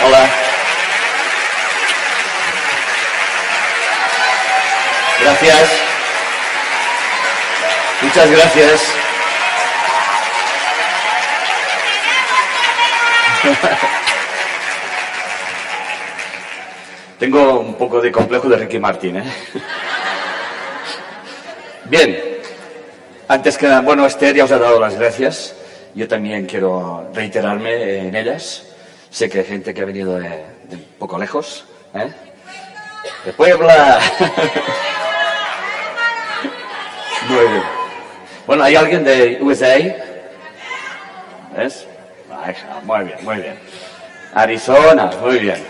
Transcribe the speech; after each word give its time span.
Hola. 0.00 0.30
Gracias. 5.20 5.70
Muchas 8.02 8.30
gracias. 8.30 8.94
Tengo 17.18 17.58
un 17.58 17.74
poco 17.74 18.00
de 18.00 18.12
complejo 18.12 18.48
de 18.48 18.58
Ricky 18.58 18.78
Martin, 18.78 19.16
¿eh? 19.16 19.24
Bien, 21.86 22.16
antes 23.26 23.58
que 23.58 23.66
nada, 23.66 23.80
bueno, 23.80 24.06
Esther 24.06 24.36
ya 24.36 24.44
os 24.44 24.52
ha 24.52 24.58
dado 24.58 24.78
las 24.78 24.96
gracias. 24.96 25.56
Yo 25.94 26.06
también 26.08 26.46
quiero 26.46 27.10
reiterarme 27.14 28.08
en 28.08 28.14
ellas. 28.14 28.64
Sé 29.10 29.28
que 29.28 29.40
hay 29.40 29.44
gente 29.44 29.74
que 29.74 29.80
ha 29.82 29.84
venido 29.84 30.18
de, 30.18 30.44
poco 30.98 31.18
lejos, 31.18 31.64
¿eh? 31.94 32.12
De 33.24 33.32
Puebla. 33.32 34.00
Muy 37.28 37.46
bien. 37.48 37.62
Bueno, 38.46 38.64
¿hay 38.64 38.76
alguien 38.76 39.04
de 39.04 39.38
USA? 39.42 39.76
¿Ves? 41.56 41.86
Muy 42.84 43.04
bien, 43.04 43.18
muy 43.22 43.36
bien. 43.36 43.58
Arizona, 44.32 45.10
muy 45.20 45.38
bien. 45.38 45.62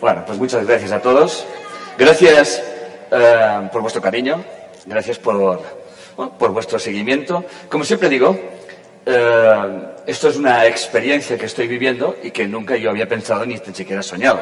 Bueno, 0.00 0.24
pues 0.26 0.38
muchas 0.38 0.66
gracias 0.66 0.92
a 0.92 1.00
todos. 1.00 1.44
Gracias 1.98 2.62
eh, 3.10 3.68
por 3.72 3.82
vuestro 3.82 4.00
cariño. 4.00 4.42
Gracias 4.86 5.18
por, 5.18 5.62
por 6.26 6.50
vuestro 6.50 6.78
seguimiento. 6.78 7.44
Como 7.68 7.84
siempre 7.84 8.08
digo, 8.08 8.38
eh, 9.06 9.82
esto 10.06 10.28
es 10.28 10.36
una 10.36 10.66
experiencia 10.66 11.38
que 11.38 11.46
estoy 11.46 11.68
viviendo 11.68 12.16
y 12.22 12.30
que 12.30 12.46
nunca 12.46 12.76
yo 12.76 12.90
había 12.90 13.08
pensado 13.08 13.46
ni 13.46 13.56
siquiera 13.56 14.02
soñado. 14.02 14.40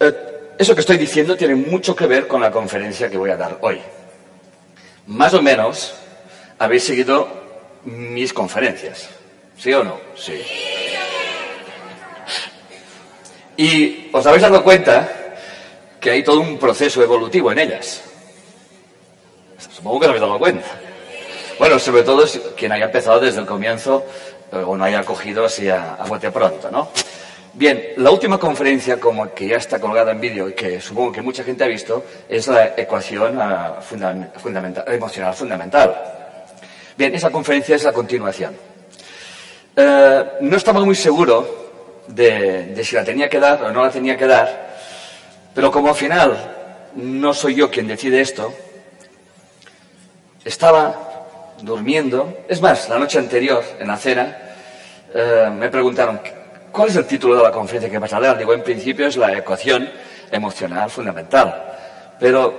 Eh, 0.00 0.12
eso 0.58 0.74
que 0.74 0.80
estoy 0.80 0.98
diciendo 0.98 1.36
tiene 1.36 1.54
mucho 1.54 1.94
que 1.94 2.06
ver 2.06 2.26
con 2.26 2.40
la 2.40 2.50
conferencia 2.50 3.08
que 3.08 3.16
voy 3.16 3.30
a 3.30 3.36
dar 3.36 3.58
hoy. 3.60 3.80
Más 5.06 5.32
o 5.34 5.42
menos 5.42 5.94
habéis 6.58 6.84
seguido 6.84 7.28
mis 7.84 8.32
conferencias. 8.32 9.08
¿Sí 9.56 9.72
o 9.72 9.84
no? 9.84 9.98
Sí. 10.16 10.42
Y 13.56 14.08
os 14.12 14.26
habéis 14.26 14.42
dado 14.42 14.62
cuenta 14.64 15.08
que 16.00 16.10
hay 16.10 16.24
todo 16.24 16.40
un 16.40 16.58
proceso 16.58 17.02
evolutivo 17.02 17.52
en 17.52 17.60
ellas. 17.60 18.11
Supongo 19.82 19.98
que 19.98 20.06
os 20.06 20.10
habéis 20.10 20.20
dado 20.20 20.38
cuenta. 20.38 20.66
Bueno, 21.58 21.76
sobre 21.80 22.04
todo 22.04 22.24
quien 22.56 22.70
haya 22.70 22.84
empezado 22.84 23.18
desde 23.18 23.40
el 23.40 23.46
comienzo 23.46 24.04
eh, 24.52 24.62
o 24.64 24.76
no 24.76 24.84
haya 24.84 25.02
cogido 25.02 25.44
así 25.44 25.68
a, 25.68 25.94
a 25.94 26.04
bote 26.06 26.30
pronto, 26.30 26.70
¿no? 26.70 26.90
Bien, 27.54 27.88
la 27.96 28.12
última 28.12 28.38
conferencia, 28.38 29.00
como 29.00 29.34
que 29.34 29.48
ya 29.48 29.56
está 29.56 29.80
colgada 29.80 30.12
en 30.12 30.20
vídeo 30.20 30.48
y 30.48 30.52
que 30.52 30.80
supongo 30.80 31.10
que 31.10 31.20
mucha 31.20 31.42
gente 31.42 31.64
ha 31.64 31.66
visto, 31.66 32.04
es 32.28 32.46
la 32.46 32.74
ecuación 32.76 33.36
fundamental, 33.82 34.84
emocional 34.86 35.34
fundamental. 35.34 35.94
Bien, 36.96 37.12
esa 37.16 37.30
conferencia 37.30 37.74
es 37.74 37.82
la 37.82 37.92
continuación. 37.92 38.54
Uh, 39.76 40.42
no 40.42 40.56
estaba 40.56 40.84
muy 40.84 40.94
seguro 40.94 42.04
de, 42.06 42.66
de 42.66 42.84
si 42.84 42.94
la 42.94 43.02
tenía 43.02 43.28
que 43.28 43.40
dar 43.40 43.64
o 43.64 43.72
no 43.72 43.82
la 43.82 43.90
tenía 43.90 44.16
que 44.16 44.28
dar, 44.28 44.76
pero 45.52 45.72
como 45.72 45.88
al 45.88 45.96
final 45.96 46.90
no 46.94 47.34
soy 47.34 47.56
yo 47.56 47.68
quien 47.68 47.88
decide 47.88 48.20
esto, 48.20 48.54
estaba 50.44 51.26
durmiendo. 51.60 52.44
Es 52.48 52.60
más, 52.60 52.88
la 52.88 52.98
noche 52.98 53.18
anterior, 53.18 53.64
en 53.78 53.88
la 53.88 53.96
cena, 53.96 54.36
eh, 55.14 55.50
me 55.52 55.68
preguntaron, 55.68 56.20
¿cuál 56.70 56.88
es 56.88 56.96
el 56.96 57.06
título 57.06 57.36
de 57.36 57.42
la 57.42 57.52
conferencia 57.52 57.90
que 57.90 57.98
vas 57.98 58.12
a 58.12 58.20
dar? 58.20 58.38
Digo, 58.38 58.52
en 58.52 58.62
principio 58.62 59.06
es 59.06 59.16
la 59.16 59.36
ecuación 59.36 59.88
emocional 60.30 60.90
fundamental, 60.90 61.76
pero 62.18 62.54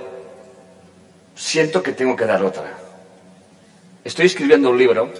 siento 1.34 1.82
que 1.82 1.92
tengo 1.92 2.16
que 2.16 2.24
dar 2.24 2.42
otra. 2.42 2.64
Estoy 4.04 4.26
escribiendo 4.26 4.70
un 4.70 4.78
libro 4.78 5.12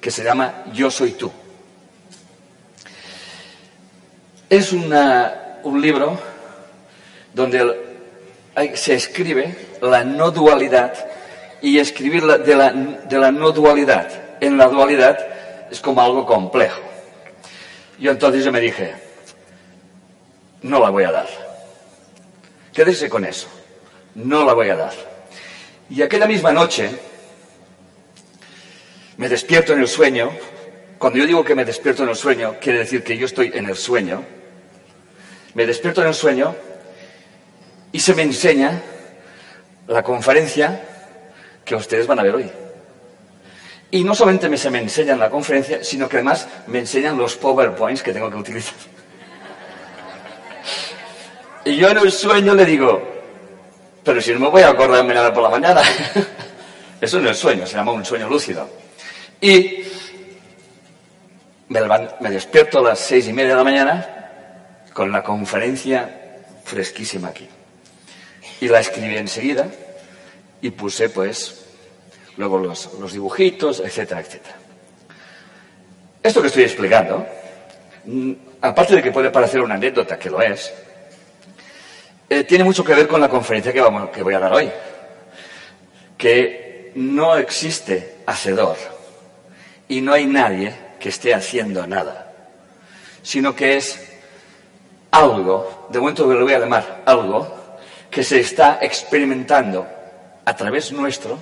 que 0.00 0.10
se 0.10 0.22
llama 0.22 0.64
Yo 0.72 0.90
soy 0.90 1.12
tú. 1.12 1.32
Es 4.48 4.72
una, 4.72 5.58
un 5.64 5.80
libro 5.80 6.18
donde 7.34 7.84
se 8.74 8.94
escribe 8.94 9.56
la 9.82 10.04
no 10.04 10.30
dualidad 10.30 10.94
y 11.66 11.80
escribir 11.80 12.22
de 12.22 12.54
la, 12.54 13.32
no 13.32 13.50
dualidad 13.50 14.08
en 14.40 14.56
la 14.56 14.68
dualidad 14.68 15.18
es 15.68 15.80
como 15.80 16.00
algo 16.00 16.24
complejo. 16.24 16.80
Yo 17.98 18.12
entonces 18.12 18.44
yo 18.44 18.52
me 18.52 18.60
dije, 18.60 18.94
no 20.62 20.78
la 20.78 20.90
voy 20.90 21.02
a 21.02 21.10
dar. 21.10 21.26
Quédese 22.72 23.08
con 23.08 23.24
eso. 23.24 23.48
No 24.14 24.44
la 24.44 24.52
voy 24.52 24.68
a 24.68 24.76
dar. 24.76 24.92
Y 25.90 26.02
aquella 26.02 26.28
misma 26.28 26.52
noche 26.52 26.88
me 29.16 29.28
despierto 29.28 29.72
en 29.72 29.80
el 29.80 29.88
sueño. 29.88 30.30
Cuando 30.98 31.18
yo 31.18 31.26
digo 31.26 31.44
que 31.44 31.56
me 31.56 31.64
despierto 31.64 32.04
en 32.04 32.10
el 32.10 32.16
sueño, 32.16 32.58
quiere 32.60 32.78
decir 32.78 33.02
que 33.02 33.18
yo 33.18 33.26
estoy 33.26 33.50
en 33.52 33.66
el 33.66 33.74
sueño. 33.74 34.22
Me 35.54 35.66
despierto 35.66 36.00
en 36.02 36.06
el 36.06 36.14
sueño 36.14 36.54
y 37.90 37.98
se 37.98 38.14
me 38.14 38.22
enseña 38.22 38.80
la 39.88 40.04
conferencia 40.04 40.92
que 41.66 41.74
ustedes 41.74 42.06
van 42.06 42.20
a 42.20 42.22
ver 42.22 42.36
hoy. 42.36 42.50
Y 43.90 44.04
no 44.04 44.14
solamente 44.14 44.48
me, 44.48 44.56
se 44.56 44.70
me 44.70 44.78
enseñan 44.78 45.18
la 45.18 45.28
conferencia, 45.28 45.82
sino 45.84 46.08
que 46.08 46.16
además 46.16 46.48
me 46.68 46.78
enseñan 46.78 47.18
los 47.18 47.36
PowerPoints 47.36 48.02
que 48.02 48.12
tengo 48.12 48.30
que 48.30 48.36
utilizar. 48.36 48.74
Y 51.64 51.76
yo 51.76 51.90
en 51.90 51.98
el 51.98 52.12
sueño 52.12 52.54
le 52.54 52.64
digo, 52.64 53.02
pero 54.04 54.20
si 54.20 54.32
no 54.32 54.38
me 54.38 54.48
voy 54.48 54.62
a 54.62 54.70
acordarme 54.70 55.12
nada 55.12 55.34
por 55.34 55.42
la 55.42 55.50
mañana. 55.50 55.82
Eso 57.00 57.20
no 57.20 57.28
es 57.28 57.36
sueño, 57.36 57.66
se 57.66 57.76
llama 57.76 57.92
un 57.92 58.04
sueño 58.04 58.28
lúcido. 58.28 58.68
Y 59.40 59.82
me 61.68 62.30
despierto 62.30 62.78
a 62.78 62.82
las 62.82 63.00
seis 63.00 63.26
y 63.26 63.32
media 63.32 63.50
de 63.50 63.56
la 63.56 63.64
mañana 63.64 64.80
con 64.92 65.10
la 65.10 65.22
conferencia 65.22 66.44
fresquísima 66.64 67.28
aquí. 67.28 67.48
Y 68.60 68.68
la 68.68 68.80
escribí 68.80 69.16
enseguida 69.16 69.66
y 70.60 70.70
puse 70.70 71.08
pues 71.08 71.64
luego 72.36 72.58
los, 72.58 73.12
dibujitos, 73.12 73.80
etcétera, 73.80 74.20
etcétera. 74.20 74.56
Esto 76.22 76.40
que 76.40 76.48
estoy 76.48 76.64
explicando, 76.64 77.26
mm, 78.04 78.32
aparte 78.60 78.96
de 78.96 79.02
que 79.02 79.12
puede 79.12 79.30
parecer 79.30 79.60
una 79.60 79.74
anécdota, 79.74 80.18
que 80.18 80.30
lo 80.30 80.42
es, 80.42 80.72
eh, 82.28 82.44
tiene 82.44 82.64
mucho 82.64 82.84
que 82.84 82.94
ver 82.94 83.06
con 83.06 83.20
la 83.20 83.28
conferencia 83.28 83.72
que, 83.72 83.80
vamos, 83.80 84.10
que 84.10 84.22
voy 84.22 84.34
a 84.34 84.40
dar 84.40 84.52
hoy. 84.52 84.70
Que 86.18 86.92
no 86.96 87.36
existe 87.36 88.16
hacedor 88.26 88.76
y 89.88 90.00
no 90.00 90.12
hay 90.12 90.26
nadie 90.26 90.74
que 90.98 91.10
esté 91.10 91.34
haciendo 91.34 91.86
nada, 91.86 92.32
sino 93.22 93.54
que 93.54 93.76
es 93.76 94.12
algo, 95.10 95.88
de 95.90 96.00
momento 96.00 96.26
lo 96.26 96.44
voy 96.44 96.54
a 96.54 96.58
llamar 96.58 97.02
algo, 97.06 97.54
que 98.10 98.24
se 98.24 98.40
está 98.40 98.78
experimentando 98.80 99.86
a 100.46 100.56
través 100.56 100.90
nuestro 100.92 101.38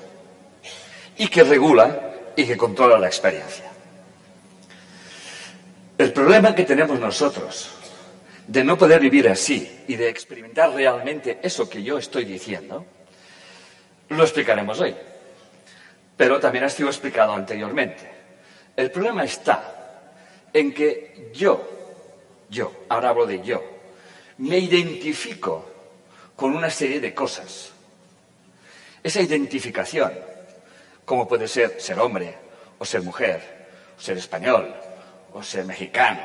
y 1.16 1.28
que 1.28 1.44
regula 1.44 2.32
y 2.34 2.44
que 2.44 2.56
controla 2.56 2.98
la 2.98 3.06
experiencia. 3.06 3.70
El 5.96 6.12
problema 6.12 6.52
que 6.56 6.64
tenemos 6.64 6.98
nosotros 6.98 7.70
de 8.48 8.64
no 8.64 8.76
poder 8.76 9.00
vivir 9.00 9.28
así 9.28 9.84
y 9.86 9.94
de 9.94 10.08
experimentar 10.08 10.72
realmente 10.72 11.38
eso 11.40 11.70
que 11.70 11.84
yo 11.84 11.98
estoy 11.98 12.24
diciendo, 12.24 12.84
lo 14.08 14.24
explicaremos 14.24 14.80
hoy. 14.80 14.96
Pero 16.16 16.40
también 16.40 16.64
ha 16.64 16.68
sido 16.68 16.88
explicado 16.88 17.32
anteriormente. 17.32 18.10
El 18.76 18.90
problema 18.90 19.22
está 19.22 20.10
en 20.52 20.74
que 20.74 21.30
yo 21.32 21.74
yo, 22.54 22.72
ahora 22.88 23.10
hablo 23.10 23.26
de 23.26 23.42
yo, 23.42 23.62
me 24.38 24.58
identifico 24.58 25.68
con 26.36 26.54
una 26.54 26.70
serie 26.70 27.00
de 27.00 27.14
cosas. 27.14 27.72
Esa 29.04 29.20
identificación, 29.20 30.12
como 31.04 31.28
puede 31.28 31.46
ser 31.46 31.78
ser 31.78 31.98
hombre, 32.00 32.34
o 32.78 32.86
ser 32.86 33.02
mujer, 33.02 33.68
o 33.98 34.00
ser 34.00 34.16
español, 34.16 34.74
o 35.34 35.42
ser 35.42 35.66
mexicano, 35.66 36.22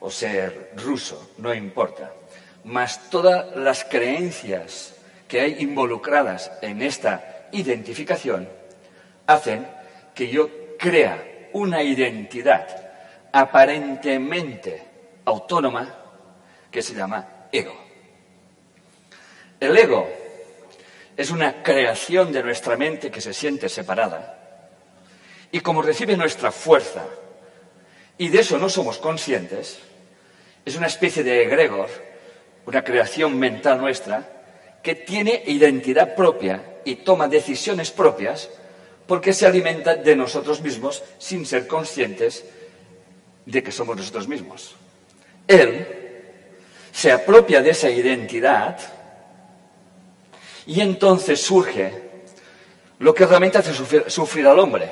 o 0.00 0.10
ser 0.10 0.72
ruso, 0.74 1.30
no 1.38 1.54
importa, 1.54 2.10
más 2.64 3.08
todas 3.08 3.54
las 3.54 3.84
creencias 3.84 4.96
que 5.28 5.40
hay 5.40 5.56
involucradas 5.60 6.50
en 6.60 6.82
esta 6.82 7.46
identificación, 7.52 8.48
hacen 9.28 9.68
que 10.12 10.26
yo 10.26 10.50
crea 10.76 11.50
una 11.52 11.84
identidad 11.84 12.66
aparentemente 13.30 14.82
autónoma 15.24 15.94
que 16.68 16.82
se 16.82 16.94
llama 16.94 17.46
ego. 17.52 17.76
El 19.60 19.76
ego 19.76 20.17
es 21.18 21.32
una 21.32 21.64
creación 21.64 22.32
de 22.32 22.44
nuestra 22.44 22.76
mente 22.76 23.10
que 23.10 23.20
se 23.20 23.34
siente 23.34 23.68
separada 23.68 24.38
Y 25.50 25.60
como 25.60 25.82
recibe 25.82 26.16
nuestra 26.16 26.52
fuerza, 26.52 27.06
y 28.18 28.28
de 28.28 28.40
eso 28.40 28.58
no 28.58 28.68
somos 28.68 28.98
conscientes, 28.98 29.78
es 30.64 30.76
una 30.76 30.86
especie 30.86 31.24
de 31.24 31.42
egregor, 31.42 31.88
una 32.66 32.84
creación 32.84 33.36
mental 33.38 33.80
nuestra, 33.80 34.28
que 34.82 34.94
tiene 34.94 35.42
identidad 35.46 36.14
propia 36.14 36.80
y 36.84 36.96
toma 36.96 37.28
decisiones 37.28 37.90
propias 37.90 38.50
porque 39.06 39.32
se 39.32 39.46
alimenta 39.46 39.96
de 39.96 40.14
nosotros 40.14 40.60
mismos 40.60 41.02
sin 41.18 41.46
ser 41.46 41.66
conscientes 41.66 42.44
de 43.46 43.62
que 43.62 43.72
somos 43.72 43.96
nosotros 43.96 44.28
mismos. 44.28 44.76
Él 45.48 45.86
se 46.92 47.10
apropia 47.10 47.62
de 47.62 47.70
esa 47.70 47.88
identidad 47.88 48.97
y 50.68 50.82
entonces 50.82 51.40
surge 51.40 51.90
lo 52.98 53.14
que 53.14 53.24
realmente 53.24 53.56
hace 53.56 53.72
sufrir, 53.72 54.46
al 54.46 54.58
hombre, 54.58 54.86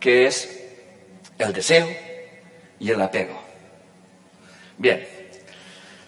que 0.00 0.26
es 0.26 0.64
el 1.38 1.52
deseo 1.52 1.86
y 2.78 2.90
el 2.90 3.00
apego. 3.02 3.38
Bien, 4.78 5.06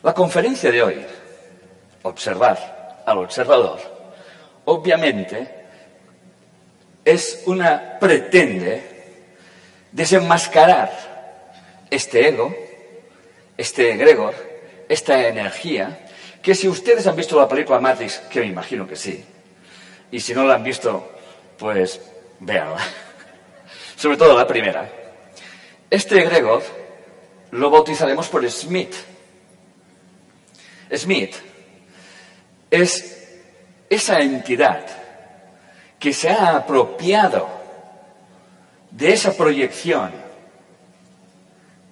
la 0.02 0.14
conferencia 0.14 0.72
de 0.72 0.82
hoy, 0.82 1.06
observar 2.04 3.02
al 3.04 3.18
observador, 3.18 3.80
obviamente 4.64 5.66
es 7.04 7.42
una, 7.44 7.98
pretende 8.00 8.82
desenmascarar 9.92 11.84
este 11.90 12.28
ego, 12.28 12.54
este 13.58 13.92
egregor, 13.92 14.34
esta 14.88 15.28
energía, 15.28 16.01
que 16.42 16.54
si 16.54 16.68
ustedes 16.68 17.06
han 17.06 17.16
visto 17.16 17.38
la 17.38 17.48
película 17.48 17.78
Matrix, 17.78 18.18
que 18.30 18.40
me 18.40 18.46
imagino 18.46 18.86
que 18.86 18.96
sí, 18.96 19.24
y 20.10 20.20
si 20.20 20.34
no 20.34 20.44
la 20.44 20.54
han 20.54 20.64
visto, 20.64 21.12
pues 21.56 22.00
véanla. 22.40 22.80
Sobre 23.96 24.16
todo 24.16 24.36
la 24.36 24.46
primera. 24.46 24.90
Este 25.88 26.20
egregor 26.20 26.62
lo 27.52 27.70
bautizaremos 27.70 28.28
por 28.28 28.48
Smith. 28.50 28.94
Smith 30.94 31.34
es 32.70 33.38
esa 33.88 34.20
entidad 34.20 34.84
que 35.98 36.12
se 36.12 36.28
ha 36.30 36.56
apropiado 36.56 37.48
de 38.90 39.12
esa 39.12 39.36
proyección, 39.36 40.12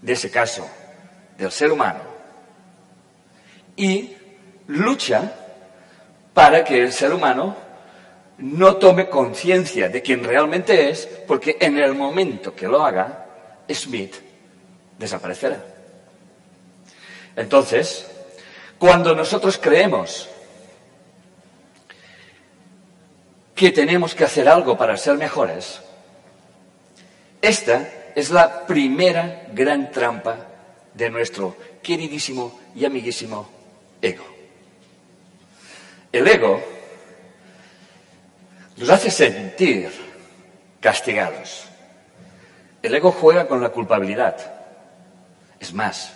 de 0.02 0.12
ese 0.12 0.30
caso, 0.30 0.68
del 1.38 1.52
ser 1.52 1.70
humano, 1.70 2.00
y 3.76 4.16
lucha 4.70 5.32
para 6.32 6.64
que 6.64 6.80
el 6.80 6.92
ser 6.92 7.12
humano 7.12 7.56
no 8.38 8.76
tome 8.76 9.08
conciencia 9.08 9.88
de 9.88 10.00
quién 10.00 10.24
realmente 10.24 10.90
es, 10.90 11.06
porque 11.26 11.56
en 11.60 11.78
el 11.78 11.94
momento 11.94 12.54
que 12.54 12.68
lo 12.68 12.82
haga, 12.82 13.26
Smith 13.70 14.14
desaparecerá. 14.98 15.62
Entonces, 17.36 18.06
cuando 18.78 19.14
nosotros 19.14 19.58
creemos 19.58 20.28
que 23.54 23.70
tenemos 23.72 24.14
que 24.14 24.24
hacer 24.24 24.48
algo 24.48 24.78
para 24.78 24.96
ser 24.96 25.16
mejores, 25.16 25.80
esta 27.42 27.88
es 28.14 28.30
la 28.30 28.66
primera 28.66 29.46
gran 29.52 29.90
trampa 29.90 30.46
de 30.94 31.10
nuestro 31.10 31.56
queridísimo 31.82 32.58
y 32.74 32.84
amiguísimo 32.84 33.48
ego. 34.00 34.29
El 36.12 36.26
ego 36.26 36.60
nos 38.76 38.90
hace 38.90 39.10
sentir 39.10 39.90
castigados. 40.80 41.66
El 42.82 42.94
ego 42.94 43.12
juega 43.12 43.46
con 43.46 43.60
la 43.60 43.68
culpabilidad. 43.68 44.36
Es 45.60 45.72
más, 45.72 46.12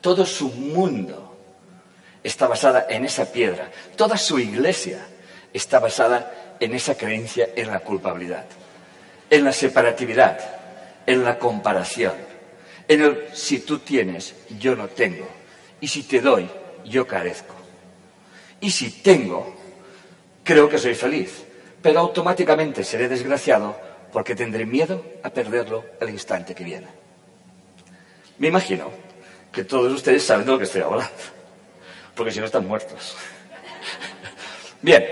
todo 0.00 0.26
su 0.26 0.48
mundo 0.48 1.36
está 2.24 2.48
basada 2.48 2.86
en 2.88 3.04
esa 3.04 3.30
piedra. 3.30 3.70
Toda 3.96 4.16
su 4.16 4.38
iglesia 4.38 5.06
está 5.52 5.78
basada 5.78 6.56
en 6.58 6.74
esa 6.74 6.96
creencia 6.96 7.50
en 7.54 7.68
la 7.68 7.80
culpabilidad, 7.80 8.46
en 9.30 9.44
la 9.44 9.52
separatividad, 9.52 10.38
en 11.06 11.22
la 11.22 11.38
comparación, 11.38 12.14
en 12.88 13.02
el 13.02 13.28
si 13.32 13.60
tú 13.60 13.78
tienes, 13.78 14.34
yo 14.58 14.74
no 14.74 14.88
tengo, 14.88 15.28
y 15.80 15.88
si 15.88 16.02
te 16.02 16.20
doy, 16.20 16.48
yo 16.84 17.06
carezco. 17.06 17.65
Y 18.66 18.70
si 18.70 18.90
tengo, 18.90 19.54
creo 20.42 20.68
que 20.68 20.76
soy 20.76 20.96
feliz 20.96 21.46
pero 21.86 22.00
automáticamente 22.00 22.82
seré 22.82 23.08
desgraciado 23.08 23.78
porque 24.12 24.34
tendré 24.34 24.66
miedo 24.66 25.04
a 25.22 25.30
perderlo 25.30 25.84
al 26.00 26.10
instante 26.10 26.52
que 26.52 26.64
viene. 26.64 26.88
Me 28.38 28.48
imagino 28.48 28.90
que 29.52 29.62
todos 29.62 29.92
ustedes 29.92 30.24
saben 30.24 30.46
de 30.46 30.50
lo 30.50 30.58
que 30.58 30.64
estoy 30.64 30.82
hablando, 30.82 31.14
porque 32.16 32.32
si 32.32 32.40
no 32.40 32.46
están 32.46 32.66
muertos. 32.66 33.16
Bien, 34.82 35.06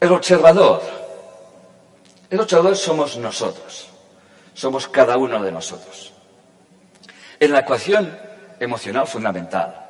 el 0.00 0.12
observador, 0.12 0.82
el 2.28 2.40
observador 2.40 2.76
somos 2.76 3.16
nosotros, 3.18 3.88
somos 4.52 4.88
cada 4.88 5.16
uno 5.16 5.40
de 5.40 5.52
nosotros. 5.52 6.12
En 7.38 7.52
la 7.52 7.60
ecuación 7.60 8.18
emocional 8.58 9.06
fundamental, 9.06 9.87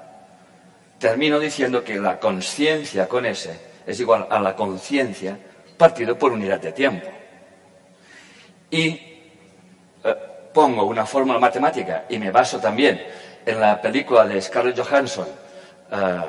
termino 0.99 1.39
diciendo 1.39 1.85
que 1.85 1.97
la 1.97 2.19
conciencia 2.19 3.09
con 3.09 3.27
ese 3.27 3.59
es 3.87 3.99
igual 4.00 4.27
a 4.31 4.41
la 4.41 4.55
conciencia 4.55 5.39
partido 5.77 6.19
por 6.19 6.33
unidad 6.33 6.61
de 6.61 6.73
tiempo. 6.73 7.09
Y 8.71 8.87
eh, 10.05 10.17
pongo 10.53 10.85
una 10.85 11.06
fórmula 11.06 11.39
matemática 11.39 12.05
y 12.09 12.19
me 12.19 12.31
baso 12.31 12.59
también 12.59 13.03
en 13.47 13.61
la 13.61 13.81
película 13.81 14.27
de 14.27 14.43
Scarlett 14.43 14.79
Johansson 14.79 15.29
eh, 15.91 16.21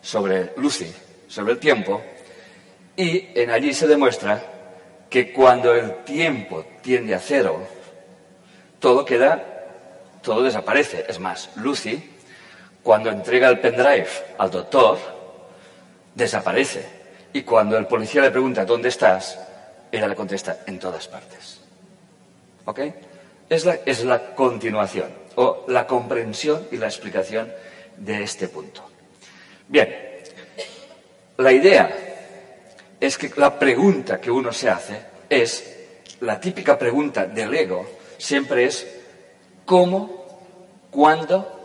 sobre 0.00 0.52
Lucy, 0.56 0.92
sobre 1.28 1.52
el 1.52 1.58
tiempo, 1.58 2.02
y 2.96 3.28
en 3.34 3.50
allí 3.50 3.72
se 3.72 3.86
demuestra 3.86 4.42
que 5.08 5.32
cuando 5.32 5.74
el 5.74 6.04
tiempo 6.04 6.64
tiende 6.82 7.14
a 7.14 7.18
cero, 7.18 7.60
todo 8.78 9.04
queda, 9.04 9.42
todo 10.22 10.42
desaparece. 10.42 11.06
Es 11.08 11.18
más, 11.18 11.50
Lucy 11.56 12.11
cuando 12.82 13.10
entrega 13.10 13.48
el 13.48 13.60
pendrive 13.60 14.08
al 14.38 14.50
doctor, 14.50 14.98
desaparece. 16.14 17.02
Y 17.32 17.42
cuando 17.42 17.76
el 17.78 17.86
policía 17.86 18.22
le 18.22 18.30
pregunta 18.30 18.64
dónde 18.64 18.88
estás, 18.88 19.38
ella 19.90 20.08
le 20.08 20.16
contesta 20.16 20.58
en 20.66 20.78
todas 20.78 21.08
partes. 21.08 21.60
¿Ok? 22.64 22.80
Es 23.48 23.64
la, 23.64 23.78
es 23.86 24.04
la 24.04 24.34
continuación 24.34 25.10
o 25.36 25.64
la 25.68 25.86
comprensión 25.86 26.66
y 26.70 26.76
la 26.76 26.86
explicación 26.86 27.52
de 27.96 28.22
este 28.22 28.48
punto. 28.48 28.82
Bien, 29.68 29.94
la 31.38 31.52
idea 31.52 31.90
es 33.00 33.18
que 33.18 33.30
la 33.36 33.58
pregunta 33.58 34.20
que 34.20 34.30
uno 34.30 34.52
se 34.52 34.68
hace 34.68 35.00
es, 35.28 35.76
la 36.20 36.40
típica 36.40 36.78
pregunta 36.78 37.26
del 37.26 37.54
ego 37.54 37.86
siempre 38.18 38.64
es, 38.64 38.86
¿cómo? 39.64 40.24
¿Cuándo? 40.90 41.61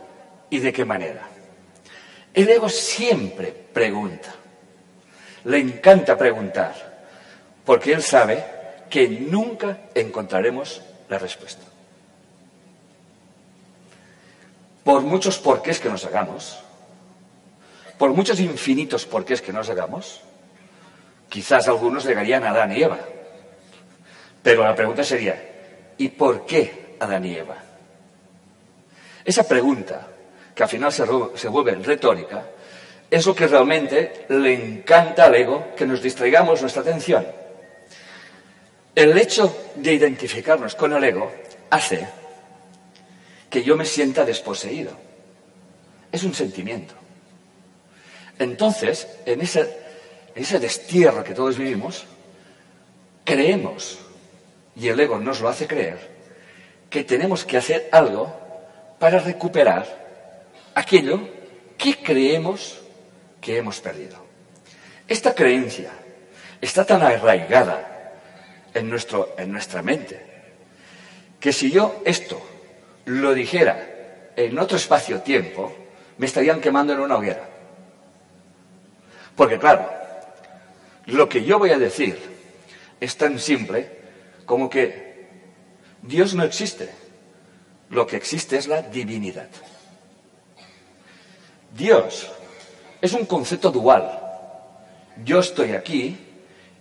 Y 0.50 0.58
de 0.58 0.72
qué 0.72 0.84
manera. 0.84 1.28
El 2.34 2.48
ego 2.48 2.68
siempre 2.68 3.52
pregunta. 3.52 4.34
Le 5.44 5.58
encanta 5.58 6.16
preguntar, 6.16 7.06
porque 7.64 7.92
él 7.92 8.02
sabe 8.02 8.44
que 8.90 9.08
nunca 9.08 9.78
encontraremos 9.94 10.82
la 11.08 11.18
respuesta. 11.18 11.62
Por 14.84 15.02
muchos 15.02 15.38
porqués 15.38 15.80
que 15.80 15.90
nos 15.90 16.04
hagamos, 16.04 16.58
por 17.98 18.12
muchos 18.12 18.40
infinitos 18.40 19.04
porqués 19.04 19.42
que 19.42 19.52
nos 19.52 19.68
hagamos, 19.68 20.22
quizás 21.28 21.68
algunos 21.68 22.04
llegarían 22.04 22.44
a 22.44 22.50
Adán 22.50 22.72
y 22.72 22.82
Eva. 22.82 22.98
Pero 24.42 24.64
la 24.64 24.74
pregunta 24.74 25.04
sería, 25.04 25.94
¿y 25.98 26.08
por 26.08 26.46
qué 26.46 26.96
Adán 27.00 27.24
y 27.24 27.34
Eva? 27.34 27.56
Esa 29.24 29.46
pregunta 29.46 30.06
que 30.58 30.64
al 30.64 30.68
final 30.68 30.92
se, 30.92 31.04
se 31.36 31.46
vuelve 31.46 31.76
retórica, 31.76 32.44
es 33.08 33.24
lo 33.24 33.32
que 33.32 33.46
realmente 33.46 34.26
le 34.28 34.54
encanta 34.54 35.26
al 35.26 35.36
ego 35.36 35.68
que 35.76 35.86
nos 35.86 36.02
distraigamos 36.02 36.60
nuestra 36.60 36.82
atención. 36.82 37.24
El 38.92 39.16
hecho 39.16 39.56
de 39.76 39.92
identificarnos 39.92 40.74
con 40.74 40.92
el 40.94 41.04
ego 41.04 41.30
hace 41.70 42.08
que 43.48 43.62
yo 43.62 43.76
me 43.76 43.84
sienta 43.84 44.24
desposeído. 44.24 44.90
Es 46.10 46.24
un 46.24 46.34
sentimiento. 46.34 46.94
Entonces, 48.36 49.06
en 49.26 49.40
ese, 49.40 49.60
en 50.34 50.42
ese 50.42 50.58
destierro 50.58 51.22
que 51.22 51.34
todos 51.34 51.56
vivimos, 51.56 52.04
creemos, 53.22 54.00
y 54.74 54.88
el 54.88 54.98
ego 54.98 55.20
nos 55.20 55.40
lo 55.40 55.50
hace 55.50 55.68
creer, 55.68 56.00
que 56.90 57.04
tenemos 57.04 57.44
que 57.44 57.58
hacer 57.58 57.88
algo 57.92 58.36
para 58.98 59.20
recuperar 59.20 60.07
aquello 60.78 61.28
que 61.76 61.96
creemos 61.96 62.80
que 63.40 63.58
hemos 63.58 63.80
perdido. 63.80 64.16
Esta 65.08 65.34
creencia 65.34 65.90
está 66.60 66.84
tan 66.84 67.02
arraigada 67.02 68.14
en, 68.74 68.88
nuestro, 68.88 69.34
en 69.36 69.50
nuestra 69.50 69.82
mente. 69.82 70.24
Que 71.40 71.52
si 71.52 71.70
yo 71.70 72.00
esto 72.04 72.40
lo 73.06 73.34
dijera 73.34 74.32
en 74.36 74.58
otro 74.58 74.76
espacio-tiempo, 74.76 75.74
me 76.18 76.26
estarían 76.26 76.60
quemando 76.60 76.92
en 76.92 77.00
una 77.00 77.16
hoguera. 77.16 77.48
Porque 79.34 79.58
claro, 79.58 79.88
lo 81.06 81.28
que 81.28 81.44
yo 81.44 81.58
voy 81.58 81.70
a 81.70 81.78
decir 81.78 82.18
es 83.00 83.16
tan 83.16 83.38
simple 83.38 83.98
como 84.44 84.68
que 84.68 85.26
Dios 86.02 86.34
no 86.34 86.44
existe. 86.44 86.88
Lo 87.90 88.06
que 88.06 88.16
existe 88.16 88.56
es 88.56 88.66
la 88.68 88.82
divinidad. 88.82 89.48
Dios 91.74 92.30
es 93.00 93.12
un 93.12 93.26
concepto 93.26 93.70
dual. 93.70 94.20
Yo 95.24 95.40
estoy 95.40 95.72
aquí, 95.72 96.16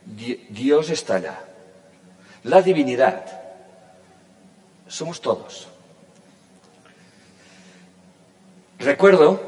Dios 0.06 0.90
está 0.90 1.16
allá. 1.16 1.40
La 2.44 2.62
divinidad 2.62 3.26
somos 4.88 5.22
todos. 5.22 5.68
Recuerdo 8.80 9.42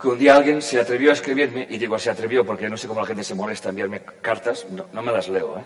que 0.00 0.08
un 0.08 0.18
día 0.18 0.36
alguien 0.36 0.62
se 0.62 0.80
atrevió 0.80 1.10
a 1.10 1.14
escribirme, 1.14 1.66
y 1.68 1.78
digo 1.78 1.98
se 1.98 2.10
atrevió 2.10 2.44
porque 2.44 2.68
no 2.68 2.76
sé 2.76 2.86
cómo 2.86 3.00
la 3.00 3.06
gente 3.06 3.24
se 3.24 3.34
molesta 3.34 3.68
a 3.68 3.70
enviarme 3.70 4.02
cartas, 4.22 4.66
no, 4.70 5.02
me 5.02 5.12
las 5.12 5.28
leo, 5.28 5.58
¿eh? 5.58 5.64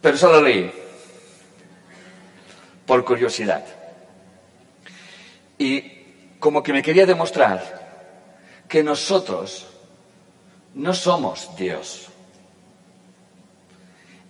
Pero 0.00 0.16
solo 0.16 0.40
leí, 0.40 0.70
por 2.86 3.04
curiosidad. 3.04 3.64
Y 5.58 5.95
como 6.38 6.62
que 6.62 6.72
me 6.72 6.82
quería 6.82 7.06
demostrar 7.06 7.86
que 8.68 8.82
nosotros 8.82 9.66
no 10.74 10.92
somos 10.94 11.54
Dios. 11.56 12.08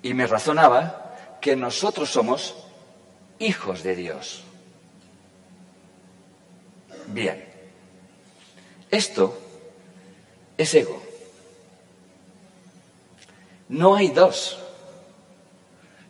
Y 0.03 0.15
me 0.15 0.27
razonaba 0.27 1.39
que 1.41 1.57
nosotros 1.57 2.11
somos 2.11 2.55
hijos 3.39 3.83
de 3.83 3.97
Dios. 3.97 4.43
Bien. 7.09 7.45
Esto 8.91 9.39
es 10.57 10.75
ego. 10.75 11.03
No 13.69 13.97
hay 13.97 14.09
dos. 14.09 14.59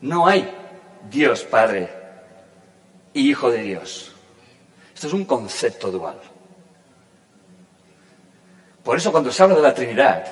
No 0.00 0.26
hay 0.26 0.53
Dios 1.11 1.43
Padre 1.45 1.91
y 3.15 3.31
Hijo 3.31 3.50
de 3.50 3.62
Dios. 3.62 4.15
Esto 4.97 5.09
es 5.09 5.12
un 5.12 5.26
concepto 5.26 5.91
dual. 5.91 6.19
Por 8.83 8.97
eso 8.97 9.12
cuando 9.12 9.31
se 9.31 9.43
habla 9.43 9.57
de 9.57 9.61
la 9.61 9.75
Trinidad, 9.75 10.25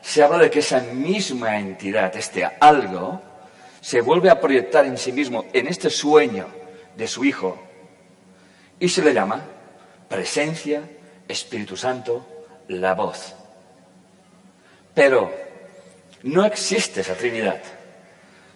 se 0.00 0.22
habla 0.22 0.38
de 0.38 0.50
que 0.50 0.60
esa 0.60 0.80
misma 0.80 1.58
entidad, 1.58 2.16
este 2.16 2.46
algo, 2.46 3.20
se 3.82 4.00
vuelve 4.00 4.30
a 4.30 4.40
proyectar 4.40 4.86
en 4.86 4.96
sí 4.96 5.12
mismo 5.12 5.44
en 5.52 5.66
este 5.66 5.90
sueño 5.90 6.46
de 6.96 7.06
su 7.06 7.26
Hijo 7.26 7.60
y 8.78 8.88
se 8.88 9.02
le 9.02 9.12
llama 9.12 9.42
presencia, 10.08 10.80
Espíritu 11.28 11.76
Santo, 11.76 12.26
la 12.68 12.94
voz. 12.94 13.34
Pero 14.94 15.30
no 16.22 16.46
existe 16.46 17.02
esa 17.02 17.16
Trinidad, 17.16 17.60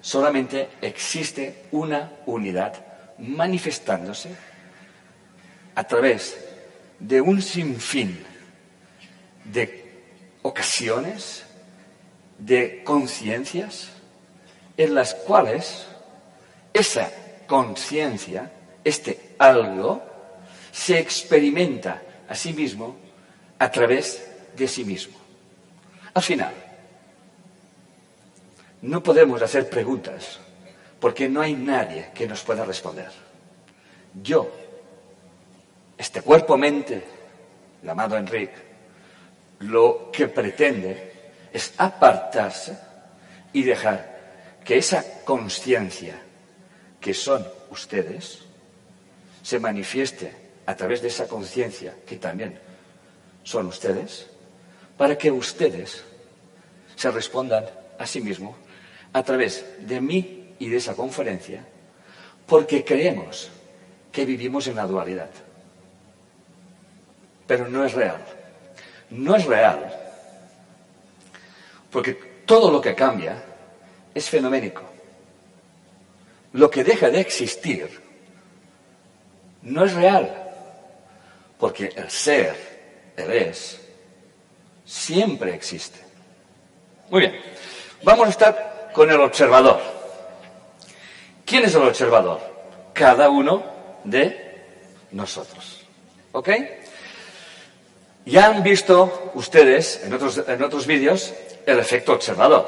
solamente 0.01 0.71
existe 0.81 1.67
una 1.71 2.13
unidad 2.25 2.83
manifestándose 3.19 4.54
a 5.75 5.85
través 5.85 6.37
de 6.99 7.21
un 7.21 7.43
sinfín 7.43 8.25
de 9.45 9.85
ocasiones, 10.43 11.45
de 12.39 12.83
conciencias, 12.85 13.89
en 14.77 14.95
las 14.95 15.15
cuales 15.15 15.87
esa 16.73 17.11
conciencia, 17.47 18.51
este 18.83 19.35
algo, 19.39 20.03
se 20.73 20.99
experimenta 20.99 22.03
a 22.29 22.35
sí 22.35 22.53
mismo 22.53 22.97
a 23.59 23.71
través 23.71 24.31
de 24.57 24.67
sí 24.67 24.85
mismo. 24.85 25.17
Al 26.13 26.23
final, 26.23 26.53
no 28.83 29.03
podemos 29.03 29.41
hacer 29.43 29.69
preguntas 29.69 30.39
porque 31.01 31.29
no 31.29 31.41
hay 31.41 31.55
nadie 31.55 32.11
que 32.15 32.27
nos 32.27 32.43
pueda 32.43 32.65
responder. 32.65 33.11
Yo, 34.23 34.51
este 35.97 36.23
cuerpo-mente, 36.23 37.05
llamado 37.83 38.17
Enrique, 38.17 38.55
lo 39.61 40.11
que 40.13 40.29
pretende 40.29 41.13
es 41.53 41.75
apartarse 41.79 42.77
y 43.53 43.63
dejar 43.63 44.15
que 44.65 44.79
esa 44.79 45.23
conciencia 45.25 46.21
que 47.01 47.15
son 47.15 47.47
ustedes 47.71 48.41
se 49.43 49.59
manifieste 49.59 50.33
a 50.67 50.75
través 50.75 51.03
de 51.03 51.09
esa 51.09 51.29
conciencia 51.29 51.95
que 52.07 52.17
también 52.17 52.59
son 53.43 53.67
ustedes, 53.67 54.27
para 54.97 55.19
que 55.19 55.31
ustedes 55.31 56.03
se 56.97 57.11
respondan 57.11 57.67
a 57.99 58.07
sí 58.07 58.21
mismos 58.21 58.57
a 59.13 59.23
través 59.23 59.65
de 59.87 60.01
mí 60.01 60.55
y 60.59 60.69
de 60.69 60.79
esa 60.79 60.95
conferencia, 60.95 61.65
porque 62.47 62.85
creemos 62.85 63.51
que 64.11 64.25
vivimos 64.25 64.67
en 64.67 64.77
la 64.77 64.87
dualidad. 64.87 65.31
Pero 67.47 67.69
no 67.69 67.85
es 67.85 67.93
real. 67.93 68.25
No 69.11 69.37
es 69.37 69.45
real, 69.45 69.93
porque 71.91 72.15
todo 72.45 72.73
lo 72.73 72.81
que 72.81 72.95
cambia 72.95 73.41
es 74.13 74.29
fenoménico. 74.29 74.83
Lo 76.55 76.69
que 76.69 76.83
deja 76.83 77.11
de 77.11 77.21
existir 77.21 77.89
no 79.63 79.85
es 79.85 79.93
real 79.95 80.45
porque 81.59 81.93
el 81.95 82.11
ser, 82.11 83.13
el 83.17 83.31
es, 83.31 83.81
siempre 84.85 85.55
existe. 85.55 86.01
Muy 87.11 87.21
bien, 87.21 87.41
vamos 88.03 88.27
a 88.27 88.31
estar 88.31 88.91
con 88.93 89.11
el 89.11 89.21
observador. 89.21 89.81
¿Quién 91.45 91.65
es 91.65 91.75
el 91.77 91.83
observador? 91.83 92.41
Cada 92.93 93.29
uno 93.29 93.65
de 94.03 94.65
nosotros. 95.13 95.85
¿Ok? 96.33 96.49
Ya 98.27 98.47
han 98.47 98.63
visto 98.63 99.33
ustedes 99.35 100.01
en 100.05 100.15
otros, 100.15 100.43
en 100.47 100.63
otros 100.63 100.87
vídeos 100.87 101.35
el 101.67 101.79
efecto 101.79 102.13
observador. 102.13 102.67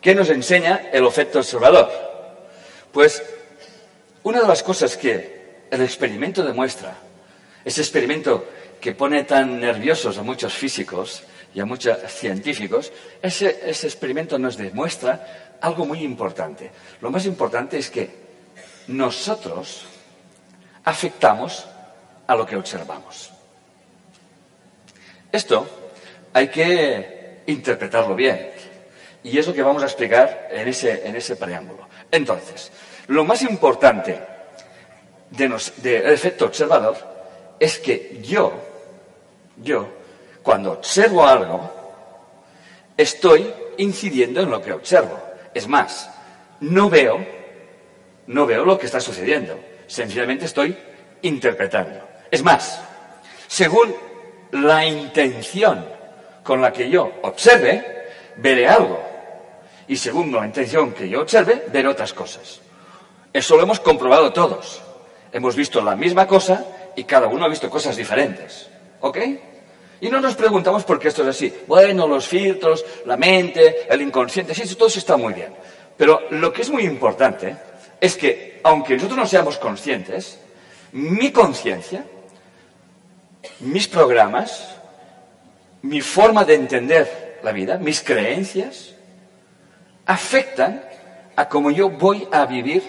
¿Qué 0.00 0.14
nos 0.14 0.30
enseña 0.30 0.88
el 0.92 1.06
efecto 1.06 1.38
observador? 1.38 1.90
Pues 2.90 3.22
una 4.22 4.40
de 4.40 4.48
las 4.48 4.62
cosas 4.62 4.96
que 4.96 5.66
el 5.70 5.82
experimento 5.82 6.42
demuestra 6.42 6.96
ese 7.64 7.80
experimento 7.80 8.44
que 8.80 8.92
pone 8.92 9.24
tan 9.24 9.60
nerviosos 9.60 10.18
a 10.18 10.22
muchos 10.22 10.52
físicos 10.52 11.22
y 11.54 11.60
a 11.60 11.64
muchos 11.64 11.96
científicos, 12.08 12.92
ese, 13.20 13.60
ese 13.64 13.86
experimento 13.86 14.38
nos 14.38 14.56
demuestra 14.56 15.58
algo 15.60 15.86
muy 15.86 16.02
importante. 16.02 16.70
Lo 17.00 17.10
más 17.10 17.24
importante 17.26 17.78
es 17.78 17.90
que 17.90 18.10
nosotros 18.88 19.84
afectamos 20.84 21.66
a 22.26 22.34
lo 22.34 22.44
que 22.44 22.56
observamos. 22.56 23.30
Esto 25.32 25.66
hay 26.34 26.48
que 26.48 27.42
interpretarlo 27.46 28.14
bien. 28.14 28.50
Y 29.24 29.38
es 29.38 29.46
lo 29.46 29.54
que 29.54 29.62
vamos 29.62 29.82
a 29.82 29.86
explicar 29.86 30.48
en 30.50 30.68
ese, 30.68 31.06
en 31.06 31.16
ese 31.16 31.36
preámbulo. 31.36 31.88
Entonces, 32.10 32.70
lo 33.06 33.24
más 33.24 33.42
importante 33.42 34.20
del 35.30 35.54
de 35.78 36.12
efecto 36.12 36.44
observador 36.44 36.96
es 37.58 37.78
que 37.78 38.20
yo, 38.22 38.52
yo, 39.56 39.88
cuando 40.42 40.72
observo 40.72 41.26
algo, 41.26 41.70
estoy 42.96 43.52
incidiendo 43.78 44.40
en 44.40 44.50
lo 44.50 44.60
que 44.60 44.72
observo. 44.72 45.18
Es 45.54 45.68
más, 45.68 46.10
no 46.60 46.90
veo, 46.90 47.24
no 48.26 48.46
veo 48.46 48.64
lo 48.64 48.78
que 48.78 48.86
está 48.86 49.00
sucediendo. 49.00 49.58
Sencillamente 49.86 50.46
estoy 50.46 50.76
interpretando. 51.22 52.00
Es 52.30 52.42
más, 52.42 52.80
según 53.46 53.94
la 54.52 54.86
intención 54.86 55.84
con 56.42 56.60
la 56.60 56.72
que 56.72 56.88
yo 56.88 57.10
observe, 57.22 58.06
veré 58.36 58.68
algo. 58.68 59.02
Y 59.88 59.96
según 59.96 60.32
la 60.32 60.46
intención 60.46 60.92
que 60.92 61.08
yo 61.08 61.20
observe, 61.22 61.64
veré 61.72 61.88
otras 61.88 62.12
cosas. 62.12 62.60
Eso 63.32 63.56
lo 63.56 63.62
hemos 63.62 63.80
comprobado 63.80 64.32
todos. 64.32 64.82
Hemos 65.32 65.56
visto 65.56 65.80
la 65.80 65.96
misma 65.96 66.26
cosa 66.26 66.64
y 66.94 67.04
cada 67.04 67.26
uno 67.26 67.44
ha 67.44 67.48
visto 67.48 67.70
cosas 67.70 67.96
diferentes. 67.96 68.68
¿Ok? 69.00 69.18
Y 70.00 70.08
no 70.10 70.20
nos 70.20 70.34
preguntamos 70.34 70.84
por 70.84 70.98
qué 70.98 71.08
esto 71.08 71.22
es 71.22 71.28
así. 71.28 71.52
Bueno, 71.66 72.06
los 72.06 72.26
filtros, 72.26 72.84
la 73.06 73.16
mente, 73.16 73.86
el 73.88 74.02
inconsciente, 74.02 74.54
sí, 74.54 74.74
todo 74.74 74.88
está 74.88 75.16
muy 75.16 75.32
bien. 75.32 75.54
Pero 75.96 76.22
lo 76.30 76.52
que 76.52 76.62
es 76.62 76.70
muy 76.70 76.82
importante 76.84 77.56
es 78.00 78.16
que, 78.16 78.60
aunque 78.64 78.94
nosotros 78.94 79.18
no 79.18 79.26
seamos 79.26 79.58
conscientes, 79.58 80.38
mi 80.92 81.30
conciencia, 81.30 82.04
mis 83.60 83.88
programas, 83.88 84.76
mi 85.82 86.00
forma 86.00 86.44
de 86.44 86.54
entender 86.54 87.40
la 87.42 87.52
vida, 87.52 87.78
mis 87.78 88.00
creencias, 88.00 88.94
afectan 90.06 90.82
a 91.36 91.48
cómo 91.48 91.70
yo 91.70 91.90
voy 91.90 92.28
a 92.32 92.46
vivir 92.46 92.82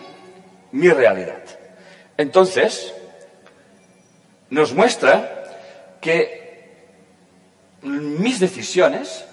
mi 0.72 0.90
realidad. 0.90 1.44
Entonces, 2.18 2.94
nos 4.50 4.74
muestra 4.74 5.44
que 6.02 6.44
mis 7.82 8.40
decisiones 8.40 9.26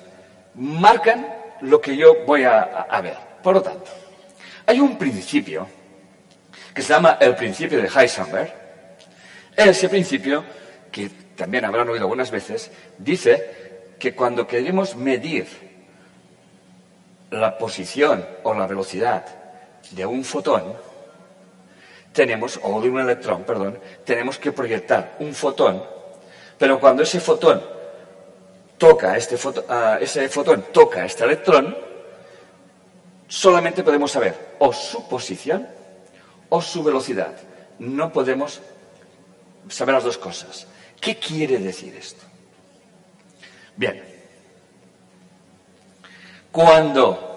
marcan 0.55 1.27
lo 1.61 1.81
que 1.81 1.97
yo 1.97 2.25
voy 2.27 2.45
a, 2.45 3.01
ver. 3.03 3.17
Por 3.43 3.55
lo 3.55 3.63
tanto, 3.63 3.91
hay 4.67 4.81
un 4.81 4.97
principio 4.97 5.67
que 6.75 6.83
se 6.83 6.93
llama 6.93 7.19
el 7.21 7.35
principio 7.37 7.81
de 7.81 7.89
Heisenberg. 7.89 8.61
Principio, 9.91 10.43
que 10.91 11.11
también 11.40 11.64
habrán 11.64 11.88
oído 11.88 12.04
algunas 12.04 12.30
veces, 12.30 12.70
dice 12.99 13.94
que 13.99 14.14
cuando 14.14 14.47
queremos 14.47 14.94
medir 14.94 15.47
la 17.30 17.56
posición 17.56 18.26
o 18.42 18.52
la 18.52 18.66
velocidad 18.66 19.25
de 19.92 20.04
un 20.04 20.23
fotón, 20.23 20.75
tenemos, 22.12 22.61
o 22.62 22.78
de 22.82 22.90
un 22.90 23.00
electrón, 23.00 23.44
perdón, 23.44 23.78
tenemos 24.04 24.37
que 24.37 24.52
proyectar 24.52 25.16
un 25.20 25.32
fotón, 25.32 25.82
pero 26.59 26.78
cuando 26.78 27.04
ese 27.04 27.20
fotón 27.20 27.62
toca 28.76 29.16
este 29.16 29.37
ese 30.02 30.28
fotón 30.28 30.66
toca 30.75 31.06
este 31.06 31.25
electrón, 31.25 31.75
solamente 33.28 33.82
podemos 33.82 34.12
saber 34.12 34.56
o 34.59 34.75
su 34.75 35.09
posición 35.09 35.66
o 36.50 36.61
su 36.61 36.85
velocidad. 36.85 37.32
No 37.78 38.12
podemos 38.12 38.61
saber 39.70 39.94
las 39.94 40.04
dos 40.04 40.18
cosas. 40.18 40.66
¿Qué 41.00 41.16
quiere 41.16 41.59
decir 41.59 41.95
esto? 41.97 42.25
Bien, 43.76 44.02
cuando 46.52 47.30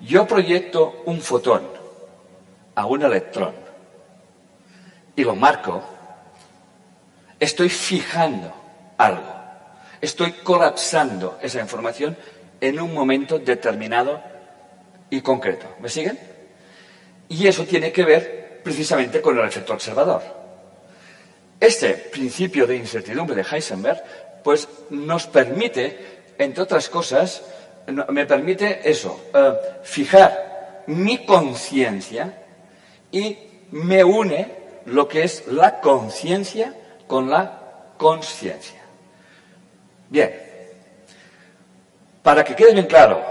yo 0.00 0.26
proyecto 0.26 1.02
un 1.06 1.20
fotón 1.20 1.68
a 2.74 2.86
un 2.86 3.02
electrón 3.02 3.54
y 5.14 5.22
lo 5.22 5.36
marco, 5.36 5.82
estoy 7.38 7.68
fijando 7.68 8.52
algo, 8.98 9.32
estoy 10.00 10.32
colapsando 10.32 11.38
esa 11.40 11.60
información 11.60 12.16
en 12.60 12.80
un 12.80 12.92
momento 12.92 13.38
determinado 13.38 14.20
y 15.10 15.20
concreto. 15.20 15.66
¿Me 15.80 15.88
siguen? 15.88 16.18
Y 17.28 17.46
eso 17.46 17.64
tiene 17.64 17.92
que 17.92 18.04
ver 18.04 18.60
precisamente 18.64 19.20
con 19.20 19.38
el 19.38 19.46
efecto 19.46 19.74
observador. 19.74 20.43
Este 21.64 21.94
principio 21.94 22.66
de 22.66 22.76
incertidumbre 22.76 23.34
de 23.34 23.42
Heisenberg, 23.50 24.04
pues 24.42 24.68
nos 24.90 25.26
permite, 25.26 26.34
entre 26.36 26.62
otras 26.62 26.90
cosas, 26.90 27.42
me 28.10 28.26
permite 28.26 28.82
eso, 28.84 29.18
eh, 29.32 29.54
fijar 29.82 30.82
mi 30.88 31.24
conciencia 31.24 32.44
y 33.10 33.38
me 33.70 34.04
une 34.04 34.52
lo 34.84 35.08
que 35.08 35.22
es 35.22 35.46
la 35.46 35.80
conciencia 35.80 36.74
con 37.06 37.30
la 37.30 37.94
conciencia. 37.96 38.82
Bien, 40.10 40.34
para 42.22 42.44
que 42.44 42.54
quede 42.54 42.74
bien 42.74 42.88
claro 42.88 43.24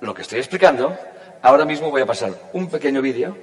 lo 0.00 0.12
que 0.12 0.22
estoy 0.22 0.40
explicando, 0.40 0.98
ahora 1.40 1.64
mismo 1.64 1.92
voy 1.92 2.02
a 2.02 2.06
pasar 2.06 2.32
un 2.54 2.68
pequeño 2.68 3.00
vídeo 3.00 3.36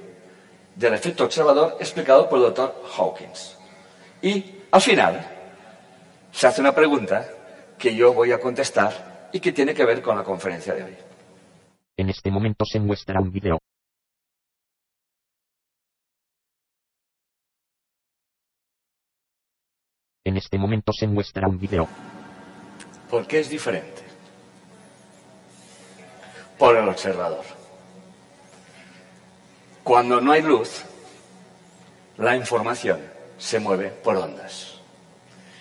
del 0.76 0.92
efecto 0.92 1.24
observador 1.24 1.78
explicado 1.80 2.28
por 2.28 2.36
el 2.36 2.44
doctor 2.44 2.82
Hawkins. 2.98 3.59
Y 4.22 4.62
al 4.70 4.80
final 4.80 5.26
se 6.30 6.46
hace 6.46 6.60
una 6.60 6.74
pregunta 6.74 7.26
que 7.78 7.94
yo 7.94 8.12
voy 8.12 8.32
a 8.32 8.40
contestar 8.40 9.28
y 9.32 9.40
que 9.40 9.52
tiene 9.52 9.74
que 9.74 9.84
ver 9.84 10.02
con 10.02 10.16
la 10.16 10.24
conferencia 10.24 10.74
de 10.74 10.84
hoy. 10.84 10.96
En 11.96 12.10
este 12.10 12.30
momento 12.30 12.64
se 12.64 12.80
muestra 12.80 13.20
un 13.20 13.30
vídeo. 13.30 13.58
En 20.24 20.36
este 20.36 20.58
momento 20.58 20.92
se 20.92 21.06
muestra 21.06 21.48
un 21.48 21.58
vídeo. 21.58 21.88
¿Por 23.08 23.26
qué 23.26 23.40
es 23.40 23.48
diferente? 23.48 24.02
Por 26.58 26.76
el 26.76 26.88
observador. 26.88 27.44
Cuando 29.82 30.20
no 30.20 30.30
hay 30.30 30.42
luz, 30.42 30.84
la 32.18 32.36
información 32.36 33.00
se 33.40 33.58
mueve 33.58 33.88
por 33.88 34.16
ondas. 34.16 34.74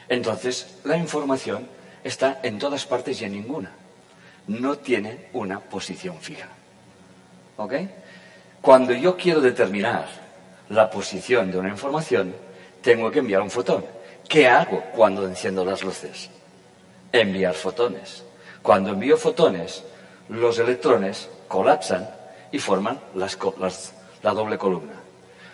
Entonces, 0.09 0.77
la 0.83 0.97
información 0.97 1.67
está 2.03 2.39
en 2.43 2.59
todas 2.59 2.85
partes 2.85 3.21
y 3.21 3.25
en 3.25 3.31
ninguna. 3.31 3.71
No 4.47 4.77
tiene 4.77 5.29
una 5.33 5.59
posición 5.59 6.17
fija. 6.19 6.49
¿Ok? 7.57 7.73
Cuando 8.61 8.93
yo 8.93 9.15
quiero 9.15 9.39
determinar 9.39 10.07
la 10.69 10.89
posición 10.89 11.51
de 11.51 11.57
una 11.57 11.69
información, 11.69 12.35
tengo 12.81 13.09
que 13.09 13.19
enviar 13.19 13.41
un 13.41 13.49
fotón. 13.49 13.85
¿Qué 14.27 14.47
hago 14.47 14.81
cuando 14.93 15.25
enciendo 15.25 15.63
las 15.63 15.83
luces? 15.83 16.29
Enviar 17.11 17.53
fotones. 17.53 18.23
Cuando 18.61 18.91
envío 18.91 19.17
fotones, 19.17 19.83
los 20.27 20.59
electrones 20.59 21.29
colapsan 21.47 22.09
y 22.51 22.59
forman 22.59 22.99
la 23.13 24.33
doble 24.33 24.57
columna. 24.57 24.95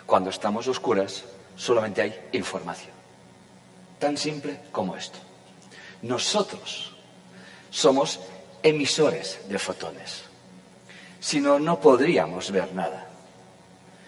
Cuando 0.04 0.30
estamos 0.30 0.66
oscuras, 0.66 1.24
solamente 1.56 2.02
hay 2.02 2.28
información. 2.32 2.94
Tan 3.98 4.16
simple 4.16 4.60
como 4.70 4.96
esto. 4.96 5.18
Nosotros 6.02 6.94
somos 7.70 8.20
emisores 8.62 9.40
de 9.48 9.58
fotones. 9.58 10.22
Si 11.20 11.40
no, 11.40 11.58
no 11.58 11.80
podríamos 11.80 12.50
ver 12.50 12.72
nada. 12.74 13.06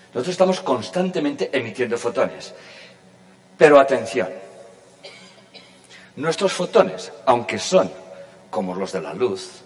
Nosotros 0.09 0.29
estamos 0.29 0.61
constantemente 0.61 1.51
emitiendo 1.53 1.99
fotones. 1.99 2.55
Pero 3.57 3.81
atención, 3.81 4.29
nuestros 6.17 6.53
fotones, 6.53 7.13
aunque 7.27 7.59
son 7.59 7.91
como 8.51 8.75
los 8.75 8.93
de 8.93 9.01
la 9.01 9.15
luz, 9.15 9.63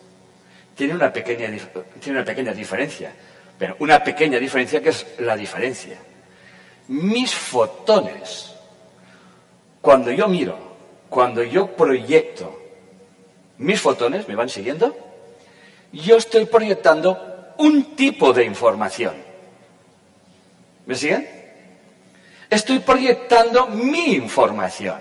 tienen 0.75 0.97
una 0.97 1.13
pequeña, 1.13 1.47
tienen 2.01 2.23
una 2.23 2.25
pequeña 2.25 2.53
diferencia. 2.53 3.13
Pero 3.59 3.77
una 3.81 4.03
pequeña 4.03 4.39
diferencia 4.39 4.83
que 4.83 4.89
es 4.89 5.07
la 5.19 5.37
diferencia. 5.37 5.99
Mis 6.93 7.35
fotones, 7.35 8.53
cuando 9.81 10.11
yo 10.11 10.29
miro, 10.29 10.59
cuando 11.09 11.43
yo 11.43 11.69
proyecto 11.69 12.61
mis 13.57 13.81
fotones, 13.81 14.29
¿me 14.29 14.35
van 14.35 14.51
siguiendo? 14.51 14.95
Yo 15.91 16.19
estoy 16.19 16.45
proyectando 16.45 17.55
un 17.57 17.97
tipo 17.97 18.35
de 18.35 18.45
información. 18.45 19.15
¿Me 20.85 20.95
siguen? 20.95 21.27
Estoy 22.51 22.81
proyectando 22.81 23.69
mi 23.69 24.13
información. 24.13 25.01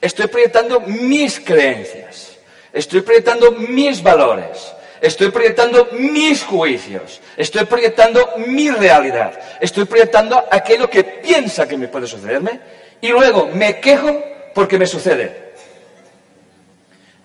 Estoy 0.00 0.26
proyectando 0.26 0.80
mis 0.80 1.38
creencias. 1.38 2.36
Estoy 2.72 3.02
proyectando 3.02 3.52
mis 3.52 4.02
valores. 4.02 4.74
Estoy 5.04 5.30
proyectando 5.30 5.88
mis 5.92 6.42
juicios, 6.44 7.20
estoy 7.36 7.66
proyectando 7.66 8.26
mi 8.46 8.70
realidad, 8.70 9.38
estoy 9.60 9.84
proyectando 9.84 10.42
aquello 10.50 10.88
que 10.88 11.04
piensa 11.04 11.68
que 11.68 11.76
me 11.76 11.88
puede 11.88 12.06
sucederme 12.06 12.58
y 13.02 13.08
luego 13.08 13.50
me 13.52 13.80
quejo 13.80 14.18
porque 14.54 14.78
me 14.78 14.86
sucede. 14.86 15.52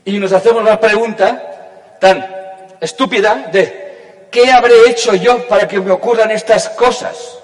Y 0.04 0.20
nos 0.20 0.34
hacemos 0.34 0.62
la 0.62 0.78
pregunta 0.78 1.96
tan 2.02 2.28
estúpida 2.82 3.48
de 3.50 4.28
¿qué 4.30 4.52
habré 4.52 4.90
hecho 4.90 5.16
yo 5.16 5.48
para 5.48 5.66
que 5.66 5.80
me 5.80 5.92
ocurran 5.92 6.32
estas 6.32 6.68
cosas? 6.68 7.40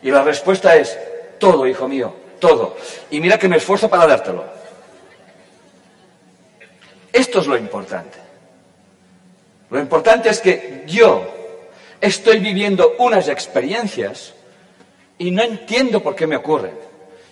Y 0.00 0.12
la 0.12 0.22
respuesta 0.22 0.76
es 0.76 0.96
todo, 1.40 1.66
hijo 1.66 1.88
mío, 1.88 2.14
todo. 2.38 2.76
Y 3.10 3.18
mira 3.18 3.36
que 3.36 3.48
me 3.48 3.56
esfuerzo 3.56 3.90
para 3.90 4.06
dártelo. 4.06 4.44
Esto 7.12 7.40
es 7.40 7.48
lo 7.48 7.56
importante. 7.56 8.19
Lo 9.70 9.78
importante 9.78 10.28
es 10.28 10.40
que 10.40 10.84
yo 10.86 11.26
estoy 12.00 12.38
viviendo 12.40 12.96
unas 12.98 13.28
experiencias 13.28 14.34
y 15.18 15.30
no 15.30 15.42
entiendo 15.42 16.02
por 16.02 16.16
qué 16.16 16.26
me 16.26 16.36
ocurren. 16.36 16.74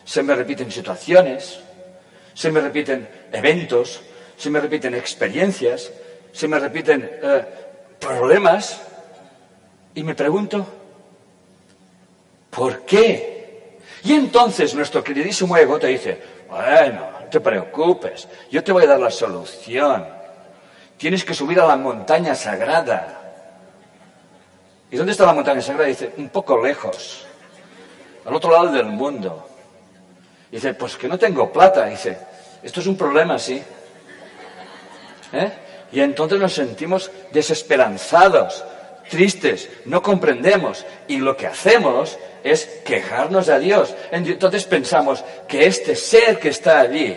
Se 0.04 0.22
me 0.22 0.34
repiten 0.34 0.70
situaciones, 0.70 1.58
se 2.34 2.50
me 2.50 2.60
repiten 2.60 3.08
eventos, 3.32 4.00
se 4.36 4.50
me 4.50 4.60
repiten 4.60 4.94
experiencias, 4.94 5.90
se 6.32 6.46
me 6.46 6.58
repiten 6.58 7.10
eh, 7.22 7.44
problemas 7.98 8.80
y 9.94 10.04
me 10.04 10.14
pregunto, 10.14 10.66
¿por 12.50 12.82
qué? 12.82 13.78
Y 14.04 14.12
entonces 14.12 14.74
nuestro 14.74 15.02
queridísimo 15.02 15.56
ego 15.56 15.78
te 15.78 15.88
dice, 15.88 16.22
bueno, 16.48 17.10
no 17.20 17.26
te 17.28 17.40
preocupes, 17.40 18.28
yo 18.50 18.62
te 18.62 18.70
voy 18.70 18.84
a 18.84 18.88
dar 18.88 19.00
la 19.00 19.10
solución. 19.10 20.17
Tienes 20.98 21.24
que 21.24 21.32
subir 21.32 21.60
a 21.60 21.66
la 21.66 21.76
montaña 21.76 22.34
sagrada. 22.34 23.14
¿Y 24.90 24.96
dónde 24.96 25.12
está 25.12 25.24
la 25.24 25.32
montaña 25.32 25.62
sagrada? 25.62 25.88
Dice, 25.88 26.12
un 26.16 26.28
poco 26.28 26.60
lejos, 26.60 27.24
al 28.26 28.34
otro 28.34 28.50
lado 28.50 28.72
del 28.72 28.86
mundo. 28.86 29.48
Dice, 30.50 30.74
pues 30.74 30.96
que 30.96 31.08
no 31.08 31.16
tengo 31.16 31.52
plata. 31.52 31.86
Dice, 31.86 32.18
esto 32.62 32.80
es 32.80 32.86
un 32.88 32.96
problema, 32.96 33.38
sí. 33.38 33.62
¿Eh? 35.32 35.52
Y 35.92 36.00
entonces 36.00 36.40
nos 36.40 36.52
sentimos 36.52 37.10
desesperanzados, 37.32 38.64
tristes, 39.08 39.70
no 39.84 40.02
comprendemos. 40.02 40.84
Y 41.06 41.18
lo 41.18 41.36
que 41.36 41.46
hacemos 41.46 42.18
es 42.42 42.66
quejarnos 42.84 43.48
a 43.48 43.60
Dios. 43.60 43.94
Entonces 44.10 44.64
pensamos 44.64 45.22
que 45.46 45.66
este 45.66 45.94
ser 45.94 46.40
que 46.40 46.48
está 46.48 46.80
allí, 46.80 47.16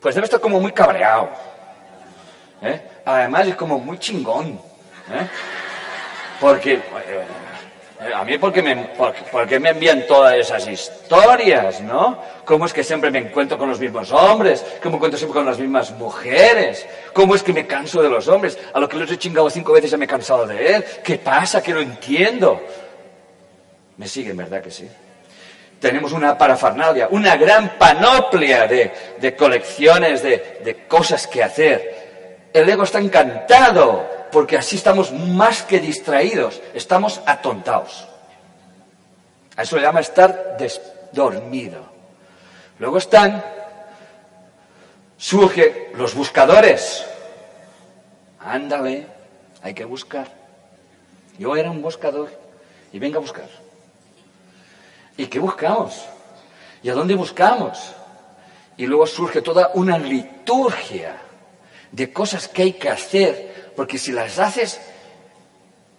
pues 0.00 0.14
debe 0.14 0.24
estar 0.24 0.40
como 0.40 0.60
muy 0.60 0.72
cabreado. 0.72 1.30
¿Eh? 2.64 2.82
Además 3.04 3.48
es 3.48 3.54
como 3.54 3.78
muy 3.78 3.98
chingón. 3.98 4.58
¿eh? 5.10 5.28
Porque, 6.40 6.74
eh, 6.74 8.12
a 8.14 8.24
mí 8.24 8.38
porque 8.38 8.62
me, 8.62 8.76
porque, 9.30 9.60
me 9.60 9.70
envían 9.70 10.06
todas 10.06 10.34
esas 10.34 10.66
historias, 10.66 11.80
¿no? 11.80 12.18
¿Cómo 12.44 12.66
es 12.66 12.72
que 12.72 12.84
siempre 12.84 13.10
me 13.10 13.18
encuentro 13.18 13.56
con 13.56 13.68
los 13.68 13.80
mismos 13.80 14.12
hombres? 14.12 14.64
¿Cómo 14.82 14.92
me 14.92 14.96
encuentro 14.96 15.18
siempre 15.18 15.38
con 15.38 15.46
las 15.46 15.58
mismas 15.58 15.90
mujeres? 15.92 16.86
¿Cómo 17.12 17.34
es 17.34 17.42
que 17.42 17.52
me 17.52 17.66
canso 17.66 18.02
de 18.02 18.08
los 18.08 18.28
hombres? 18.28 18.58
A 18.72 18.80
lo 18.80 18.88
que 18.88 18.96
los 18.96 19.10
he 19.10 19.18
chingado 19.18 19.48
cinco 19.48 19.72
veces 19.72 19.90
ya 19.90 19.96
me 19.96 20.04
he 20.06 20.08
cansado 20.08 20.46
de 20.46 20.74
él. 20.76 20.84
¿Qué 21.02 21.18
pasa? 21.18 21.62
Que 21.62 21.72
no 21.72 21.80
entiendo. 21.80 22.60
¿Me 23.96 24.08
siguen, 24.08 24.36
verdad 24.36 24.60
que 24.60 24.70
sí? 24.70 24.88
Tenemos 25.80 26.12
una 26.12 26.36
parafernalia, 26.36 27.08
una 27.10 27.36
gran 27.36 27.78
panoplia 27.78 28.66
de, 28.66 29.36
colecciones, 29.36 30.22
de, 30.22 30.60
de 30.64 30.86
cosas 30.86 31.26
que 31.26 31.42
hacer. 31.42 32.03
El 32.54 32.68
ego 32.68 32.84
está 32.84 33.00
encantado 33.00 34.08
porque 34.30 34.56
así 34.56 34.76
estamos 34.76 35.10
más 35.12 35.64
que 35.64 35.80
distraídos, 35.80 36.62
estamos 36.72 37.20
atontados. 37.26 38.06
A 39.56 39.62
eso 39.62 39.74
le 39.74 39.82
llama 39.82 39.98
estar 39.98 40.56
dormido. 41.10 41.84
Luego 42.78 42.98
están, 42.98 43.44
surge 45.18 45.90
los 45.96 46.14
buscadores. 46.14 47.04
Ándale, 48.38 49.08
hay 49.60 49.74
que 49.74 49.84
buscar. 49.84 50.28
Yo 51.36 51.56
era 51.56 51.72
un 51.72 51.82
buscador 51.82 52.30
y 52.92 53.00
venga 53.00 53.16
a 53.16 53.20
buscar. 53.20 53.48
¿Y 55.16 55.26
qué 55.26 55.40
buscamos? 55.40 56.04
¿Y 56.84 56.88
a 56.88 56.94
dónde 56.94 57.16
buscamos? 57.16 57.94
Y 58.76 58.86
luego 58.86 59.08
surge 59.08 59.42
toda 59.42 59.72
una 59.74 59.98
liturgia 59.98 61.23
de 61.94 62.12
cosas 62.12 62.48
que 62.48 62.62
hay 62.62 62.72
que 62.72 62.88
hacer 62.88 63.70
porque 63.76 63.98
si 63.98 64.10
las 64.10 64.40
haces, 64.40 64.80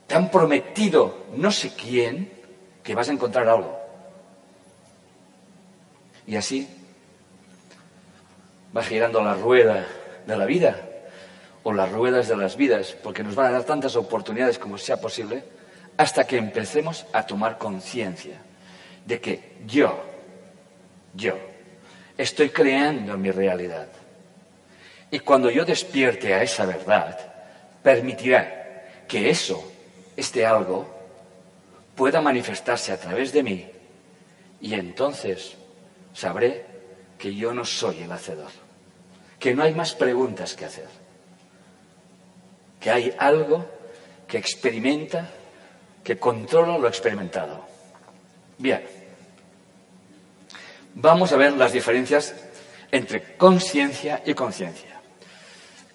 te 0.07 0.15
han 0.15 0.29
prometido 0.29 1.25
no 1.35 1.51
sé 1.51 1.71
quién 1.73 2.29
que 2.83 2.93
vas 2.93 3.07
a 3.07 3.13
encontrar 3.13 3.47
algo. 3.47 3.79
Y 6.27 6.35
así 6.35 6.67
va 8.75 8.83
girando 8.83 9.23
la 9.23 9.35
rueda 9.35 9.87
de 10.27 10.37
la 10.37 10.45
vida 10.45 10.81
o 11.63 11.71
las 11.71 11.89
ruedas 11.91 12.27
de 12.27 12.35
las 12.35 12.57
vidas, 12.57 12.95
porque 13.01 13.23
nos 13.23 13.35
van 13.35 13.47
a 13.47 13.51
dar 13.51 13.63
tantas 13.63 13.95
oportunidades 13.95 14.59
como 14.59 14.77
sea 14.77 14.99
posible, 14.99 15.43
hasta 15.97 16.27
que 16.27 16.37
empecemos 16.37 17.05
a 17.13 17.25
tomar 17.25 17.57
conciencia 17.57 18.37
de 19.05 19.19
que 19.21 19.55
yo, 19.65 20.03
yo, 21.15 21.35
estoy 22.17 22.49
creando 22.49 23.17
mi 23.17 23.31
realidad. 23.31 23.87
Y 25.15 25.21
cuando 25.21 25.49
yo 25.49 25.63
despierte 25.63 26.33
a 26.33 26.43
esa 26.43 26.65
verdad, 26.65 27.17
permitirá 27.81 28.83
que 29.07 29.29
eso, 29.29 29.63
este 30.17 30.45
algo, 30.45 30.93
pueda 31.95 32.19
manifestarse 32.19 32.91
a 32.91 32.99
través 32.99 33.31
de 33.31 33.41
mí 33.41 33.65
y 34.59 34.73
entonces 34.73 35.55
sabré 36.13 36.65
que 37.17 37.33
yo 37.33 37.53
no 37.53 37.63
soy 37.63 38.01
el 38.01 38.11
hacedor, 38.11 38.51
que 39.39 39.55
no 39.55 39.63
hay 39.63 39.73
más 39.73 39.93
preguntas 39.93 40.53
que 40.53 40.65
hacer, 40.65 40.89
que 42.81 42.91
hay 42.91 43.15
algo 43.17 43.65
que 44.27 44.37
experimenta, 44.37 45.29
que 46.03 46.19
controla 46.19 46.77
lo 46.77 46.89
experimentado. 46.89 47.65
Bien, 48.57 48.85
vamos 50.93 51.31
a 51.31 51.37
ver 51.37 51.53
las 51.53 51.71
diferencias 51.71 52.35
entre 52.91 53.37
conciencia 53.37 54.21
y 54.25 54.33
conciencia. 54.33 54.94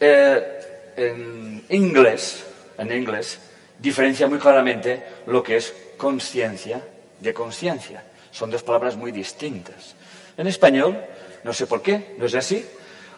Eh, 0.00 0.60
en 0.96 1.64
inglés, 1.68 2.44
en 2.78 2.90
inglés, 2.90 3.38
diferencia 3.78 4.26
muy 4.26 4.38
claramente 4.38 5.02
lo 5.26 5.42
que 5.42 5.56
es 5.56 5.74
conciencia 5.96 6.80
de 7.18 7.34
conciencia. 7.34 8.02
Son 8.30 8.50
dos 8.50 8.62
palabras 8.62 8.96
muy 8.96 9.12
distintas. 9.12 9.94
En 10.36 10.46
español, 10.46 10.98
no 11.44 11.52
sé 11.52 11.66
por 11.66 11.82
qué, 11.82 12.14
no 12.18 12.26
es 12.26 12.34
así, 12.34 12.66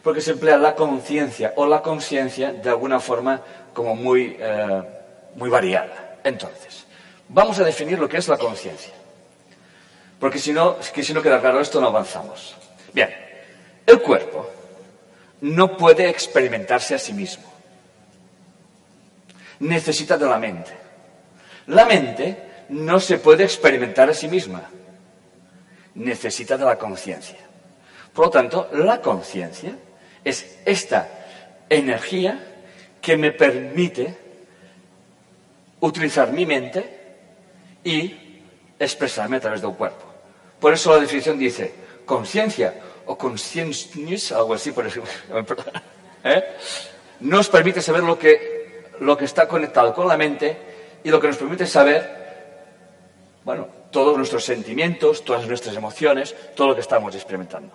porque 0.03 0.21
se 0.21 0.33
emplea 0.33 0.57
la 0.57 0.75
conciencia 0.75 1.53
o 1.57 1.67
la 1.67 1.83
conciencia 1.83 2.53
de 2.53 2.69
alguna 2.69 2.99
forma 2.99 3.41
como 3.73 3.95
muy, 3.95 4.37
eh, 4.39 4.83
muy 5.37 5.49
variada. 5.49 6.19
Entonces, 6.25 6.85
vamos 7.29 7.59
a 7.59 7.65
definir 7.65 7.99
lo 7.99 8.09
que 8.09 8.19
es 8.19 8.29
la 8.29 8.39
conciencia. 8.39 8.93
Porque 10.19 10.39
si 10.39 10.53
no, 10.53 10.77
si 10.81 11.13
no 11.13 11.23
queda 11.23 11.41
claro 11.41 11.61
esto, 11.61 11.81
no 11.81 11.89
avanzamos. 11.89 12.55
Bien, 12.93 13.11
el 13.87 14.01
cuerpo 14.01 14.52
no 15.43 15.77
puede 15.77 16.09
experimentarse 16.09 16.95
a 16.95 16.99
sí 16.99 17.13
mismo 17.13 17.53
necesita 19.63 20.19
de 20.19 20.27
la 20.27 20.39
mente. 20.39 20.73
La 21.69 21.87
mente 21.87 22.37
no 22.71 23.01
se 23.01 23.19
puede 23.19 23.45
experimentar 23.45 24.11
a 24.11 24.15
sí 24.15 24.29
misma, 24.29 24.69
necesita 25.95 26.57
de 26.57 26.65
la 26.65 26.77
conciencia. 26.77 27.39
Por 28.13 28.27
lo 28.27 28.31
tanto, 28.31 28.69
la 28.73 29.01
conciencia 29.01 29.77
es 30.25 30.59
esta 30.65 31.09
energía 31.69 32.39
que 33.01 33.17
me 33.17 33.33
permite 33.33 34.17
utilizar 35.81 36.33
mi 36.33 36.45
mente 36.45 36.99
y 37.85 38.41
expresarme 38.79 39.39
a 39.39 39.41
través 39.41 39.63
del 39.63 39.73
cuerpo. 39.73 40.05
Por 40.61 40.73
eso 40.73 40.93
la 40.93 41.01
definición 41.01 41.39
dice 41.39 41.73
conciencia 42.05 42.75
o 43.07 43.17
consciencia, 43.17 44.37
algo 44.37 44.55
así, 44.55 44.73
por 44.73 44.87
ejemplo, 44.87 45.57
¿eh? 46.25 46.45
nos 47.21 47.49
permite 47.49 47.81
saber 47.81 48.03
lo 48.03 48.19
que 48.19 48.63
lo 49.03 49.17
que 49.17 49.25
está 49.25 49.49
conectado 49.49 49.93
con 49.95 50.07
la 50.09 50.17
mente 50.17 50.57
y 51.03 51.11
lo 51.11 51.21
que 51.21 51.27
nos 51.27 51.37
permite 51.37 51.67
saber, 51.67 52.23
bueno, 53.45 53.67
todos 53.91 54.17
nuestros 54.17 54.45
sentimientos, 54.45 55.25
todas 55.25 55.47
nuestras 55.47 55.77
emociones, 55.77 56.35
todo 56.55 56.69
lo 56.69 56.75
que 56.75 56.81
estamos 56.81 57.15
experimentando. 57.15 57.73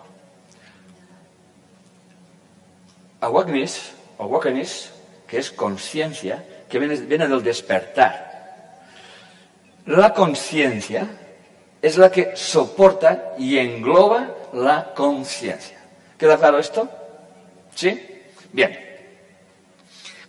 Awakening, 3.20 3.68
awakening 4.18 4.66
que 5.26 5.38
es 5.38 5.50
conciencia, 5.50 6.44
que 6.68 6.78
viene, 6.78 6.96
viene 6.96 7.28
del 7.28 7.42
despertar. 7.42 8.78
La 9.86 10.14
conciencia 10.14 11.06
es 11.80 11.96
la 11.96 12.10
que 12.10 12.36
soporta 12.36 13.34
y 13.38 13.58
engloba 13.58 14.34
la 14.52 14.92
conciencia. 14.94 15.78
¿Queda 16.16 16.36
claro 16.36 16.58
esto? 16.58 16.88
¿Sí? 17.74 18.22
Bien. 18.52 18.78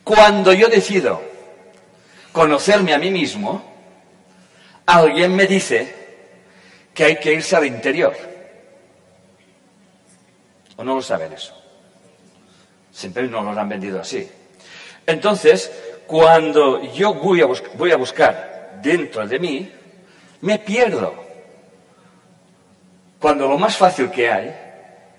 Cuando 0.04 0.54
yo 0.54 0.68
decido 0.68 1.22
conocerme 2.32 2.94
a 2.94 3.00
mí 3.00 3.10
mismo, 3.12 3.64
alguien 4.86 5.36
me 5.36 5.46
dice 5.46 5.96
que 6.94 7.06
hay 7.06 7.16
que 7.18 7.34
irse 7.34 7.56
al 7.56 7.66
interior. 7.66 8.16
¿O 10.78 10.84
no 10.84 10.96
lo 10.96 11.02
saben 11.02 11.34
eso? 11.34 11.56
Siempre 12.92 13.28
nos 13.28 13.44
lo 13.44 13.60
han 13.60 13.70
vendido 13.70 14.00
así. 14.00 14.30
Entonces, 15.06 15.72
cuando 16.06 16.84
yo 16.94 17.14
voy 17.14 17.42
a, 17.42 17.48
voy 17.76 17.92
a 17.92 17.98
buscar 17.98 18.80
dentro 18.82 19.28
de 19.28 19.40
mí, 19.40 19.72
me 20.42 20.60
pierdo. 20.60 21.29
Cuando 23.20 23.48
lo 23.48 23.58
más 23.58 23.76
fácil 23.76 24.10
que 24.10 24.32
hay 24.32 24.56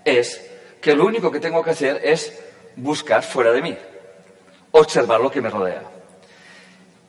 es 0.04 0.50
que 0.80 0.94
lo 0.94 1.04
único 1.04 1.30
que 1.30 1.40
tengo 1.40 1.62
que 1.62 1.70
hacer 1.70 2.00
es 2.02 2.38
buscar 2.76 3.22
fuera 3.22 3.52
de 3.52 3.62
mí 3.62 3.76
observar 4.72 5.20
lo 5.20 5.30
que 5.30 5.40
me 5.40 5.50
rodea. 5.50 5.82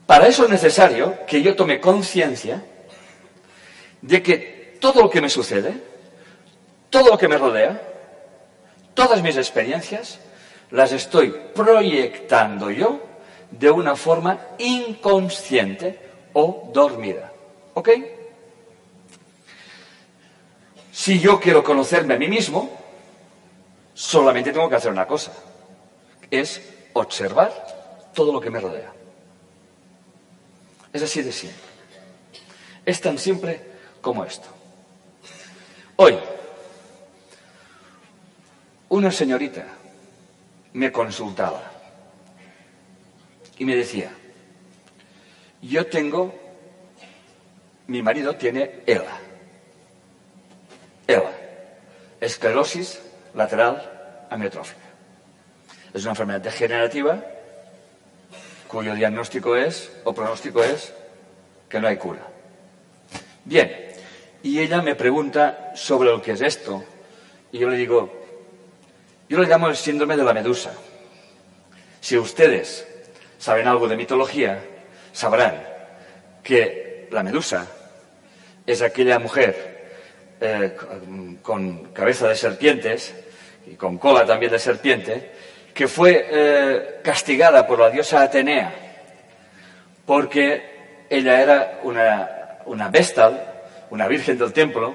Para 0.05 0.27
eso 0.27 0.43
es 0.43 0.49
necesario 0.49 1.25
que 1.25 1.41
yo 1.41 1.55
tome 1.55 1.79
conciencia 1.79 2.63
de 4.01 4.21
que 4.21 4.77
todo 4.79 5.03
lo 5.03 5.09
que 5.09 5.21
me 5.21 5.29
sucede, 5.29 5.73
todo 6.89 7.11
lo 7.11 7.17
que 7.17 7.27
me 7.27 7.37
rodea, 7.37 7.81
todas 8.93 9.21
mis 9.21 9.37
experiencias, 9.37 10.19
las 10.71 10.91
estoy 10.91 11.33
proyectando 11.53 12.71
yo 12.71 12.99
de 13.51 13.69
una 13.69 13.95
forma 13.95 14.39
inconsciente 14.57 15.99
o 16.33 16.69
dormida. 16.73 17.31
¿Ok? 17.73 17.89
Si 20.91 21.19
yo 21.19 21.39
quiero 21.39 21.63
conocerme 21.63 22.15
a 22.15 22.17
mí 22.17 22.27
mismo, 22.27 22.69
solamente 23.93 24.51
tengo 24.51 24.69
que 24.69 24.75
hacer 24.75 24.91
una 24.91 25.07
cosa. 25.07 25.31
Es 26.29 26.61
observar 26.93 28.11
todo 28.13 28.33
lo 28.33 28.41
que 28.41 28.49
me 28.49 28.59
rodea. 28.59 28.93
Es 30.91 31.01
así 31.01 31.21
de 31.21 31.31
simple. 31.31 31.57
Es 32.85 32.99
tan 32.99 33.17
simple 33.17 33.61
como 34.01 34.25
esto. 34.25 34.49
Hoy, 35.95 36.17
una 38.89 39.11
señorita 39.11 39.65
me 40.73 40.91
consultaba 40.91 41.71
y 43.57 43.63
me 43.63 43.75
decía, 43.75 44.11
yo 45.61 45.85
tengo, 45.85 46.33
mi 47.87 48.01
marido 48.01 48.35
tiene 48.35 48.81
ELA. 48.85 49.30
Esclerosis 52.21 53.01
lateral 53.33 54.27
amiotrófica. 54.29 54.79
Es 55.93 56.03
una 56.03 56.11
enfermedad 56.11 56.41
degenerativa 56.41 57.21
cuyo 58.67 58.95
diagnóstico 58.95 59.57
es, 59.57 59.91
o 60.05 60.13
pronóstico 60.13 60.63
es, 60.63 60.93
que 61.67 61.79
no 61.81 61.87
hay 61.87 61.97
cura. 61.97 62.21
Bien, 63.43 63.89
y 64.43 64.59
ella 64.59 64.81
me 64.81 64.95
pregunta 64.95 65.73
sobre 65.75 66.09
lo 66.09 66.21
que 66.21 66.31
es 66.31 66.41
esto, 66.41 66.81
y 67.51 67.59
yo 67.59 67.69
le 67.69 67.75
digo, 67.75 68.09
yo 69.27 69.37
lo 69.37 69.43
llamo 69.43 69.67
el 69.67 69.75
síndrome 69.75 70.15
de 70.15 70.23
la 70.23 70.33
medusa. 70.33 70.71
Si 71.99 72.17
ustedes 72.17 72.87
saben 73.37 73.67
algo 73.67 73.89
de 73.89 73.97
mitología, 73.97 74.63
sabrán 75.11 75.61
que 76.43 77.09
la 77.11 77.23
medusa 77.23 77.67
es 78.65 78.81
aquella 78.81 79.19
mujer 79.19 79.70
eh, 80.41 80.75
con 81.41 81.93
cabeza 81.93 82.27
de 82.27 82.35
serpientes 82.35 83.13
y 83.67 83.75
con 83.75 83.97
cola 83.97 84.25
también 84.25 84.51
de 84.51 84.59
serpiente, 84.59 85.31
que 85.73 85.87
fue 85.87 86.27
eh, 86.29 86.99
castigada 87.03 87.65
por 87.65 87.79
la 87.79 87.89
diosa 87.89 88.23
Atenea 88.23 88.81
porque 90.11 91.05
ella 91.09 91.41
era 91.41 91.79
una, 91.83 92.57
una 92.65 92.89
vestal, 92.89 93.63
una 93.91 94.07
virgen 94.07 94.37
del 94.37 94.51
templo, 94.51 94.93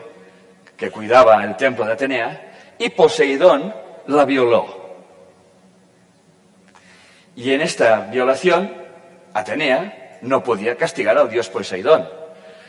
que 0.77 0.91
cuidaba 0.91 1.43
el 1.43 1.57
templo 1.57 1.87
de 1.87 1.93
Atenea, 1.93 2.75
y 2.79 2.91
Poseidón 2.91 3.75
la 4.09 4.27
violó. 4.27 4.97
Y 7.35 7.53
en 7.53 7.63
esta 7.63 8.01
violación, 8.01 8.71
Atenea 9.33 10.19
no 10.23 10.43
podía 10.43 10.77
castigar 10.77 11.17
al 11.17 11.31
dios 11.31 11.49
Poseidón. 11.49 12.07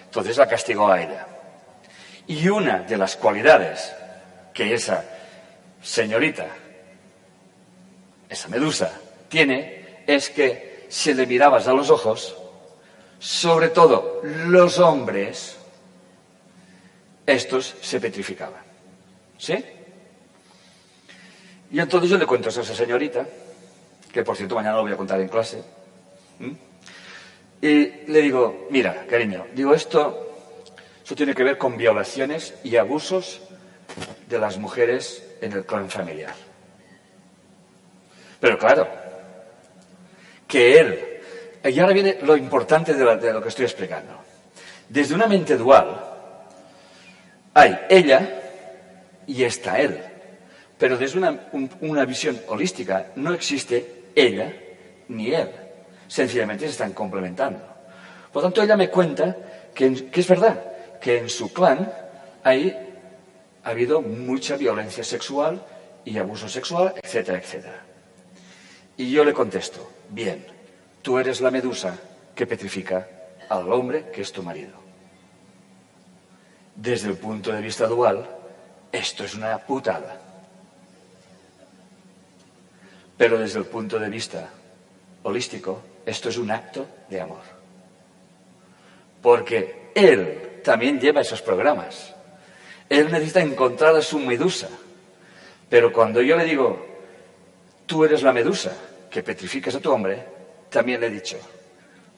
Entonces 0.05 0.37
la 0.37 0.47
castigó 0.47 0.89
a 0.89 1.01
ella. 1.01 1.27
Y 2.27 2.49
una 2.49 2.79
de 2.79 2.97
las 2.97 3.15
cualidades 3.15 3.93
que 4.53 4.73
esa 4.73 5.03
señorita, 5.81 6.47
esa 8.29 8.47
medusa, 8.49 8.91
tiene 9.29 10.03
es 10.05 10.29
que 10.29 10.85
si 10.89 11.13
le 11.13 11.25
mirabas 11.25 11.67
a 11.67 11.73
los 11.73 11.89
ojos, 11.89 12.35
sobre 13.19 13.69
todo 13.69 14.21
los 14.23 14.79
hombres, 14.79 15.57
estos 17.25 17.75
se 17.81 17.99
petrificaban. 17.99 18.61
¿Sí? 19.37 19.63
Y 21.71 21.79
entonces 21.79 22.09
yo 22.09 22.17
le 22.17 22.25
cuento 22.25 22.49
a 22.49 22.51
esa 22.51 22.63
señorita, 22.63 23.25
que 24.11 24.23
por 24.23 24.35
cierto 24.35 24.55
mañana 24.55 24.77
lo 24.77 24.83
voy 24.83 24.93
a 24.93 24.97
contar 24.97 25.19
en 25.19 25.27
clase, 25.27 25.61
y 27.61 27.85
le 28.11 28.21
digo, 28.21 28.67
mira, 28.69 29.05
cariño, 29.09 29.47
digo 29.53 29.73
esto, 29.73 30.26
esto 31.07 31.15
tiene 31.15 31.33
que 31.33 31.45
ver 31.45 31.57
con 31.57 31.77
violaciones 31.77 32.53
y 32.65 32.75
abusos 32.75 33.39
de 34.27 34.37
las 34.37 34.57
mujeres 34.57 35.25
en 35.39 35.53
el 35.53 35.65
clan 35.65 35.89
familiar. 35.89 36.33
Pero 38.41 38.57
claro, 38.57 38.89
que 40.45 40.77
él, 40.77 41.21
y 41.63 41.79
ahora 41.79 41.93
viene 41.93 42.17
lo 42.23 42.35
importante 42.35 42.93
de, 42.93 43.31
lo 43.31 43.41
que 43.41 43.47
estoy 43.47 43.63
explicando, 43.63 44.19
desde 44.89 45.15
una 45.15 45.27
mente 45.27 45.55
dual 45.55 45.97
hay 47.53 47.79
ella 47.89 48.41
y 49.27 49.45
está 49.45 49.79
él. 49.79 50.03
Pero 50.77 50.97
desde 50.97 51.19
una, 51.19 52.03
visión 52.03 52.37
holística 52.49 53.13
no 53.15 53.33
existe 53.33 54.09
ella 54.13 54.53
ni 55.07 55.33
él. 55.33 55.49
Sencillamente 56.09 56.65
se 56.65 56.71
están 56.71 56.91
complementando. 56.91 57.61
Por 58.29 58.43
lo 58.43 58.49
tanto, 58.49 58.61
ella 58.61 58.75
me 58.75 58.89
cuenta 58.89 59.37
que 59.73 60.03
es 60.11 60.27
verdad 60.27 60.73
que 61.01 61.17
en 61.17 61.29
su 61.29 61.51
clan 61.53 61.91
hay, 62.43 62.75
ha 63.63 63.69
habido 63.69 64.01
mucha 64.01 64.57
violencia 64.57 65.03
sexual 65.03 65.63
y 66.05 66.17
abuso 66.17 66.47
sexual, 66.47 66.93
etcétera, 67.01 67.37
etcétera. 67.39 67.81
Y 68.95 69.11
yo 69.11 69.23
le 69.23 69.33
contesto, 69.33 69.91
bien, 70.09 70.45
tú 71.01 71.19
eres 71.19 71.41
la 71.41 71.51
medusa 71.51 71.97
que 72.33 72.47
petrifica 72.47 73.07
al 73.49 73.71
hombre 73.71 74.09
que 74.11 74.21
es 74.21 74.31
tu 74.31 74.41
marido. 74.41 74.73
Desde 76.75 77.09
el 77.09 77.17
punto 77.17 77.51
de 77.51 77.61
vista 77.61 77.87
dual, 77.87 78.27
esto 78.91 79.23
es 79.23 79.35
una 79.35 79.57
putada. 79.57 80.21
Pero 83.17 83.39
desde 83.39 83.59
el 83.59 83.65
punto 83.65 83.99
de 83.99 84.09
vista 84.09 84.49
holístico, 85.23 85.81
esto 86.05 86.29
es 86.29 86.37
un 86.37 86.51
acto 86.51 86.85
de 87.09 87.19
amor. 87.19 87.41
Porque 89.21 89.91
él 89.95 90.46
también 90.67 90.99
lleva 90.99 91.21
esos 91.21 91.41
programas. 91.41 92.13
Él 92.89 93.09
necesita 93.09 93.39
encontrar 93.39 93.95
a 93.95 94.01
su 94.01 94.19
medusa. 94.19 94.67
Pero 95.69 95.93
cuando 95.93 96.21
yo 96.21 96.35
le 96.35 96.43
digo, 96.43 96.85
tú 97.85 98.03
eres 98.03 98.21
la 98.21 98.33
medusa 98.33 98.73
que 99.09 99.23
petrificas 99.23 99.75
a 99.75 99.79
tu 99.79 99.89
hombre, 99.89 100.25
también 100.69 100.99
le 100.99 101.07
he 101.07 101.09
dicho, 101.09 101.37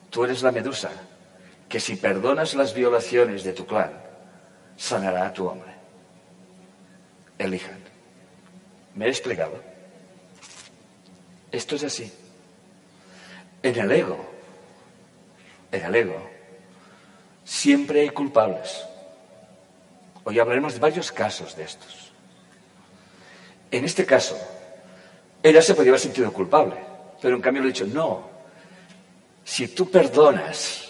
tú 0.10 0.24
eres 0.24 0.42
la 0.42 0.52
medusa 0.52 0.90
que 1.70 1.80
si 1.80 1.96
perdonas 1.96 2.56
las 2.56 2.74
violaciones 2.74 3.44
de 3.44 3.54
tu 3.54 3.68
clan, 3.68 3.92
sanará 4.76 5.28
a 5.28 5.34
tu 5.34 5.46
hombre. 5.48 5.72
Elijan. 7.38 7.84
¿Me 8.96 9.06
he 9.06 9.10
explicado? 9.10 9.62
Esto 11.52 11.76
es 11.76 11.84
así. 11.84 12.12
En 13.62 13.78
el 13.78 13.92
ego, 13.92 14.28
en 15.72 15.86
el 15.86 15.96
ego, 15.96 16.39
siempre 17.50 18.02
hay 18.02 18.10
culpables. 18.12 18.86
Hoy 20.24 20.38
hablaremos 20.40 20.76
de 20.76 20.80
varios 20.80 21.12
casos 21.12 21.56
de 21.56 21.64
estos. 21.64 22.12
En 23.72 23.84
este 23.86 24.06
caso, 24.06 24.38
ella 25.42 25.62
se 25.62 25.74
podría 25.74 25.92
haber 25.92 26.00
sentido 26.00 26.32
culpable, 26.32 26.76
pero 27.20 27.36
en 27.36 27.42
cambio 27.42 27.64
le 27.64 27.70
he 27.70 27.72
dicho, 27.72 27.88
no, 27.88 28.30
si 29.44 29.68
tú 29.70 29.90
perdonas, 29.90 30.90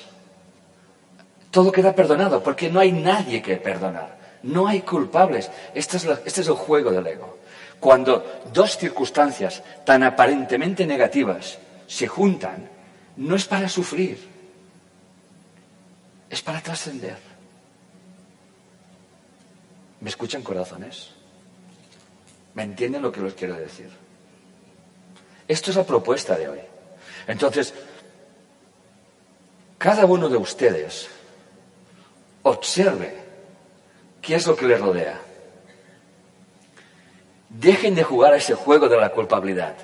todo 1.49 1.71
queda 1.71 1.95
perdonado, 1.95 2.43
porque 2.43 2.69
no 2.69 2.81
hay 2.81 2.91
nadie 2.91 3.41
que 3.41 3.55
perdonar, 3.55 4.17
no 4.43 4.67
hay 4.67 4.81
culpables. 4.81 5.49
Este 5.73 5.95
es, 5.95 6.05
este 6.25 6.41
es 6.41 6.47
el 6.47 6.55
juego 6.55 6.91
del 6.91 7.07
ego. 7.07 7.37
Cuando 7.79 8.41
dos 8.51 8.77
circunstancias 8.77 9.63
tan 9.85 10.03
aparentemente 10.03 10.85
negativas 10.85 11.57
se 11.87 12.07
juntan, 12.07 12.69
no 13.15 13.35
es 13.37 13.45
para 13.45 13.69
sufrir, 13.69 14.38
es 16.29 16.41
para 16.41 16.61
trascender. 16.61 17.17
¿Me 20.01 20.09
escuchan 20.09 20.41
corazones? 20.43 21.11
¿Me 22.53 22.63
entienden 22.63 23.01
lo 23.01 23.11
que 23.11 23.21
les 23.21 23.33
quiero 23.33 23.55
decir? 23.55 23.89
Esto 25.47 25.71
es 25.71 25.77
la 25.77 25.83
propuesta 25.83 26.37
de 26.37 26.47
hoy. 26.47 26.59
Entonces, 27.27 27.73
cada 29.77 30.05
uno 30.05 30.29
de 30.29 30.37
ustedes 30.37 31.09
observe 32.43 33.15
qué 34.21 34.35
es 34.35 34.45
lo 34.45 34.55
que 34.55 34.67
le 34.67 34.77
rodea. 34.77 35.19
Dejen 37.49 37.95
de 37.95 38.03
jugar 38.03 38.33
a 38.33 38.37
ese 38.37 38.53
juego 38.53 38.87
de 38.87 38.97
la 38.97 39.09
culpabilidad, 39.09 39.75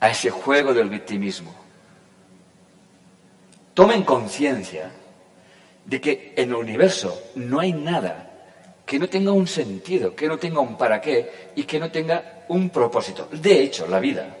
a 0.00 0.10
ese 0.10 0.30
juego 0.30 0.74
del 0.74 0.90
victimismo. 0.90 1.54
Tomen 3.72 4.02
conciencia 4.02 4.92
de 5.84 6.00
que 6.00 6.34
en 6.36 6.50
el 6.50 6.56
universo 6.56 7.30
no 7.34 7.60
hay 7.60 7.72
nada 7.72 8.30
que 8.86 8.98
no 8.98 9.08
tenga 9.08 9.32
un 9.32 9.46
sentido, 9.46 10.14
que 10.16 10.26
no 10.26 10.38
tenga 10.38 10.60
un 10.60 10.76
para 10.76 11.00
qué 11.00 11.52
y 11.54 11.62
que 11.62 11.78
no 11.78 11.90
tenga 11.90 12.44
un 12.48 12.70
propósito. 12.70 13.28
De 13.30 13.62
hecho, 13.62 13.86
la 13.86 14.00
vida 14.00 14.36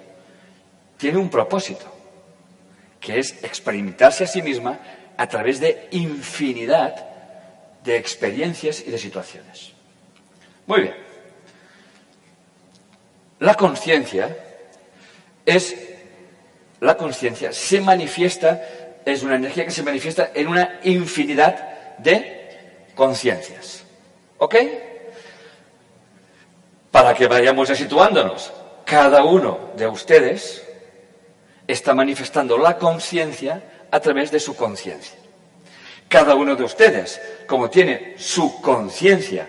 tiene 0.96 1.18
un 1.18 1.30
propósito, 1.30 1.86
que 2.98 3.18
es 3.18 3.44
experimentarse 3.44 4.24
a 4.24 4.26
sí 4.26 4.42
misma 4.42 4.78
a 5.16 5.26
través 5.28 5.60
de 5.60 5.88
infinidad 5.92 7.06
de 7.84 7.96
experiencias 7.96 8.82
y 8.86 8.90
de 8.90 8.98
situaciones. 8.98 9.72
Muy 10.66 10.82
bien. 10.82 10.94
La 13.38 13.54
conciencia 13.54 14.36
es, 15.46 15.76
la 16.80 16.96
conciencia 16.96 17.52
se 17.52 17.80
manifiesta, 17.80 18.62
es 19.12 19.22
una 19.22 19.36
energía 19.36 19.64
que 19.64 19.70
se 19.70 19.82
manifiesta 19.82 20.30
en 20.34 20.48
una 20.48 20.80
infinidad 20.82 21.96
de 21.98 22.86
conciencias. 22.94 23.84
¿Ok? 24.38 24.56
Para 26.90 27.14
que 27.14 27.26
vayamos 27.26 27.68
situándonos, 27.68 28.52
cada 28.84 29.24
uno 29.24 29.70
de 29.76 29.86
ustedes 29.86 30.66
está 31.66 31.94
manifestando 31.94 32.58
la 32.58 32.76
conciencia 32.76 33.62
a 33.90 34.00
través 34.00 34.30
de 34.30 34.40
su 34.40 34.56
conciencia. 34.56 35.18
Cada 36.08 36.34
uno 36.34 36.56
de 36.56 36.64
ustedes, 36.64 37.20
como 37.46 37.70
tiene 37.70 38.14
su 38.18 38.60
conciencia 38.60 39.48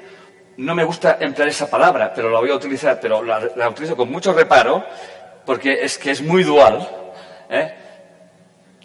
no 0.58 0.76
me 0.76 0.84
gusta 0.84 1.18
emplear 1.20 1.50
esa 1.50 1.70
palabra, 1.70 2.14
pero 2.14 2.30
la 2.30 2.40
voy 2.40 2.52
a 2.52 2.56
utilizar, 2.56 3.00
pero 3.00 3.24
la, 3.24 3.70
utilizo 3.70 3.96
con 3.96 4.12
mucho 4.12 4.34
reparo, 4.34 4.84
porque 5.46 5.84
es 5.84 5.98
que 5.98 6.12
es 6.12 6.22
muy 6.22 6.44
dual. 6.44 6.88
¿eh? 7.50 7.74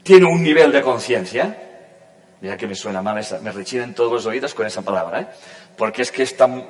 Tiene 0.06 0.24
un 0.24 0.40
nivel 0.40 0.70
de 0.70 0.82
conciencia. 0.82 1.56
Mira 2.40 2.56
que 2.56 2.68
me 2.68 2.76
suena 2.76 3.02
mal 3.02 3.18
esa, 3.18 3.40
me 3.40 3.50
rechinen 3.50 3.92
todos 3.92 4.12
los 4.12 4.26
oídos 4.26 4.54
con 4.54 4.64
esa 4.64 4.82
palabra, 4.82 5.20
¿eh? 5.20 5.26
Porque 5.76 6.02
es 6.02 6.12
que 6.12 6.24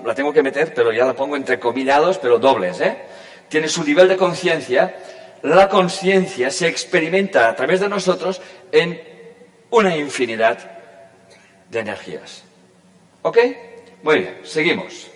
la 0.05 0.15
tengo 0.15 0.33
que 0.33 0.43
meter, 0.43 0.73
pero 0.73 0.91
ya 0.91 1.05
la 1.05 1.15
pongo 1.15 1.37
entre 1.37 1.61
comillados, 1.61 2.17
pero 2.17 2.39
dobles, 2.39 2.81
¿eh? 2.81 2.97
Tiene 3.49 3.69
su 3.69 3.85
nivel 3.85 4.09
de 4.09 4.17
conciencia. 4.17 4.97
La 5.43 5.69
conciencia 5.69 6.51
se 6.51 6.67
experimenta 6.67 7.51
a 7.51 7.55
través 7.55 7.81
de 7.81 7.91
nosotros 7.91 8.41
en 8.73 8.99
una 9.69 9.95
infinidad 9.95 10.59
de 11.71 11.79
energías. 11.79 12.43
¿Ok? 13.21 13.39
Muy 14.03 14.21
bien, 14.21 14.41
seguimos. 14.45 15.09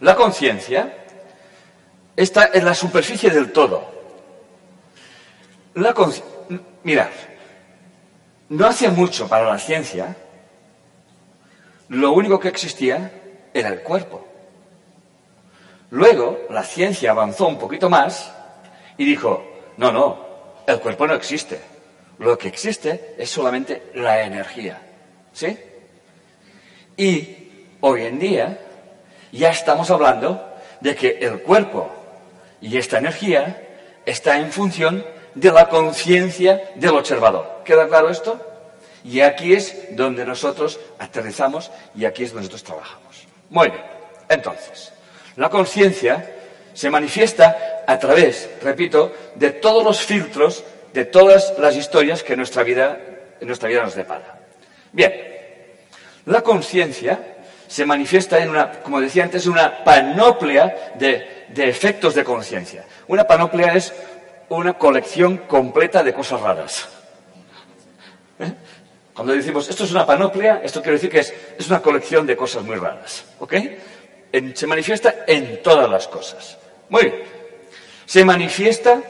La 0.00 0.14
conciencia 0.14 1.06
está 2.14 2.50
en 2.52 2.66
la 2.66 2.74
superficie 2.74 3.30
del 3.30 3.50
todo. 3.50 3.94
La 5.74 5.94
Mirad, 6.84 7.08
no 8.50 8.66
hace 8.66 8.88
mucho 8.90 9.26
para 9.26 9.46
la 9.46 9.58
ciencia, 9.58 10.14
lo 11.88 12.12
único 12.12 12.38
que 12.38 12.48
existía 12.48 13.10
era 13.54 13.70
el 13.70 13.80
cuerpo. 13.80 14.26
Luego 15.90 16.40
la 16.50 16.62
ciencia 16.62 17.10
avanzó 17.10 17.46
un 17.46 17.58
poquito 17.58 17.88
más 17.88 18.32
y 18.98 19.04
dijo, 19.06 19.44
no, 19.78 19.92
no, 19.92 20.18
el 20.66 20.78
cuerpo 20.80 21.06
no 21.06 21.14
existe. 21.14 21.58
Lo 22.18 22.36
que 22.36 22.48
existe 22.48 23.14
es 23.16 23.30
solamente 23.30 23.90
la 23.94 24.22
energía. 24.22 24.80
¿Sí? 25.32 25.58
Y 26.96 27.76
hoy 27.80 28.02
en 28.02 28.18
día 28.18 28.58
ya 29.32 29.48
estamos 29.48 29.90
hablando 29.90 30.54
de 30.80 30.94
que 30.94 31.18
el 31.20 31.40
cuerpo 31.40 31.90
y 32.60 32.76
esta 32.76 32.98
energía 32.98 33.62
está 34.04 34.38
en 34.38 34.52
función 34.52 35.04
de 35.34 35.50
la 35.50 35.68
conciencia 35.68 36.72
del 36.76 36.96
observador. 36.96 37.62
¿Queda 37.64 37.88
claro 37.88 38.10
esto? 38.10 38.40
Y 39.04 39.20
aquí 39.20 39.52
es 39.52 39.96
donde 39.96 40.24
nosotros 40.24 40.80
aterrizamos 40.98 41.70
y 41.94 42.04
aquí 42.04 42.24
es 42.24 42.30
donde 42.30 42.48
nosotros 42.48 42.64
trabajamos. 42.64 43.26
Muy 43.50 43.68
bien. 43.68 43.82
Entonces, 44.28 44.92
la 45.36 45.50
conciencia 45.50 46.30
se 46.72 46.90
manifiesta 46.90 47.84
a 47.86 47.98
través, 47.98 48.48
repito, 48.62 49.12
de 49.34 49.50
todos 49.50 49.84
los 49.84 50.00
filtros, 50.00 50.64
de 50.92 51.04
todas 51.04 51.54
las 51.58 51.76
historias 51.76 52.22
que 52.22 52.36
nuestra 52.36 52.62
vida, 52.62 52.98
nuestra 53.40 53.68
vida 53.68 53.82
nos 53.82 53.94
depara. 53.94 54.40
Bien, 54.92 55.12
la 56.26 56.40
conciencia 56.40 57.36
se 57.66 57.84
manifiesta 57.84 58.38
en 58.38 58.50
una, 58.50 58.70
como 58.80 59.00
decía 59.00 59.24
antes, 59.24 59.46
una 59.46 59.84
panoplia 59.84 60.92
de, 60.94 61.46
de 61.48 61.68
efectos 61.68 62.14
de 62.14 62.24
conciencia. 62.24 62.84
Una 63.08 63.24
panoplia 63.24 63.74
es 63.74 63.92
una 64.56 64.74
colección 64.74 65.38
completa 65.38 66.02
de 66.02 66.12
cosas 66.12 66.40
raras. 66.40 66.88
¿Eh? 68.38 68.52
Cuando 69.14 69.32
decimos 69.32 69.68
esto 69.68 69.84
es 69.84 69.92
una 69.92 70.04
panoplia, 70.04 70.60
esto 70.64 70.82
quiere 70.82 70.96
decir 70.96 71.10
que 71.10 71.20
es, 71.20 71.32
es 71.58 71.68
una 71.68 71.80
colección 71.80 72.26
de 72.26 72.36
cosas 72.36 72.64
muy 72.64 72.76
raras. 72.76 73.24
¿Ok? 73.38 73.54
se 74.54 74.66
manifiesta 74.66 75.24
en 75.28 75.62
todas 75.62 75.88
las 75.88 76.08
cosas. 76.08 76.58
Muy 76.88 77.02
bien. 77.02 77.22
Se 78.04 78.24
manifiesta 78.24 79.00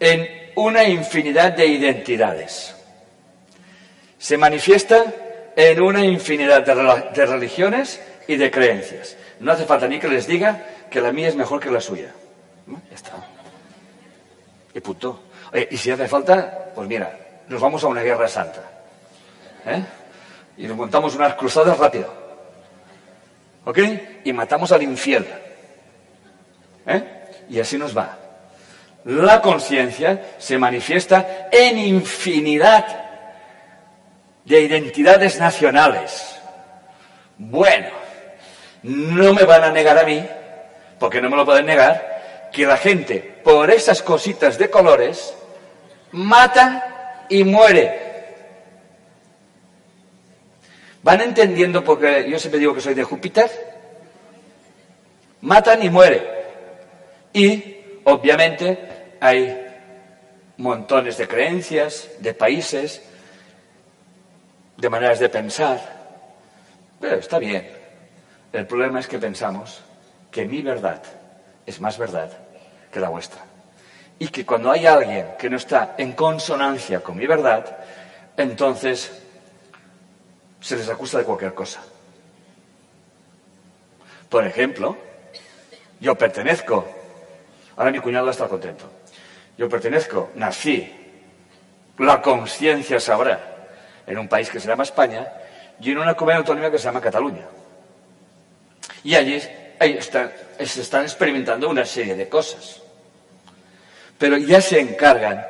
en 0.00 0.52
una 0.56 0.84
infinidad 0.84 1.52
de 1.52 1.66
identidades. 1.66 2.74
Se 4.18 4.38
manifiesta 4.38 5.04
en 5.54 5.80
una 5.80 6.04
infinidad 6.04 6.64
de, 6.64 7.26
religiones 7.26 8.00
y 8.26 8.36
de 8.36 8.50
creencias. 8.50 9.16
No 9.40 9.52
hace 9.52 9.64
falta 9.64 9.86
ni 9.86 9.98
que 9.98 10.08
les 10.08 10.26
diga 10.26 10.64
que 10.90 11.00
la 11.00 11.12
mía 11.12 11.28
es 11.28 11.36
mejor 11.36 11.60
que 11.60 11.70
la 11.70 11.80
suya. 11.80 12.12
Ya 12.66 12.94
está. 12.94 13.35
Y 14.76 14.80
punto. 14.80 15.22
y 15.70 15.76
si 15.78 15.90
hace 15.90 16.06
falta, 16.06 16.70
pues 16.74 16.86
mira, 16.86 17.18
nos 17.48 17.62
vamos 17.62 17.82
a 17.82 17.86
una 17.86 18.02
guerra 18.02 18.28
santa. 18.28 18.60
¿eh? 19.64 19.82
Y 20.58 20.66
nos 20.66 20.76
montamos 20.76 21.14
unas 21.14 21.34
cruzadas 21.34 21.78
rápido. 21.78 22.12
¿Ok? 23.64 23.78
Y 24.24 24.34
matamos 24.34 24.70
al 24.72 24.82
infierno. 24.82 25.34
¿eh? 26.86 27.24
Y 27.48 27.58
así 27.58 27.78
nos 27.78 27.96
va. 27.96 28.18
La 29.04 29.40
conciencia 29.40 30.34
se 30.36 30.58
manifiesta 30.58 31.48
en 31.50 31.78
infinidad 31.78 32.84
de 34.44 34.60
identidades 34.60 35.40
nacionales. 35.40 36.38
Bueno, 37.38 37.88
no 38.82 39.32
me 39.32 39.44
van 39.44 39.64
a 39.64 39.70
negar 39.70 39.96
a 39.96 40.04
mí, 40.04 40.22
porque 40.98 41.22
no 41.22 41.30
me 41.30 41.36
lo 41.36 41.46
pueden 41.46 41.64
negar, 41.64 42.15
que 42.52 42.66
la 42.66 42.76
gente, 42.76 43.40
por 43.44 43.70
esas 43.70 44.02
cositas 44.02 44.58
de 44.58 44.70
colores, 44.70 45.34
mata 46.12 47.26
y 47.28 47.44
muere. 47.44 48.06
¿Van 51.02 51.20
entendiendo 51.20 51.84
porque 51.84 52.28
yo 52.28 52.38
siempre 52.38 52.58
digo 52.58 52.74
que 52.74 52.80
soy 52.80 52.94
de 52.94 53.04
Júpiter? 53.04 53.48
Matan 55.42 55.82
y 55.82 55.90
mueren. 55.90 56.22
Y, 57.32 57.76
obviamente, 58.04 59.14
hay 59.20 59.66
montones 60.56 61.16
de 61.18 61.28
creencias, 61.28 62.10
de 62.18 62.34
países, 62.34 63.02
de 64.76 64.90
maneras 64.90 65.20
de 65.20 65.28
pensar. 65.28 65.78
Pero 67.00 67.16
está 67.16 67.38
bien. 67.38 67.70
El 68.52 68.66
problema 68.66 68.98
es 68.98 69.06
que 69.06 69.18
pensamos 69.18 69.82
que 70.30 70.44
mi 70.46 70.62
verdad 70.62 71.02
es 71.66 71.80
más 71.80 71.98
verdad 71.98 72.30
que 72.92 73.00
la 73.00 73.08
vuestra. 73.08 73.42
Y 74.18 74.28
que 74.28 74.46
cuando 74.46 74.70
hay 74.70 74.86
alguien 74.86 75.34
que 75.38 75.50
no 75.50 75.56
está 75.56 75.94
en 75.98 76.12
consonancia 76.12 77.00
con 77.00 77.16
mi 77.16 77.26
verdad, 77.26 77.78
entonces 78.36 79.22
se 80.60 80.76
les 80.76 80.88
acusa 80.88 81.18
de 81.18 81.24
cualquier 81.24 81.52
cosa. 81.52 81.82
Por 84.28 84.46
ejemplo, 84.46 84.96
yo 86.00 86.16
pertenezco, 86.16 86.86
ahora 87.76 87.90
mi 87.90 88.00
cuñado 88.00 88.30
estar 88.30 88.48
contento, 88.48 88.90
yo 89.58 89.68
pertenezco, 89.68 90.30
nací, 90.34 90.92
la 91.98 92.20
conciencia 92.20 93.00
sabrá, 93.00 93.40
en 94.06 94.18
un 94.18 94.28
país 94.28 94.50
que 94.50 94.60
se 94.60 94.68
llama 94.68 94.84
España 94.84 95.26
y 95.80 95.90
en 95.90 95.98
una 95.98 96.14
comunidad 96.14 96.40
autónoma 96.40 96.70
que 96.70 96.78
se 96.78 96.84
llama 96.84 97.00
Cataluña. 97.00 97.44
Y 99.02 99.14
allí 99.14 99.40
ahí 99.78 99.98
se 100.64 100.80
están 100.80 101.02
experimentando 101.02 101.68
una 101.68 101.84
serie 101.84 102.14
de 102.14 102.28
cosas. 102.28 102.82
Pero 104.18 104.36
ya 104.38 104.60
se 104.60 104.80
encargan 104.80 105.46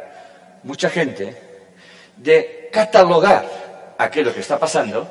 mucha 0.62 0.90
gente 0.90 1.36
de 2.16 2.68
catalogar 2.72 3.94
aquello 3.98 4.34
que 4.34 4.40
está 4.40 4.58
pasando 4.58 5.08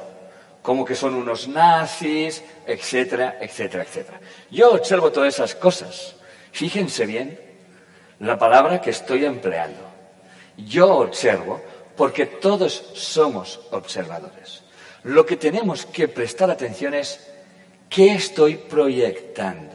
como 0.61 0.83
que 0.83 0.95
son 0.95 1.13
unos 1.13 1.47
nazis, 1.47 2.43
etcétera, 2.65 3.37
etcétera, 3.39 3.83
etcétera. 3.83 4.19
Yo 4.49 4.73
observo 4.73 5.11
todas 5.11 5.35
esas 5.35 5.53
cosas. 5.53 6.15
Fíjense 6.51 7.05
bien 7.05 7.39
la 8.19 8.37
palabra 8.39 8.81
que 8.81 8.89
estoy 8.89 9.25
empleando. 9.25 9.81
Yo 10.57 10.97
observo 10.97 11.61
porque 11.95 12.25
todos 12.25 12.73
somos 12.95 13.59
observadores. 13.71 14.63
Lo 15.03 15.25
que 15.25 15.37
tenemos 15.37 15.85
que 15.85 16.07
prestar 16.07 16.49
atención 16.49 16.95
es 16.95 17.19
¿Qué 17.89 18.13
estoy 18.13 18.55
proyectando? 18.55 19.74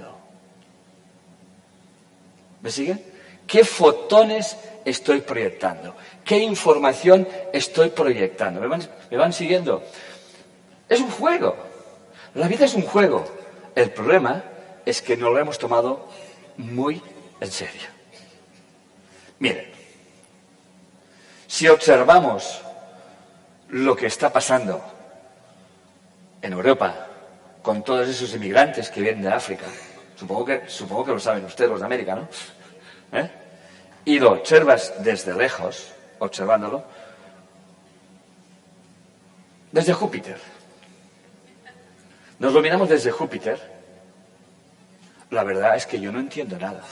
¿Me 2.62 2.70
siguen? 2.70 3.03
¿Qué 3.46 3.64
fotones 3.64 4.57
estoy 4.85 5.20
proyectando? 5.20 5.96
¿Qué 6.25 6.38
información 6.38 7.27
estoy 7.53 7.91
proyectando? 7.91 8.61
¿Me 8.61 9.16
van, 9.16 9.32
siguiendo? 9.32 9.82
Es 10.89 11.01
un 11.01 11.11
juego. 11.11 11.57
La 12.34 12.47
vida 12.47 12.64
es 12.64 12.74
un 12.74 12.82
juego. 12.82 13.24
El 13.74 13.91
problema 13.91 14.45
es 14.84 15.03
que 15.03 15.16
no 15.16 15.30
lo 15.30 15.39
hemos 15.39 15.59
tomado 15.59 16.09
muy 16.57 17.03
en 17.41 17.51
serio. 17.51 17.89
Miren, 19.39 19.70
si 21.47 21.66
observamos 21.68 22.61
lo 23.68 23.97
que 23.97 24.07
está 24.07 24.32
pasando 24.32 24.82
en 26.43 26.53
Europa, 26.53 27.09
con 27.62 27.82
todos 27.82 28.09
esos 28.09 28.34
inmigrantes 28.34 28.91
que 28.91 29.01
vienen 29.01 29.22
de 29.22 29.28
África. 29.28 29.66
Supongo 30.16 30.45
que, 30.45 30.62
supongo 30.66 31.05
que 31.07 31.12
lo 31.12 31.18
saben 31.18 31.45
ustedes, 31.45 31.70
los 31.70 31.80
de 31.80 31.87
América, 31.87 32.14
¿no? 32.14 32.28
¿Eh? 33.12 33.30
Y 34.04 34.18
lo 34.18 34.32
observas 34.32 34.94
desde 35.02 35.34
lejos, 35.34 35.92
observándolo, 36.18 36.84
desde 39.72 39.92
Júpiter. 39.92 40.38
Nos 42.38 42.52
lo 42.52 42.61
miramos 42.61 42.88
desde 42.88 43.11
Júpiter. 43.11 43.61
La 45.30 45.44
verdad 45.44 45.76
es 45.76 45.86
que 45.86 46.00
yo 46.00 46.11
no 46.11 46.18
entiendo 46.20 46.58
nada. 46.58 46.82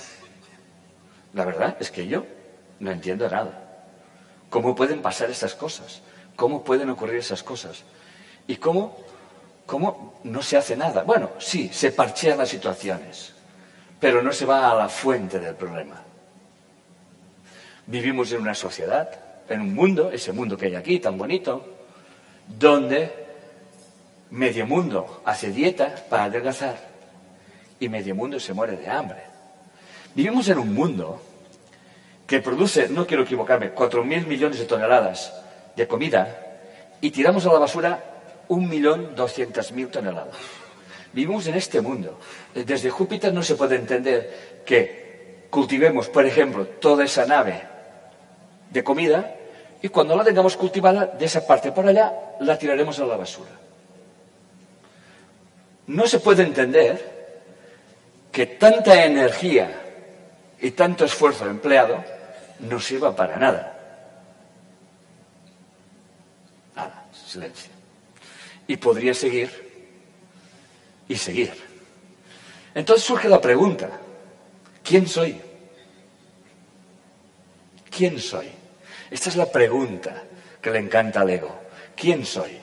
La 1.34 1.44
verdad 1.44 1.76
es 1.80 1.90
que 1.90 2.06
yo 2.06 2.26
no 2.80 2.90
entiendo 2.90 3.28
nada. 3.28 3.64
¿Cómo 4.50 4.74
pueden 4.74 5.02
pasar 5.02 5.30
esas 5.30 5.54
cosas? 5.54 6.02
¿Cómo 6.36 6.62
pueden 6.62 6.90
ocurrir 6.90 7.16
esas 7.16 7.42
cosas? 7.42 7.82
¿Y 8.46 8.56
cómo 8.56 8.96
¿Cómo 9.68 10.18
no 10.24 10.40
se 10.40 10.56
hace 10.56 10.78
nada? 10.78 11.02
Bueno, 11.02 11.32
sí, 11.36 11.68
se 11.70 11.92
parchean 11.92 12.38
las 12.38 12.48
situaciones, 12.48 13.34
pero 14.00 14.22
no 14.22 14.32
se 14.32 14.46
va 14.46 14.70
a 14.70 14.74
la 14.74 14.88
fuente 14.88 15.38
del 15.38 15.56
problema. 15.56 16.00
Vivimos 17.88 18.30
en 18.32 18.42
una 18.42 18.54
sociedad 18.54 19.08
en 19.48 19.62
un 19.62 19.74
mundo, 19.74 20.10
ese 20.12 20.32
mundo 20.32 20.58
que 20.58 20.66
hay 20.66 20.74
aquí 20.74 20.98
tan 21.00 21.16
bonito, 21.16 21.64
donde 22.46 23.10
medio 24.30 24.66
mundo 24.66 25.22
hace 25.24 25.50
dieta 25.50 25.94
para 26.10 26.24
adelgazar 26.24 26.76
y 27.80 27.88
medio 27.88 28.14
mundo 28.14 28.38
se 28.38 28.52
muere 28.52 28.76
de 28.76 28.90
hambre. 28.90 29.22
Vivimos 30.14 30.46
en 30.50 30.58
un 30.58 30.74
mundo 30.74 31.18
que 32.26 32.40
produce, 32.40 32.90
no 32.90 33.06
quiero 33.06 33.22
equivocarme, 33.22 33.74
4.000 33.74 34.26
millones 34.26 34.58
de 34.58 34.66
toneladas 34.66 35.32
de 35.74 35.88
comida 35.88 36.58
y 37.00 37.10
tiramos 37.10 37.46
a 37.46 37.52
la 37.54 37.58
basura 37.58 38.04
1.200.000 38.50 39.90
toneladas. 39.90 40.36
Vivimos 41.14 41.46
en 41.46 41.54
este 41.54 41.80
mundo. 41.80 42.20
Desde 42.54 42.90
Júpiter 42.90 43.32
no 43.32 43.42
se 43.42 43.54
puede 43.54 43.76
entender 43.76 44.60
que 44.66 45.46
cultivemos, 45.48 46.10
por 46.10 46.26
ejemplo, 46.26 46.66
toda 46.66 47.04
esa 47.04 47.24
nave 47.24 47.77
de 48.70 48.84
comida 48.84 49.34
y 49.80 49.88
cuando 49.88 50.16
la 50.16 50.24
tengamos 50.24 50.56
cultivada, 50.56 51.06
de 51.06 51.24
esa 51.24 51.46
parte 51.46 51.72
por 51.72 51.86
allá, 51.86 52.12
la 52.40 52.58
tiraremos 52.58 52.98
a 52.98 53.06
la 53.06 53.16
basura. 53.16 53.50
No 55.86 56.06
se 56.06 56.18
puede 56.18 56.42
entender 56.42 57.18
que 58.32 58.46
tanta 58.46 59.04
energía 59.04 59.70
y 60.60 60.72
tanto 60.72 61.04
esfuerzo 61.04 61.48
empleado 61.48 62.04
no 62.60 62.80
sirva 62.80 63.14
para 63.14 63.36
nada. 63.36 63.78
Nada, 66.74 67.06
silencio. 67.12 67.72
Y 68.66 68.76
podría 68.76 69.14
seguir 69.14 69.50
y 71.08 71.16
seguir. 71.16 71.52
Entonces 72.74 73.06
surge 73.06 73.28
la 73.28 73.40
pregunta, 73.40 73.88
¿quién 74.82 75.06
soy? 75.06 75.40
¿Quién 77.90 78.20
soy? 78.20 78.57
Esta 79.10 79.28
es 79.28 79.36
la 79.36 79.46
pregunta 79.46 80.24
que 80.60 80.70
le 80.70 80.78
encanta 80.78 81.20
al 81.20 81.30
ego. 81.30 81.54
¿Quién 81.96 82.24
soy? 82.24 82.58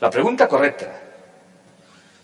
La 0.00 0.10
pregunta 0.10 0.48
correcta, 0.48 1.00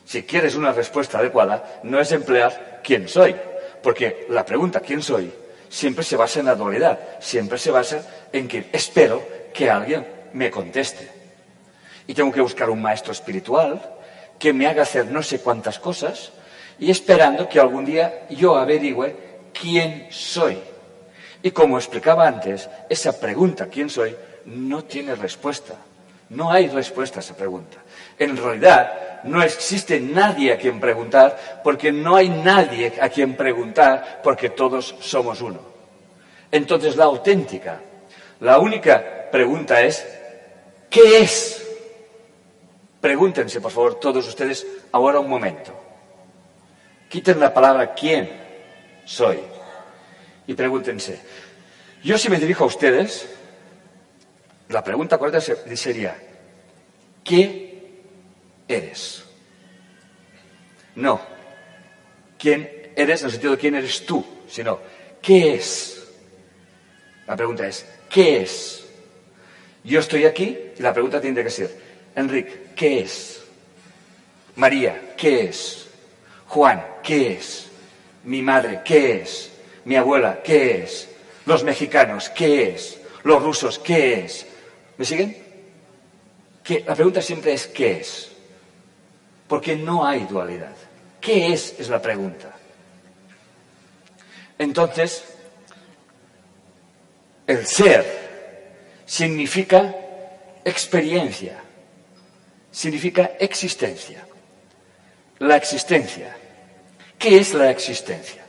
si 0.04 0.22
quieres 0.22 0.54
una 0.54 0.72
respuesta 0.72 1.18
adecuada, 1.18 1.80
no 1.82 2.00
es 2.00 2.10
emplear 2.12 2.80
quién 2.82 3.08
soy, 3.08 3.36
porque 3.82 4.26
la 4.30 4.44
pregunta 4.44 4.80
quién 4.80 5.02
soy 5.02 5.32
siempre 5.68 6.02
se 6.02 6.16
basa 6.16 6.40
en 6.40 6.46
la 6.46 6.54
dualidad, 6.54 6.98
siempre 7.20 7.58
se 7.58 7.70
basa 7.70 8.02
en 8.32 8.48
que 8.48 8.68
espero 8.72 9.22
que 9.52 9.70
alguien 9.70 10.06
me 10.32 10.50
conteste. 10.50 11.10
Y 12.06 12.14
tengo 12.14 12.32
que 12.32 12.40
buscar 12.40 12.70
un 12.70 12.80
maestro 12.80 13.12
espiritual 13.12 13.96
que 14.38 14.52
me 14.52 14.66
haga 14.66 14.82
hacer 14.82 15.06
no 15.06 15.22
sé 15.22 15.40
cuántas 15.40 15.78
cosas 15.78 16.32
y 16.78 16.90
esperando 16.90 17.48
que 17.48 17.60
algún 17.60 17.84
día 17.84 18.26
yo 18.30 18.56
averigüe 18.56 19.14
quién 19.52 20.06
soy. 20.10 20.58
Y 21.42 21.50
como 21.52 21.78
explicaba 21.78 22.26
antes, 22.26 22.68
esa 22.88 23.18
pregunta, 23.18 23.66
¿quién 23.66 23.88
soy?, 23.88 24.14
no 24.46 24.84
tiene 24.84 25.14
respuesta. 25.14 25.74
No 26.30 26.50
hay 26.50 26.68
respuesta 26.68 27.20
a 27.20 27.22
esa 27.22 27.36
pregunta. 27.36 27.78
En 28.18 28.36
realidad, 28.36 29.22
no 29.24 29.42
existe 29.42 30.00
nadie 30.00 30.52
a 30.52 30.58
quien 30.58 30.80
preguntar, 30.80 31.60
porque 31.62 31.92
no 31.92 32.16
hay 32.16 32.28
nadie 32.28 32.92
a 33.00 33.08
quien 33.08 33.36
preguntar, 33.36 34.20
porque 34.22 34.50
todos 34.50 34.94
somos 35.00 35.40
uno. 35.40 35.60
Entonces, 36.50 36.96
la 36.96 37.04
auténtica, 37.04 37.80
la 38.40 38.58
única 38.58 39.30
pregunta 39.30 39.80
es, 39.80 40.06
¿qué 40.90 41.20
es? 41.20 41.64
Pregúntense, 43.00 43.60
por 43.60 43.70
favor, 43.70 43.94
todos 44.00 44.26
ustedes, 44.26 44.66
ahora 44.92 45.20
un 45.20 45.30
momento. 45.30 45.72
Quiten 47.08 47.38
la 47.38 47.54
palabra 47.54 47.94
quién 47.94 48.30
soy 49.04 49.38
y 50.48 50.54
pregúntense. 50.54 51.20
Yo 52.02 52.18
si 52.18 52.28
me 52.28 52.38
dirijo 52.38 52.64
a 52.64 52.66
ustedes, 52.66 53.28
la 54.70 54.82
pregunta 54.82 55.18
correcta 55.18 55.40
sería, 55.76 56.16
¿qué 57.22 58.00
eres? 58.66 59.24
No, 60.96 61.20
¿quién 62.38 62.90
eres 62.96 63.20
en 63.20 63.26
el 63.26 63.32
sentido 63.32 63.52
de 63.52 63.58
quién 63.58 63.74
eres 63.74 64.04
tú? 64.06 64.24
Sino, 64.48 64.80
¿qué 65.20 65.54
es? 65.54 66.02
La 67.26 67.36
pregunta 67.36 67.66
es, 67.66 67.84
¿qué 68.08 68.40
es? 68.40 68.86
Yo 69.84 70.00
estoy 70.00 70.24
aquí 70.24 70.58
y 70.78 70.82
la 70.82 70.94
pregunta 70.94 71.20
tiene 71.20 71.44
que 71.44 71.50
ser, 71.50 71.78
Enrique, 72.16 72.68
¿qué 72.74 73.00
es? 73.00 73.42
María, 74.56 75.14
¿qué 75.14 75.44
es? 75.44 75.88
Juan, 76.46 76.84
¿qué 77.02 77.34
es? 77.34 77.66
Mi 78.24 78.40
madre, 78.40 78.80
¿qué 78.82 79.20
es? 79.20 79.52
Mi 79.88 79.96
abuela, 79.96 80.42
¿qué 80.44 80.82
es? 80.82 81.08
Los 81.46 81.64
mexicanos, 81.64 82.28
¿qué 82.28 82.74
es? 82.74 83.00
Los 83.24 83.42
rusos, 83.42 83.78
¿qué 83.78 84.20
es? 84.20 84.46
¿Me 84.98 85.04
siguen? 85.06 85.34
La 86.84 86.94
pregunta 86.94 87.22
siempre 87.22 87.54
es 87.54 87.66
¿qué 87.68 88.00
es? 88.00 88.30
Porque 89.48 89.76
no 89.76 90.06
hay 90.06 90.26
dualidad. 90.26 90.76
¿Qué 91.18 91.54
es? 91.54 91.74
Es 91.78 91.88
la 91.88 92.02
pregunta. 92.02 92.54
Entonces, 94.58 95.24
el 97.46 97.66
ser 97.66 98.04
significa 99.06 99.94
experiencia, 100.66 101.62
significa 102.70 103.30
existencia. 103.40 104.22
La 105.38 105.56
existencia. 105.56 106.36
¿Qué 107.18 107.38
es 107.38 107.54
la 107.54 107.70
existencia? 107.70 108.47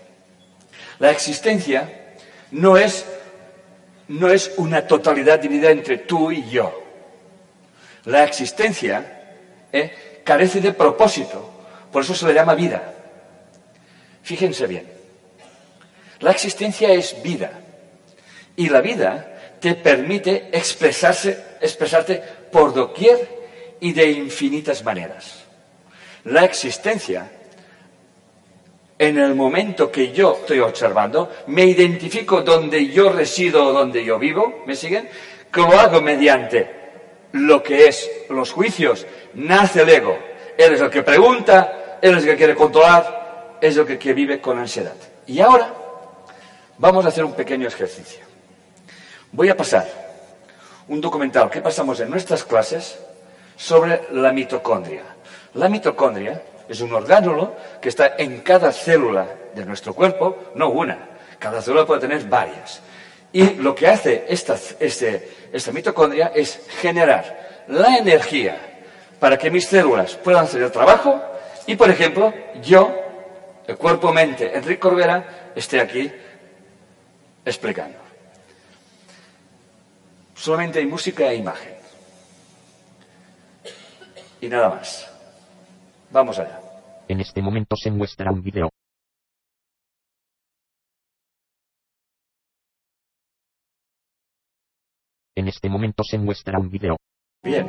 La 1.00 1.12
existencia 1.12 2.16
no 2.52 2.78
es, 2.78 3.06
no 4.10 4.30
es 4.30 4.52
una 4.58 4.86
totalidad 4.86 5.40
dividida 5.40 5.72
entre 5.72 6.00
tú 6.00 6.32
y 6.32 6.50
yo. 6.50 6.84
La 8.06 8.24
existencia 8.24 9.38
eh, 9.72 10.22
carece 10.24 10.62
de 10.62 10.74
propósito, 10.74 11.50
por 11.92 12.04
eso 12.04 12.14
se 12.14 12.28
le 12.28 12.34
llama 12.34 12.56
vida. 12.56 12.94
Fíjense 14.24 14.68
bien, 14.68 14.88
la 16.20 16.32
existencia 16.32 16.92
es 16.92 17.22
vida 17.24 17.52
y 18.56 18.70
la 18.70 18.82
vida 18.82 19.58
te 19.60 19.76
permite 19.76 20.50
expresarse, 20.52 21.58
expresarte 21.62 22.22
por 22.52 22.74
doquier 22.74 23.40
y 23.80 23.94
de 23.94 24.12
infinitas 24.12 24.84
maneras. 24.84 25.44
La 26.26 26.44
existencia 26.44 27.32
en 29.00 29.18
el 29.18 29.34
momento 29.34 29.90
que 29.90 30.12
yo 30.12 30.38
estoy 30.42 30.60
observando, 30.60 31.32
me 31.48 31.64
identifico 31.64 32.42
donde 32.42 32.88
yo 32.88 33.10
resido 33.10 33.68
o 33.68 33.72
donde 33.72 34.04
yo 34.04 34.20
vivo, 34.20 34.64
¿me 34.68 34.76
siguen? 34.76 35.10
Que 35.52 35.62
lo 35.62 35.80
hago 35.80 36.02
mediante 36.02 36.80
lo 37.32 37.64
que 37.64 37.88
es 37.88 38.10
los 38.30 38.52
juicios, 38.52 39.08
nace 39.36 39.84
el 39.84 39.90
ego. 39.90 40.18
Él 40.58 40.74
es 40.74 40.82
el 40.82 40.90
que 40.90 41.02
pregunta, 41.02 41.98
él 42.02 42.18
es 42.18 42.24
el 42.24 42.32
que 42.32 42.36
quiere 42.36 42.56
controlar, 42.56 43.58
es 43.62 43.78
el 43.78 43.98
que, 43.98 44.14
vive 44.14 44.42
con 44.42 44.60
ansiedad. 44.60 44.96
Y 45.26 45.40
ahora 45.40 45.74
vamos 46.78 47.06
a 47.06 47.08
hacer 47.08 47.24
un 47.24 47.34
pequeño 47.34 47.70
ejercicio. 47.70 48.26
Voy 49.32 49.48
a 49.48 49.56
pasar 49.56 49.88
un 50.90 51.00
documental 51.00 51.50
que 51.50 51.62
pasamos 51.62 52.02
en 52.02 52.10
nuestras 52.10 52.44
clases 52.44 53.00
sobre 53.56 54.02
la 54.12 54.34
mitocondria. 54.34 55.04
La 55.54 55.70
mitocondria 55.70 56.42
es 56.70 56.82
un 56.82 56.94
orgánulo 56.94 57.56
que 57.82 57.90
está 57.90 58.16
en 58.18 58.42
cada 58.42 58.72
célula 58.72 59.28
de 59.56 59.66
nuestro 59.66 59.94
cuerpo, 59.96 60.52
no 60.54 60.70
una, 60.70 61.10
cada 61.40 61.62
célula 61.62 61.86
puede 61.86 62.02
tener 62.02 62.24
varias. 62.26 62.82
Y 63.34 63.56
lo 63.56 63.74
que 63.74 63.88
hace 63.88 64.26
esta, 64.30 64.56
este, 64.80 65.72
mitocondria 65.74 66.32
es 66.34 66.62
generar 66.80 67.66
la 67.68 67.98
energía 67.98 68.58
para 69.20 69.38
que 69.38 69.50
mis 69.50 69.68
células 69.68 70.16
puedan 70.16 70.46
hacer 70.46 70.62
el 70.62 70.72
trabajo 70.72 71.20
y, 71.66 71.76
por 71.76 71.90
ejemplo, 71.90 72.34
yo, 72.62 72.96
el 73.68 73.78
cuerpo-mente, 73.78 74.56
Enrique 74.56 74.80
Corbera, 74.80 75.52
esté 75.56 75.80
aquí 75.80 76.12
explicando. 77.46 77.98
Solamente 80.36 80.80
hay 80.80 80.86
música 80.86 81.30
e 81.32 81.36
imagen. 81.36 81.74
Y 84.42 84.48
nada 84.48 84.70
más. 84.70 85.10
Vamos 86.12 86.40
allá. 86.40 86.60
En 87.08 87.20
este 87.20 87.42
momento 87.42 87.76
se 87.76 87.92
muestra 87.92 88.32
un 88.32 88.42
video. 88.42 88.70
En 95.36 95.48
este 95.48 95.70
momento 95.70 96.04
se 96.04 96.18
muestra 96.18 96.60
un 96.60 96.70
video. 96.70 96.98
Bien. 97.44 97.68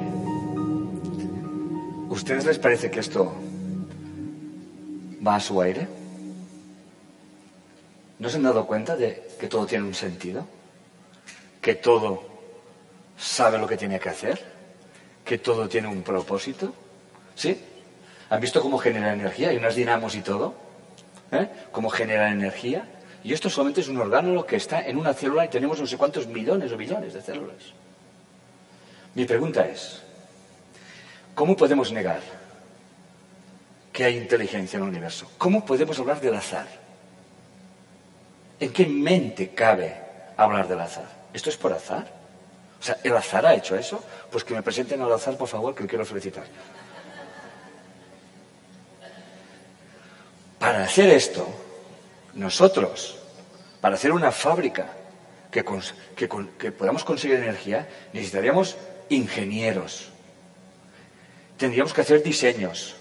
¿Ustedes 2.08 2.44
les 2.46 2.58
parece 2.58 2.90
que 2.90 3.00
esto 3.00 3.32
va 5.24 5.36
a 5.36 5.40
su 5.40 5.60
aire? 5.60 5.86
¿No 8.18 8.28
se 8.28 8.36
han 8.36 8.42
dado 8.42 8.66
cuenta 8.66 8.96
de 8.96 9.28
que 9.38 9.46
todo 9.46 9.66
tiene 9.66 9.84
un 9.84 9.94
sentido? 9.94 10.46
¿Que 11.60 11.74
todo 11.74 12.22
sabe 13.16 13.58
lo 13.58 13.66
que 13.66 13.76
tiene 13.76 14.00
que 14.00 14.08
hacer? 14.08 14.42
¿Que 15.24 15.38
todo 15.38 15.68
tiene 15.68 15.88
un 15.88 16.02
propósito? 16.02 16.74
¿Sí? 17.34 17.69
¿Han 18.30 18.40
visto 18.40 18.62
cómo 18.62 18.78
genera 18.78 19.12
energía? 19.12 19.50
Hay 19.50 19.56
unas 19.56 19.74
dinamos 19.74 20.14
y 20.14 20.22
todo. 20.22 20.54
¿Eh? 21.32 21.48
¿Cómo 21.72 21.90
genera 21.90 22.30
energía? 22.30 22.88
Y 23.22 23.32
esto 23.32 23.50
solamente 23.50 23.80
es 23.82 23.88
un 23.88 23.98
orgánulo 23.98 24.46
que 24.46 24.56
está 24.56 24.80
en 24.86 24.96
una 24.96 25.12
célula 25.12 25.44
y 25.44 25.48
tenemos 25.48 25.78
no 25.78 25.86
sé 25.86 25.96
cuántos 25.98 26.26
millones 26.26 26.72
o 26.72 26.76
billones 26.76 27.12
de 27.12 27.20
células. 27.20 27.74
Mi 29.14 29.24
pregunta 29.24 29.66
es, 29.66 30.00
¿cómo 31.34 31.56
podemos 31.56 31.92
negar 31.92 32.20
que 33.92 34.04
hay 34.04 34.16
inteligencia 34.16 34.76
en 34.76 34.84
el 34.84 34.90
universo? 34.90 35.30
¿Cómo 35.36 35.66
podemos 35.66 35.98
hablar 35.98 36.20
del 36.20 36.34
azar? 36.34 36.66
¿En 38.60 38.72
qué 38.72 38.86
mente 38.86 39.50
cabe 39.50 39.96
hablar 40.36 40.68
del 40.68 40.80
azar? 40.80 41.08
¿Esto 41.32 41.50
es 41.50 41.56
por 41.56 41.72
azar? 41.72 42.06
O 42.80 42.82
sea, 42.82 42.96
¿el 43.02 43.14
azar 43.16 43.44
ha 43.44 43.54
hecho 43.54 43.76
eso? 43.76 44.02
Pues 44.30 44.44
que 44.44 44.54
me 44.54 44.62
presenten 44.62 45.02
al 45.02 45.12
azar, 45.12 45.36
por 45.36 45.48
favor, 45.48 45.74
que 45.74 45.86
quiero 45.86 46.06
felicitar. 46.06 46.44
Para 50.60 50.84
hacer 50.84 51.08
esto, 51.08 51.48
nosotros, 52.34 53.16
para 53.80 53.94
hacer 53.94 54.12
una 54.12 54.30
fábrica 54.30 54.92
que, 55.50 55.64
podamos 56.72 57.02
conseguir 57.02 57.38
energía, 57.38 57.88
necesitaríamos 58.12 58.76
ingenieros. 59.08 60.10
Tendríamos 61.56 61.94
que 61.94 62.02
hacer 62.02 62.22
diseños. 62.22 62.94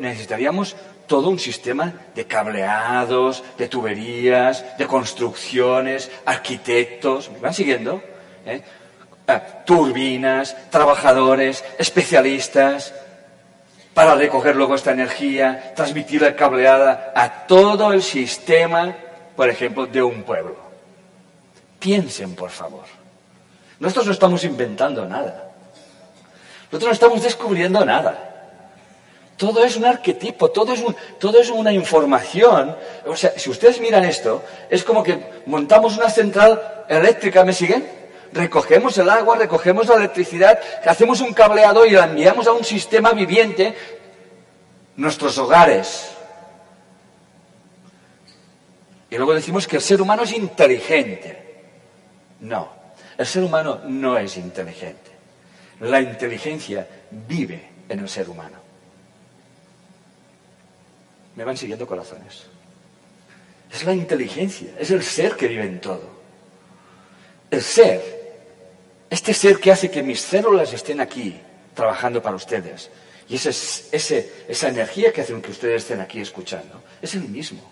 Necesitaríamos 0.00 0.76
todo 1.06 1.28
un 1.28 1.38
sistema 1.38 1.92
de 2.14 2.26
cableados, 2.26 3.44
de 3.58 3.68
tuberías, 3.68 4.78
de 4.78 4.86
construcciones, 4.86 6.10
arquitectos. 6.24 7.30
¿Me 7.32 7.40
van 7.40 7.52
siguiendo? 7.52 8.02
¿Eh? 8.46 8.62
Ah, 9.28 9.42
turbinas, 9.66 10.56
trabajadores, 10.70 11.62
especialistas 11.78 12.94
para 13.94 14.16
recoger 14.16 14.56
luego 14.56 14.74
esta 14.74 14.90
energía, 14.90 15.72
transmitirla 15.76 16.34
cableada 16.34 17.12
a 17.14 17.46
todo 17.46 17.92
el 17.92 18.02
sistema, 18.02 18.94
por 19.36 19.48
ejemplo, 19.48 19.86
de 19.86 20.02
un 20.02 20.24
pueblo. 20.24 20.56
Piensen, 21.78 22.34
por 22.34 22.50
favor. 22.50 22.84
Nosotros 23.78 24.06
no 24.06 24.12
estamos 24.12 24.44
inventando 24.44 25.06
nada. 25.06 25.52
Nosotros 26.64 26.88
no 26.88 26.92
estamos 26.92 27.22
descubriendo 27.22 27.84
nada. 27.84 28.30
Todo 29.36 29.64
es 29.64 29.76
un 29.76 29.84
arquetipo, 29.84 30.50
todo 30.50 30.72
es, 30.72 30.80
un, 30.80 30.94
todo 31.18 31.40
es 31.40 31.50
una 31.50 31.72
información. 31.72 32.76
O 33.06 33.16
sea, 33.16 33.32
si 33.36 33.50
ustedes 33.50 33.80
miran 33.80 34.04
esto, 34.04 34.42
es 34.70 34.82
como 34.82 35.02
que 35.02 35.42
montamos 35.46 35.96
una 35.96 36.10
central 36.10 36.84
eléctrica, 36.88 37.44
¿me 37.44 37.52
siguen? 37.52 38.03
Recogemos 38.34 38.98
el 38.98 39.08
agua, 39.08 39.36
recogemos 39.36 39.86
la 39.86 39.94
electricidad, 39.94 40.58
hacemos 40.84 41.20
un 41.20 41.32
cableado 41.32 41.86
y 41.86 41.90
la 41.90 42.04
enviamos 42.04 42.46
a 42.46 42.52
un 42.52 42.64
sistema 42.64 43.12
viviente, 43.12 43.74
nuestros 44.96 45.38
hogares. 45.38 46.10
Y 49.08 49.16
luego 49.16 49.34
decimos 49.34 49.66
que 49.66 49.76
el 49.76 49.82
ser 49.82 50.02
humano 50.02 50.24
es 50.24 50.32
inteligente. 50.32 51.44
No, 52.40 52.68
el 53.16 53.26
ser 53.26 53.44
humano 53.44 53.80
no 53.86 54.18
es 54.18 54.36
inteligente. 54.36 55.12
La 55.80 56.00
inteligencia 56.00 56.86
vive 57.10 57.70
en 57.88 58.00
el 58.00 58.08
ser 58.08 58.28
humano. 58.28 58.58
Me 61.36 61.44
van 61.44 61.56
siguiendo 61.56 61.86
corazones. 61.86 62.46
Es 63.72 63.84
la 63.84 63.92
inteligencia, 63.92 64.72
es 64.78 64.90
el 64.90 65.02
ser 65.02 65.36
que 65.36 65.48
vive 65.48 65.64
en 65.64 65.80
todo. 65.80 66.08
El 67.50 67.62
ser 67.62 68.13
este 69.14 69.32
ser 69.32 69.58
que 69.58 69.70
hace 69.70 69.90
que 69.90 70.02
mis 70.02 70.20
células 70.20 70.72
estén 70.72 71.00
aquí 71.00 71.38
trabajando 71.72 72.20
para 72.20 72.34
ustedes 72.34 72.90
y 73.28 73.36
esa 73.36 74.68
energía 74.68 75.12
que 75.12 75.20
hace 75.20 75.40
que 75.40 75.50
ustedes 75.50 75.82
estén 75.82 76.00
aquí 76.00 76.20
escuchando 76.20 76.82
es 77.00 77.14
el 77.14 77.28
mismo. 77.28 77.62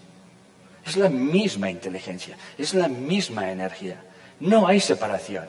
Es 0.87 0.97
la 0.97 1.09
misma 1.09 1.69
inteligencia, 1.71 2.37
es 2.57 2.75
la 2.75 2.89
misma 2.89 3.51
energía. 3.51 4.03
No 4.41 4.67
hay 4.67 4.81
separación. 4.81 5.47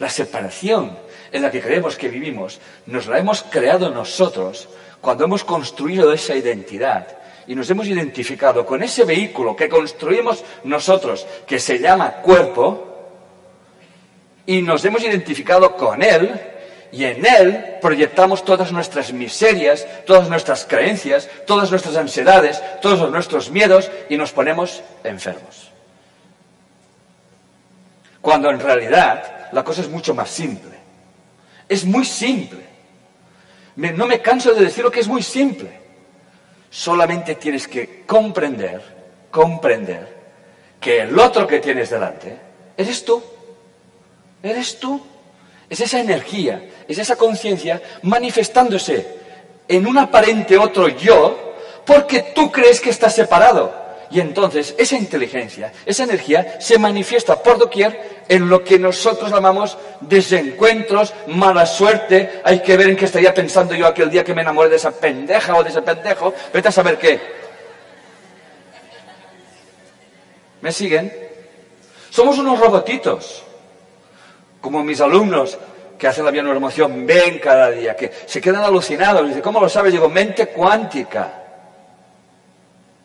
La 0.00 0.08
separación 0.08 0.98
en 1.30 1.42
la 1.42 1.50
que 1.50 1.60
creemos 1.60 1.96
que 1.96 2.08
vivimos 2.08 2.60
nos 2.86 3.06
la 3.06 3.18
hemos 3.18 3.42
creado 3.44 3.90
nosotros 3.90 4.68
cuando 5.00 5.24
hemos 5.24 5.44
construido 5.44 6.12
esa 6.12 6.34
identidad 6.34 7.06
y 7.46 7.54
nos 7.54 7.70
hemos 7.70 7.86
identificado 7.86 8.66
con 8.66 8.82
ese 8.82 9.04
vehículo 9.04 9.54
que 9.54 9.68
construimos 9.68 10.42
nosotros, 10.64 11.24
que 11.46 11.60
se 11.60 11.78
llama 11.78 12.14
cuerpo, 12.14 12.93
y 14.46 14.62
nos 14.62 14.84
hemos 14.84 15.02
identificado 15.02 15.76
con 15.76 16.02
Él 16.02 16.40
y 16.92 17.04
en 17.04 17.26
Él 17.26 17.76
proyectamos 17.80 18.44
todas 18.44 18.70
nuestras 18.70 19.12
miserias, 19.12 19.86
todas 20.06 20.28
nuestras 20.28 20.64
creencias, 20.64 21.28
todas 21.46 21.70
nuestras 21.70 21.96
ansiedades, 21.96 22.62
todos 22.80 23.10
nuestros 23.10 23.50
miedos 23.50 23.90
y 24.08 24.16
nos 24.16 24.32
ponemos 24.32 24.82
enfermos. 25.02 25.70
Cuando 28.20 28.48
en 28.50 28.60
realidad 28.60 29.48
la 29.52 29.64
cosa 29.64 29.80
es 29.80 29.88
mucho 29.88 30.14
más 30.14 30.30
simple. 30.30 30.72
Es 31.68 31.84
muy 31.84 32.04
simple. 32.04 32.60
no 33.76 34.06
me 34.06 34.20
canso 34.20 34.54
de 34.54 34.64
decir 34.64 34.84
lo 34.84 34.90
que 34.90 35.00
es 35.00 35.08
muy 35.08 35.22
simple. 35.22 35.80
Solamente 36.70 37.36
tienes 37.36 37.68
que 37.68 38.04
comprender, 38.06 38.82
comprender 39.30 40.14
que 40.80 41.00
el 41.00 41.18
otro 41.18 41.46
que 41.46 41.60
tienes 41.60 41.90
delante 41.90 42.36
eres 42.76 43.04
tú. 43.04 43.22
Eres 44.44 44.78
tú. 44.78 45.00
Es 45.70 45.80
esa 45.80 45.98
energía, 45.98 46.62
es 46.86 46.98
esa 46.98 47.16
conciencia 47.16 47.80
manifestándose 48.02 49.16
en 49.66 49.86
un 49.86 49.96
aparente 49.96 50.58
otro 50.58 50.88
yo 50.88 51.54
porque 51.86 52.32
tú 52.34 52.52
crees 52.52 52.80
que 52.80 52.90
estás 52.90 53.14
separado. 53.14 53.82
Y 54.10 54.20
entonces 54.20 54.74
esa 54.76 54.96
inteligencia, 54.96 55.72
esa 55.86 56.04
energía 56.04 56.60
se 56.60 56.78
manifiesta 56.78 57.42
por 57.42 57.58
doquier 57.58 58.22
en 58.28 58.48
lo 58.48 58.62
que 58.62 58.78
nosotros 58.78 59.30
llamamos 59.30 59.78
desencuentros, 60.02 61.14
mala 61.28 61.64
suerte. 61.64 62.42
Hay 62.44 62.60
que 62.60 62.76
ver 62.76 62.90
en 62.90 62.96
qué 62.96 63.06
estaría 63.06 63.32
pensando 63.32 63.74
yo 63.74 63.86
aquel 63.86 64.10
día 64.10 64.22
que 64.22 64.34
me 64.34 64.42
enamoré 64.42 64.68
de 64.68 64.76
esa 64.76 64.92
pendeja 64.92 65.56
o 65.56 65.64
de 65.64 65.70
ese 65.70 65.80
pendejo. 65.80 66.34
Vete 66.52 66.68
a 66.68 66.72
saber 66.72 66.98
qué. 66.98 67.18
¿Me 70.60 70.70
siguen? 70.70 71.12
Somos 72.10 72.38
unos 72.38 72.60
robotitos 72.60 73.44
como 74.64 74.82
mis 74.82 74.98
alumnos 75.02 75.58
que 75.98 76.06
hacen 76.08 76.24
la 76.24 76.30
bionormación 76.30 77.04
ven 77.04 77.38
cada 77.38 77.70
día, 77.70 77.94
que 77.94 78.10
se 78.24 78.40
quedan 78.40 78.64
alucinados. 78.64 79.28
Dice, 79.28 79.42
¿cómo 79.42 79.60
lo 79.60 79.68
sabes? 79.68 79.92
Digo, 79.92 80.08
mente 80.08 80.46
cuántica. 80.46 81.42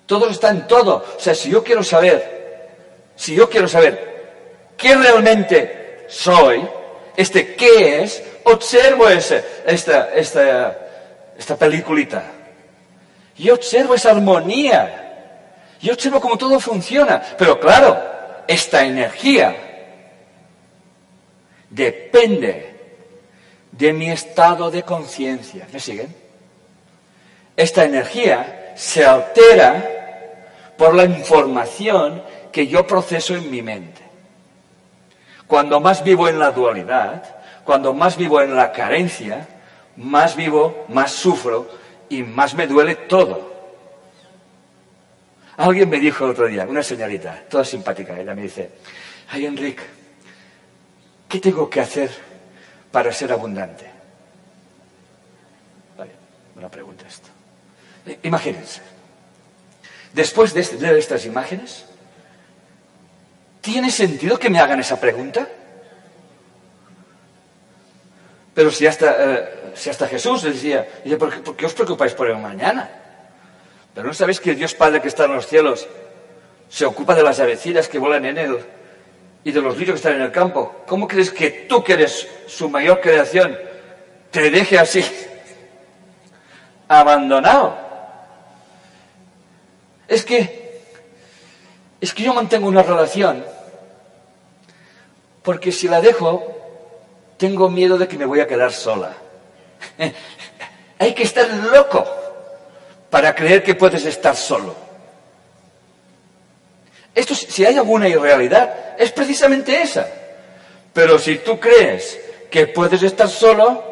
Todo 0.05 0.29
está 0.29 0.51
en 0.51 0.65
todo. 0.67 1.05
O 1.17 1.19
sea, 1.19 1.35
si 1.35 1.49
yo 1.49 1.61
quiero 1.61 1.83
saber, 1.83 2.69
si 3.13 3.35
yo 3.35 3.49
quiero 3.49 3.67
saber 3.67 4.71
qué 4.77 4.95
realmente 4.95 6.05
soy, 6.07 6.65
este 7.17 7.55
qué 7.55 8.03
es, 8.03 8.23
observo 8.45 9.09
ese, 9.09 9.43
esta, 9.65 10.13
esta, 10.15 10.77
esta 11.37 11.57
peliculita. 11.57 12.23
Y 13.35 13.49
observo 13.49 13.95
esa 13.95 14.11
armonía. 14.11 15.33
Y 15.81 15.91
observo 15.91 16.21
cómo 16.21 16.37
todo 16.37 16.57
funciona. 16.57 17.21
Pero 17.37 17.59
claro, 17.59 18.01
esta 18.47 18.85
energía 18.85 19.68
depende 21.69 22.75
de 23.71 23.93
mi 23.93 24.09
estado 24.09 24.71
de 24.71 24.83
conciencia. 24.83 25.67
¿Me 25.71 25.79
siguen? 25.79 26.13
Esta 27.55 27.83
energía 27.83 28.73
se 28.75 29.05
altera 29.05 30.75
por 30.77 30.95
la 30.95 31.03
información 31.03 32.23
que 32.51 32.67
yo 32.67 32.87
proceso 32.87 33.35
en 33.35 33.51
mi 33.51 33.61
mente. 33.61 34.01
Cuando 35.47 35.79
más 35.79 36.03
vivo 36.03 36.29
en 36.29 36.39
la 36.39 36.51
dualidad, 36.51 37.37
cuando 37.65 37.93
más 37.93 38.17
vivo 38.17 38.41
en 38.41 38.55
la 38.55 38.71
carencia, 38.71 39.47
más 39.97 40.35
vivo, 40.35 40.85
más 40.89 41.11
sufro 41.11 41.69
y 42.07 42.23
más 42.23 42.53
me 42.55 42.67
duele 42.67 42.95
todo. 42.95 43.49
Alguien 45.57 45.89
me 45.89 45.99
dijo 45.99 46.23
el 46.23 46.31
otro 46.31 46.47
día, 46.47 46.65
una 46.65 46.81
señorita, 46.81 47.43
toda 47.49 47.65
simpática, 47.65 48.17
ella 48.17 48.33
me 48.33 48.43
dice, 48.43 48.71
ay 49.29 49.45
Enrique, 49.45 49.83
¿Qué 51.29 51.39
tengo 51.39 51.69
que 51.69 51.79
hacer 51.79 52.09
para 52.91 53.13
ser 53.13 53.31
abundante? 53.31 53.85
Vale, 55.95 56.11
una 56.55 56.69
pregunta 56.69 57.05
esto. 57.07 57.29
Eh, 58.07 58.19
imagínense, 58.23 58.81
después 60.11 60.55
de, 60.55 60.61
leer 60.61 60.73
este, 60.73 60.97
estas 60.97 61.25
imágenes, 61.25 61.85
¿tiene 63.61 63.91
sentido 63.91 64.39
que 64.39 64.49
me 64.49 64.59
hagan 64.59 64.79
esa 64.79 64.99
pregunta? 64.99 65.47
Pero 68.55 68.71
si 68.71 68.87
hasta, 68.87 69.15
eh, 69.19 69.71
si 69.75 69.91
hasta 69.91 70.07
Jesús 70.07 70.41
decía, 70.41 70.87
¿por 71.19 71.55
qué, 71.55 71.65
os 71.67 71.75
preocupáis 71.75 72.13
por 72.13 72.27
el 72.27 72.37
mañana? 72.37 72.89
Pero 73.93 74.07
no 74.07 74.13
sabéis 74.15 74.39
que 74.39 74.49
el 74.49 74.57
Dios 74.57 74.73
Padre 74.73 74.99
que 74.99 75.09
está 75.09 75.25
en 75.25 75.33
los 75.33 75.45
cielos 75.45 75.87
se 76.69 76.85
ocupa 76.85 77.13
de 77.13 77.21
las 77.21 77.39
avecinas 77.39 77.87
que 77.87 77.99
vuelan 77.99 78.25
en 78.25 78.37
él 78.39 78.65
y 79.43 79.51
de 79.51 79.61
los 79.61 79.77
lirios 79.77 79.95
que 79.95 80.07
están 80.07 80.15
en 80.15 80.21
el 80.21 80.31
campo. 80.31 80.83
¿Cómo 80.87 81.07
crees 81.07 81.31
que 81.31 81.49
tú, 81.67 81.83
que 81.83 81.93
eres 81.93 82.27
su 82.47 82.69
mayor 82.69 82.99
creación, 83.01 83.57
te 84.31 84.49
deje 84.49 84.77
así, 84.77 85.03
abandonado? 86.87 87.77
Es 90.07 90.25
que 90.25 90.59
es 92.01 92.13
que 92.13 92.23
yo 92.23 92.33
mantengo 92.33 92.67
una 92.67 92.81
relación 92.81 93.43
porque 95.43 95.71
si 95.71 95.87
la 95.87 96.01
dejo, 96.01 96.45
tengo 97.37 97.69
miedo 97.69 97.97
de 97.97 98.07
que 98.07 98.17
me 98.17 98.25
voy 98.25 98.39
a 98.39 98.47
quedar 98.47 98.71
sola. 98.71 99.13
Hay 100.99 101.13
que 101.13 101.23
estar 101.23 101.47
loco 101.73 102.05
para 103.09 103.33
creer 103.33 103.63
que 103.63 103.75
puedes 103.75 104.05
estar 104.05 104.35
solo. 104.35 104.88
Esto, 107.19 107.35
si 107.35 107.65
hay 107.65 107.75
alguna 107.75 108.07
irrealidad, 108.07 108.95
es 108.97 109.11
precisamente 109.11 109.81
esa. 109.81 110.07
Pero 110.93 111.19
si 111.19 111.39
tú 111.39 111.59
crees 111.59 112.17
que 112.49 112.67
puedes 112.67 113.03
estar 113.03 113.27
solo, 113.27 113.83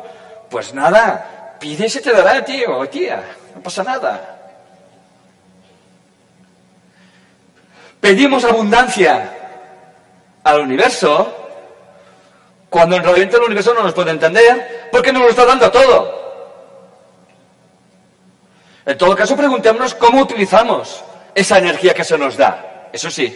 pues 0.49 0.73
nada, 0.73 1.57
pide 1.59 1.87
y 1.87 1.89
se 1.89 1.99
te 1.99 2.13
dará, 2.13 2.45
tío 2.45 2.77
o 2.77 2.87
tía. 2.87 3.21
No 3.53 3.61
pasa 3.61 3.83
nada. 3.83 4.39
Pedimos 7.99 8.45
abundancia 8.45 9.29
al 10.45 10.61
universo 10.61 11.49
cuando 12.69 12.95
en 12.95 13.03
realidad 13.03 13.35
el 13.35 13.41
universo 13.41 13.73
no 13.73 13.83
nos 13.83 13.93
puede 13.93 14.11
entender 14.11 14.87
porque 14.89 15.11
nos 15.11 15.23
lo 15.23 15.29
está 15.29 15.43
dando 15.43 15.69
todo. 15.69 16.17
En 18.85 18.97
todo 18.97 19.17
caso, 19.17 19.35
preguntémonos 19.35 19.95
cómo 19.95 20.21
utilizamos 20.21 21.03
esa 21.35 21.57
energía 21.57 21.93
que 21.93 22.05
se 22.05 22.17
nos 22.17 22.37
da. 22.37 22.76
Eso 22.97 23.11
sí. 23.11 23.31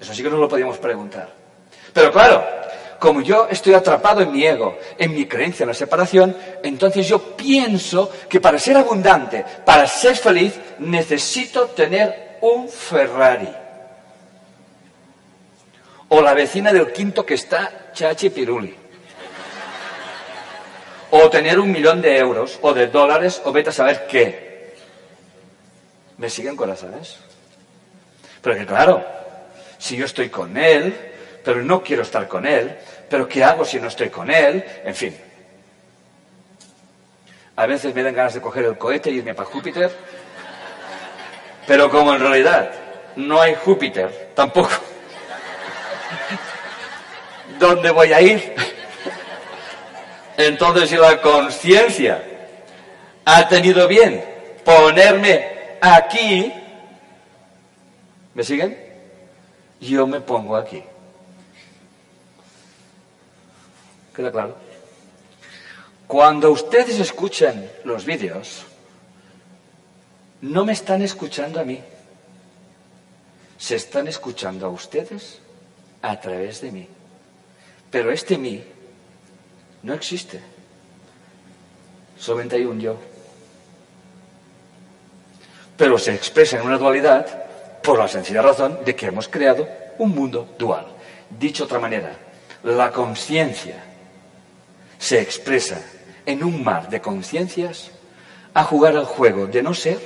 Eso 0.00 0.14
sí 0.14 0.22
que 0.22 0.30
nos 0.30 0.40
lo 0.40 0.48
podíamos 0.48 0.78
preguntar. 0.78 1.28
Pero 1.92 2.10
claro, 2.10 2.42
como 2.98 3.20
yo 3.20 3.46
estoy 3.50 3.74
atrapado 3.74 4.22
en 4.22 4.32
mi 4.32 4.42
ego, 4.42 4.78
en 4.96 5.12
mi 5.12 5.26
creencia 5.26 5.64
en 5.64 5.68
la 5.68 5.74
separación, 5.74 6.34
entonces 6.62 7.06
yo 7.06 7.36
pienso 7.36 8.10
que 8.26 8.40
para 8.40 8.58
ser 8.58 8.78
abundante, 8.78 9.44
para 9.66 9.86
ser 9.86 10.16
feliz, 10.16 10.58
necesito 10.78 11.66
tener 11.66 12.38
un 12.40 12.70
Ferrari. 12.70 13.54
O 16.08 16.22
la 16.22 16.32
vecina 16.32 16.72
del 16.72 16.90
quinto 16.90 17.26
que 17.26 17.34
está 17.34 17.90
chachi 17.92 18.30
piruli. 18.30 18.74
O 21.10 21.28
tener 21.28 21.60
un 21.60 21.70
millón 21.70 22.00
de 22.00 22.16
euros, 22.16 22.58
o 22.62 22.72
de 22.72 22.86
dólares, 22.86 23.42
o 23.44 23.52
vete 23.52 23.68
a 23.68 23.72
saber 23.74 24.06
qué. 24.06 24.72
¿Me 26.16 26.30
siguen 26.30 26.56
corazones? 26.56 27.18
Pero 28.44 28.58
que 28.58 28.66
claro, 28.66 29.02
si 29.78 29.96
yo 29.96 30.04
estoy 30.04 30.28
con 30.28 30.58
él, 30.58 30.94
pero 31.42 31.62
no 31.62 31.82
quiero 31.82 32.02
estar 32.02 32.28
con 32.28 32.44
él, 32.46 32.76
pero 33.08 33.26
¿qué 33.26 33.42
hago 33.42 33.64
si 33.64 33.80
no 33.80 33.88
estoy 33.88 34.10
con 34.10 34.30
él? 34.30 34.62
En 34.84 34.94
fin. 34.94 35.16
A 37.56 37.64
veces 37.64 37.94
me 37.94 38.02
dan 38.02 38.14
ganas 38.14 38.34
de 38.34 38.42
coger 38.42 38.66
el 38.66 38.76
cohete 38.76 39.10
y 39.10 39.14
irme 39.16 39.32
para 39.32 39.48
Júpiter, 39.48 39.90
pero 41.66 41.88
como 41.88 42.14
en 42.14 42.20
realidad 42.20 42.70
no 43.16 43.40
hay 43.40 43.54
Júpiter, 43.54 44.32
tampoco. 44.34 44.72
¿Dónde 47.58 47.90
voy 47.92 48.12
a 48.12 48.20
ir? 48.20 48.54
Entonces, 50.36 50.90
si 50.90 50.96
la 50.96 51.18
conciencia 51.22 52.22
ha 53.24 53.48
tenido 53.48 53.88
bien 53.88 54.22
ponerme 54.64 55.78
aquí, 55.80 56.52
¿me 58.34 58.44
siguen? 58.44 58.76
Yo 59.80 60.06
me 60.06 60.20
pongo 60.20 60.56
aquí. 60.56 60.82
¿Queda 64.14 64.30
claro? 64.30 64.56
Cuando 66.06 66.50
ustedes 66.50 67.00
escuchan 67.00 67.68
los 67.84 68.04
vídeos, 68.04 68.64
no 70.42 70.64
me 70.64 70.72
están 70.72 71.02
escuchando 71.02 71.60
a 71.60 71.64
mí, 71.64 71.80
se 73.58 73.76
están 73.76 74.06
escuchando 74.08 74.66
a 74.66 74.68
ustedes 74.68 75.40
a 76.02 76.20
través 76.20 76.60
de 76.60 76.70
mí. 76.70 76.88
Pero 77.90 78.12
este 78.12 78.36
mí 78.36 78.62
no 79.82 79.94
existe. 79.94 80.40
Solamente 82.18 82.56
hay 82.56 82.64
un 82.64 82.80
yo. 82.80 82.96
Pero 85.76 85.98
se 85.98 86.14
expresa 86.14 86.58
en 86.58 86.66
una 86.66 86.78
dualidad 86.78 87.43
por 87.84 87.98
la 87.98 88.08
sencilla 88.08 88.40
razón 88.40 88.78
de 88.82 88.96
que 88.96 89.06
hemos 89.06 89.28
creado 89.28 89.68
un 89.98 90.14
mundo 90.14 90.54
dual. 90.58 90.86
Dicho 91.38 91.64
de 91.64 91.66
otra 91.66 91.78
manera, 91.78 92.16
la 92.62 92.90
conciencia 92.90 93.76
se 94.98 95.20
expresa 95.20 95.80
en 96.24 96.42
un 96.42 96.64
mar 96.64 96.88
de 96.88 97.02
conciencias 97.02 97.90
a 98.54 98.64
jugar 98.64 98.96
al 98.96 99.04
juego 99.04 99.46
de 99.46 99.62
no 99.62 99.74
ser 99.74 99.98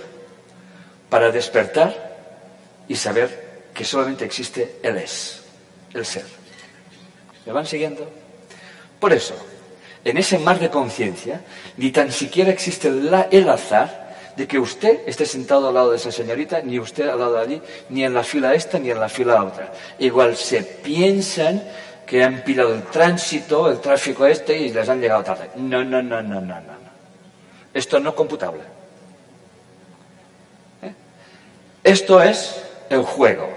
para 1.09 1.31
despertar 1.31 2.17
y 2.89 2.97
saber 2.97 3.69
que 3.73 3.85
solamente 3.85 4.25
existe 4.25 4.81
el 4.83 4.97
es, 4.97 5.45
el 5.95 6.05
ser. 6.05 6.25
¿Me 7.47 7.53
van 7.53 7.65
siguiendo? 7.65 8.11
Por 8.99 9.13
eso, 9.13 9.37
en 10.05 10.19
ese 10.19 10.39
mar 10.41 10.59
de 10.59 10.69
conciencia, 10.69 11.43
ni 11.77 11.93
tan 11.93 12.11
siquiera 12.11 12.51
existe 12.51 12.89
el 12.89 13.49
azar 13.49 14.08
de 14.39 14.47
que 14.47 14.61
usted 14.61 15.01
esté 15.05 15.27
sentado 15.27 15.67
al 15.67 15.75
lado 15.75 15.91
de 15.91 15.97
esa 15.97 16.13
señorita, 16.13 16.61
ni 16.63 16.79
usted 16.79 17.09
al 17.09 17.19
lado 17.19 17.35
de 17.35 17.41
allí, 17.41 17.63
ni 17.89 18.05
en 18.05 18.15
la 18.15 18.23
fila 18.23 18.55
esta, 18.55 18.79
ni 18.79 18.89
en 18.89 19.01
la 19.01 19.09
fila 19.09 19.43
otra. 19.43 19.73
Igual 19.99 20.37
se 20.37 20.63
piensan 20.63 21.61
que 22.07 22.23
han 22.23 22.45
pillado 22.45 22.73
el 22.73 22.85
tránsito, 22.85 23.69
el 23.69 23.81
tráfico 23.81 24.25
este 24.27 24.57
y 24.57 24.73
les 24.73 24.89
han 24.89 25.01
llegado 25.01 25.25
tarde. 25.25 25.51
No, 25.57 25.83
no, 25.83 26.01
no, 26.01 26.23
no, 26.23 26.41
no, 26.41 26.61
no. 26.61 26.79
Esto 27.75 27.99
no 27.99 28.11
es 28.11 28.15
computable. 28.15 28.61
¿Eh? 30.83 30.93
Esto 31.83 32.23
es 32.23 32.63
el 32.91 33.03
juego. 33.03 33.49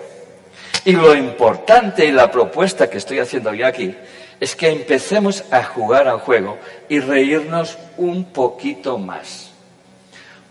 Y 0.83 0.93
lo 0.93 1.15
importante 1.15 2.05
y 2.05 2.11
la 2.11 2.31
propuesta 2.31 2.89
que 2.89 2.97
estoy 2.97 3.19
haciendo 3.19 3.53
yo 3.53 3.67
aquí 3.67 3.95
es 4.39 4.55
que 4.55 4.69
empecemos 4.69 5.43
a 5.51 5.63
jugar 5.63 6.07
al 6.07 6.21
juego 6.21 6.57
y 6.89 6.99
reírnos 6.99 7.77
un 7.97 8.25
poquito 8.33 8.97
más. 8.97 9.50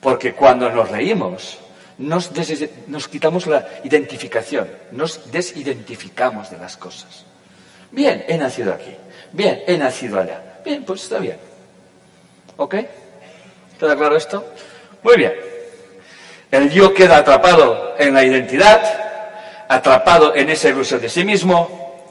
Porque 0.01 0.33
cuando 0.33 0.71
nos 0.71 0.91
reímos, 0.91 1.59
nos, 1.99 2.29
quitamos 3.09 3.47
la 3.47 3.69
identificación, 3.85 4.69
nos 4.93 5.31
desidentificamos 5.31 6.51
de 6.51 6.59
las 6.59 6.77
cosas. 6.77 7.25
Bien, 7.91 8.25
he 8.27 8.39
nacido 8.39 8.73
aquí. 8.73 8.97
Bien, 9.33 9.63
he 9.67 9.77
nacido 9.77 10.19
allá. 10.19 10.61
Bien, 10.65 10.83
pues 10.85 11.03
está 11.03 11.19
bien. 11.19 11.37
¿Ok? 12.57 12.77
¿Queda 13.79 13.97
claro 13.97 14.17
esto? 14.17 14.45
Muy 15.03 15.17
bien. 15.17 15.35
El 16.51 16.71
yo 16.71 16.95
queda 16.95 17.19
atrapado 17.19 17.95
en 17.99 18.15
la 18.15 18.25
identidad, 18.25 18.83
atrapado 19.69 20.35
en 20.35 20.51
esa 20.51 20.69
ilusión 20.69 21.01
de 21.01 21.09
sí 21.09 21.25
mismo. 21.25 22.07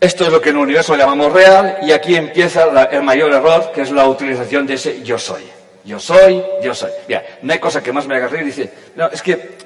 Esto 0.00 0.24
es 0.24 0.32
lo 0.32 0.40
que 0.40 0.50
en 0.50 0.56
el 0.56 0.62
universo 0.62 0.96
llamamos 0.96 1.32
real 1.32 1.78
y 1.82 1.92
aquí 1.92 2.16
empieza 2.16 2.88
el 2.90 3.02
mayor 3.02 3.32
error, 3.32 3.72
que 3.72 3.82
es 3.82 3.90
la 3.90 4.06
utilización 4.06 4.66
de 4.66 4.74
ese 4.74 5.02
yo 5.02 5.18
soy. 5.18 5.57
Yo 5.88 5.98
soy, 5.98 6.44
yo 6.62 6.74
soy. 6.74 6.90
Bien, 7.08 7.22
no 7.40 7.50
hay 7.50 7.58
cosa 7.58 7.82
que 7.82 7.94
más 7.94 8.06
me 8.06 8.14
haga 8.14 8.28
reír. 8.28 8.44
Dice, 8.44 8.70
no, 8.94 9.06
es 9.06 9.22
que, 9.22 9.56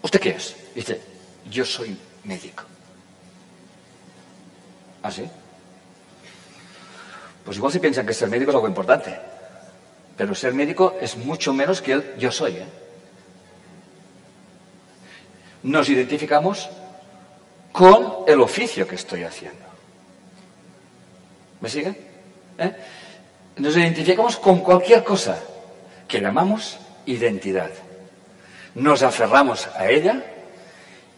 ¿usted 0.00 0.18
qué 0.18 0.30
es? 0.30 0.56
Dice, 0.74 1.02
yo 1.50 1.66
soy 1.66 1.94
médico. 2.24 2.64
¿Ah, 5.02 5.10
sí? 5.10 5.28
Pues 7.44 7.58
igual 7.58 7.70
se 7.70 7.80
piensan 7.80 8.06
que 8.06 8.14
ser 8.14 8.30
médico 8.30 8.52
es 8.52 8.54
algo 8.54 8.68
importante. 8.68 9.14
Pero 10.16 10.34
ser 10.34 10.54
médico 10.54 10.96
es 10.98 11.14
mucho 11.18 11.52
menos 11.52 11.82
que 11.82 11.92
el 11.92 12.16
yo 12.16 12.32
soy. 12.32 12.56
¿eh? 12.56 12.66
Nos 15.64 15.90
identificamos 15.90 16.70
con 17.70 18.24
el 18.26 18.40
oficio 18.40 18.88
que 18.88 18.94
estoy 18.94 19.24
haciendo. 19.24 19.66
¿Me 21.60 21.68
siguen? 21.68 21.98
¿Eh? 22.56 22.74
Nos 23.56 23.76
identificamos 23.76 24.36
con 24.36 24.60
cualquier 24.60 25.04
cosa 25.04 25.38
que 26.08 26.20
llamamos 26.20 26.78
identidad. 27.06 27.70
Nos 28.74 29.02
aferramos 29.02 29.68
a 29.76 29.88
ella 29.88 30.22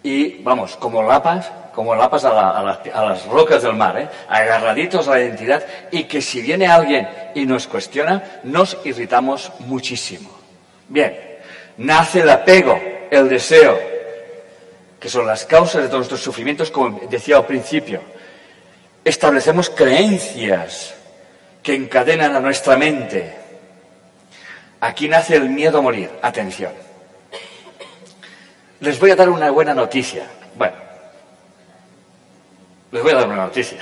y 0.03 0.43
vamos, 0.43 0.77
como 0.77 1.03
lapas, 1.03 1.51
como 1.75 1.95
lapas 1.95 2.25
a, 2.25 2.63
las 2.63 3.27
rocas 3.27 3.63
del 3.63 3.75
mar, 3.75 3.99
¿eh? 3.99 4.09
agarraditos 4.29 5.07
a 5.07 5.13
la 5.13 5.21
identidad 5.21 5.65
y 5.93 6.05
que 6.05 6.21
si 6.21 6.43
viene 6.43 6.67
alguien 6.67 7.09
y 7.35 7.47
nos 7.47 7.67
cuestiona, 7.69 8.41
nos 8.43 8.77
irritamos 8.85 9.53
muchísimo. 9.61 10.31
Bien, 10.89 11.17
nace 11.79 12.21
el 12.21 12.31
apego, 12.31 12.81
el 13.11 13.29
deseo, 13.29 13.79
que 14.99 15.09
son 15.09 15.27
las 15.27 15.45
causas 15.45 15.83
de 15.83 15.89
todos 15.89 16.01
nuestros 16.01 16.23
sufrimientos, 16.23 16.71
como 16.71 17.01
decía 17.09 17.37
al 17.37 17.47
principio. 17.47 18.01
Establecemos 19.05 19.71
creencias 19.71 20.95
que 21.65 21.75
encadenan 21.75 22.37
a 22.37 22.41
nuestra 22.41 22.77
mente. 22.77 23.35
Aquí 24.81 25.09
nace 25.09 25.35
el 25.35 25.49
miedo 25.49 25.79
a 25.79 25.81
morir. 25.81 26.11
Atención. 26.21 26.73
Les 28.81 29.01
voy 29.01 29.11
a 29.11 29.17
dar 29.17 29.31
una 29.31 29.51
buena 29.51 29.73
noticia. 29.73 30.29
Bueno, 30.57 30.77
les 32.93 33.03
voy 33.03 33.13
a 33.13 33.15
dar 33.15 33.27
una 33.27 33.47
noticia. 33.47 33.79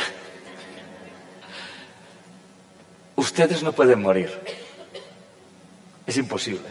Ustedes 3.17 3.65
no 3.65 3.73
pueden 3.73 4.01
morir. 4.01 4.31
Es 6.07 6.17
imposible. 6.17 6.69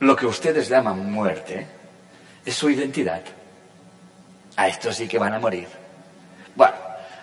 lo 0.00 0.14
que 0.14 0.26
ustedes 0.26 0.68
llaman 0.68 1.10
muerte 1.10 1.66
es 2.44 2.54
su 2.54 2.68
identidad. 2.68 3.22
A 4.56 4.68
estos 4.68 4.96
sí 4.96 5.08
que 5.08 5.18
van 5.18 5.32
a 5.32 5.38
morir. 5.38 5.87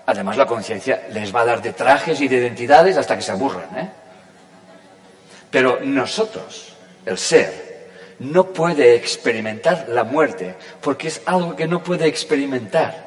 Además 0.05 0.37
la 0.37 0.45
conciencia 0.45 1.07
les 1.11 1.33
va 1.35 1.41
a 1.41 1.45
dar 1.45 1.61
de 1.61 1.73
trajes 1.73 2.21
y 2.21 2.27
de 2.27 2.37
identidades 2.37 2.97
hasta 2.97 3.15
que 3.15 3.23
se 3.23 3.31
aburran. 3.31 3.67
¿eh? 3.75 3.89
Pero 5.49 5.79
nosotros, 5.83 6.75
el 7.05 7.17
ser, 7.17 7.65
no 8.19 8.45
puede 8.45 8.95
experimentar 8.95 9.87
la 9.89 10.03
muerte 10.03 10.55
porque 10.81 11.07
es 11.07 11.21
algo 11.25 11.55
que 11.55 11.67
no 11.67 11.81
puede 11.81 12.07
experimentar. 12.07 13.05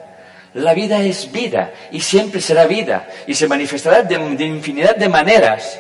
La 0.55 0.75
vida 0.75 1.03
es 1.03 1.31
vida 1.31 1.73
y 1.93 2.01
siempre 2.01 2.41
será 2.41 2.67
vida 2.67 3.09
y 3.27 3.35
se 3.35 3.47
manifestará 3.47 4.03
de, 4.03 4.19
de 4.37 4.45
infinidad 4.45 4.97
de 4.97 5.09
maneras. 5.09 5.79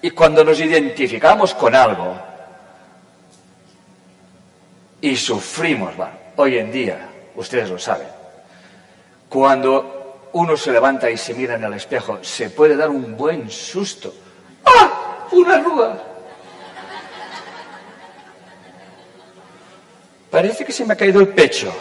Y 0.00 0.10
cuando 0.10 0.44
nos 0.44 0.60
identificamos 0.60 1.52
con 1.54 1.74
algo 1.74 2.16
y 5.00 5.14
sufrimos, 5.16 5.96
bueno, 5.96 6.12
hoy 6.36 6.58
en 6.58 6.72
día, 6.72 7.08
ustedes 7.34 7.68
lo 7.68 7.78
saben, 7.78 8.08
cuando 9.28 9.97
uno 10.32 10.56
se 10.56 10.72
levanta 10.72 11.10
y 11.10 11.16
se 11.16 11.34
mira 11.34 11.54
en 11.54 11.64
el 11.64 11.74
espejo, 11.74 12.18
se 12.22 12.50
puede 12.50 12.76
dar 12.76 12.90
un 12.90 13.16
buen 13.16 13.50
susto. 13.50 14.14
¡Ah! 14.64 15.26
Una 15.32 15.56
arruga. 15.56 16.02
Parece 20.30 20.64
que 20.64 20.72
se 20.72 20.84
me 20.84 20.92
ha 20.92 20.96
caído 20.96 21.20
el 21.20 21.28
pecho. 21.28 21.72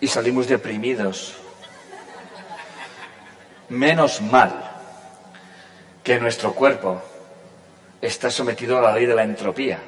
Y 0.00 0.08
salimos 0.08 0.46
deprimidos. 0.46 1.34
Menos 3.68 4.20
mal 4.22 4.52
que 6.02 6.20
nuestro 6.20 6.54
cuerpo 6.54 7.02
está 8.00 8.30
sometido 8.30 8.78
a 8.78 8.80
la 8.80 8.94
ley 8.94 9.06
de 9.06 9.14
la 9.14 9.24
entropía, 9.24 9.80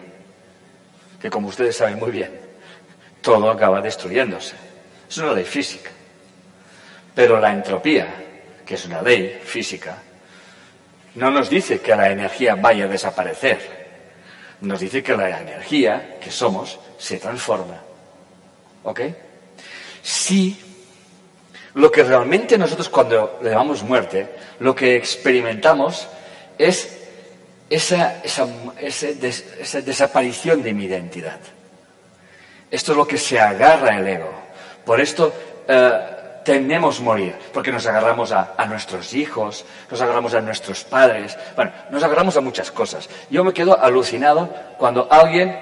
que 1.21 1.31
como 1.31 1.49
ustedes 1.49 1.77
saben 1.77 1.99
muy 1.99 2.11
bien, 2.11 2.39
todo 3.21 3.51
acaba 3.51 3.81
destruyéndose. 3.81 4.55
Es 5.09 5.19
una 5.19 5.33
ley 5.33 5.45
física. 5.45 5.91
Pero 7.15 7.41
la 7.41 7.53
entropía, 7.53 8.07
que 8.65 8.75
es 8.75 8.85
una 8.87 9.03
ley 9.03 9.41
física, 9.43 9.99
no 11.15 11.31
nos 11.31 11.51
dice 11.51 11.81
que 11.81 11.97
la 11.97 12.11
energía 12.11 12.55
vaya 12.55 12.85
a 12.85 12.89
desaparecer. 12.89 13.59
Nos 14.61 14.81
dice 14.81 15.03
que 15.03 15.17
la 15.17 15.41
energía 15.41 16.19
que 16.21 16.31
somos 16.31 16.79
se 16.99 17.19
transforma. 17.19 17.83
¿Ok? 18.85 19.01
Si 20.03 20.57
lo 21.75 21.91
que 21.91 22.03
realmente 22.03 22.59
nosotros 22.59 22.89
cuando 22.89 23.39
le 23.43 23.51
damos 23.51 23.83
muerte, 23.83 24.29
lo 24.61 24.75
que 24.75 24.97
experimentamos 24.97 26.09
es 26.57 26.98
esa, 27.71 28.23
esa, 28.23 28.47
esa, 28.81 29.81
desaparición 29.81 30.63
de 30.63 30.73
mi 30.73 30.85
identidad. 30.85 31.39
Esto 32.71 32.93
es 32.93 32.99
lo 32.99 33.07
que 33.07 33.19
se 33.19 33.39
agarra 33.39 33.99
el 33.99 34.07
ego. 34.07 34.33
Por 34.85 35.01
esto 35.01 35.33
eh, 35.67 36.01
tememos 36.45 37.01
morir, 37.01 37.35
porque 37.53 37.73
nos 37.73 37.87
agarramos 37.87 38.33
a, 38.33 38.55
a, 38.57 38.67
nuestros 38.67 39.13
hijos, 39.15 39.65
nos 39.91 40.01
agarramos 40.01 40.35
a 40.35 40.41
nuestros 40.41 40.85
padres, 40.85 41.37
bueno, 41.57 41.73
nos 41.91 42.03
agarramos 42.03 42.37
a 42.37 42.41
muchas 42.41 42.71
cosas. 42.71 43.09
Yo 43.31 43.45
me 43.45 43.53
quedo 43.53 43.79
alucinado 43.79 44.49
cuando 44.79 45.09
alguien 45.11 45.57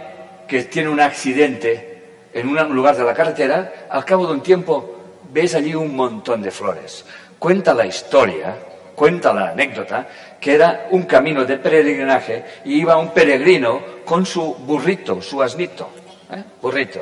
que 0.47 0.65
tiene 0.65 0.89
un 0.89 1.01
accidente 1.01 1.97
en 2.33 2.49
un 2.49 2.75
lugar 2.75 2.97
de 2.97 3.05
la 3.05 3.15
carretera, 3.15 3.87
al 3.89 4.05
cabo 4.05 4.27
de 4.27 4.35
un 4.35 4.43
tiempo 4.43 4.97
ves 5.33 5.55
allí 5.55 5.75
un 5.75 5.97
montón 5.97 6.43
de 6.43 6.51
flores. 6.51 7.05
Cuenta 7.39 7.75
la 7.75 7.87
historia, 7.87 8.57
cuenta 8.95 9.33
la 9.33 9.51
anécdota, 9.51 10.07
que 10.41 10.55
era 10.55 10.89
un 10.91 11.05
camino 11.05 11.45
de 11.45 11.59
peregrinaje 11.59 12.45
y 12.65 12.81
iba 12.81 12.97
un 12.97 13.13
peregrino 13.13 13.81
con 14.05 14.27
su 14.27 14.55
burrito, 14.55 15.21
su 15.21 15.43
asnito, 15.43 15.91
¿eh? 16.33 16.43
burrito. 16.61 17.01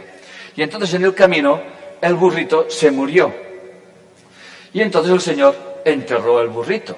Y 0.57 0.63
entonces 0.63 0.95
en 0.95 1.05
el 1.05 1.15
camino 1.15 1.61
el 2.01 2.15
burrito 2.15 2.71
se 2.71 2.91
murió. 2.91 3.33
Y 4.73 4.81
entonces 4.81 5.13
el 5.13 5.21
Señor 5.21 5.83
enterró 5.85 6.41
el 6.41 6.49
burrito 6.49 6.97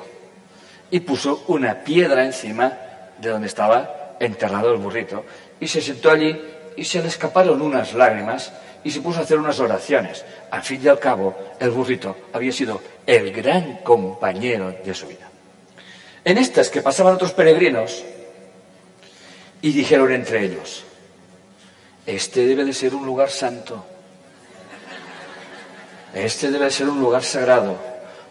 y 0.91 1.01
puso 1.01 1.45
una 1.49 1.82
piedra 1.82 2.24
encima 2.24 2.72
de 3.18 3.30
donde 3.30 3.49
estaba 3.49 4.16
enterrado 4.20 4.72
el 4.72 4.78
burrito. 4.78 5.24
Y 5.61 5.68
se 5.68 5.80
sentó 5.80 6.11
allí 6.11 6.39
y 6.76 6.84
se 6.84 7.01
le 7.01 7.09
escaparon 7.09 7.61
unas 7.61 7.95
lágrimas 7.95 8.53
y 8.84 8.91
se 8.91 9.01
puso 9.01 9.20
a 9.20 9.22
hacer 9.22 9.39
unas 9.39 9.59
oraciones. 9.59 10.24
Al 10.51 10.62
fin 10.62 10.80
y 10.82 10.89
al 10.89 10.99
cabo, 10.99 11.37
el 11.59 11.70
burrito 11.70 12.16
había 12.32 12.53
sido 12.53 12.80
el 13.07 13.32
gran 13.32 13.78
compañero 13.78 14.74
de 14.84 14.95
su 14.95 15.07
vida. 15.07 15.25
En 16.26 16.38
estas 16.38 16.70
que 16.70 16.82
pasaban 16.82 17.14
otros 17.14 17.32
peregrinos 17.32 18.02
y 19.62 19.70
dijeron 19.70 20.10
entre 20.10 20.44
ellos, 20.44 20.82
este 22.04 22.44
debe 22.44 22.64
de 22.64 22.72
ser 22.72 22.96
un 22.96 23.06
lugar 23.06 23.30
santo, 23.30 23.86
este 26.12 26.50
debe 26.50 26.64
de 26.64 26.72
ser 26.72 26.88
un 26.88 26.98
lugar 26.98 27.22
sagrado, 27.22 27.78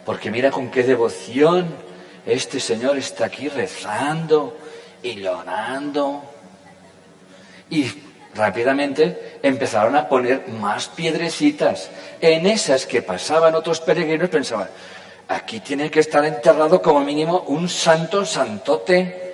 porque 0.05 0.29
mira 0.29 0.51
con 0.51 0.69
qué 0.71 0.83
devoción 0.83 1.73
este 2.25 2.59
Señor 2.59 2.97
está 2.97 3.27
aquí 3.27 3.47
rezando 3.47 4.57
y 5.01 5.15
llorando. 5.15 6.21
Y 7.69 7.89
rápidamente 8.35 9.39
empezaron 9.41 9.95
a 9.95 10.09
poner 10.09 10.49
más 10.49 10.89
piedrecitas. 10.89 11.89
En 12.19 12.45
esas 12.45 12.85
que 12.85 13.01
pasaban 13.01 13.55
otros 13.55 13.79
peregrinos 13.79 14.29
pensaban, 14.29 14.67
aquí 15.28 15.59
tiene 15.59 15.89
que 15.89 15.99
estar 15.99 16.23
enterrado 16.26 16.82
como 16.82 17.01
mínimo 17.01 17.45
un 17.47 17.67
santo 17.69 18.26
santote. 18.26 19.34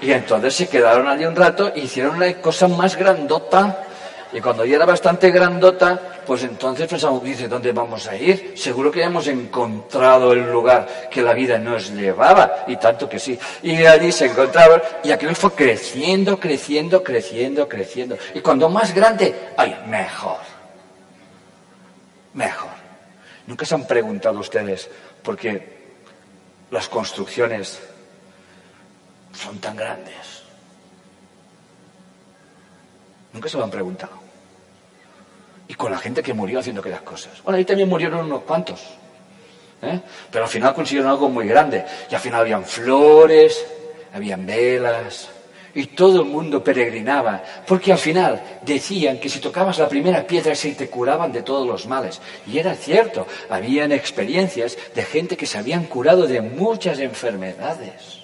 Y 0.00 0.12
entonces 0.12 0.54
se 0.54 0.68
quedaron 0.68 1.06
allí 1.08 1.24
un 1.24 1.36
rato 1.36 1.72
e 1.74 1.80
hicieron 1.80 2.18
la 2.18 2.32
cosa 2.34 2.68
más 2.68 2.96
grandota. 2.96 3.84
Y 4.32 4.40
cuando 4.40 4.64
ya 4.64 4.76
era 4.76 4.86
bastante 4.86 5.30
grandota, 5.30 6.00
pues 6.26 6.42
entonces 6.42 6.88
pensamos, 6.88 7.22
dice, 7.22 7.48
¿dónde 7.48 7.72
vamos 7.72 8.06
a 8.06 8.16
ir? 8.16 8.54
Seguro 8.56 8.90
que 8.90 9.00
ya 9.00 9.06
hemos 9.06 9.26
encontrado 9.26 10.32
el 10.32 10.50
lugar 10.50 11.08
que 11.10 11.20
la 11.20 11.34
vida 11.34 11.58
nos 11.58 11.90
llevaba, 11.90 12.64
y 12.66 12.76
tanto 12.76 13.08
que 13.08 13.18
sí. 13.18 13.38
Y 13.62 13.84
allí 13.84 14.10
se 14.10 14.26
encontraron, 14.26 14.80
y 15.04 15.12
aquello 15.12 15.34
fue 15.34 15.52
creciendo, 15.52 16.40
creciendo, 16.40 17.02
creciendo, 17.02 17.68
creciendo. 17.68 18.16
Y 18.34 18.40
cuando 18.40 18.70
más 18.70 18.94
grande, 18.94 19.34
¡ay, 19.56 19.76
mejor! 19.86 20.38
Mejor. 22.32 22.81
Nunca 23.52 23.66
se 23.66 23.74
han 23.74 23.86
preguntado 23.86 24.40
ustedes 24.40 24.88
por 25.22 25.36
qué 25.36 25.92
las 26.70 26.88
construcciones 26.88 27.82
son 29.34 29.58
tan 29.58 29.76
grandes. 29.76 30.42
Nunca 33.34 33.50
se 33.50 33.58
lo 33.58 33.64
han 33.64 33.70
preguntado 33.70 34.12
y 35.68 35.74
con 35.74 35.92
la 35.92 35.98
gente 35.98 36.22
que 36.22 36.32
murió 36.32 36.60
haciendo 36.60 36.80
aquellas 36.80 37.02
cosas. 37.02 37.42
Bueno, 37.42 37.58
ahí 37.58 37.66
también 37.66 37.90
murieron 37.90 38.24
unos 38.24 38.44
cuantos, 38.44 38.80
¿eh? 39.82 40.00
pero 40.30 40.44
al 40.44 40.50
final 40.50 40.72
consiguieron 40.72 41.10
algo 41.10 41.28
muy 41.28 41.46
grande. 41.46 41.84
Y 42.10 42.14
al 42.14 42.22
final 42.22 42.40
habían 42.40 42.64
flores, 42.64 43.66
habían 44.14 44.46
velas, 44.46 45.28
y 45.74 45.86
todo 45.86 46.22
el 46.22 46.28
mundo 46.28 46.62
peregrinaba, 46.62 47.42
porque 47.66 47.92
al 47.92 47.98
final 47.98 48.42
decían 48.62 49.18
que 49.18 49.28
si 49.28 49.40
tocabas 49.40 49.78
la 49.78 49.88
primera 49.88 50.26
piedra 50.26 50.54
se 50.54 50.72
te 50.72 50.88
curaban 50.88 51.32
de 51.32 51.42
todos 51.42 51.66
los 51.66 51.86
males. 51.86 52.20
Y 52.46 52.58
era 52.58 52.74
cierto, 52.74 53.26
habían 53.48 53.92
experiencias 53.92 54.76
de 54.94 55.02
gente 55.02 55.36
que 55.36 55.46
se 55.46 55.58
habían 55.58 55.84
curado 55.84 56.26
de 56.26 56.40
muchas 56.40 56.98
enfermedades. 56.98 58.18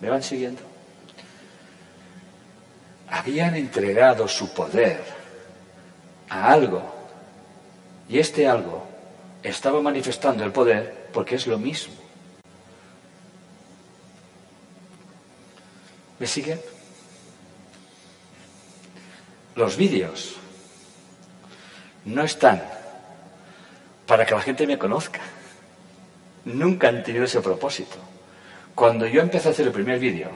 ¿Me 0.00 0.08
van 0.08 0.22
siguiendo? 0.22 0.70
habían 3.10 3.56
entregado 3.56 4.28
su 4.28 4.54
poder 4.54 5.00
a 6.28 6.52
algo 6.52 6.82
y 8.08 8.18
este 8.18 8.46
algo 8.46 8.86
estaba 9.42 9.80
manifestando 9.80 10.44
el 10.44 10.52
poder 10.52 11.08
porque 11.12 11.34
es 11.34 11.46
lo 11.46 11.58
mismo. 11.58 11.94
¿Me 16.20 16.26
siguen? 16.26 16.60
Los 19.56 19.76
vídeos 19.76 20.36
no 22.04 22.22
están 22.22 22.62
para 24.06 24.26
que 24.26 24.34
la 24.34 24.42
gente 24.42 24.66
me 24.66 24.78
conozca. 24.78 25.20
Nunca 26.44 26.88
han 26.88 27.02
tenido 27.02 27.24
ese 27.24 27.40
propósito. 27.40 27.96
Cuando 28.74 29.06
yo 29.06 29.22
empecé 29.22 29.48
a 29.48 29.52
hacer 29.52 29.66
el 29.66 29.72
primer 29.72 29.98
vídeo, 29.98 30.28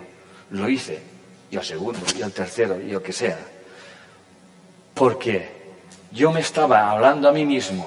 lo 0.50 0.68
hice 0.70 1.02
y 1.50 1.56
al 1.56 1.64
segundo, 1.64 2.00
y 2.16 2.22
al 2.22 2.32
tercero, 2.32 2.80
y 2.80 2.90
lo 2.90 3.02
que 3.02 3.12
sea. 3.12 3.38
Porque 4.94 5.50
yo 6.12 6.32
me 6.32 6.40
estaba 6.40 6.90
hablando 6.90 7.28
a 7.28 7.32
mí 7.32 7.44
mismo, 7.44 7.86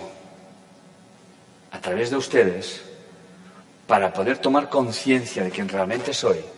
a 1.72 1.82
través 1.82 2.12
de 2.12 2.18
ustedes, 2.18 2.84
para 3.88 4.14
poder 4.14 4.38
tomar 4.38 4.70
conciencia 4.70 5.44
de 5.44 5.50
quién 5.50 5.68
realmente 5.68 6.14
soy. 6.14 6.57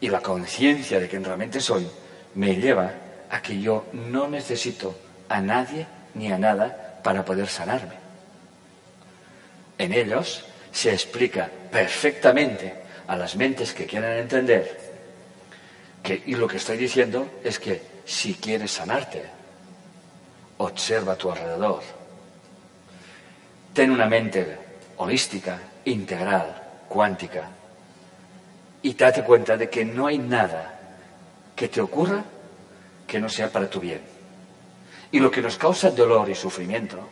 Y 0.00 0.08
la 0.08 0.20
conciencia 0.20 1.00
de 1.00 1.08
quién 1.08 1.24
realmente 1.24 1.60
soy 1.60 1.86
me 2.34 2.54
lleva 2.56 2.92
a 3.30 3.40
que 3.40 3.60
yo 3.60 3.86
no 3.92 4.28
necesito 4.28 4.94
a 5.28 5.40
nadie 5.40 5.86
ni 6.14 6.30
a 6.30 6.38
nada 6.38 7.00
para 7.02 7.24
poder 7.24 7.48
sanarme. 7.48 7.94
En 9.78 9.92
ellos 9.92 10.44
se 10.72 10.92
explica 10.92 11.50
perfectamente 11.70 12.74
a 13.06 13.16
las 13.16 13.36
mentes 13.36 13.72
que 13.72 13.86
quieren 13.86 14.18
entender 14.18 14.86
que, 16.02 16.22
y 16.26 16.34
lo 16.34 16.46
que 16.46 16.58
estoy 16.58 16.76
diciendo 16.76 17.28
es 17.42 17.58
que 17.58 17.82
si 18.04 18.34
quieres 18.34 18.70
sanarte, 18.72 19.24
observa 20.58 21.12
a 21.12 21.16
tu 21.16 21.30
alrededor. 21.30 21.82
Ten 23.72 23.90
una 23.90 24.06
mente 24.06 24.58
holística, 24.96 25.58
integral, 25.84 26.62
cuántica, 26.88 27.50
y 28.86 28.94
date 28.94 29.24
cuenta 29.24 29.56
de 29.56 29.68
que 29.68 29.84
no 29.84 30.06
hay 30.06 30.16
nada 30.16 30.78
que 31.56 31.66
te 31.66 31.80
ocurra 31.80 32.22
que 33.04 33.18
no 33.18 33.28
sea 33.28 33.50
para 33.50 33.68
tu 33.68 33.80
bien. 33.80 34.00
Y 35.10 35.18
lo 35.18 35.28
que 35.28 35.42
nos 35.42 35.56
causa 35.56 35.90
dolor 35.90 36.30
y 36.30 36.36
sufrimiento 36.36 37.08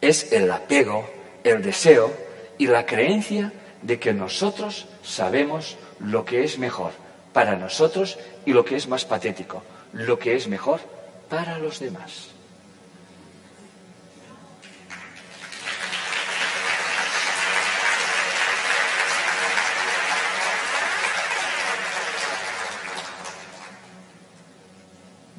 es 0.00 0.32
el 0.32 0.50
apego, 0.50 1.08
el 1.44 1.62
deseo 1.62 2.12
y 2.58 2.66
la 2.66 2.84
creencia 2.84 3.52
de 3.82 4.00
que 4.00 4.12
nosotros 4.12 4.88
sabemos 5.04 5.76
lo 6.00 6.24
que 6.24 6.42
es 6.42 6.58
mejor 6.58 6.90
para 7.32 7.54
nosotros 7.54 8.18
y 8.44 8.52
lo 8.52 8.64
que 8.64 8.74
es 8.74 8.88
más 8.88 9.04
patético, 9.04 9.62
lo 9.92 10.18
que 10.18 10.34
es 10.34 10.48
mejor 10.48 10.80
para 11.28 11.56
los 11.58 11.78
demás. 11.78 12.30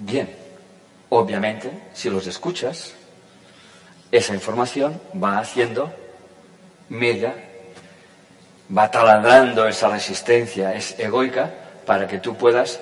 Bien, 0.09 0.27
obviamente, 1.09 1.69
si 1.93 2.09
los 2.09 2.25
escuchas, 2.25 2.93
esa 4.11 4.33
información 4.33 4.99
va 5.21 5.37
haciendo 5.37 5.93
mella, 6.89 7.35
va 8.75 8.89
taladrando 8.89 9.67
esa 9.67 9.87
resistencia, 9.89 10.73
es 10.73 10.97
egoica, 10.97 11.53
para 11.85 12.07
que 12.07 12.17
tú 12.17 12.35
puedas 12.35 12.79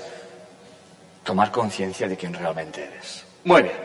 tomar 1.26 1.52
conciencia 1.52 2.08
de 2.08 2.16
quién 2.16 2.34
realmente 2.34 2.86
eres. 2.86 3.26
Muy 3.44 3.64
bien. 3.64 3.76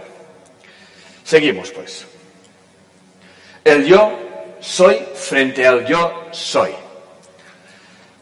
Seguimos, 1.24 1.72
pues. 1.72 2.06
El 3.64 3.84
yo 3.84 4.12
soy 4.60 5.04
frente 5.14 5.66
al 5.66 5.84
yo 5.84 6.28
soy. 6.30 6.70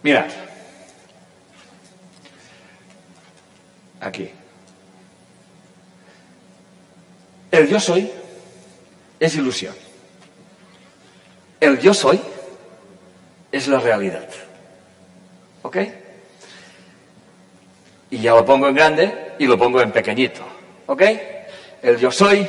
Mirad. 0.02 0.30
Aquí. 4.00 4.39
El 7.51 7.68
yo 7.68 7.80
soy 7.80 8.11
es 9.18 9.34
ilusión. 9.34 9.74
El 11.61 11.78
yo 11.80 11.92
soy 11.92 12.20
es 13.53 13.68
la 13.68 13.80
realidad. 13.80 14.28
¿Ok? 15.62 15.76
Y 18.11 18.18
ya 18.18 18.34
lo 18.34 18.44
pongo 18.44 18.68
en 18.68 18.74
grande 18.74 19.34
y 19.38 19.46
lo 19.46 19.59
pongo 19.59 19.80
en 19.80 19.92
pequeñito. 19.92 20.42
¿Ok? 20.86 21.03
El 21.82 21.98
yo 21.98 22.11
soy 22.11 22.46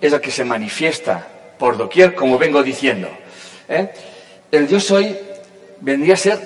es 0.00 0.12
el 0.12 0.20
que 0.20 0.30
se 0.30 0.44
manifiesta 0.44 1.26
por 1.58 1.76
doquier, 1.76 2.14
como 2.14 2.38
vengo 2.38 2.62
diciendo. 2.62 3.08
¿eh? 3.68 3.90
El 4.50 4.66
yo 4.68 4.80
soy 4.80 5.16
vendría 5.80 6.14
a 6.14 6.16
ser, 6.16 6.38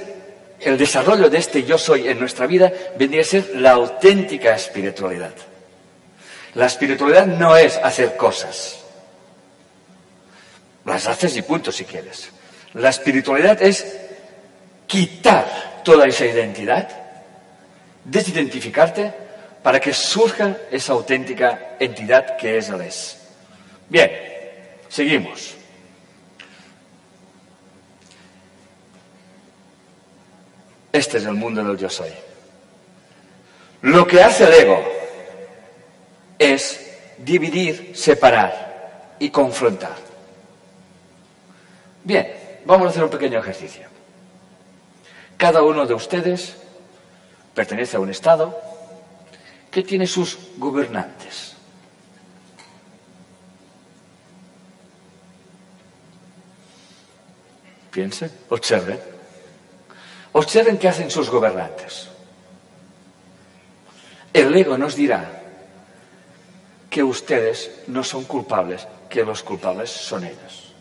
el 0.60 0.76
desarrollo 0.76 1.30
de 1.30 1.38
este 1.38 1.64
yo 1.64 1.78
soy 1.78 2.08
en 2.08 2.18
nuestra 2.18 2.46
vida 2.46 2.72
vendría 2.98 3.22
a 3.22 3.24
ser 3.24 3.56
la 3.56 3.72
auténtica 3.72 4.54
espiritualidad. 4.54 5.32
La 6.56 6.64
espiritualidad 6.64 7.26
no 7.26 7.54
es 7.54 7.76
hacer 7.76 8.16
cosas. 8.16 8.82
Las 10.86 11.06
haces 11.06 11.36
y 11.36 11.42
punto 11.42 11.70
si 11.70 11.84
quieres. 11.84 12.30
La 12.72 12.88
espiritualidad 12.88 13.60
es 13.60 13.98
quitar 14.86 15.82
toda 15.84 16.06
esa 16.06 16.24
identidad, 16.24 16.88
desidentificarte 18.04 19.12
para 19.62 19.78
que 19.80 19.92
surja 19.92 20.56
esa 20.70 20.94
auténtica 20.94 21.76
entidad 21.78 22.38
que 22.38 22.56
es 22.56 22.70
el 22.70 22.80
es. 22.80 23.18
Bien, 23.90 24.10
seguimos. 24.88 25.54
Este 30.90 31.18
es 31.18 31.24
el 31.26 31.34
mundo 31.34 31.62
del 31.62 31.76
yo 31.76 31.90
soy. 31.90 32.12
Lo 33.82 34.06
que 34.06 34.22
hace 34.22 34.44
el 34.44 34.54
ego 34.54 34.95
es 36.38 36.98
dividir, 37.18 37.96
separar 37.96 39.14
y 39.18 39.30
confrontar. 39.30 39.96
Bien, 42.04 42.32
vamos 42.64 42.86
a 42.86 42.90
hacer 42.90 43.04
un 43.04 43.10
pequeño 43.10 43.38
ejercicio. 43.38 43.88
Cada 45.36 45.62
uno 45.62 45.86
de 45.86 45.94
ustedes 45.94 46.56
pertenece 47.54 47.96
a 47.96 48.00
un 48.00 48.10
Estado 48.10 48.58
que 49.70 49.82
tiene 49.82 50.06
sus 50.06 50.38
gobernantes. 50.56 51.54
Piensen, 57.90 58.30
observen. 58.50 59.00
Observen 60.32 60.76
qué 60.76 60.88
hacen 60.88 61.10
sus 61.10 61.30
gobernantes. 61.30 62.08
El 64.34 64.54
ego 64.54 64.76
nos 64.76 64.94
dirá 64.94 65.35
que 66.96 67.04
ustedes 67.04 67.70
no 67.88 68.02
son 68.02 68.24
culpables, 68.24 68.88
que 69.10 69.22
los 69.22 69.42
culpables 69.42 69.90
son 69.90 70.24
ellos. 70.24 70.72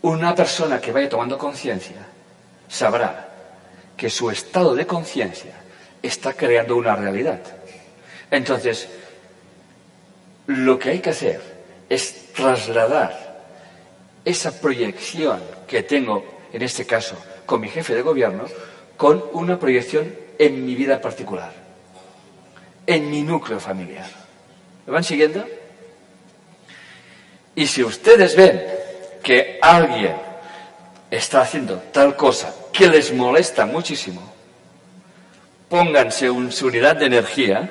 Una 0.00 0.34
persona 0.34 0.80
que 0.80 0.92
vaya 0.92 1.10
tomando 1.10 1.36
conciencia 1.36 2.06
sabrá 2.66 3.28
que 3.98 4.08
su 4.08 4.30
estado 4.30 4.74
de 4.74 4.86
conciencia 4.86 5.52
está 6.02 6.32
creando 6.32 6.74
una 6.74 6.96
realidad. 6.96 7.42
Entonces, 8.30 8.88
lo 10.46 10.78
que 10.78 10.92
hay 10.92 11.00
que 11.00 11.10
hacer 11.10 11.42
es 11.90 12.32
trasladar 12.32 13.44
esa 14.24 14.58
proyección 14.58 15.42
que 15.68 15.82
tengo, 15.82 16.24
en 16.50 16.62
este 16.62 16.86
caso, 16.86 17.22
con 17.44 17.60
mi 17.60 17.68
jefe 17.68 17.94
de 17.94 18.00
gobierno, 18.00 18.46
con 18.96 19.22
una 19.34 19.58
proyección 19.58 20.14
en 20.38 20.64
mi 20.64 20.74
vida 20.74 20.98
particular, 20.98 21.52
en 22.86 23.10
mi 23.10 23.20
núcleo 23.20 23.60
familiar. 23.60 24.23
¿Me 24.86 24.92
van 24.92 25.04
siguiendo? 25.04 25.44
Y 27.54 27.66
si 27.66 27.82
ustedes 27.82 28.36
ven 28.36 28.62
que 29.22 29.58
alguien 29.62 30.16
está 31.10 31.42
haciendo 31.42 31.76
tal 31.92 32.16
cosa 32.16 32.54
que 32.72 32.88
les 32.88 33.12
molesta 33.12 33.64
muchísimo, 33.64 34.20
pónganse 35.68 36.26
en 36.26 36.52
su 36.52 36.66
unidad 36.66 36.96
de 36.96 37.06
energía 37.06 37.70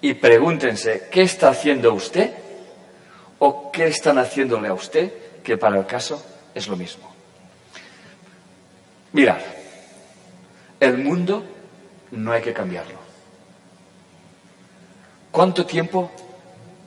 y 0.00 0.14
pregúntense 0.14 1.08
qué 1.10 1.22
está 1.22 1.48
haciendo 1.48 1.94
usted 1.94 2.30
o 3.38 3.70
qué 3.70 3.86
están 3.86 4.18
haciéndole 4.18 4.68
a 4.68 4.74
usted, 4.74 5.12
que 5.42 5.56
para 5.56 5.78
el 5.78 5.86
caso 5.86 6.24
es 6.54 6.66
lo 6.68 6.76
mismo. 6.76 7.14
Mirad, 9.12 9.38
el 10.80 10.98
mundo 10.98 11.44
no 12.10 12.32
hay 12.32 12.42
que 12.42 12.52
cambiarlo. 12.52 12.98
¿Cuánto 15.30 15.64
tiempo 15.64 16.10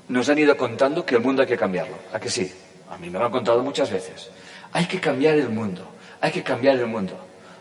nos 0.09 0.27
han 0.27 0.37
ido 0.37 0.57
contando 0.57 1.05
que 1.05 1.15
el 1.15 1.21
mundo 1.21 1.43
hay 1.43 1.47
que 1.47 1.57
cambiarlo? 1.57 1.95
¿A 2.11 2.19
que 2.19 2.29
sí? 2.29 2.51
A 2.89 2.97
mí 2.97 3.09
me 3.09 3.17
lo 3.17 3.25
han 3.25 3.31
contado 3.31 3.63
muchas 3.63 3.89
veces. 3.89 4.29
Hay 4.73 4.85
que 4.85 4.99
cambiar 4.99 5.35
el 5.35 5.49
mundo, 5.49 5.87
hay 6.19 6.31
que 6.31 6.43
cambiar 6.43 6.75
el 6.75 6.87
mundo. 6.87 7.17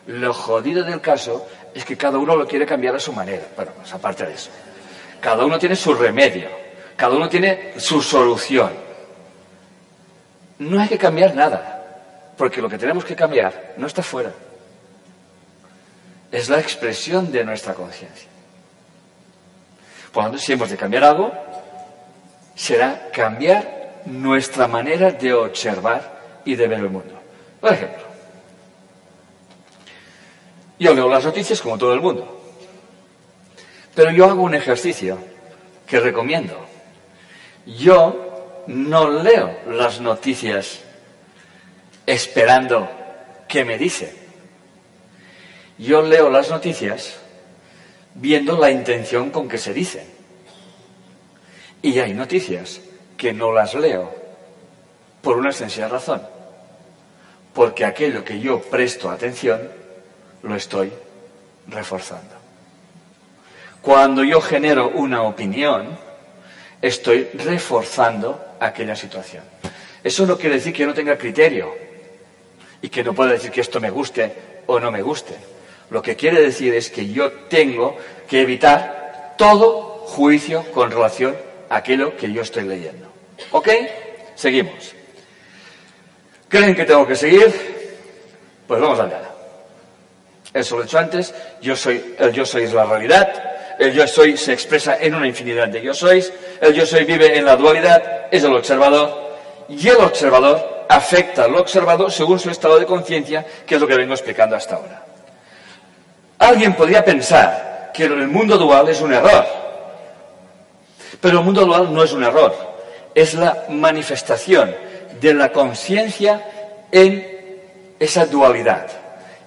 Lo 0.06 0.32
jodido 0.32 0.82
del 0.82 1.00
caso 1.00 1.46
es 1.74 1.84
que 1.84 1.96
cada 1.96 2.18
uno 2.18 2.34
lo 2.34 2.46
quiere 2.46 2.66
cambiar 2.66 2.96
a 2.96 2.98
su 2.98 3.12
manera. 3.12 3.46
Bueno, 3.54 3.72
pues 3.76 3.92
aparte 3.92 4.26
de 4.26 4.32
eso. 4.32 4.50
Cada 5.20 5.44
uno 5.44 5.58
tiene 5.58 5.76
su 5.76 5.94
remedio, 5.94 6.48
cada 6.96 7.14
uno 7.14 7.28
tiene 7.28 7.78
su 7.78 8.00
solución. 8.00 8.72
No 10.58 10.80
hay 10.80 10.88
que 10.88 10.98
cambiar 10.98 11.34
nada, 11.34 12.32
porque 12.36 12.62
lo 12.62 12.68
que 12.68 12.78
tenemos 12.78 13.04
que 13.04 13.14
cambiar 13.14 13.74
no 13.76 13.86
está 13.86 14.02
fuera. 14.02 14.32
Es 16.32 16.48
la 16.48 16.58
expresión 16.58 17.30
de 17.30 17.44
nuestra 17.44 17.74
conciencia. 17.74 18.28
Por 20.12 20.24
lo 20.24 20.30
tanto, 20.30 20.42
si 20.42 20.52
hemos 20.52 20.70
de 20.70 20.76
cambiar 20.76 21.04
algo, 21.04 21.32
será 22.58 23.08
cambiar 23.12 24.02
nuestra 24.06 24.66
manera 24.66 25.12
de 25.12 25.32
observar 25.32 26.40
y 26.44 26.56
de 26.56 26.66
ver 26.66 26.80
el 26.80 26.90
mundo. 26.90 27.14
Por 27.60 27.72
ejemplo, 27.72 28.02
yo 30.76 30.92
leo 30.92 31.08
las 31.08 31.24
noticias 31.24 31.60
como 31.60 31.78
todo 31.78 31.94
el 31.94 32.00
mundo, 32.00 32.42
pero 33.94 34.10
yo 34.10 34.24
hago 34.24 34.42
un 34.42 34.56
ejercicio 34.56 35.18
que 35.86 36.00
recomiendo. 36.00 36.58
Yo 37.64 38.64
no 38.66 39.08
leo 39.08 39.56
las 39.68 40.00
noticias 40.00 40.80
esperando 42.06 42.90
que 43.46 43.64
me 43.64 43.78
dicen. 43.78 44.10
Yo 45.78 46.02
leo 46.02 46.28
las 46.28 46.50
noticias 46.50 47.20
viendo 48.14 48.58
la 48.58 48.72
intención 48.72 49.30
con 49.30 49.48
que 49.48 49.58
se 49.58 49.72
dicen. 49.72 50.17
Y 51.82 51.98
hay 51.98 52.14
noticias 52.14 52.80
que 53.16 53.32
no 53.32 53.52
las 53.52 53.74
leo 53.74 54.14
por 55.22 55.36
una 55.36 55.52
sencilla 55.52 55.88
razón. 55.88 56.22
porque 57.58 57.84
aquello 57.84 58.24
que 58.24 58.38
yo 58.38 58.60
presto 58.60 59.10
atención 59.10 59.68
lo 60.44 60.54
estoy 60.54 60.92
reforzando. 61.66 62.36
Cuando 63.82 64.22
yo 64.22 64.40
genero 64.40 64.90
una 64.90 65.22
opinión, 65.22 65.98
estoy 66.80 67.28
reforzando 67.34 68.54
aquella 68.60 68.94
situación. 68.94 69.42
Eso 70.04 70.24
no 70.24 70.38
quiere 70.38 70.54
decir 70.54 70.72
que 70.72 70.82
yo 70.82 70.86
no 70.86 70.94
tenga 70.94 71.18
criterio 71.18 71.74
y 72.80 72.88
que 72.88 73.02
no 73.02 73.12
pueda 73.12 73.32
decir 73.32 73.50
que 73.50 73.60
esto 73.60 73.80
me 73.80 73.90
guste 73.90 74.62
o 74.68 74.78
no 74.78 74.92
me 74.92 75.02
guste. 75.02 75.34
Lo 75.90 76.00
que 76.00 76.14
quiere 76.14 76.40
decir 76.40 76.72
es 76.74 76.90
que 76.90 77.08
yo 77.08 77.32
tengo 77.48 77.96
que 78.28 78.40
evitar 78.40 79.34
todo 79.36 80.04
juicio 80.06 80.62
con 80.70 80.92
relación 80.92 81.34
aquello 81.70 82.16
que 82.16 82.32
yo 82.32 82.42
estoy 82.42 82.64
leyendo. 82.64 83.06
¿Ok? 83.52 83.68
Seguimos. 84.34 84.94
¿Creen 86.48 86.74
que 86.74 86.84
tengo 86.84 87.06
que 87.06 87.16
seguir? 87.16 87.88
Pues 88.66 88.80
vamos 88.80 89.00
allá. 89.00 89.20
Eso 90.52 90.76
lo 90.76 90.82
he 90.82 90.86
hecho 90.86 90.98
antes. 90.98 91.34
Yo 91.60 91.76
soy, 91.76 92.16
el 92.18 92.32
yo 92.32 92.46
soy 92.46 92.64
es 92.64 92.72
la 92.72 92.84
realidad. 92.84 93.76
El 93.78 93.92
yo 93.92 94.06
soy 94.08 94.36
se 94.36 94.52
expresa 94.52 94.96
en 94.98 95.14
una 95.14 95.26
infinidad 95.26 95.68
de 95.68 95.82
yo 95.82 95.94
sois. 95.94 96.32
El 96.60 96.74
yo 96.74 96.86
soy 96.86 97.04
vive 97.04 97.36
en 97.36 97.44
la 97.44 97.56
dualidad. 97.56 98.26
Es 98.30 98.44
el 98.44 98.54
observador. 98.54 99.36
Y 99.68 99.88
el 99.88 99.96
observador 99.96 100.86
afecta 100.88 101.44
al 101.44 101.54
observador 101.54 102.10
según 102.10 102.38
su 102.38 102.50
estado 102.50 102.78
de 102.78 102.86
conciencia, 102.86 103.44
que 103.66 103.74
es 103.74 103.80
lo 103.80 103.86
que 103.86 103.96
vengo 103.96 104.14
explicando 104.14 104.56
hasta 104.56 104.76
ahora. 104.76 105.04
Alguien 106.38 106.74
podría 106.74 107.04
pensar 107.04 107.90
que 107.92 108.04
el 108.04 108.28
mundo 108.28 108.56
dual 108.56 108.88
es 108.88 109.00
un 109.00 109.12
error. 109.12 109.57
Pero 111.20 111.38
el 111.38 111.44
mundo 111.44 111.64
dual 111.64 111.92
no 111.92 112.02
es 112.02 112.12
un 112.12 112.24
error. 112.24 112.54
Es 113.14 113.34
la 113.34 113.64
manifestación 113.70 114.74
de 115.20 115.34
la 115.34 115.50
conciencia 115.50 116.86
en 116.92 117.26
esa 117.98 118.26
dualidad. 118.26 118.86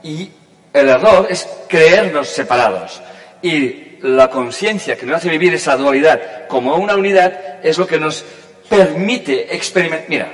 Y 0.03 0.29
el 0.73 0.89
error 0.89 1.27
es 1.29 1.47
creernos 1.67 2.27
separados. 2.27 3.01
Y 3.41 3.97
la 4.01 4.29
conciencia 4.29 4.97
que 4.97 5.05
nos 5.05 5.17
hace 5.17 5.29
vivir 5.29 5.53
esa 5.53 5.75
dualidad 5.77 6.47
como 6.47 6.75
una 6.75 6.95
unidad 6.95 7.63
es 7.63 7.77
lo 7.77 7.87
que 7.87 7.99
nos 7.99 8.23
permite 8.67 9.55
experimentar. 9.55 10.09
Mira, 10.09 10.31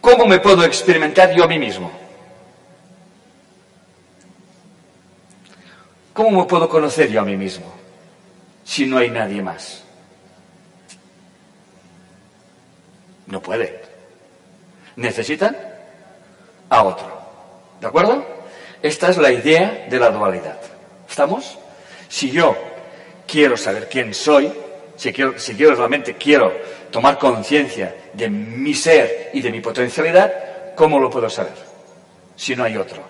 ¿cómo 0.00 0.26
me 0.26 0.38
puedo 0.38 0.64
experimentar 0.64 1.34
yo 1.34 1.44
a 1.44 1.48
mí 1.48 1.58
mismo? 1.58 1.90
¿Cómo 6.12 6.42
me 6.42 6.46
puedo 6.46 6.68
conocer 6.68 7.10
yo 7.10 7.20
a 7.20 7.24
mí 7.24 7.36
mismo 7.36 7.70
si 8.64 8.86
no 8.86 8.98
hay 8.98 9.10
nadie 9.10 9.42
más? 9.42 9.85
No 13.26 13.40
puede. 13.40 13.80
Necesitan 14.96 15.56
a 16.68 16.82
otro. 16.82 17.20
¿De 17.80 17.86
acuerdo? 17.86 18.24
Esta 18.82 19.10
es 19.10 19.16
la 19.18 19.30
idea 19.30 19.86
de 19.88 19.98
la 19.98 20.10
dualidad. 20.10 20.58
¿Estamos? 21.08 21.58
Si 22.08 22.30
yo 22.30 22.56
quiero 23.26 23.56
saber 23.56 23.88
quién 23.88 24.14
soy, 24.14 24.52
si 24.96 25.12
quiero, 25.12 25.38
si 25.38 25.54
quiero 25.54 25.74
realmente 25.74 26.14
quiero 26.14 26.52
tomar 26.90 27.18
conciencia 27.18 27.94
de 28.12 28.30
mi 28.30 28.74
ser 28.74 29.30
y 29.32 29.42
de 29.42 29.50
mi 29.50 29.60
potencialidad, 29.60 30.74
¿cómo 30.74 30.98
lo 30.98 31.10
puedo 31.10 31.28
saber? 31.28 31.54
Si 32.36 32.54
no 32.54 32.64
hay 32.64 32.76
otro. 32.76 33.02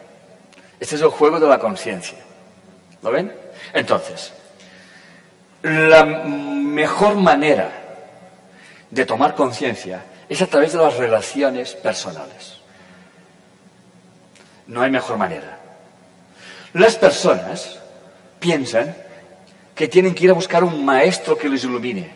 Este 0.80 0.96
es 0.96 1.02
el 1.02 1.08
juego 1.08 1.38
de 1.38 1.48
la 1.48 1.58
conciencia. 1.58 2.18
¿Lo 3.02 3.10
ven? 3.10 3.32
Entonces, 3.72 4.32
la 5.62 6.04
mejor 6.04 7.16
manera 7.16 7.85
de 8.90 9.06
tomar 9.06 9.34
conciencia 9.34 10.04
es 10.28 10.42
a 10.42 10.46
través 10.46 10.72
de 10.72 10.78
las 10.78 10.96
relaciones 10.96 11.74
personales. 11.74 12.58
No 14.66 14.82
hay 14.82 14.90
mejor 14.90 15.16
manera. 15.16 15.58
Las 16.72 16.96
personas 16.96 17.78
piensan 18.40 18.96
que 19.74 19.88
tienen 19.88 20.14
que 20.14 20.24
ir 20.24 20.30
a 20.30 20.34
buscar 20.34 20.64
un 20.64 20.84
maestro 20.84 21.36
que 21.36 21.48
les 21.48 21.64
ilumine. 21.64 22.10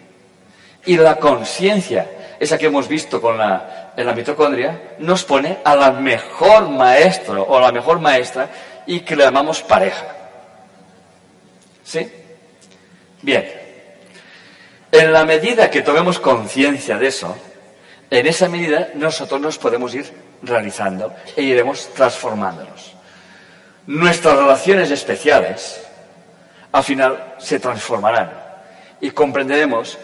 Y 0.86 0.96
la 0.96 1.16
conciencia, 1.16 2.10
esa 2.40 2.58
que 2.58 2.66
hemos 2.66 2.88
visto 2.88 3.20
con 3.20 3.36
la, 3.36 3.92
en 3.96 4.06
la 4.06 4.14
mitocondria, 4.14 4.96
nos 4.98 5.24
pone 5.24 5.58
a 5.62 5.76
la 5.76 5.92
mejor 5.92 6.68
maestro 6.70 7.42
o 7.42 7.56
a 7.56 7.60
la 7.60 7.72
mejor 7.72 8.00
maestra 8.00 8.48
y 8.86 9.00
que 9.00 9.14
le 9.14 9.24
llamamos 9.24 9.62
pareja. 9.62 10.06
¿Sí? 11.84 12.10
Bien. 13.22 13.59
En 14.92 15.12
la 15.12 15.24
medida 15.24 15.70
que 15.70 15.82
tomemos 15.82 16.18
conciencia 16.18 16.98
de 16.98 17.06
eso, 17.06 17.36
en 18.10 18.26
esa 18.26 18.48
medida 18.48 18.90
nosotros 18.94 19.40
nos 19.40 19.58
podemos 19.58 19.94
ir 19.94 20.10
realizando 20.42 21.14
e 21.36 21.42
iremos 21.42 21.88
transformándonos. 21.94 22.92
Nuestras 23.86 24.36
relaciones 24.36 24.90
especiales 24.90 25.80
al 26.72 26.82
final 26.84 27.34
se 27.38 27.60
transformarán 27.60 28.32
y 29.00 29.10
comprenderemos 29.10 29.98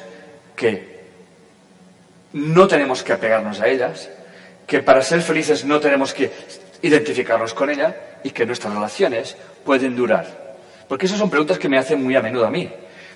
que 0.55 0.97
no 2.33 2.69
tenemos 2.69 3.03
que 3.03 3.13
apegarnos 3.13 3.61
a 3.61 3.69
ellas, 3.69 4.09
que 4.67 4.83
para 4.83 5.03
ser 5.03 5.23
felices 5.23 5.65
no 5.65 5.81
tenemos 5.81 6.15
que 6.15 6.31
identificarnos 6.83 7.55
con 7.55 7.71
ella 7.71 7.97
y 8.23 8.31
que 8.31 8.47
nuestras 8.47 8.75
relaciones 8.75 9.37
pueden 9.65 9.97
durar. 9.97 10.27
Porque 10.89 11.07
esas 11.07 11.19
son 11.19 11.31
preguntas 11.31 11.59
que 11.59 11.69
me 11.69 11.79
hacen 11.79 12.03
muy 12.03 12.15
a 12.15 12.23
menudo 12.23 12.47
a 12.47 12.51
mí. 12.51 12.71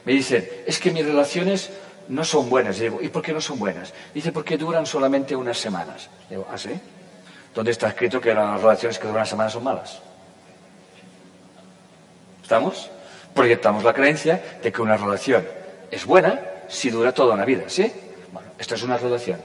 Me 0.05 0.13
dicen, 0.13 0.49
es 0.67 0.79
que 0.79 0.91
mis 0.91 1.05
relaciones 1.05 1.71
no 2.09 2.25
son 2.25 2.51
buenas. 2.51 2.79
Y 2.79 2.83
digo, 2.83 2.99
¿y 3.01 3.09
por 3.09 3.23
qué 3.23 3.33
no 3.33 3.41
son 3.41 3.59
buenas? 3.59 3.93
Dice, 4.13 4.33
porque 4.33 4.57
duran 4.57 4.87
solamente 4.87 5.35
unas 5.37 5.59
semanas. 5.59 6.09
Digo, 6.29 6.47
¿ah, 6.51 6.59
sí? 6.59 6.71
¿Dónde 7.55 7.71
está 7.71 7.89
escrito 7.89 8.21
que 8.21 8.35
las 8.35 8.61
relaciones 8.61 8.99
que 8.99 9.09
duran 9.09 9.27
semanas 9.27 9.53
son 9.53 9.65
malas? 9.65 10.01
¿Estamos? 12.43 12.91
Proyectamos 13.35 13.85
la 13.85 13.93
creencia 13.93 14.59
de 14.63 14.73
que 14.73 14.83
una 14.83 14.97
relación 14.97 15.47
es 15.91 16.05
buena 16.05 16.41
si 16.69 16.91
dura 16.91 17.13
toda 17.13 17.35
una 17.35 17.45
vida, 17.45 17.65
¿sí? 17.69 17.93
Bueno, 18.33 18.49
esto 18.59 18.75
es 18.75 18.83
una 18.83 18.97
relación 18.97 19.41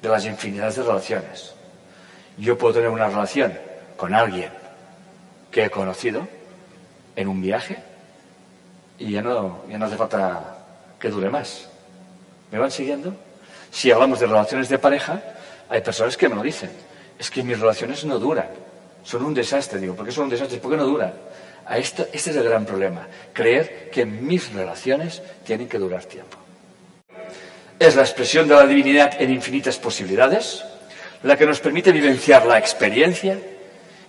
de 0.00 0.08
las 0.08 0.24
infinidades 0.26 0.76
de 0.76 0.82
relaciones. 0.82 1.54
Yo 2.36 2.58
puedo 2.58 2.74
tener 2.74 2.88
una 2.88 3.08
relación 3.08 3.58
con 3.96 4.14
alguien 4.14 4.50
que 5.50 5.64
he 5.64 5.70
conocido 5.70 6.26
en 7.16 7.28
un 7.28 7.40
viaje 7.40 7.82
y 8.98 9.12
ya 9.12 9.22
no, 9.22 9.62
ya 9.68 9.78
no 9.78 9.86
hace 9.86 9.96
falta 9.96 10.58
que 10.98 11.08
dure 11.08 11.30
más. 11.30 11.68
¿Me 12.50 12.58
van 12.58 12.70
siguiendo? 12.70 13.14
Si 13.70 13.90
hablamos 13.90 14.20
de 14.20 14.26
relaciones 14.26 14.68
de 14.68 14.78
pareja, 14.78 15.20
hay 15.68 15.80
personas 15.80 16.16
que 16.16 16.28
me 16.28 16.36
lo 16.36 16.42
dicen. 16.42 16.70
Es 17.18 17.30
que 17.30 17.42
mis 17.42 17.58
relaciones 17.58 18.04
no 18.04 18.18
duran. 18.18 18.48
Son 19.02 19.24
un 19.24 19.34
desastre. 19.34 19.80
Digo, 19.80 19.94
¿por 19.94 20.06
qué 20.06 20.12
son 20.12 20.24
un 20.24 20.30
desastre? 20.30 20.58
¿Por 20.58 20.70
qué 20.70 20.76
no 20.76 20.84
duran? 20.84 21.12
A 21.66 21.78
esto, 21.78 22.06
este 22.12 22.30
es 22.30 22.36
el 22.36 22.44
gran 22.44 22.64
problema. 22.64 23.08
Creer 23.32 23.90
que 23.90 24.06
mis 24.06 24.52
relaciones 24.52 25.22
tienen 25.44 25.68
que 25.68 25.78
durar 25.78 26.04
tiempo. 26.04 26.36
Es 27.78 27.96
la 27.96 28.02
expresión 28.02 28.46
de 28.46 28.54
la 28.54 28.66
divinidad 28.66 29.20
en 29.20 29.32
infinitas 29.32 29.78
posibilidades, 29.78 30.64
la 31.22 31.36
que 31.36 31.46
nos 31.46 31.60
permite 31.60 31.90
vivenciar 31.90 32.46
la 32.46 32.58
experiencia 32.58 33.38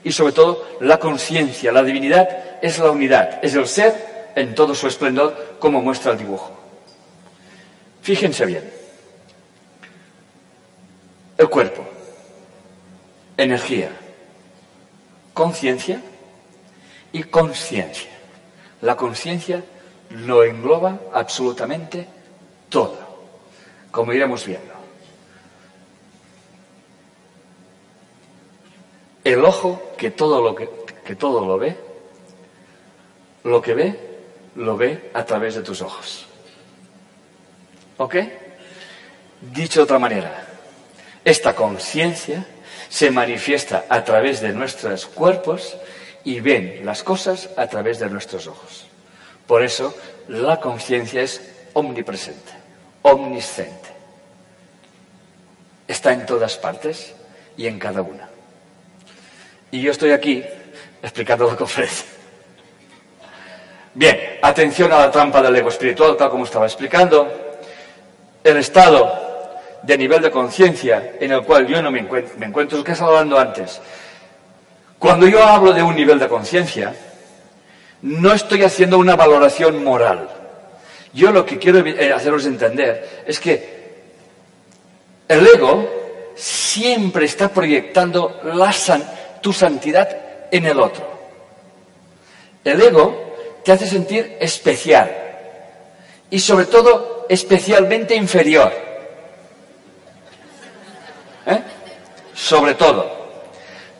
y 0.04 0.12
sobre 0.12 0.34
todo 0.34 0.78
la 0.82 1.00
conciencia. 1.00 1.72
La 1.72 1.84
divinidad 1.84 2.30
es 2.62 2.78
la 2.78 2.92
unidad, 2.92 3.40
es 3.42 3.56
el 3.56 3.68
ser 3.68 4.15
en 4.36 4.54
todo 4.54 4.76
su 4.76 4.88
esplendor 4.88 5.56
como 5.60 5.82
muestra 5.82 6.12
el 6.12 6.18
dibujo. 6.18 6.52
Fíjense 8.02 8.46
bien. 8.46 8.72
El 11.38 11.50
cuerpo, 11.50 11.84
energía, 13.38 13.92
conciencia 15.34 16.02
y 17.12 17.24
conciencia. 17.24 18.12
La 18.82 18.96
conciencia 18.96 19.64
lo 20.12 20.44
engloba 20.44 21.00
absolutamente 21.14 22.08
todo, 22.70 22.98
como 23.92 24.14
iremos 24.14 24.46
viendo. 24.46 24.74
El 29.24 29.44
ojo 29.44 29.82
que 29.98 30.12
todo 30.12 30.42
lo 30.44 30.54
que, 30.54 30.70
que 31.04 31.16
todo 31.16 31.46
lo 31.46 31.58
ve, 31.58 31.76
lo 33.44 33.62
que 33.62 33.74
ve, 33.74 34.15
lo 34.56 34.78
ve 34.78 35.12
a 35.14 35.24
través 35.24 35.56
de 35.56 35.62
tus 35.62 35.82
ojos. 35.82 36.26
¿Ok? 37.98 38.16
Dicho 39.42 39.80
de 39.80 39.84
otra 39.84 40.00
manera, 40.00 40.46
esta 41.24 41.56
conciencia 41.56 42.46
se 42.90 43.12
manifiesta 43.12 43.86
a 43.90 44.04
través 44.04 44.42
de 44.42 44.54
nuestros 44.54 45.06
cuerpos 45.06 45.76
y 46.24 46.40
ven 46.40 46.82
las 46.84 47.04
cosas 47.04 47.50
a 47.58 47.68
través 47.68 48.00
de 48.00 48.10
nuestros 48.10 48.48
ojos. 48.48 48.88
Por 49.48 49.64
eso 49.64 49.96
la 50.28 50.60
conciencia 50.60 51.22
es 51.22 51.42
omnipresente, 51.74 52.52
omnisciente. 53.02 53.90
Está 55.88 56.14
en 56.14 56.26
todas 56.26 56.58
partes 56.58 57.14
y 57.58 57.68
en 57.68 57.78
cada 57.78 58.02
una. 58.02 58.30
Y 59.72 59.82
yo 59.82 59.92
estoy 59.92 60.12
aquí 60.12 60.44
explicando 61.04 61.48
la 61.48 61.56
conferencia. 61.56 62.06
Bien, 63.94 64.18
atención 64.48 64.92
a 64.92 65.00
la 65.00 65.12
trampa 65.12 65.42
del 65.42 65.56
ego 65.56 65.70
espiritual, 65.70 66.16
tal 66.18 66.30
como 66.30 66.46
estaba 66.46 66.66
explicando. 66.66 67.28
El 68.44 68.58
estado 68.58 69.26
de 69.82 69.98
nivel 69.98 70.22
de 70.22 70.32
conciencia 70.32 71.14
en 71.20 71.32
el 71.32 71.44
cual 71.44 71.68
yo 71.68 71.82
no 71.82 71.92
me 71.92 72.00
encuentro, 72.00 72.78
es 72.78 72.80
lo 72.80 72.84
que 72.84 72.92
estaba 72.92 73.12
hablando 73.12 73.40
antes. 73.40 73.82
Cuando 75.00 75.28
yo 75.28 75.44
hablo 75.44 75.74
de 75.74 75.84
un 75.84 75.96
nivel 75.96 76.20
de 76.20 76.28
conciencia, 76.28 76.94
no 78.02 78.34
estoy 78.34 78.64
haciendo 78.64 78.98
una 78.98 79.16
valoración 79.16 79.84
moral. 79.84 80.30
Yo 81.14 81.32
lo 81.32 81.46
que 81.46 81.58
quiero 81.58 81.86
eh, 81.86 82.12
haceros 82.14 82.46
entender 82.46 83.24
es 83.26 83.40
que 83.40 83.76
el 85.28 85.48
ego 85.48 85.90
siempre 86.36 87.26
está 87.26 87.50
proyectando 87.50 88.42
la 88.44 88.74
tu 89.42 89.54
santidad 89.54 90.10
en 90.52 90.66
el 90.66 90.80
otro. 90.80 91.08
El 92.64 92.82
ego 92.82 93.25
te 93.66 93.72
hace 93.72 93.88
sentir 93.88 94.38
especial 94.40 95.12
y 96.30 96.40
sobre 96.40 96.68
todo 96.68 97.26
especialmente 97.28 98.16
inferior. 98.16 98.72
¿Eh? 101.48 101.60
Sobre 102.36 102.76
todo. 102.76 103.12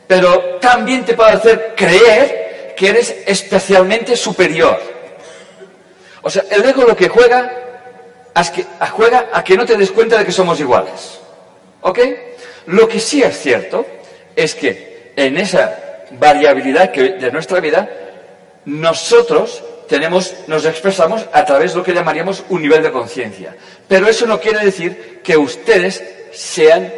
Pero 0.06 0.58
también 0.60 1.04
te 1.04 1.14
puede 1.14 1.32
hacer 1.32 1.74
creer 1.76 2.74
que 2.76 2.90
eres 2.90 3.24
especialmente 3.26 4.16
superior. 4.16 4.80
O 6.22 6.30
sea, 6.30 6.44
el 6.48 6.64
ego 6.64 6.84
lo 6.84 6.96
que 6.96 7.08
juega 7.08 7.52
es 8.36 8.50
que, 8.50 8.64
juega 8.92 9.30
a 9.32 9.42
que 9.42 9.56
no 9.56 9.66
te 9.66 9.76
des 9.76 9.90
cuenta 9.90 10.16
de 10.16 10.24
que 10.24 10.30
somos 10.30 10.60
iguales. 10.60 11.18
¿Ok? 11.80 11.98
Lo 12.66 12.86
que 12.86 13.00
sí 13.00 13.20
es 13.20 13.36
cierto 13.36 13.84
es 14.36 14.54
que 14.54 15.12
en 15.16 15.36
esa 15.38 16.04
variabilidad 16.12 16.92
de 16.92 17.32
nuestra 17.32 17.58
vida, 17.58 18.05
nosotros 18.66 19.62
nos 20.48 20.64
expresamos 20.64 21.24
a 21.32 21.44
través 21.44 21.72
de 21.72 21.78
lo 21.78 21.84
que 21.84 21.94
llamaríamos 21.94 22.44
un 22.48 22.62
nivel 22.62 22.82
de 22.82 22.90
conciencia. 22.90 23.56
Pero 23.88 24.08
eso 24.08 24.26
no 24.26 24.40
quiere 24.40 24.64
decir 24.64 25.20
que 25.22 25.36
ustedes 25.36 26.02
sean 26.32 26.92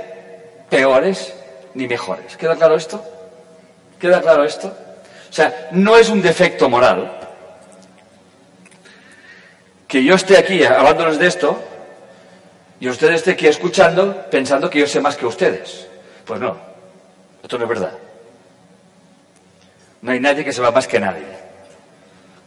peores 0.71 1.35
ni 1.75 1.87
mejores. 1.87 2.37
¿Queda 2.37 2.57
claro 2.57 2.77
esto? 2.77 3.05
¿Queda 4.01 4.21
claro 4.21 4.45
esto? 4.45 4.69
O 4.69 5.33
sea, 5.33 5.69
no 5.73 5.97
es 5.97 6.09
un 6.09 6.23
defecto 6.23 6.69
moral. 6.69 7.15
Que 9.87 10.03
yo 10.03 10.15
esté 10.15 10.39
aquí 10.39 10.65
hablándoles 10.65 11.19
de 11.19 11.27
esto 11.27 11.63
y 12.81 12.89
ustedes 12.89 13.17
estén 13.17 13.35
aquí 13.35 13.47
escuchando 13.47 14.27
pensando 14.31 14.71
que 14.71 14.81
yo 14.81 14.87
sé 14.87 15.01
más 15.01 15.17
que 15.17 15.27
ustedes. 15.27 15.87
Pues 16.25 16.41
no, 16.41 16.57
esto 17.43 17.59
no 17.59 17.65
es 17.65 17.69
verdad. 17.69 17.93
No 20.01 20.13
hay 20.13 20.21
nadie 20.21 20.45
que 20.45 20.53
sepa 20.53 20.71
más 20.71 20.87
que 20.87 21.01
nadie. 21.01 21.48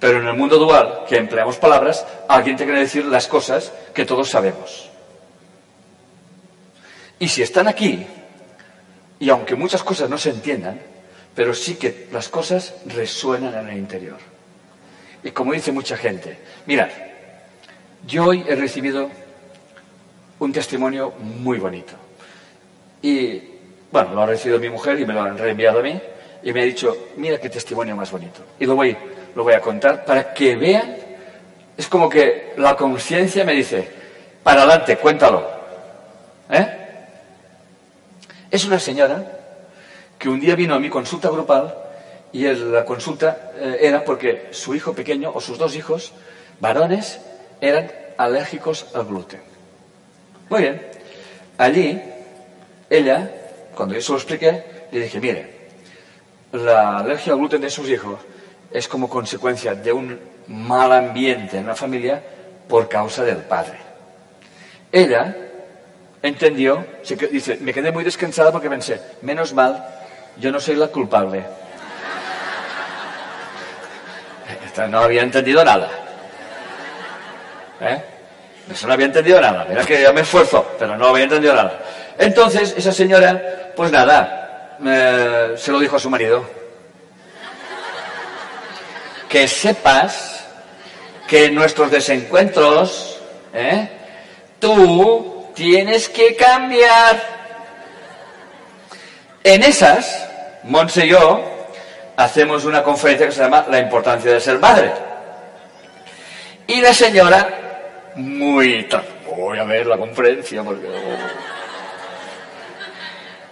Pero 0.01 0.19
en 0.19 0.27
el 0.27 0.33
mundo 0.33 0.57
dual, 0.57 1.05
que 1.07 1.15
empleamos 1.15 1.57
palabras, 1.57 2.07
alguien 2.27 2.57
tiene 2.57 2.73
que 2.73 2.79
decir 2.79 3.05
las 3.05 3.27
cosas 3.27 3.71
que 3.93 4.03
todos 4.03 4.29
sabemos. 4.29 4.89
Y 7.19 7.27
si 7.27 7.43
están 7.43 7.67
aquí, 7.67 8.03
y 9.19 9.29
aunque 9.29 9.53
muchas 9.53 9.83
cosas 9.83 10.09
no 10.09 10.17
se 10.17 10.31
entiendan, 10.31 10.81
pero 11.35 11.53
sí 11.53 11.75
que 11.75 12.07
las 12.11 12.29
cosas 12.29 12.73
resuenan 12.87 13.53
en 13.53 13.69
el 13.69 13.77
interior. 13.77 14.17
Y 15.23 15.29
como 15.29 15.53
dice 15.53 15.71
mucha 15.71 15.95
gente, 15.95 16.39
mirad, 16.65 16.89
yo 18.07 18.25
hoy 18.25 18.43
he 18.47 18.55
recibido 18.55 19.07
un 20.39 20.51
testimonio 20.51 21.11
muy 21.19 21.59
bonito. 21.59 21.93
Y, 23.03 23.39
bueno, 23.91 24.15
lo 24.15 24.23
ha 24.23 24.25
recibido 24.25 24.57
mi 24.59 24.69
mujer 24.69 24.99
y 24.99 25.05
me 25.05 25.13
lo 25.13 25.21
han 25.21 25.37
reenviado 25.37 25.77
a 25.77 25.83
mí 25.83 26.01
y 26.41 26.51
me 26.53 26.61
ha 26.61 26.65
dicho, 26.65 27.09
mira 27.17 27.37
qué 27.39 27.51
testimonio 27.51 27.95
más 27.95 28.11
bonito. 28.11 28.41
Y 28.59 28.65
lo 28.65 28.75
voy, 28.75 28.97
lo 29.35 29.43
voy 29.43 29.53
a 29.53 29.61
contar 29.61 30.05
para 30.05 30.33
que 30.33 30.55
vean, 30.55 30.95
es 31.77 31.87
como 31.87 32.09
que 32.09 32.53
la 32.57 32.75
conciencia 32.75 33.43
me 33.43 33.53
dice, 33.53 33.87
para 34.43 34.63
adelante, 34.63 34.97
cuéntalo. 34.97 35.47
¿Eh? 36.49 36.77
Es 38.49 38.65
una 38.65 38.79
señora 38.79 39.39
que 40.19 40.29
un 40.29 40.39
día 40.39 40.55
vino 40.55 40.75
a 40.75 40.79
mi 40.79 40.89
consulta 40.89 41.29
grupal 41.29 41.73
y 42.33 42.43
la 42.43 42.85
consulta 42.85 43.51
eh, 43.55 43.77
era 43.81 44.03
porque 44.03 44.49
su 44.51 44.75
hijo 44.75 44.93
pequeño 44.93 45.31
o 45.33 45.41
sus 45.41 45.57
dos 45.57 45.75
hijos, 45.75 46.13
varones, 46.59 47.19
eran 47.59 47.91
alérgicos 48.17 48.87
al 48.93 49.05
gluten. 49.05 49.41
Muy 50.49 50.61
bien. 50.61 50.81
Allí, 51.57 52.01
ella, 52.89 53.31
cuando 53.75 53.95
yo 53.95 54.01
se 54.01 54.11
lo 54.11 54.17
expliqué, 54.17 54.63
le 54.91 54.99
dije, 54.99 55.19
mire, 55.19 55.61
la 56.51 56.99
alergia 56.99 57.33
al 57.33 57.39
gluten 57.39 57.61
de 57.61 57.69
sus 57.69 57.89
hijos 57.89 58.19
es 58.71 58.87
como 58.87 59.09
consecuencia 59.09 59.75
de 59.75 59.91
un 59.91 60.19
mal 60.47 60.91
ambiente 60.91 61.57
en 61.57 61.67
la 61.67 61.75
familia 61.75 62.21
por 62.67 62.87
causa 62.87 63.23
del 63.23 63.37
padre. 63.37 63.77
Ella 64.91 65.35
entendió, 66.21 66.85
dice, 67.31 67.57
me 67.61 67.73
quedé 67.73 67.91
muy 67.91 68.03
descansada 68.03 68.51
porque 68.51 68.69
pensé, 68.69 69.01
menos 69.21 69.53
mal, 69.53 69.83
yo 70.37 70.51
no 70.51 70.59
soy 70.59 70.75
la 70.75 70.87
culpable. 70.87 71.43
No 74.89 74.99
había 74.99 75.21
entendido 75.21 75.65
nada. 75.65 75.89
¿Eh? 77.81 78.01
Eso 78.71 78.87
no 78.87 78.93
había 78.93 79.07
entendido 79.07 79.41
nada. 79.41 79.65
Mira 79.67 79.83
que 79.85 80.01
yo 80.01 80.13
me 80.13 80.21
esfuerzo, 80.21 80.75
pero 80.79 80.95
no 80.97 81.07
había 81.07 81.25
entendido 81.25 81.53
nada. 81.53 81.77
Entonces, 82.17 82.73
esa 82.77 82.93
señora, 82.93 83.73
pues 83.75 83.91
nada, 83.91 84.77
se 85.57 85.71
lo 85.71 85.79
dijo 85.79 85.97
a 85.97 85.99
su 85.99 86.09
marido. 86.09 86.60
Que 89.31 89.47
sepas 89.47 90.45
que 91.27 91.45
en 91.45 91.55
nuestros 91.55 91.89
desencuentros, 91.89 93.21
¿eh? 93.53 93.87
tú 94.59 95.47
tienes 95.55 96.09
que 96.09 96.35
cambiar. 96.35 97.41
En 99.43 99.63
esas, 99.63 100.27
Monse 100.63 101.05
y 101.05 101.09
yo 101.09 101.41
hacemos 102.17 102.65
una 102.65 102.83
conferencia 102.83 103.27
que 103.27 103.31
se 103.31 103.41
llama 103.41 103.65
La 103.69 103.79
importancia 103.79 104.33
de 104.33 104.39
ser 104.41 104.59
madre. 104.59 104.91
Y 106.67 106.81
la 106.81 106.93
señora, 106.93 108.11
muy... 108.15 108.87
Voy 109.35 109.57
a 109.57 109.63
ver 109.63 109.87
la 109.87 109.97
conferencia 109.97 110.61
porque... 110.61 110.87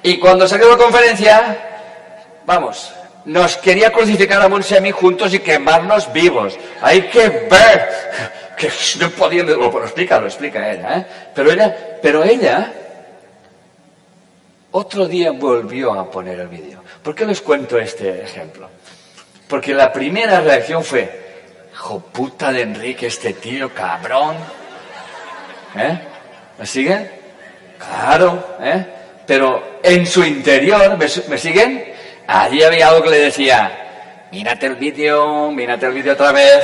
Y 0.04 0.20
cuando 0.20 0.48
salió 0.48 0.70
la 0.70 0.78
conferencia, 0.78 1.58
vamos, 2.46 2.94
nos 3.26 3.58
quería 3.58 3.92
crucificar 3.92 4.42
a 4.42 4.50
Monse 4.50 4.76
y 4.76 4.78
a 4.78 4.82
mí 4.82 4.92
juntos 4.92 5.34
y 5.34 5.40
quemarnos 5.40 6.12
vivos. 6.12 6.58
Hay 6.82 7.04
que 7.04 7.30
ver 7.30 7.90
que 8.58 8.72
no 9.00 9.10
podía... 9.12 9.44
Lo, 9.44 9.72
lo 9.72 9.84
explica, 9.84 10.20
lo 10.20 10.28
explica 10.28 10.72
ella, 10.72 10.98
¿eh? 10.98 11.06
Pero 11.34 11.52
ella, 11.52 12.00
pero 12.02 12.24
ella 12.24 12.74
otro 14.72 15.08
día 15.08 15.32
volvió 15.32 15.94
a 15.94 16.10
poner 16.10 16.40
el 16.40 16.48
vídeo. 16.48 16.84
¿Por 17.02 17.16
qué 17.16 17.26
les 17.26 17.42
cuento 17.42 17.78
este 17.80 18.22
ejemplo? 18.22 18.70
Porque 19.48 19.74
la 19.74 19.92
primera 19.92 20.42
reacción 20.42 20.84
fue, 20.84 21.10
hijo 21.74 22.00
puta 22.00 22.52
de 22.52 22.62
Enrique, 22.62 23.08
este 23.08 23.34
tío 23.34 23.74
cabrón. 23.74 24.36
¿Eh? 25.76 26.00
¿Me 26.60 26.66
siguen? 26.68 27.10
Claro, 27.80 28.58
¿eh? 28.62 28.86
pero 29.26 29.80
en 29.82 30.06
su 30.06 30.24
interior, 30.24 30.98
¿me, 30.98 31.38
siguen? 31.38 31.89
Allí 32.32 32.62
había 32.62 32.90
algo 32.90 33.02
que 33.02 33.10
le 33.10 33.18
decía, 33.22 34.28
mírate 34.32 34.68
el 34.68 34.76
vídeo, 34.76 35.50
mírate 35.50 35.88
el 35.88 35.94
vídeo 35.94 36.14
otra 36.14 36.32
vez. 36.32 36.64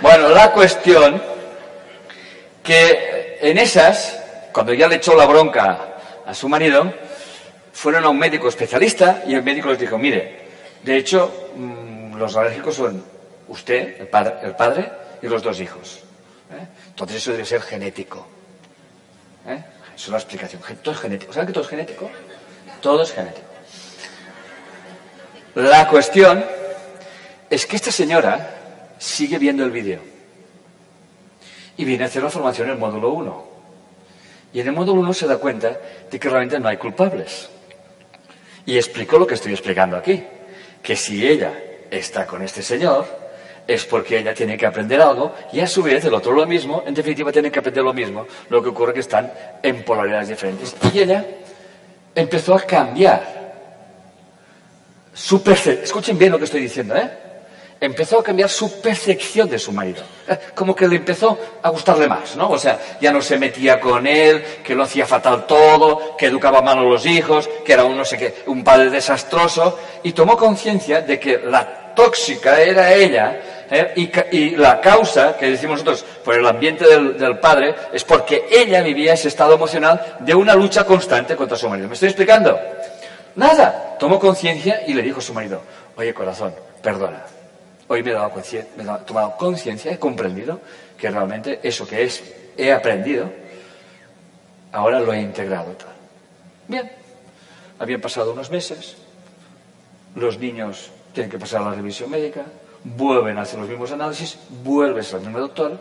Bueno, 0.00 0.30
la 0.30 0.50
cuestión 0.50 1.22
que 2.64 3.38
en 3.42 3.58
esas, 3.58 4.20
cuando 4.50 4.74
ya 4.74 4.88
le 4.88 4.96
echó 4.96 5.14
la 5.14 5.24
bronca 5.24 5.98
a 6.26 6.34
su 6.34 6.48
marido, 6.48 6.92
fueron 7.72 8.06
a 8.06 8.08
un 8.08 8.18
médico 8.18 8.48
especialista 8.48 9.22
y 9.24 9.34
el 9.34 9.44
médico 9.44 9.68
les 9.68 9.78
dijo, 9.78 9.98
mire, 9.98 10.48
de 10.82 10.96
hecho, 10.96 11.50
mm, 11.54 12.16
los 12.16 12.36
alérgicos 12.36 12.74
son 12.74 13.04
usted, 13.46 14.00
el 14.00 14.08
padre, 14.08 14.34
el 14.42 14.56
padre 14.56 14.90
y 15.22 15.28
los 15.28 15.44
dos 15.44 15.60
hijos. 15.60 16.00
¿eh? 16.50 16.66
Entonces 16.88 17.18
eso 17.18 17.30
debe 17.30 17.44
ser 17.44 17.62
genético. 17.62 18.26
¿eh? 19.46 19.62
es 19.94 20.08
una 20.08 20.16
explicación. 20.16 20.60
Todo 20.82 20.92
es 20.92 21.00
genético. 21.00 21.32
¿Saben 21.32 21.46
que 21.46 21.52
todo 21.52 21.62
es 21.62 21.70
genético? 21.70 22.10
Todo 22.80 23.04
es 23.04 23.12
genético. 23.12 23.45
La 25.56 25.88
cuestión 25.88 26.44
es 27.48 27.64
que 27.64 27.76
esta 27.76 27.90
señora 27.90 28.94
sigue 28.98 29.38
viendo 29.38 29.64
el 29.64 29.70
vídeo 29.70 30.00
y 31.78 31.84
viene 31.86 32.04
a 32.04 32.08
hacer 32.08 32.22
la 32.22 32.28
formación 32.28 32.68
en 32.68 32.74
el 32.74 32.78
módulo 32.78 33.08
1. 33.12 33.44
Y 34.52 34.60
en 34.60 34.66
el 34.66 34.74
módulo 34.74 35.00
1 35.00 35.14
se 35.14 35.26
da 35.26 35.38
cuenta 35.38 35.74
de 36.10 36.20
que 36.20 36.28
realmente 36.28 36.60
no 36.60 36.68
hay 36.68 36.76
culpables. 36.76 37.48
Y 38.66 38.76
explicó 38.76 39.18
lo 39.18 39.26
que 39.26 39.32
estoy 39.32 39.52
explicando 39.52 39.96
aquí, 39.96 40.22
que 40.82 40.94
si 40.94 41.26
ella 41.26 41.54
está 41.90 42.26
con 42.26 42.42
este 42.42 42.62
señor, 42.62 43.06
es 43.66 43.86
porque 43.86 44.18
ella 44.18 44.34
tiene 44.34 44.58
que 44.58 44.66
aprender 44.66 45.00
algo 45.00 45.34
y 45.54 45.60
a 45.60 45.66
su 45.66 45.82
vez 45.82 46.04
el 46.04 46.12
otro 46.12 46.32
lo 46.32 46.44
mismo, 46.44 46.84
en 46.86 46.92
definitiva 46.92 47.32
tiene 47.32 47.50
que 47.50 47.60
aprender 47.60 47.82
lo 47.82 47.94
mismo, 47.94 48.26
lo 48.50 48.62
que 48.62 48.68
ocurre 48.68 48.92
que 48.92 49.00
están 49.00 49.32
en 49.62 49.82
polaridades 49.84 50.28
diferentes. 50.28 50.76
Y 50.92 50.98
ella 50.98 51.24
empezó 52.14 52.54
a 52.54 52.60
cambiar 52.60 53.45
su 55.16 55.42
percepción, 55.42 55.82
escuchen 55.82 56.18
bien 56.18 56.30
lo 56.30 56.38
que 56.38 56.44
estoy 56.44 56.60
diciendo, 56.60 56.94
¿eh? 56.94 57.10
empezó 57.80 58.20
a 58.20 58.22
cambiar 58.22 58.50
su 58.50 58.80
percepción 58.80 59.48
de 59.48 59.58
su 59.58 59.72
marido. 59.72 60.02
Eh, 60.28 60.38
Como 60.54 60.74
que 60.74 60.86
le 60.86 60.96
empezó 60.96 61.38
a 61.62 61.70
gustarle 61.70 62.06
más, 62.06 62.36
¿no? 62.36 62.50
O 62.50 62.58
sea, 62.58 62.78
ya 63.00 63.12
no 63.12 63.22
se 63.22 63.38
metía 63.38 63.80
con 63.80 64.06
él, 64.06 64.44
que 64.62 64.74
lo 64.74 64.84
hacía 64.84 65.06
fatal 65.06 65.46
todo, 65.46 66.16
que 66.16 66.26
educaba 66.26 66.60
mal 66.60 66.78
a 66.78 66.82
los 66.82 67.06
hijos, 67.06 67.48
que 67.64 67.72
era 67.72 67.84
un 67.84 67.96
no 67.96 68.04
sé 68.04 68.18
qué, 68.18 68.34
un 68.46 68.62
padre 68.62 68.90
desastroso, 68.90 69.78
y 70.02 70.12
tomó 70.12 70.36
conciencia 70.36 71.00
de 71.00 71.18
que 71.18 71.38
la 71.38 71.94
tóxica 71.94 72.60
era 72.60 72.92
ella, 72.92 73.40
¿eh? 73.70 73.92
y, 74.32 74.50
la 74.50 74.80
causa, 74.82 75.36
que 75.36 75.50
decimos 75.50 75.82
nosotros, 75.82 76.04
por 76.22 76.34
el 76.34 76.46
ambiente 76.46 76.84
del 76.86 77.38
padre, 77.38 77.74
es 77.90 78.04
porque 78.04 78.46
ella 78.50 78.82
vivía 78.82 79.14
ese 79.14 79.28
estado 79.28 79.54
emocional 79.54 80.18
de 80.20 80.34
una 80.34 80.54
lucha 80.54 80.84
constante 80.84 81.34
contra 81.34 81.56
su 81.56 81.68
marido. 81.68 81.88
¿Me 81.88 81.94
estoy 81.94 82.10
explicando? 82.10 82.58
Nada. 83.36 83.96
Tomó 83.98 84.18
conciencia 84.18 84.82
y 84.86 84.94
le 84.94 85.02
dijo 85.02 85.20
a 85.20 85.22
su 85.22 85.32
marido, 85.32 85.62
oye 85.96 86.12
corazón, 86.12 86.54
perdona. 86.82 87.24
Hoy 87.88 88.02
me 88.02 88.10
he, 88.10 88.14
dado 88.14 88.32
me 88.76 88.82
he 88.82 88.98
tomado 89.06 89.36
conciencia, 89.36 89.92
he 89.92 89.98
comprendido 89.98 90.60
que 90.98 91.08
realmente 91.08 91.60
eso 91.62 91.86
que 91.86 92.02
es, 92.02 92.22
he 92.56 92.72
aprendido, 92.72 93.30
ahora 94.72 95.00
lo 95.00 95.12
he 95.12 95.20
integrado. 95.20 95.72
tal. 95.72 95.94
Bien. 96.66 96.90
Habían 97.78 98.00
pasado 98.00 98.32
unos 98.32 98.50
meses, 98.50 98.96
los 100.14 100.38
niños 100.38 100.90
tienen 101.12 101.30
que 101.30 101.38
pasar 101.38 101.62
a 101.62 101.66
la 101.66 101.74
revisión 101.74 102.10
médica, 102.10 102.42
vuelven 102.82 103.38
a 103.38 103.42
hacer 103.42 103.58
los 103.58 103.68
mismos 103.68 103.92
análisis, 103.92 104.38
vuelves 104.64 105.12
al 105.14 105.20
mismo 105.20 105.38
doctor, 105.38 105.78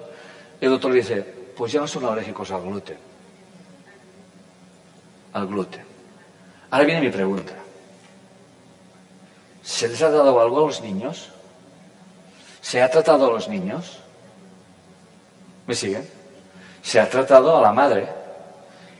el 0.59 0.69
doctor 0.69 0.91
le 0.91 0.97
dice, 0.97 1.21
pues 1.55 1.71
ya 1.71 1.79
no 1.79 1.87
son 1.87 2.05
alérgicos 2.05 2.51
al 2.51 2.61
gluten. 2.61 2.97
Al 5.33 5.47
gluten. 5.47 5.84
Ahora 6.71 6.85
viene 6.85 7.01
mi 7.01 7.09
pregunta. 7.09 7.53
¿Se 9.63 9.87
les 9.87 10.01
ha 10.01 10.09
dado 10.09 10.39
algo 10.39 10.63
a 10.63 10.67
los 10.67 10.81
niños? 10.81 11.29
¿Se 12.61 12.81
ha 12.81 12.89
tratado 12.89 13.27
a 13.27 13.31
los 13.31 13.47
niños? 13.47 13.99
¿Me 15.67 15.75
siguen? 15.75 16.07
Se 16.81 16.99
ha 16.99 17.09
tratado 17.09 17.57
a 17.57 17.61
la 17.61 17.71
madre, 17.71 18.07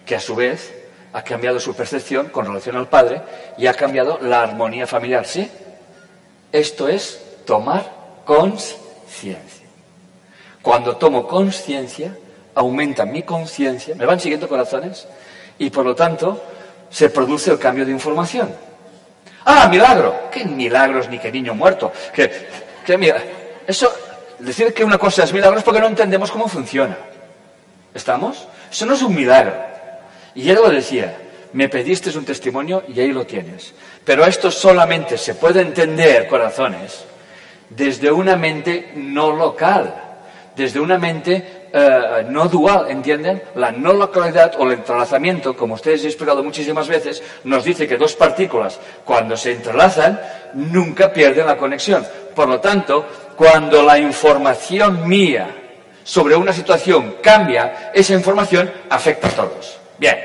que 0.06 0.16
a 0.16 0.20
su 0.20 0.36
vez 0.36 0.74
ha 1.14 1.24
cambiado 1.24 1.60
su 1.60 1.76
percepción 1.76 2.30
con 2.30 2.46
relación 2.46 2.76
al 2.76 2.90
padre 2.90 3.22
y 3.58 3.68
ha 3.68 3.74
cambiado 3.74 4.20
la 4.22 4.42
armonía 4.42 4.88
familiar, 4.88 5.26
¿sí? 5.26 5.50
Esto 6.52 6.88
es 6.88 7.22
tomar 7.46 7.90
conciencia. 8.26 9.68
Cuando 10.62 10.98
tomo 10.98 11.28
conciencia, 11.28 12.18
aumenta 12.56 13.06
mi 13.06 13.24
conciencia, 13.24 13.96
¿me 13.96 14.06
van 14.06 14.20
siguiendo 14.20 14.50
corazones? 14.50 15.08
Y 15.60 15.70
por 15.70 15.86
lo 15.86 15.96
tanto, 15.96 16.42
se 16.96 17.10
produce 17.10 17.52
el 17.52 17.60
cambio 17.60 17.86
de 17.86 17.92
información. 17.92 18.56
¡Ah, 19.44 19.68
milagro! 19.68 20.30
¿Qué 20.32 20.46
milagros 20.46 21.10
ni 21.10 21.20
qué 21.20 21.30
niño 21.30 21.54
muerto? 21.54 21.92
¿Qué, 22.14 22.48
qué 22.86 23.14
Eso, 23.68 23.94
decir 24.40 24.74
que 24.74 24.86
una 24.86 24.98
cosa 24.98 25.26
es 25.26 25.34
milagro 25.34 25.58
es 25.58 25.64
porque 25.66 25.82
no 25.82 25.88
entendemos 25.88 26.32
cómo 26.32 26.48
funciona. 26.48 26.98
¿Estamos? 27.94 28.48
Eso 28.72 28.86
no 28.86 28.94
es 28.94 29.02
un 29.02 29.14
milagro. 29.14 29.54
Y 30.36 30.50
él 30.50 30.56
lo 30.56 30.70
decía, 30.70 31.18
me 31.52 31.68
pediste 31.68 32.18
un 32.18 32.24
testimonio 32.24 32.86
y 32.88 32.98
ahí 32.98 33.12
lo 33.12 33.26
tienes. 33.26 33.74
Pero 34.06 34.26
esto 34.26 34.50
solamente 34.50 35.18
se 35.18 35.36
puede 35.36 35.60
entender, 35.60 36.30
corazones, 36.30 37.04
desde 37.70 38.10
una 38.10 38.38
mente 38.38 38.94
no 38.96 39.34
local, 39.34 39.94
desde 40.56 40.80
una 40.80 40.98
mente 40.98 41.65
eh, 41.78 42.26
no 42.30 42.48
dual, 42.48 42.86
¿entienden? 42.90 43.44
La 43.56 43.70
no 43.70 43.92
localidad 43.92 44.54
o 44.58 44.64
el 44.64 44.72
entrelazamiento, 44.72 45.58
como 45.58 45.74
ustedes 45.74 46.06
he 46.06 46.08
explicado 46.08 46.42
muchísimas 46.42 46.88
veces, 46.88 47.22
nos 47.44 47.66
dice 47.66 47.86
que 47.86 47.98
dos 47.98 48.16
partículas, 48.16 48.80
cuando 49.04 49.36
se 49.36 49.52
entrelazan, 49.52 50.18
nunca 50.54 51.12
pierden 51.12 51.46
la 51.46 51.58
conexión. 51.58 52.08
Por 52.34 52.48
lo 52.48 52.62
tanto, 52.62 53.06
cuando 53.36 53.84
la 53.84 54.00
información 54.00 55.06
mía 55.06 55.54
sobre 56.02 56.38
una 56.38 56.54
situación 56.54 57.18
cambia, 57.22 57.92
esa 57.94 58.14
información 58.14 58.72
afecta 58.90 59.28
a 59.28 59.32
todos. 59.32 59.78
Bien. 59.98 60.18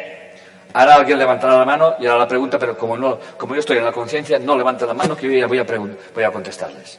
Ahora 0.73 0.95
alguien 0.95 1.19
levantará 1.19 1.59
la 1.59 1.65
mano 1.65 1.97
y 1.99 2.07
ahora 2.07 2.21
la 2.21 2.29
pregunta, 2.29 2.61
pero 2.61 2.79
como, 2.79 2.97
no, 2.97 3.19
como 3.37 3.55
yo 3.55 3.61
estoy 3.61 3.79
en 3.79 3.85
la 3.85 3.91
conciencia, 3.91 4.39
no 4.39 4.57
levanten 4.57 4.87
la 4.87 4.95
mano 4.95 5.17
que 5.17 5.27
yo 5.27 5.33
ya 5.33 5.49
voy 5.49 5.59
a, 5.59 5.65
voy 5.65 6.23
a 6.23 6.31
contestarles. 6.31 6.97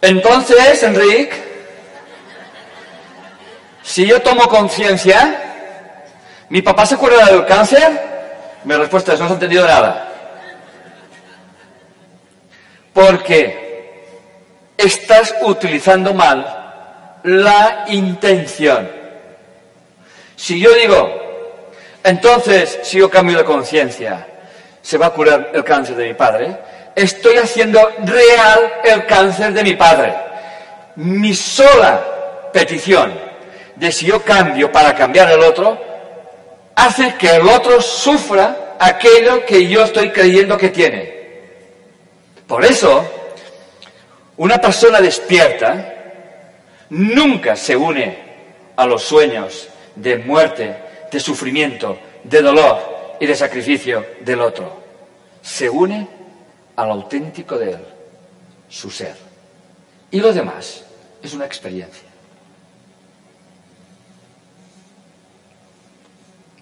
Entonces, 0.00 0.82
Enrique, 0.82 1.55
si 3.86 4.04
yo 4.04 4.20
tomo 4.20 4.48
conciencia, 4.48 5.38
¿mi 6.48 6.60
papá 6.60 6.84
se 6.84 6.96
curará 6.96 7.26
del 7.26 7.46
cáncer? 7.46 8.58
Mi 8.64 8.74
respuesta 8.74 9.12
es, 9.12 9.20
no 9.20 9.26
has 9.26 9.32
entendido 9.32 9.64
nada. 9.64 10.08
Porque 12.92 14.02
estás 14.76 15.36
utilizando 15.42 16.12
mal 16.12 17.20
la 17.22 17.84
intención. 17.86 18.90
Si 20.34 20.58
yo 20.58 20.74
digo, 20.74 21.62
entonces, 22.02 22.80
si 22.82 22.98
yo 22.98 23.08
cambio 23.08 23.38
de 23.38 23.44
conciencia, 23.44 24.26
se 24.82 24.98
va 24.98 25.06
a 25.06 25.10
curar 25.10 25.50
el 25.54 25.62
cáncer 25.62 25.94
de 25.94 26.08
mi 26.08 26.14
padre, 26.14 26.58
estoy 26.96 27.36
haciendo 27.36 27.88
real 27.98 28.72
el 28.82 29.06
cáncer 29.06 29.52
de 29.52 29.62
mi 29.62 29.76
padre. 29.76 30.12
Mi 30.96 31.32
sola 31.34 32.50
petición 32.52 33.25
de 33.76 33.92
si 33.92 34.06
yo 34.06 34.22
cambio 34.22 34.72
para 34.72 34.94
cambiar 34.94 35.30
el 35.30 35.40
otro, 35.40 35.78
hace 36.74 37.14
que 37.16 37.36
el 37.36 37.48
otro 37.48 37.80
sufra 37.80 38.76
aquello 38.78 39.44
que 39.44 39.66
yo 39.66 39.84
estoy 39.84 40.10
creyendo 40.10 40.56
que 40.56 40.68
tiene. 40.70 41.14
Por 42.46 42.64
eso, 42.64 43.04
una 44.36 44.58
persona 44.58 45.00
despierta 45.00 45.94
nunca 46.90 47.56
se 47.56 47.76
une 47.76 48.18
a 48.76 48.86
los 48.86 49.02
sueños 49.02 49.68
de 49.94 50.18
muerte, 50.18 50.76
de 51.10 51.20
sufrimiento, 51.20 51.98
de 52.22 52.42
dolor 52.42 53.16
y 53.20 53.26
de 53.26 53.34
sacrificio 53.34 54.04
del 54.20 54.40
otro. 54.40 54.82
Se 55.42 55.68
une 55.68 56.06
al 56.76 56.90
auténtico 56.90 57.58
de 57.58 57.70
él, 57.70 57.84
su 58.68 58.90
ser. 58.90 59.16
Y 60.10 60.20
lo 60.20 60.32
demás 60.32 60.84
es 61.22 61.32
una 61.32 61.46
experiencia. 61.46 62.05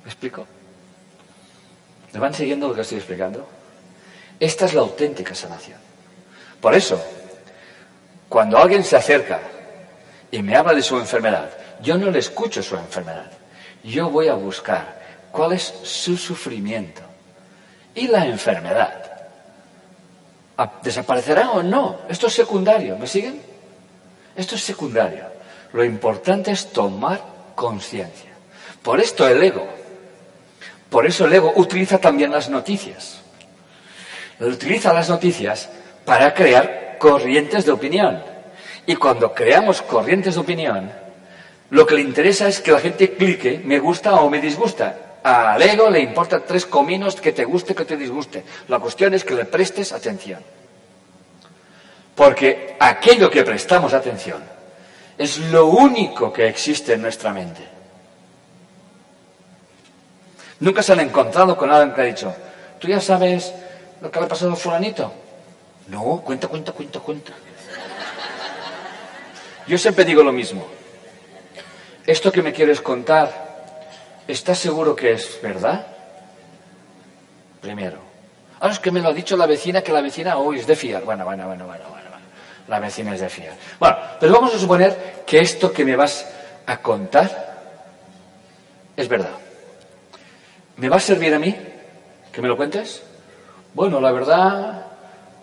¿Me 0.05 0.11
explico? 0.11 0.47
¿Me 2.13 2.21
van 2.21 2.35
siguiendo 2.35 2.69
lo 2.69 2.75
que 2.75 2.83
estoy 2.83 2.99
explicando? 2.99 3.47
Esta 4.39 4.67
es 4.67 4.75
la 4.75 4.81
auténtica 4.83 5.35
sanación. 5.35 5.79
Por 6.61 6.75
eso, 6.75 7.03
cuando 8.29 8.59
alguien 8.59 8.85
se 8.85 8.97
acerca 8.97 9.41
y 10.31 10.43
me 10.43 10.57
habla 10.57 10.75
de 10.75 10.83
su 10.83 10.99
enfermedad, 10.99 11.51
yo 11.83 11.97
no 11.99 12.11
le 12.11 12.19
escucho 12.19 12.63
su 12.63 12.77
enfermedad. 12.77 13.31
Yo 13.83 14.11
voy 14.11 14.29
a 14.29 14.35
buscar 14.35 15.01
cuál 15.31 15.53
es 15.53 15.63
su 15.83 16.17
sufrimiento. 16.17 17.03
Y 17.95 18.09
la 18.09 18.27
enfermedad. 18.27 19.03
¿A- 20.57 20.73
¿Desaparecerá 20.83 21.51
o 21.53 21.63
no? 21.63 22.01
Esto 22.09 22.27
es 22.29 22.33
secundario. 22.35 22.97
¿Me 22.97 23.07
siguen? 23.07 23.41
Esto 24.37 24.55
es 24.55 24.63
secundario. 24.63 25.25
Lo 25.73 25.85
importante 25.85 26.51
es 26.53 26.73
tomar 26.73 27.21
conciencia. 27.55 28.31
Por 28.83 29.01
esto 29.01 29.27
el 29.29 29.43
ego. 29.43 29.69
Por 30.95 31.07
eso 31.07 31.25
el 31.25 31.33
ego 31.33 31.53
utiliza 31.57 31.99
también 31.99 32.31
las 32.31 32.49
noticias. 32.49 33.19
Utiliza 34.39 34.93
las 34.93 35.09
noticias 35.09 35.69
para 36.05 36.33
crear 36.33 36.99
corrientes 37.01 37.67
de 37.67 37.73
opinión. 37.73 38.23
Y 38.87 38.95
cuando 38.95 39.35
creamos 39.35 39.83
corrientes 39.83 40.35
de 40.37 40.41
opinión, 40.41 40.93
lo 41.71 41.85
que 41.85 41.97
le 41.97 42.03
interesa 42.03 42.47
es 42.47 42.61
que 42.61 42.71
la 42.71 42.79
gente 42.79 43.13
clique, 43.15 43.61
me 43.65 43.81
gusta 43.81 44.15
o 44.21 44.31
me 44.31 44.41
disgusta. 44.41 45.19
Al 45.25 45.61
ego 45.63 45.91
le 45.91 45.99
importa 45.99 46.45
tres 46.45 46.65
cominos 46.65 47.17
que 47.17 47.33
te 47.33 47.45
guste, 47.45 47.75
que 47.75 47.85
te 47.85 47.97
disguste. 47.97 48.45
La 48.69 48.79
cuestión 48.79 49.15
es 49.15 49.25
que 49.25 49.35
le 49.35 49.47
prestes 49.47 49.93
atención. 49.93 50.45
Porque 52.15 52.77
aquello 52.79 53.29
que 53.33 53.43
prestamos 53.43 53.95
atención 53.95 54.45
es 55.19 55.39
lo 55.51 55.67
único 55.67 56.33
que 56.33 56.47
existe 56.47 56.93
en 56.93 57.03
nuestra 57.03 57.33
mente. 57.33 57.74
Nunca 60.65 60.83
se 60.83 60.95
han 60.95 61.01
encontrado 61.01 61.59
con 61.59 61.71
alguien 61.71 61.95
que 61.95 62.01
ha 62.01 62.05
dicho, 62.05 62.35
¿tú 62.79 62.89
ya 62.89 62.99
sabes 62.99 63.53
lo 64.01 64.11
que 64.11 64.19
le 64.19 64.25
ha 64.25 64.29
pasado 64.29 64.53
a 64.53 64.57
fulanito? 64.57 65.13
No, 65.89 66.23
cuenta, 66.25 66.49
cuenta, 66.49 66.73
cuenta, 66.73 67.01
cuenta. 67.01 67.33
Yo 69.67 69.77
siempre 69.77 70.07
digo 70.07 70.23
lo 70.23 70.33
mismo. 70.33 70.67
Esto 72.07 72.33
que 72.33 72.41
me 72.41 72.55
quieres 72.55 72.81
contar, 72.81 73.31
¿estás 74.27 74.59
seguro 74.59 74.97
que 74.97 75.13
es 75.13 75.39
verdad? 75.43 75.87
Primero. 77.61 77.99
Ahora 78.59 78.73
es 78.73 78.81
que 78.81 78.91
me 78.91 79.03
lo 79.03 79.11
ha 79.11 79.13
dicho 79.13 79.37
la 79.37 79.45
vecina, 79.45 79.83
que 79.83 79.93
la 79.93 80.01
vecina 80.01 80.39
hoy 80.39 80.61
es 80.61 80.67
de 80.67 80.77
fiar. 80.77 81.05
Bueno, 81.05 81.27
bueno, 81.27 81.47
bueno, 81.47 81.67
bueno, 81.67 81.85
bueno, 81.91 82.11
bueno. 82.11 82.27
La 82.69 82.81
vecina 82.81 83.13
es 83.13 83.21
de 83.21 83.29
fiar. 83.29 83.53
Bueno, 83.79 83.99
pero 84.19 84.33
vamos 84.33 84.55
a 84.55 84.59
suponer 84.59 85.25
que 85.27 85.41
esto 85.41 85.71
que 85.71 85.85
me 85.85 85.95
vas 85.95 86.27
a 86.65 86.79
contar 86.79 87.53
es 88.97 89.07
verdad. 89.09 89.44
¿Me 90.77 90.89
va 90.89 90.97
a 90.97 91.01
servir 91.01 91.35
a 91.35 91.39
mí 91.39 91.57
que 92.33 92.43
me 92.43 92.49
lo 92.49 92.57
cuentes? 92.57 93.03
Bueno, 93.75 94.01
la 94.01 94.13
verdad, 94.13 94.87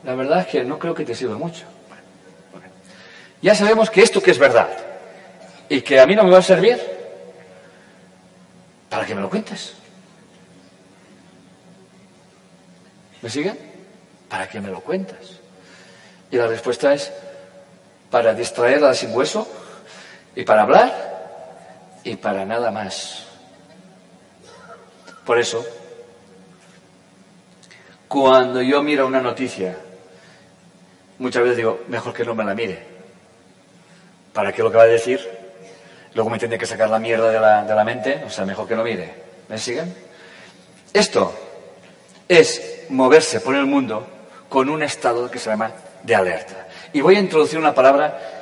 la 0.03 0.15
verdad 0.15 0.41
es 0.41 0.47
que 0.47 0.63
no 0.63 0.77
creo 0.77 0.93
que 0.93 1.05
te 1.05 1.15
sirva 1.15 1.37
mucho. 1.37 1.65
Ya 3.41 3.55
sabemos 3.55 3.89
que 3.89 4.01
esto 4.01 4.21
que 4.21 4.31
es 4.31 4.37
verdad 4.37 4.69
y 5.67 5.81
que 5.81 5.99
a 5.99 6.05
mí 6.05 6.15
no 6.15 6.23
me 6.23 6.31
va 6.31 6.39
a 6.39 6.43
servir, 6.43 6.79
¿para 8.89 9.05
que 9.05 9.15
me 9.15 9.21
lo 9.21 9.29
cuentes? 9.29 9.73
¿Me 13.21 13.29
siguen? 13.29 13.57
¿Para 14.29 14.47
qué 14.47 14.59
me 14.59 14.69
lo 14.69 14.81
cuentas? 14.81 15.39
Y 16.29 16.37
la 16.37 16.47
respuesta 16.47 16.93
es 16.93 17.11
para 18.09 18.33
distraer 18.33 18.83
a 18.83 18.93
sin 18.93 19.15
hueso 19.15 19.47
y 20.35 20.43
para 20.43 20.63
hablar 20.63 21.99
y 22.03 22.15
para 22.15 22.45
nada 22.45 22.69
más. 22.71 23.30
Por 25.25 25.39
eso, 25.39 25.65
cuando 28.07 28.61
yo 28.61 28.81
miro 28.81 29.07
una 29.07 29.21
noticia, 29.21 29.77
muchas 31.19 31.43
veces 31.43 31.57
digo, 31.57 31.81
mejor 31.87 32.13
que 32.13 32.25
no 32.25 32.35
me 32.35 32.43
la 32.43 32.55
mire. 32.55 32.83
¿Para 34.33 34.51
qué 34.51 34.63
lo 34.63 34.71
que 34.71 34.77
va 34.77 34.83
a 34.83 34.87
decir? 34.87 35.19
Luego 36.13 36.29
me 36.29 36.39
tiene 36.39 36.57
que 36.57 36.65
sacar 36.65 36.89
la 36.89 36.99
mierda 36.99 37.31
de 37.31 37.39
la, 37.39 37.63
de 37.63 37.75
la 37.75 37.83
mente, 37.83 38.23
o 38.25 38.29
sea, 38.29 38.45
mejor 38.45 38.67
que 38.67 38.75
no 38.75 38.83
mire. 38.83 39.13
¿Me 39.47 39.57
siguen? 39.57 39.93
Esto 40.93 41.33
es 42.27 42.85
moverse 42.89 43.39
por 43.41 43.55
el 43.55 43.65
mundo 43.65 44.07
con 44.49 44.69
un 44.69 44.83
estado 44.83 45.29
que 45.29 45.39
se 45.39 45.49
llama 45.49 45.71
de 46.03 46.15
alerta. 46.15 46.67
Y 46.93 47.01
voy 47.01 47.15
a 47.15 47.19
introducir 47.19 47.59
una 47.59 47.73
palabra 47.73 48.40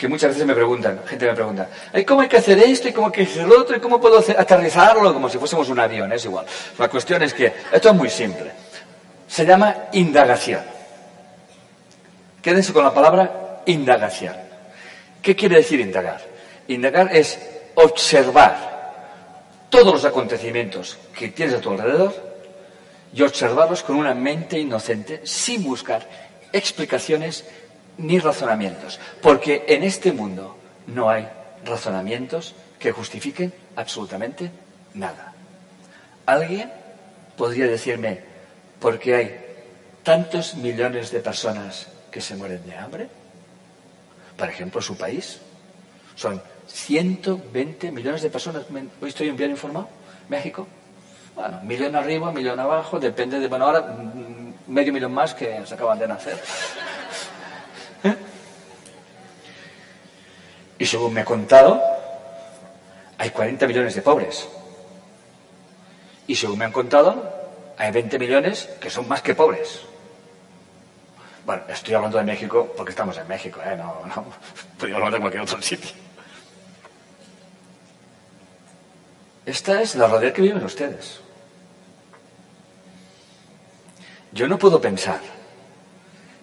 que 0.00 0.08
muchas 0.08 0.30
veces 0.30 0.46
me 0.46 0.54
preguntan, 0.54 1.02
gente 1.06 1.26
me 1.26 1.34
pregunta, 1.34 1.68
"Ay, 1.92 2.06
¿cómo 2.06 2.22
hay 2.22 2.28
que 2.28 2.38
hacer 2.38 2.58
esto 2.58 2.88
y 2.88 2.92
cómo 2.94 3.08
hay 3.08 3.12
que 3.12 3.22
hacer 3.24 3.46
lo 3.46 3.60
otro 3.60 3.76
y 3.76 3.80
cómo 3.80 4.00
puedo 4.00 4.18
aterrizarlo 4.18 5.12
como 5.12 5.28
si 5.28 5.36
fuésemos 5.36 5.68
un 5.68 5.78
avión? 5.78 6.10
Es 6.10 6.24
igual. 6.24 6.46
La 6.78 6.88
cuestión 6.88 7.22
es 7.22 7.34
que 7.34 7.52
esto 7.70 7.90
es 7.90 7.94
muy 7.94 8.08
simple. 8.08 8.50
Se 9.28 9.44
llama 9.44 9.88
indagación. 9.92 10.62
Quédense 12.40 12.72
con 12.72 12.82
la 12.82 12.94
palabra 12.94 13.60
indagación. 13.66 14.34
¿Qué 15.20 15.36
quiere 15.36 15.56
decir 15.56 15.78
indagar? 15.80 16.22
Indagar 16.68 17.14
es 17.14 17.38
observar 17.74 18.56
todos 19.68 19.92
los 19.92 20.04
acontecimientos 20.06 20.96
que 21.14 21.28
tienes 21.28 21.56
a 21.56 21.60
tu 21.60 21.72
alrededor 21.72 22.14
y 23.12 23.20
observarlos 23.20 23.82
con 23.82 23.96
una 23.96 24.14
mente 24.14 24.58
inocente 24.58 25.20
sin 25.24 25.62
buscar 25.62 26.06
explicaciones 26.54 27.44
ni 27.98 28.18
razonamientos. 28.18 28.98
Porque 29.22 29.64
en 29.68 29.82
este 29.84 30.12
mundo 30.12 30.56
no 30.86 31.10
hay 31.10 31.28
razonamientos 31.64 32.54
que 32.78 32.92
justifiquen 32.92 33.52
absolutamente 33.76 34.50
nada. 34.94 35.32
¿Alguien 36.26 36.70
podría 37.36 37.66
decirme 37.66 38.20
por 38.80 38.98
qué 38.98 39.14
hay 39.14 39.40
tantos 40.02 40.54
millones 40.54 41.10
de 41.10 41.20
personas 41.20 41.88
que 42.10 42.20
se 42.20 42.34
mueren 42.36 42.64
de 42.66 42.76
hambre? 42.76 43.08
Por 44.36 44.48
ejemplo, 44.48 44.80
su 44.80 44.96
país. 44.96 45.38
Son 46.16 46.40
120 46.66 47.90
millones 47.90 48.22
de 48.22 48.30
personas. 48.30 48.70
¿Me- 48.70 48.86
¿Hoy 49.00 49.08
estoy 49.08 49.30
bien 49.32 49.50
informado? 49.50 49.88
¿México? 50.28 50.66
Bueno, 51.34 51.60
millón 51.62 51.94
arriba, 51.96 52.32
millón 52.32 52.58
abajo, 52.60 52.98
depende 52.98 53.38
de... 53.38 53.48
Bueno, 53.48 53.66
ahora 53.66 53.80
mm, 53.82 54.72
medio 54.72 54.92
millón 54.92 55.12
más 55.12 55.34
que 55.34 55.62
se 55.66 55.74
acaban 55.74 55.98
de 55.98 56.08
nacer. 56.08 56.38
Y 60.80 60.86
según 60.86 61.12
me 61.12 61.20
he 61.20 61.24
contado, 61.26 61.78
hay 63.18 63.28
40 63.30 63.66
millones 63.66 63.94
de 63.94 64.00
pobres. 64.00 64.48
Y 66.26 66.34
según 66.34 66.58
me 66.58 66.64
han 66.64 66.72
contado, 66.72 67.22
hay 67.76 67.92
20 67.92 68.18
millones 68.18 68.66
que 68.80 68.88
son 68.88 69.06
más 69.06 69.20
que 69.20 69.34
pobres. 69.34 69.82
Bueno, 71.44 71.64
estoy 71.68 71.92
hablando 71.92 72.16
de 72.16 72.24
México 72.24 72.72
porque 72.74 72.92
estamos 72.92 73.18
en 73.18 73.28
México, 73.28 73.60
¿eh? 73.62 73.76
No, 73.76 74.06
no. 74.06 74.24
Podría 74.78 74.96
hablar 74.96 75.12
de 75.12 75.20
cualquier 75.20 75.42
otro 75.42 75.60
sitio. 75.60 75.90
Esta 79.44 79.82
es 79.82 79.96
la 79.96 80.06
realidad 80.06 80.32
que 80.32 80.42
viven 80.42 80.64
ustedes. 80.64 81.20
Yo 84.32 84.48
no 84.48 84.58
puedo 84.58 84.80
pensar 84.80 85.20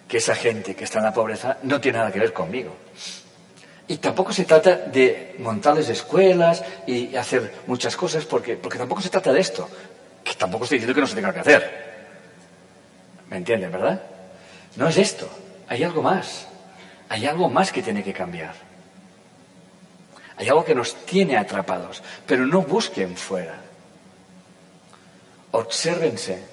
que 0.07 0.17
esa 0.17 0.35
gente 0.35 0.75
que 0.75 0.83
está 0.83 0.99
en 0.99 1.05
la 1.05 1.13
pobreza 1.13 1.57
no 1.63 1.81
tiene 1.81 1.97
nada 1.97 2.11
que 2.11 2.19
ver 2.19 2.33
conmigo. 2.33 2.75
Y 3.87 3.97
tampoco 3.97 4.33
se 4.33 4.43
trata 4.43 4.75
de 4.75 5.35
montarles 5.39 5.87
escuelas 5.87 6.63
y 6.85 7.15
hacer 7.15 7.53
muchas 7.67 7.95
cosas, 7.95 8.25
porque, 8.25 8.57
porque 8.57 8.77
tampoco 8.77 9.01
se 9.01 9.09
trata 9.09 9.31
de 9.31 9.39
esto. 9.39 9.69
Que 10.23 10.33
tampoco 10.33 10.65
estoy 10.65 10.79
diciendo 10.79 10.93
que 10.93 11.01
no 11.01 11.07
se 11.07 11.15
tenga 11.15 11.33
que 11.33 11.39
hacer. 11.39 11.87
¿Me 13.29 13.37
entienden, 13.37 13.71
verdad? 13.71 14.01
No 14.75 14.89
es 14.89 14.97
esto. 14.97 15.29
Hay 15.69 15.83
algo 15.83 16.01
más. 16.01 16.47
Hay 17.07 17.25
algo 17.25 17.49
más 17.49 17.71
que 17.71 17.81
tiene 17.81 18.03
que 18.03 18.11
cambiar. 18.11 18.53
Hay 20.35 20.49
algo 20.49 20.65
que 20.65 20.75
nos 20.75 20.93
tiene 21.05 21.37
atrapados. 21.37 22.03
Pero 22.25 22.45
no 22.45 22.61
busquen 22.63 23.15
fuera. 23.15 23.55
Obsérvense 25.51 26.43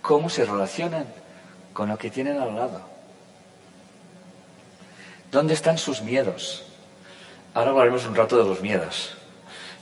cómo 0.00 0.30
se 0.30 0.46
relacionan 0.46 1.06
con 1.74 1.90
lo 1.90 1.98
que 1.98 2.10
tienen 2.10 2.40
al 2.40 2.56
lado. 2.56 2.95
¿Dónde 5.36 5.52
están 5.52 5.76
sus 5.76 6.00
miedos? 6.00 6.62
Ahora 7.52 7.68
hablaremos 7.68 8.06
un 8.06 8.14
rato 8.14 8.38
de 8.38 8.48
los 8.48 8.62
miedos. 8.62 9.10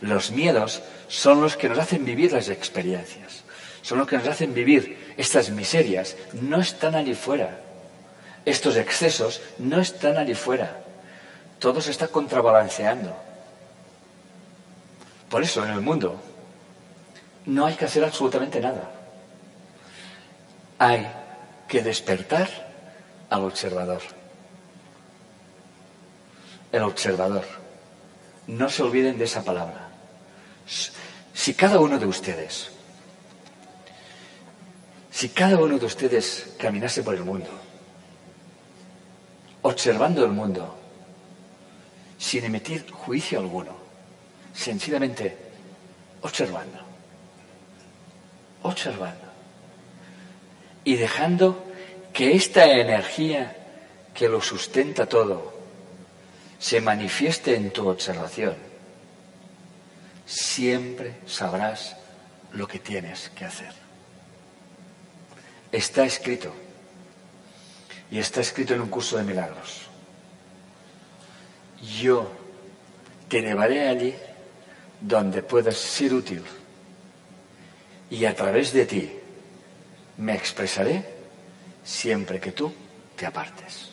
Los 0.00 0.32
miedos 0.32 0.82
son 1.06 1.40
los 1.40 1.56
que 1.56 1.68
nos 1.68 1.78
hacen 1.78 2.04
vivir 2.04 2.32
las 2.32 2.48
experiencias, 2.48 3.44
son 3.80 3.98
los 3.98 4.08
que 4.08 4.16
nos 4.16 4.26
hacen 4.26 4.52
vivir 4.52 5.14
estas 5.16 5.50
miserias. 5.50 6.16
No 6.32 6.60
están 6.60 6.96
allí 6.96 7.14
fuera. 7.14 7.60
Estos 8.44 8.74
excesos 8.74 9.42
no 9.58 9.80
están 9.80 10.18
allí 10.18 10.34
fuera. 10.34 10.80
Todo 11.60 11.80
se 11.80 11.92
está 11.92 12.08
contrabalanceando. 12.08 13.14
Por 15.30 15.44
eso 15.44 15.64
en 15.64 15.70
el 15.70 15.82
mundo 15.82 16.20
no 17.46 17.66
hay 17.66 17.74
que 17.74 17.84
hacer 17.84 18.02
absolutamente 18.02 18.58
nada. 18.58 18.90
Hay 20.80 21.06
que 21.68 21.80
despertar 21.80 22.48
al 23.30 23.44
observador. 23.44 24.02
El 26.74 26.82
observador. 26.82 27.44
No 28.48 28.68
se 28.68 28.82
olviden 28.82 29.16
de 29.16 29.26
esa 29.26 29.44
palabra. 29.44 29.90
Si 31.32 31.54
cada 31.54 31.78
uno 31.78 32.00
de 32.00 32.06
ustedes, 32.06 32.68
si 35.08 35.28
cada 35.28 35.56
uno 35.56 35.78
de 35.78 35.86
ustedes 35.86 36.56
caminase 36.58 37.04
por 37.04 37.14
el 37.14 37.22
mundo, 37.22 37.48
observando 39.62 40.24
el 40.24 40.32
mundo, 40.32 40.76
sin 42.18 42.44
emitir 42.44 42.90
juicio 42.90 43.38
alguno, 43.38 43.76
sencillamente 44.52 45.38
observando, 46.22 46.80
observando, 48.64 49.26
y 50.82 50.96
dejando 50.96 51.66
que 52.12 52.34
esta 52.34 52.66
energía 52.66 53.56
que 54.12 54.28
lo 54.28 54.40
sustenta 54.40 55.06
todo 55.06 55.53
se 56.64 56.80
manifieste 56.80 57.54
en 57.56 57.70
tu 57.70 57.86
observación, 57.86 58.54
siempre 60.24 61.16
sabrás 61.26 61.94
lo 62.52 62.66
que 62.66 62.78
tienes 62.78 63.28
que 63.36 63.44
hacer. 63.44 63.70
Está 65.70 66.06
escrito, 66.06 66.54
y 68.10 68.18
está 68.18 68.40
escrito 68.40 68.72
en 68.72 68.80
un 68.80 68.88
curso 68.88 69.18
de 69.18 69.24
milagros. 69.24 69.82
Yo 72.00 72.32
te 73.28 73.42
llevaré 73.42 73.86
allí 73.86 74.14
donde 75.02 75.42
puedas 75.42 75.76
ser 75.76 76.14
útil, 76.14 76.42
y 78.08 78.24
a 78.24 78.34
través 78.34 78.72
de 78.72 78.86
ti 78.86 79.12
me 80.16 80.34
expresaré 80.34 81.04
siempre 81.84 82.40
que 82.40 82.52
tú 82.52 82.72
te 83.16 83.26
apartes. 83.26 83.90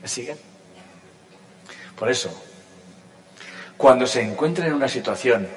¿Me 0.00 0.06
siguen? 0.06 0.47
Por 1.98 2.10
eso, 2.10 2.30
cuando 3.76 4.06
se 4.06 4.22
encuentren 4.22 4.68
en 4.68 4.74
una 4.74 4.88
situación 4.88 5.48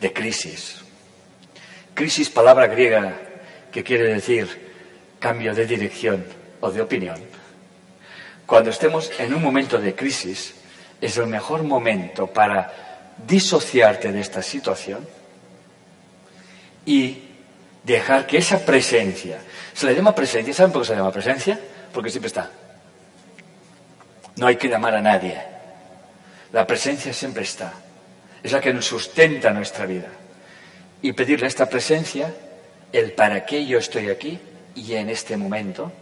de 0.00 0.12
crisis, 0.12 0.82
crisis 1.94 2.28
palabra 2.28 2.66
griega 2.66 3.16
que 3.72 3.82
quiere 3.82 4.04
decir 4.04 4.68
cambio 5.18 5.54
de 5.54 5.66
dirección 5.66 6.24
o 6.60 6.70
de 6.70 6.82
opinión, 6.82 7.16
cuando 8.46 8.70
estemos 8.70 9.10
en 9.18 9.34
un 9.34 9.42
momento 9.42 9.78
de 9.78 9.94
crisis, 9.94 10.54
es 11.00 11.16
el 11.16 11.26
mejor 11.26 11.62
momento 11.62 12.26
para 12.26 13.14
disociarte 13.26 14.12
de 14.12 14.20
esta 14.20 14.42
situación 14.42 15.06
y 16.84 17.24
dejar 17.84 18.26
que 18.26 18.38
esa 18.38 18.64
presencia, 18.64 19.40
se 19.72 19.86
le 19.86 19.94
llama 19.94 20.14
presencia, 20.14 20.52
¿saben 20.52 20.72
por 20.72 20.82
qué 20.82 20.88
se 20.88 20.94
llama 20.94 21.12
presencia? 21.12 21.58
Porque 21.92 22.10
siempre 22.10 22.28
está. 22.28 22.50
No 24.38 24.46
hay 24.46 24.56
que 24.56 24.68
llamar 24.68 24.94
a 24.94 25.02
nadie. 25.02 25.36
La 26.52 26.64
presencia 26.64 27.12
siempre 27.12 27.42
está. 27.42 27.72
Es 28.40 28.52
la 28.52 28.60
que 28.60 28.72
nos 28.72 28.86
sustenta 28.86 29.50
nuestra 29.50 29.84
vida. 29.84 30.06
Y 31.02 31.12
pedirle 31.12 31.46
a 31.46 31.48
esta 31.48 31.68
presencia 31.68 32.32
el 32.92 33.12
para 33.12 33.44
qué 33.44 33.66
yo 33.66 33.78
estoy 33.78 34.08
aquí 34.08 34.38
y 34.76 34.94
en 34.94 35.10
este 35.10 35.36
momento 35.36 35.92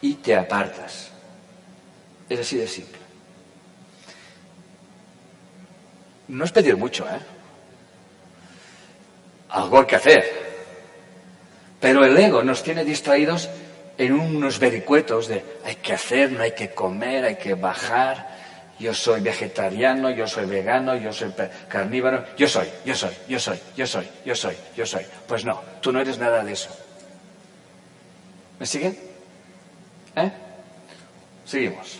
y 0.00 0.14
te 0.14 0.36
apartas. 0.36 1.10
Es 2.28 2.40
así 2.40 2.56
de 2.56 2.66
simple. 2.66 2.98
No 6.28 6.44
es 6.44 6.50
pedir 6.50 6.76
mucho, 6.76 7.06
¿eh? 7.06 7.20
Algo 9.50 9.78
hay 9.78 9.86
que 9.86 9.96
hacer. 9.96 10.24
Pero 11.80 12.04
el 12.04 12.16
ego 12.16 12.42
nos 12.42 12.60
tiene 12.64 12.84
distraídos 12.84 13.48
en 13.96 14.12
unos 14.12 14.58
vericuetos 14.58 15.28
de 15.28 15.44
hay 15.64 15.76
que 15.76 15.92
hacer, 15.92 16.32
no 16.32 16.42
hay 16.42 16.52
que 16.52 16.70
comer, 16.70 17.24
hay 17.24 17.36
que 17.36 17.54
bajar, 17.54 18.34
yo 18.78 18.92
soy 18.92 19.20
vegetariano, 19.20 20.10
yo 20.10 20.26
soy 20.26 20.46
vegano, 20.46 20.96
yo 20.96 21.12
soy 21.12 21.32
carnívoro, 21.68 22.24
yo 22.36 22.48
soy, 22.48 22.66
yo 22.84 22.94
soy, 22.94 23.14
yo 23.28 23.38
soy, 23.38 23.58
yo 23.76 23.86
soy, 23.86 24.06
yo 24.24 24.34
soy, 24.34 24.56
yo 24.76 24.86
soy. 24.86 25.06
Pues 25.26 25.44
no, 25.44 25.60
tú 25.80 25.92
no 25.92 26.00
eres 26.00 26.18
nada 26.18 26.42
de 26.42 26.52
eso. 26.52 26.70
¿Me 28.58 28.66
siguen? 28.66 28.98
¿Eh? 30.16 30.30
Seguimos. 31.44 31.98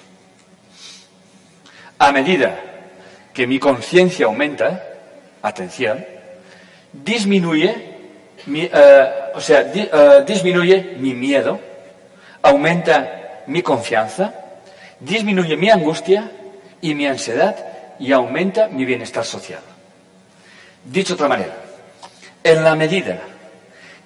A 1.98 2.10
medida 2.12 2.60
que 3.32 3.46
mi 3.46 3.58
conciencia 3.58 4.26
aumenta, 4.26 4.82
atención, 5.42 6.04
disminuye, 6.92 7.94
mi, 8.46 8.68
eh, 8.72 9.10
o 9.34 9.40
sea, 9.40 9.60
eh, 9.74 10.24
disminuye 10.26 10.96
mi 10.98 11.14
miedo, 11.14 11.60
aumenta 12.44 13.42
mi 13.46 13.62
confianza, 13.62 14.34
disminuye 15.00 15.56
mi 15.56 15.70
angustia 15.70 16.30
y 16.82 16.94
mi 16.94 17.06
ansiedad 17.06 17.56
y 17.98 18.12
aumenta 18.12 18.68
mi 18.68 18.84
bienestar 18.84 19.24
social. 19.24 19.60
Dicho 20.84 21.14
de 21.14 21.14
otra 21.14 21.28
manera, 21.28 21.56
en 22.42 22.62
la 22.62 22.74
medida 22.74 23.18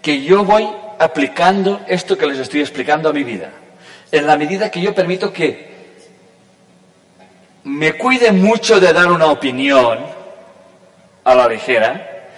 que 0.00 0.22
yo 0.22 0.44
voy 0.44 0.68
aplicando 1.00 1.80
esto 1.88 2.16
que 2.16 2.26
les 2.26 2.38
estoy 2.38 2.60
explicando 2.60 3.08
a 3.08 3.12
mi 3.12 3.24
vida, 3.24 3.50
en 4.12 4.26
la 4.26 4.36
medida 4.36 4.70
que 4.70 4.80
yo 4.80 4.94
permito 4.94 5.32
que 5.32 5.76
me 7.64 7.94
cuide 7.94 8.30
mucho 8.30 8.78
de 8.78 8.92
dar 8.92 9.10
una 9.10 9.26
opinión 9.26 9.98
a 11.24 11.34
la 11.34 11.48
ligera 11.48 12.28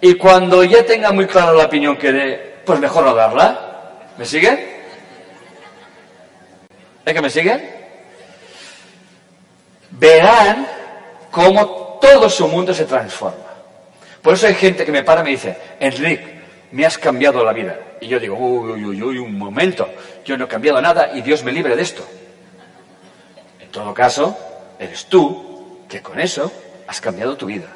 y 0.00 0.14
cuando 0.14 0.62
ya 0.62 0.86
tenga 0.86 1.10
muy 1.10 1.26
clara 1.26 1.52
la 1.52 1.64
opinión 1.64 1.96
que 1.96 2.12
dé, 2.12 2.54
pues 2.64 2.78
mejor 2.78 3.04
no 3.04 3.14
darla. 3.14 3.64
¿Me 4.16 4.24
siguen? 4.24 4.77
¿Es 7.08 7.14
que 7.14 7.22
me 7.22 7.30
siguen? 7.30 7.78
verán 9.90 10.66
cómo 11.30 11.98
todo 12.00 12.28
su 12.28 12.48
mundo 12.48 12.74
se 12.74 12.84
transforma. 12.84 13.46
Por 14.22 14.34
eso 14.34 14.46
hay 14.46 14.54
gente 14.54 14.84
que 14.84 14.92
me 14.92 15.02
para 15.02 15.22
y 15.22 15.24
me 15.24 15.30
dice, 15.30 15.56
Enrique, 15.80 16.40
me 16.72 16.84
has 16.84 16.98
cambiado 16.98 17.44
la 17.44 17.52
vida. 17.52 17.78
Y 18.00 18.08
yo 18.08 18.20
digo, 18.20 18.36
uy, 18.36 18.84
uy, 18.84 19.02
uy, 19.02 19.18
un 19.18 19.38
momento, 19.38 19.88
yo 20.24 20.36
no 20.36 20.44
he 20.44 20.48
cambiado 20.48 20.80
nada 20.80 21.12
y 21.14 21.22
Dios 21.22 21.42
me 21.42 21.52
libre 21.52 21.76
de 21.76 21.82
esto. 21.82 22.06
En 23.60 23.70
todo 23.70 23.94
caso, 23.94 24.36
eres 24.78 25.06
tú 25.06 25.84
que 25.88 26.02
con 26.02 26.20
eso 26.20 26.52
has 26.86 27.00
cambiado 27.00 27.36
tu 27.36 27.46
vida. 27.46 27.68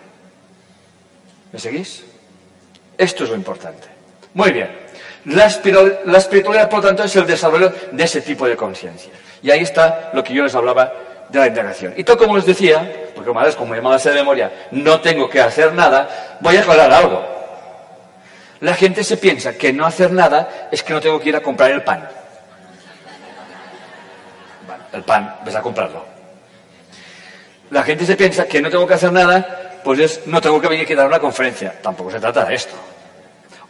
¿Me 1.52 1.59
seguís? 1.59 2.04
Esto 2.98 3.24
es 3.24 3.30
lo 3.30 3.36
importante. 3.36 3.88
Muy 4.34 4.52
bien. 4.52 4.81
La, 5.24 5.47
espiritualidad, 5.47 6.69
por 6.69 6.81
lo 6.81 6.89
tanto, 6.89 7.05
es 7.05 7.15
el 7.15 7.27
desarrollo 7.27 7.73
de 7.93 8.05
ese 8.05 8.23
tipo 8.23 8.47
de 8.47 8.57
conciencia. 8.57 9.12
Y 9.43 9.51
ahí 9.51 9.61
está 9.61 10.11
lo 10.15 10.24
que 10.24 10.35
yo 10.35 10.43
les 10.43 10.55
hablaba 10.55 10.93
de 11.28 11.39
la 11.39 11.47
integración. 11.47 11.94
Y 11.97 12.03
todo 12.03 12.19
como 12.19 12.36
les 12.36 12.47
decía, 12.47 13.11
porque 13.15 13.31
una 13.31 13.44
vez 13.44 13.55
como 13.55 13.74
llamaba 13.74 13.99
de 13.99 14.12
memoria, 14.12 14.51
no 14.73 15.01
tengo 15.01 15.31
que 15.31 15.40
hacer 15.40 15.73
nada, 15.74 16.39
voy 16.40 16.57
a 16.57 16.61
aclarar 16.61 16.93
algo. 16.93 17.24
La 18.61 18.74
gente 18.74 19.05
se 19.05 19.16
piensa 19.16 19.55
que 19.55 19.73
no 19.73 19.86
hacer 19.86 20.12
nada 20.12 20.69
es 20.70 20.82
que 20.82 20.93
no 20.93 21.01
tengo 21.01 21.20
que 21.20 21.28
ir 21.28 21.36
a 21.36 21.40
comprar 21.40 21.70
el 21.70 21.82
pan. 21.82 22.09
El 24.93 25.03
pan, 25.03 25.36
ves 25.44 25.55
a 25.55 25.62
comprarlo. 25.62 26.05
La 27.70 27.82
gente 27.82 28.05
se 28.05 28.16
piensa 28.16 28.44
que 28.44 28.61
no 28.61 28.70
tengo 28.70 28.86
que 28.86 28.94
hacer 28.94 29.12
nada, 29.12 29.81
pues 29.82 29.99
es 30.01 30.27
no 30.27 30.40
tengo 30.40 30.61
que 30.61 30.69
venir 30.69 30.93
a 30.93 30.97
dar 30.97 31.07
una 31.07 31.19
conferencia. 31.19 31.74
Tampoco 31.81 32.11
se 32.11 32.20
trata 32.20 32.44
de 32.44 32.55
esto. 32.55 32.74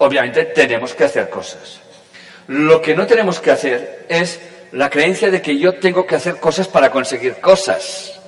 Obviamente 0.02 0.46
tenemos 0.46 0.94
que 0.94 1.04
hacer 1.04 1.30
cosas. 1.30 1.80
Lo 2.48 2.82
que 2.82 2.92
no 2.96 3.06
tenemos 3.06 3.38
que 3.38 3.52
hacer 3.52 4.04
es 4.08 4.40
la 4.72 4.90
creencia 4.90 5.30
de 5.30 5.40
que 5.40 5.56
yo 5.56 5.74
tengo 5.74 6.04
que 6.04 6.16
hacer 6.16 6.40
cosas 6.40 6.66
para 6.66 6.90
conseguir 6.90 7.40
cosas. 7.40 8.18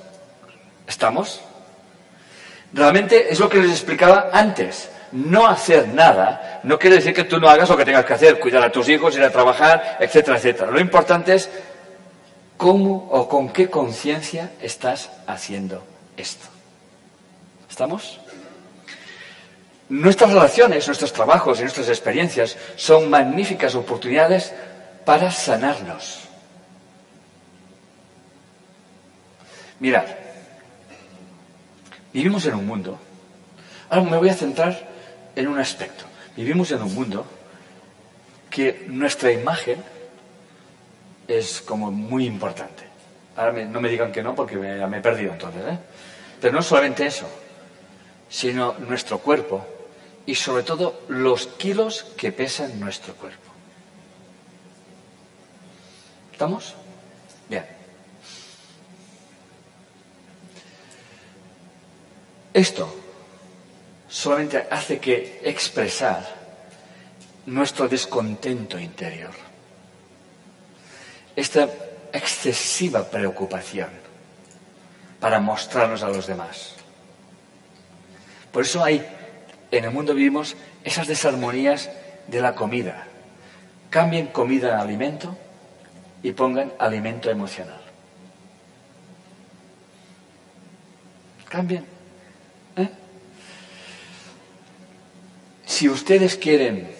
¿Estamos? 0.87 1.41
Realmente 2.71 3.29
es 3.29 3.41
lo 3.41 3.49
que 3.49 3.57
les 3.57 3.71
explicaba 3.71 4.29
antes. 4.31 4.89
No 5.11 5.47
hacer 5.47 5.89
nada 5.89 6.61
no 6.63 6.79
quiere 6.79 6.95
decir 6.95 7.13
que 7.13 7.25
tú 7.25 7.41
no 7.41 7.49
hagas 7.49 7.69
lo 7.69 7.75
que 7.75 7.83
tengas 7.83 8.05
que 8.05 8.13
hacer, 8.13 8.39
cuidar 8.39 8.63
a 8.63 8.71
tus 8.71 8.87
hijos, 8.87 9.13
ir 9.17 9.23
a 9.23 9.29
trabajar, 9.29 9.97
etcétera, 9.99 10.37
etcétera. 10.37 10.71
Lo 10.71 10.79
importante 10.79 11.35
es 11.35 11.49
cómo 12.55 13.09
o 13.11 13.27
con 13.27 13.49
qué 13.49 13.69
conciencia 13.69 14.53
estás 14.61 15.09
haciendo 15.27 15.83
esto. 16.15 16.47
¿Estamos? 17.69 18.21
Nuestras 19.89 20.33
relaciones, 20.33 20.87
nuestros 20.87 21.13
trabajos 21.13 21.59
y 21.59 21.61
nuestras 21.61 21.89
experiencias 21.89 22.57
son 22.75 23.09
magníficas 23.09 23.75
oportunidades 23.75 24.51
para 25.05 25.29
sanarnos. 25.29 26.21
Mirad, 29.79 30.05
vivimos 32.11 32.45
en 32.47 32.55
un 32.55 32.65
mundo, 32.65 32.97
ahora 33.89 34.09
me 34.09 34.17
voy 34.17 34.29
a 34.29 34.33
centrar 34.33 34.89
en 35.35 35.47
un 35.47 35.59
aspecto, 35.59 36.05
vivimos 36.35 36.71
en 36.71 36.81
un 36.81 36.95
mundo 36.95 37.25
que 38.49 38.85
nuestra 38.87 39.31
imagen 39.31 39.83
es 41.27 41.61
como 41.61 41.91
muy 41.91 42.25
importante. 42.25 42.85
Ahora 43.35 43.65
no 43.65 43.81
me 43.81 43.89
digan 43.89 44.11
que 44.11 44.23
no 44.23 44.33
porque 44.33 44.55
me, 44.55 44.81
he 44.81 45.01
perdido 45.01 45.33
entonces, 45.33 45.61
¿eh? 45.67 45.77
Pero 46.39 46.53
no 46.53 46.61
solamente 46.61 47.05
eso, 47.05 47.27
sino 48.29 48.73
nuestro 48.79 49.19
cuerpo 49.19 49.74
y 50.25 50.35
sobre 50.35 50.63
todo 50.63 51.01
los 51.07 51.47
kilos 51.47 52.03
que 52.17 52.31
pesan 52.31 52.79
nuestro 52.79 53.13
cuerpo. 53.15 53.51
¿Estamos? 56.31 56.75
Bien. 57.47 57.65
Esto 62.53 62.93
solamente 64.09 64.67
hace 64.69 64.99
que 64.99 65.41
expresar 65.43 66.25
nuestro 67.45 67.87
descontento 67.87 68.79
interior, 68.79 69.33
esta 71.35 71.69
excesiva 72.11 73.03
preocupación 73.03 73.89
para 75.19 75.39
mostrarnos 75.39 76.01
a 76.01 76.09
los 76.09 76.27
demás. 76.27 76.73
Por 78.51 78.63
eso 78.63 78.83
hay, 78.83 79.05
en 79.77 79.85
el 79.85 79.91
mundo 79.91 80.13
vivimos 80.13 80.55
esas 80.83 81.07
desarmonías 81.07 81.89
de 82.27 82.41
la 82.41 82.55
comida. 82.55 83.07
Cambien 83.89 84.27
comida 84.27 84.77
a 84.77 84.81
alimento 84.81 85.37
y 86.23 86.31
pongan 86.31 86.73
alimento 86.79 87.29
emocional. 87.29 87.81
Cambien 91.49 91.85
¿Eh? 92.75 92.89
Si 95.65 95.87
ustedes 95.87 96.35
quieren 96.35 96.93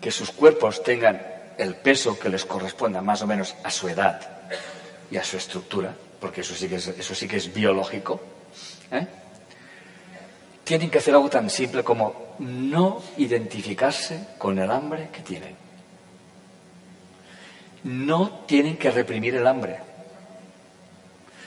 que 0.00 0.10
sus 0.10 0.30
cuerpos 0.30 0.82
tengan 0.82 1.20
el 1.58 1.74
peso 1.74 2.18
que 2.18 2.28
les 2.28 2.44
corresponda 2.44 3.02
más 3.02 3.22
o 3.22 3.26
menos 3.26 3.54
a 3.64 3.70
su 3.70 3.88
edad 3.88 4.20
y 5.10 5.16
a 5.16 5.24
su 5.24 5.36
estructura, 5.36 5.94
porque 6.20 6.42
eso 6.42 6.54
sí 6.54 6.68
que 6.68 6.76
es, 6.76 6.86
eso 6.86 7.14
sí 7.14 7.26
que 7.26 7.36
es 7.36 7.52
biológico, 7.52 8.20
¿eh? 8.90 9.06
Tienen 10.68 10.90
que 10.90 10.98
hacer 10.98 11.14
algo 11.14 11.30
tan 11.30 11.48
simple 11.48 11.82
como 11.82 12.34
no 12.40 13.00
identificarse 13.16 14.34
con 14.36 14.58
el 14.58 14.70
hambre 14.70 15.08
que 15.10 15.22
tienen. 15.22 15.56
No 17.84 18.40
tienen 18.44 18.76
que 18.76 18.90
reprimir 18.90 19.34
el 19.36 19.46
hambre. 19.46 19.78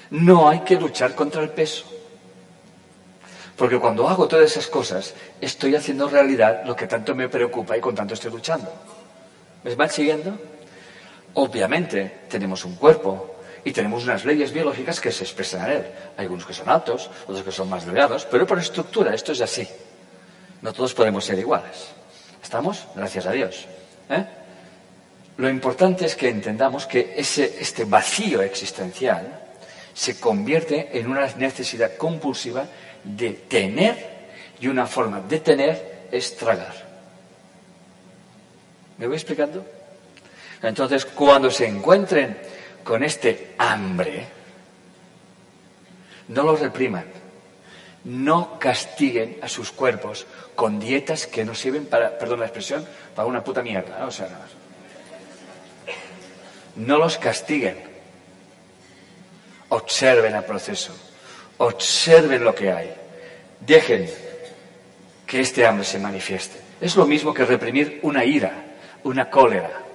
No 0.09 0.49
hay 0.49 0.61
que 0.61 0.75
luchar 0.75 1.13
contra 1.13 1.43
el 1.43 1.49
peso. 1.49 1.85
Porque 3.55 3.77
cuando 3.77 4.09
hago 4.09 4.27
todas 4.27 4.49
esas 4.49 4.65
cosas, 4.65 5.13
estoy 5.39 5.75
haciendo 5.75 6.09
realidad 6.09 6.63
lo 6.65 6.75
que 6.75 6.87
tanto 6.87 7.13
me 7.13 7.29
preocupa 7.29 7.77
y 7.77 7.79
con 7.79 7.93
tanto 7.93 8.15
estoy 8.15 8.31
luchando. 8.31 8.73
¿Me 9.63 9.75
van 9.75 9.91
siguiendo? 9.91 10.35
Obviamente 11.35 12.21
tenemos 12.27 12.65
un 12.65 12.73
cuerpo 12.73 13.30
y 13.63 13.71
tenemos 13.71 14.03
unas 14.03 14.25
leyes 14.25 14.51
biológicas 14.51 14.99
que 14.99 15.11
se 15.11 15.23
expresan 15.23 15.65
en 15.65 15.77
él. 15.77 15.85
Hay 16.17 16.23
algunos 16.23 16.45
que 16.45 16.53
son 16.53 16.69
altos, 16.69 17.09
otros 17.23 17.43
que 17.43 17.51
son 17.51 17.69
más 17.69 17.85
delgados, 17.85 18.25
pero 18.29 18.47
por 18.47 18.59
estructura 18.59 19.13
esto 19.13 19.31
es 19.31 19.41
así. 19.41 19.67
No 20.61 20.73
todos 20.73 20.93
podemos 20.93 21.25
ser 21.25 21.39
iguales. 21.39 21.89
¿Estamos? 22.41 22.85
Gracias 22.95 23.25
a 23.25 23.31
Dios. 23.31 23.65
¿Eh? 24.09 24.25
Lo 25.37 25.49
importante 25.49 26.05
es 26.05 26.15
que 26.15 26.29
entendamos 26.29 26.85
que 26.85 27.13
ese, 27.15 27.57
este 27.59 27.85
vacío 27.85 28.41
existencial 28.41 29.39
se 29.93 30.19
convierte 30.19 30.97
en 30.97 31.09
una 31.09 31.27
necesidad 31.37 31.95
compulsiva 31.97 32.65
de 33.03 33.31
tener 33.31 34.11
y 34.59 34.67
una 34.67 34.85
forma 34.85 35.21
de 35.21 35.39
tener 35.39 36.07
es 36.11 36.35
tragar. 36.35 36.73
¿Me 38.97 39.07
voy 39.07 39.15
explicando? 39.15 39.65
Entonces, 40.61 41.05
cuando 41.05 41.49
se 41.49 41.65
encuentren 41.65 42.37
con 42.91 43.03
este 43.05 43.53
hambre, 43.57 44.27
no 46.27 46.43
los 46.43 46.59
repriman, 46.59 47.05
no 48.03 48.59
castiguen 48.59 49.37
a 49.41 49.47
sus 49.47 49.71
cuerpos 49.71 50.27
con 50.55 50.77
dietas 50.77 51.25
que 51.25 51.45
no 51.45 51.55
sirven 51.55 51.85
para, 51.85 52.19
perdón 52.19 52.41
la 52.41 52.47
expresión, 52.47 52.85
para 53.15 53.29
una 53.29 53.45
puta 53.45 53.63
mierda. 53.63 53.97
¿no? 53.97 54.07
O 54.07 54.11
sea, 54.11 54.27
no, 54.27 54.35
no 56.85 56.97
los 56.97 57.17
castiguen. 57.17 57.77
Observen 59.69 60.35
el 60.35 60.43
proceso, 60.43 60.93
observen 61.59 62.43
lo 62.43 62.53
que 62.53 62.73
hay, 62.73 62.93
dejen 63.61 64.09
que 65.25 65.39
este 65.39 65.65
hambre 65.65 65.85
se 65.85 65.97
manifieste. 65.97 66.59
Es 66.81 66.97
lo 66.97 67.05
mismo 67.05 67.33
que 67.33 67.45
reprimir 67.45 68.01
una 68.03 68.25
ira, 68.25 68.51
una 69.05 69.29
cólera. 69.29 69.90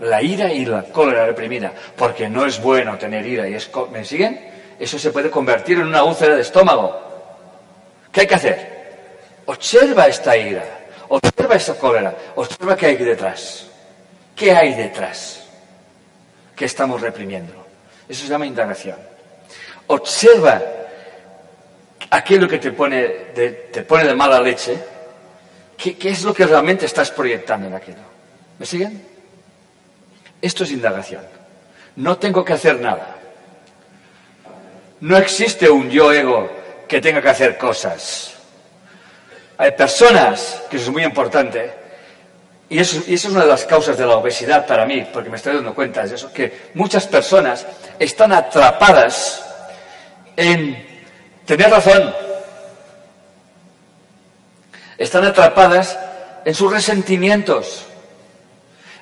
La 0.00 0.22
ira 0.22 0.52
y 0.52 0.64
la 0.66 0.82
cólera 0.82 1.26
reprimida, 1.26 1.72
porque 1.96 2.28
no 2.28 2.44
es 2.44 2.60
bueno 2.60 2.98
tener 2.98 3.24
ira 3.26 3.48
y 3.48 3.54
es... 3.54 3.70
¿Me 3.90 4.04
siguen? 4.04 4.50
Eso 4.78 4.98
se 4.98 5.10
puede 5.10 5.30
convertir 5.30 5.78
en 5.78 5.86
una 5.86 6.04
úlcera 6.04 6.36
de 6.36 6.42
estómago. 6.42 7.00
¿Qué 8.12 8.22
hay 8.22 8.26
que 8.26 8.34
hacer? 8.34 8.76
Observa 9.46 10.06
esta 10.06 10.36
ira, 10.36 10.64
observa 11.08 11.54
esta 11.54 11.74
cólera, 11.74 12.14
observa 12.34 12.76
qué 12.76 12.86
hay 12.86 12.96
detrás. 12.96 13.66
¿Qué 14.34 14.52
hay 14.52 14.74
detrás? 14.74 15.44
¿Qué 16.54 16.66
estamos 16.66 17.00
reprimiendo? 17.00 17.54
Eso 18.08 18.24
se 18.24 18.28
llama 18.28 18.46
indagación. 18.46 18.96
Observa 19.86 20.60
aquello 22.10 22.46
que 22.48 22.58
te 22.58 22.72
pone 22.72 23.00
de, 23.34 24.14
mala 24.14 24.40
leche, 24.40 24.76
¿qué, 25.76 25.96
¿qué 25.96 26.10
es 26.10 26.22
lo 26.22 26.34
que 26.34 26.46
realmente 26.46 26.86
estás 26.86 27.10
proyectando 27.10 27.68
en 27.68 27.74
aquello? 27.74 28.04
¿Me 28.58 28.66
siguen? 28.66 29.15
Esto 30.40 30.64
es 30.64 30.70
indagación. 30.70 31.22
No 31.96 32.18
tengo 32.18 32.44
que 32.44 32.52
hacer 32.52 32.80
nada. 32.80 33.16
No 35.00 35.16
existe 35.16 35.68
un 35.68 35.90
yo 35.90 36.12
ego 36.12 36.50
que 36.88 37.00
tenga 37.00 37.20
que 37.20 37.28
hacer 37.28 37.58
cosas. 37.58 38.34
Hay 39.58 39.72
personas, 39.72 40.62
que 40.70 40.76
eso 40.76 40.86
es 40.86 40.92
muy 40.92 41.04
importante, 41.04 41.72
y 42.68 42.78
eso, 42.78 43.02
y 43.06 43.14
eso, 43.14 43.28
es 43.28 43.34
una 43.34 43.44
de 43.44 43.50
las 43.50 43.64
causas 43.64 43.96
de 43.96 44.04
la 44.04 44.16
obesidad 44.16 44.66
para 44.66 44.84
mí, 44.84 45.06
porque 45.12 45.30
me 45.30 45.36
estoy 45.36 45.54
dando 45.54 45.74
cuenta 45.74 46.04
de 46.04 46.14
eso, 46.14 46.32
que 46.32 46.70
muchas 46.74 47.06
personas 47.06 47.66
están 47.98 48.32
atrapadas 48.32 49.44
en 50.36 50.84
tener 51.44 51.70
razón. 51.70 52.14
Están 54.98 55.24
atrapadas 55.24 55.98
en 56.44 56.54
sus 56.54 56.72
resentimientos. 56.72 57.86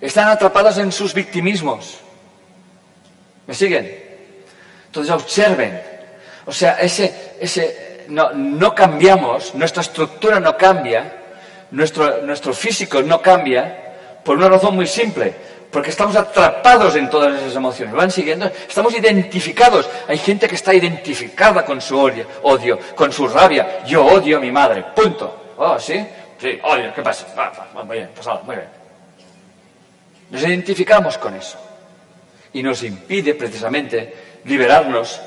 Están 0.05 0.29
atrapadas 0.29 0.77
en 0.77 0.93
sus 0.93 1.15
victimismos. 1.15 1.97
¿Me 3.47 3.55
siguen? 3.55 3.91
Entonces 4.85 5.11
observen. 5.11 5.81
O 6.45 6.53
sea, 6.53 6.75
ese, 6.75 7.37
ese, 7.41 8.05
no, 8.09 8.31
no 8.33 8.75
cambiamos, 8.75 9.55
nuestra 9.55 9.81
estructura 9.81 10.39
no 10.41 10.59
cambia, 10.59 11.11
nuestro, 11.71 12.21
nuestro 12.21 12.53
físico 12.53 13.01
no 13.01 13.23
cambia, 13.23 14.21
por 14.23 14.37
una 14.37 14.51
razón 14.51 14.75
muy 14.75 14.87
simple, 14.87 15.35
porque 15.71 15.89
estamos 15.89 16.15
atrapados 16.17 16.95
en 16.97 17.09
todas 17.09 17.41
esas 17.41 17.57
emociones. 17.57 17.95
¿Van 17.95 18.11
siguiendo? 18.11 18.45
Estamos 18.69 18.95
identificados. 18.95 19.89
Hay 20.07 20.19
gente 20.19 20.47
que 20.47 20.57
está 20.57 20.75
identificada 20.75 21.65
con 21.65 21.81
su 21.81 21.99
odio, 21.99 22.27
odio 22.43 22.79
con 22.95 23.11
su 23.11 23.27
rabia. 23.27 23.83
Yo 23.87 24.05
odio 24.05 24.37
a 24.37 24.41
mi 24.41 24.53
madre. 24.53 24.85
Punto. 24.95 25.55
Oh, 25.57 25.79
¿sí? 25.79 26.07
Sí, 26.39 26.61
odio. 26.63 26.93
¿Qué 26.95 27.01
pasa? 27.01 27.27
Ah, 27.39 27.85
muy 27.87 27.97
bien, 27.97 28.11
pues 28.15 28.29
muy 28.45 28.57
bien. 28.57 28.69
Nos 30.35 30.43
identificamos 30.43 31.17
con 31.17 31.37
eso. 31.37 31.57
Y 32.53 32.61
nos 32.61 32.83
impide 32.83 33.35
precisamente 33.35 34.41
liberarnos 34.45 35.21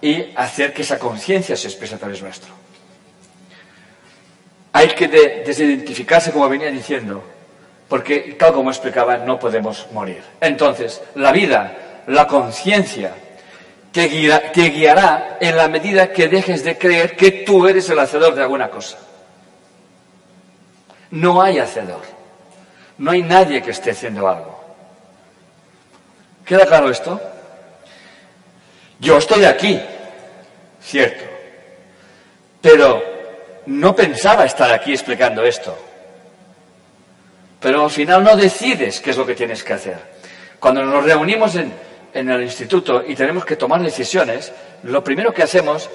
y 0.00 0.32
hacer 0.34 0.72
que 0.72 0.80
esa 0.80 0.98
conciencia 0.98 1.54
se 1.56 1.68
exprese 1.68 1.96
a 1.96 1.98
través 1.98 2.22
nuestro. 2.22 2.54
Hay 4.72 4.88
que 4.88 5.08
de, 5.08 5.42
desidentificarse, 5.44 6.32
como 6.32 6.48
venía 6.48 6.70
diciendo, 6.70 7.22
porque, 7.86 8.34
tal 8.38 8.54
como 8.54 8.70
explicaba, 8.70 9.18
no 9.18 9.38
podemos 9.38 9.88
morir. 9.92 10.22
Entonces, 10.40 11.02
la 11.16 11.32
vida, 11.32 12.02
la 12.06 12.26
conciencia, 12.26 13.12
te, 13.92 14.08
te 14.54 14.70
guiará 14.70 15.36
en 15.38 15.54
la 15.54 15.68
medida 15.68 16.10
que 16.14 16.28
dejes 16.28 16.64
de 16.64 16.78
creer 16.78 17.14
que 17.14 17.30
tú 17.44 17.68
eres 17.68 17.90
el 17.90 17.98
hacedor 17.98 18.34
de 18.34 18.40
alguna 18.40 18.70
cosa. 18.70 18.96
No 21.10 21.42
hay 21.42 21.58
hacedor. 21.58 22.15
No 22.98 23.10
hay 23.10 23.22
nadie 23.22 23.62
que 23.62 23.70
esté 23.70 23.90
haciendo 23.90 24.28
algo. 24.28 24.56
¿Queda 26.44 26.66
claro 26.66 26.90
esto? 26.90 27.20
Yo 28.98 29.18
estoy 29.18 29.44
aquí, 29.44 29.78
cierto, 30.80 31.24
pero 32.62 33.02
no 33.66 33.94
pensaba 33.94 34.44
estar 34.44 34.72
aquí 34.72 34.92
explicando 34.92 35.42
esto. 35.42 35.76
Pero 37.60 37.84
al 37.84 37.90
final 37.90 38.22
no 38.22 38.36
decides 38.36 39.00
qué 39.00 39.10
es 39.10 39.16
lo 39.16 39.26
que 39.26 39.34
tienes 39.34 39.62
que 39.64 39.72
hacer. 39.72 39.98
Cuando 40.60 40.84
nos 40.84 41.04
reunimos 41.04 41.56
en, 41.56 41.72
en 42.14 42.30
el 42.30 42.42
instituto 42.42 43.02
y 43.06 43.14
tenemos 43.14 43.44
que 43.44 43.56
tomar 43.56 43.82
decisiones, 43.82 44.52
lo 44.84 45.02
primero 45.02 45.34
que 45.34 45.42
hacemos 45.42 45.90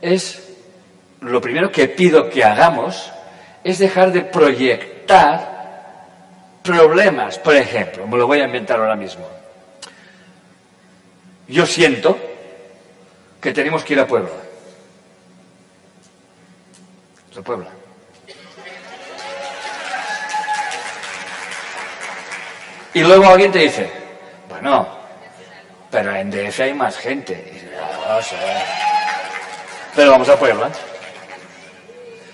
es, 0.00 0.42
lo 1.20 1.40
primero 1.40 1.70
que 1.70 1.88
pido 1.88 2.28
que 2.28 2.42
hagamos 2.42 3.12
es 3.62 3.78
dejar 3.78 4.12
de 4.12 4.22
proyectar 4.22 5.59
problemas. 6.70 7.38
Por 7.38 7.54
ejemplo, 7.54 8.06
me 8.06 8.16
lo 8.16 8.26
voy 8.26 8.40
a 8.40 8.44
inventar 8.44 8.78
ahora 8.78 8.96
mismo. 8.96 9.26
Yo 11.48 11.66
siento 11.66 12.18
que 13.40 13.52
tenemos 13.52 13.84
que 13.84 13.94
ir 13.94 14.00
a 14.00 14.06
Puebla. 14.06 14.30
A 17.36 17.42
Puebla. 17.42 17.70
Y 22.92 23.00
luego 23.00 23.26
alguien 23.26 23.52
te 23.52 23.60
dice, 23.60 23.90
bueno, 24.48 24.88
pero 25.90 26.14
en 26.14 26.30
DF 26.30 26.60
hay 26.60 26.74
más 26.74 26.98
gente. 26.98 27.34
Sé. 28.22 28.36
Pero 29.94 30.10
vamos 30.10 30.28
a 30.28 30.38
Puebla. 30.38 30.70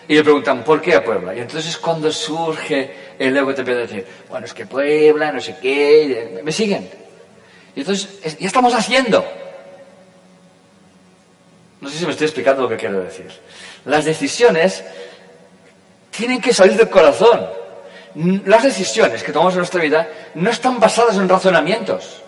Y 0.08 0.14
le 0.14 0.22
preguntan, 0.22 0.62
¿por 0.62 0.80
qué 0.80 0.94
a 0.94 1.02
Puebla? 1.02 1.34
Y 1.34 1.40
entonces 1.40 1.70
es 1.70 1.78
cuando 1.78 2.12
surge 2.12 3.06
el 3.18 3.36
ego 3.36 3.54
te 3.54 3.62
empieza 3.62 3.80
a 3.80 3.82
decir, 3.82 4.06
bueno, 4.28 4.46
es 4.46 4.54
que 4.54 4.66
Puebla, 4.66 5.32
no 5.32 5.40
sé 5.40 5.56
qué, 5.60 6.40
¿me 6.44 6.52
siguen? 6.52 6.88
Y 7.74 7.80
entonces, 7.80 8.38
ya 8.38 8.46
estamos 8.46 8.74
haciendo. 8.74 9.24
No 11.80 11.88
sé 11.88 11.98
si 11.98 12.06
me 12.06 12.12
estoy 12.12 12.26
explicando 12.26 12.62
lo 12.62 12.68
que 12.68 12.76
quiero 12.76 13.02
decir. 13.02 13.30
Las 13.84 14.04
decisiones 14.04 14.84
tienen 16.10 16.40
que 16.40 16.54
salir 16.54 16.76
del 16.76 16.88
corazón. 16.88 17.46
Las 18.46 18.62
decisiones 18.62 19.22
que 19.22 19.32
tomamos 19.32 19.54
en 19.54 19.58
nuestra 19.58 19.82
vida 19.82 20.08
no 20.34 20.50
están 20.50 20.80
basadas 20.80 21.16
en 21.16 21.28
razonamientos. 21.28 22.22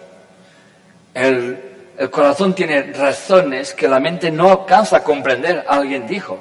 El, 1.14 1.58
el 1.96 2.10
corazón 2.10 2.54
tiene 2.54 2.92
razones 2.92 3.72
que 3.72 3.88
la 3.88 3.98
mente 4.00 4.30
no 4.30 4.50
alcanza 4.50 4.98
a 4.98 5.02
comprender, 5.04 5.64
alguien 5.66 6.06
dijo. 6.06 6.38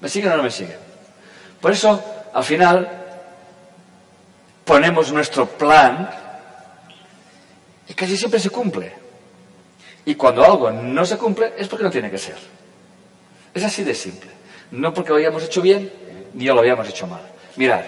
¿Me 0.00 0.08
siguen 0.08 0.32
o 0.32 0.36
no 0.36 0.42
me 0.42 0.50
siguen? 0.50 0.78
Por 1.60 1.72
eso, 1.72 2.02
al 2.32 2.44
final, 2.44 2.88
ponemos 4.64 5.10
nuestro 5.12 5.46
plan 5.46 6.08
y 7.88 7.94
casi 7.94 8.16
siempre 8.16 8.38
se 8.38 8.50
cumple. 8.50 8.92
Y 10.04 10.14
cuando 10.14 10.44
algo 10.44 10.70
no 10.70 11.04
se 11.04 11.18
cumple 11.18 11.54
es 11.56 11.68
porque 11.68 11.84
no 11.84 11.90
tiene 11.90 12.10
que 12.10 12.18
ser. 12.18 12.36
Es 13.52 13.64
así 13.64 13.82
de 13.82 13.94
simple. 13.94 14.30
No 14.70 14.92
porque 14.92 15.10
lo 15.10 15.16
hayamos 15.16 15.42
hecho 15.42 15.62
bien 15.62 15.90
ni 16.34 16.44
lo 16.44 16.58
habíamos 16.58 16.88
hecho 16.88 17.06
mal. 17.06 17.22
Mirad, 17.56 17.84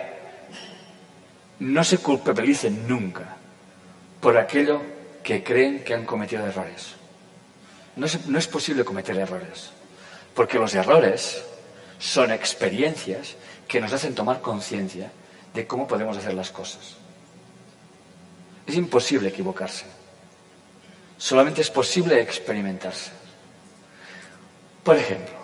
no 1.61 1.85
se 1.85 1.99
culpabilicen 1.99 2.89
nunca 2.89 3.37
por 4.20 4.37
aquello 4.37 4.81
que 5.23 5.45
creen 5.45 5.85
que 5.85 5.95
han 5.95 6.07
cometido 6.07 6.47
errores. 6.47 6.95
No 7.97 8.07
es, 8.07 8.27
no 8.27 8.39
es 8.39 8.47
posible 8.47 8.85
cometer 8.85 9.16
errores, 9.19 9.70
porque 10.35 10.59
los 10.59 10.74
errores 10.74 11.45
son 12.01 12.32
experiencias 12.32 13.36
que 13.68 13.81
nos 13.81 13.93
hacen 13.93 14.14
tomar 14.14 14.40
conciencia 14.40 15.12
de 15.55 15.66
cómo 15.66 15.86
podemos 15.86 16.16
hacer 16.16 16.35
las 16.35 16.51
cosas. 16.51 16.97
Es 18.66 18.74
imposible 18.74 19.28
equivocarse. 19.28 19.85
Solamente 21.18 21.60
es 21.60 21.70
posible 21.70 22.20
experimentarse. 22.20 23.10
Por 24.82 24.97
ejemplo, 24.97 25.35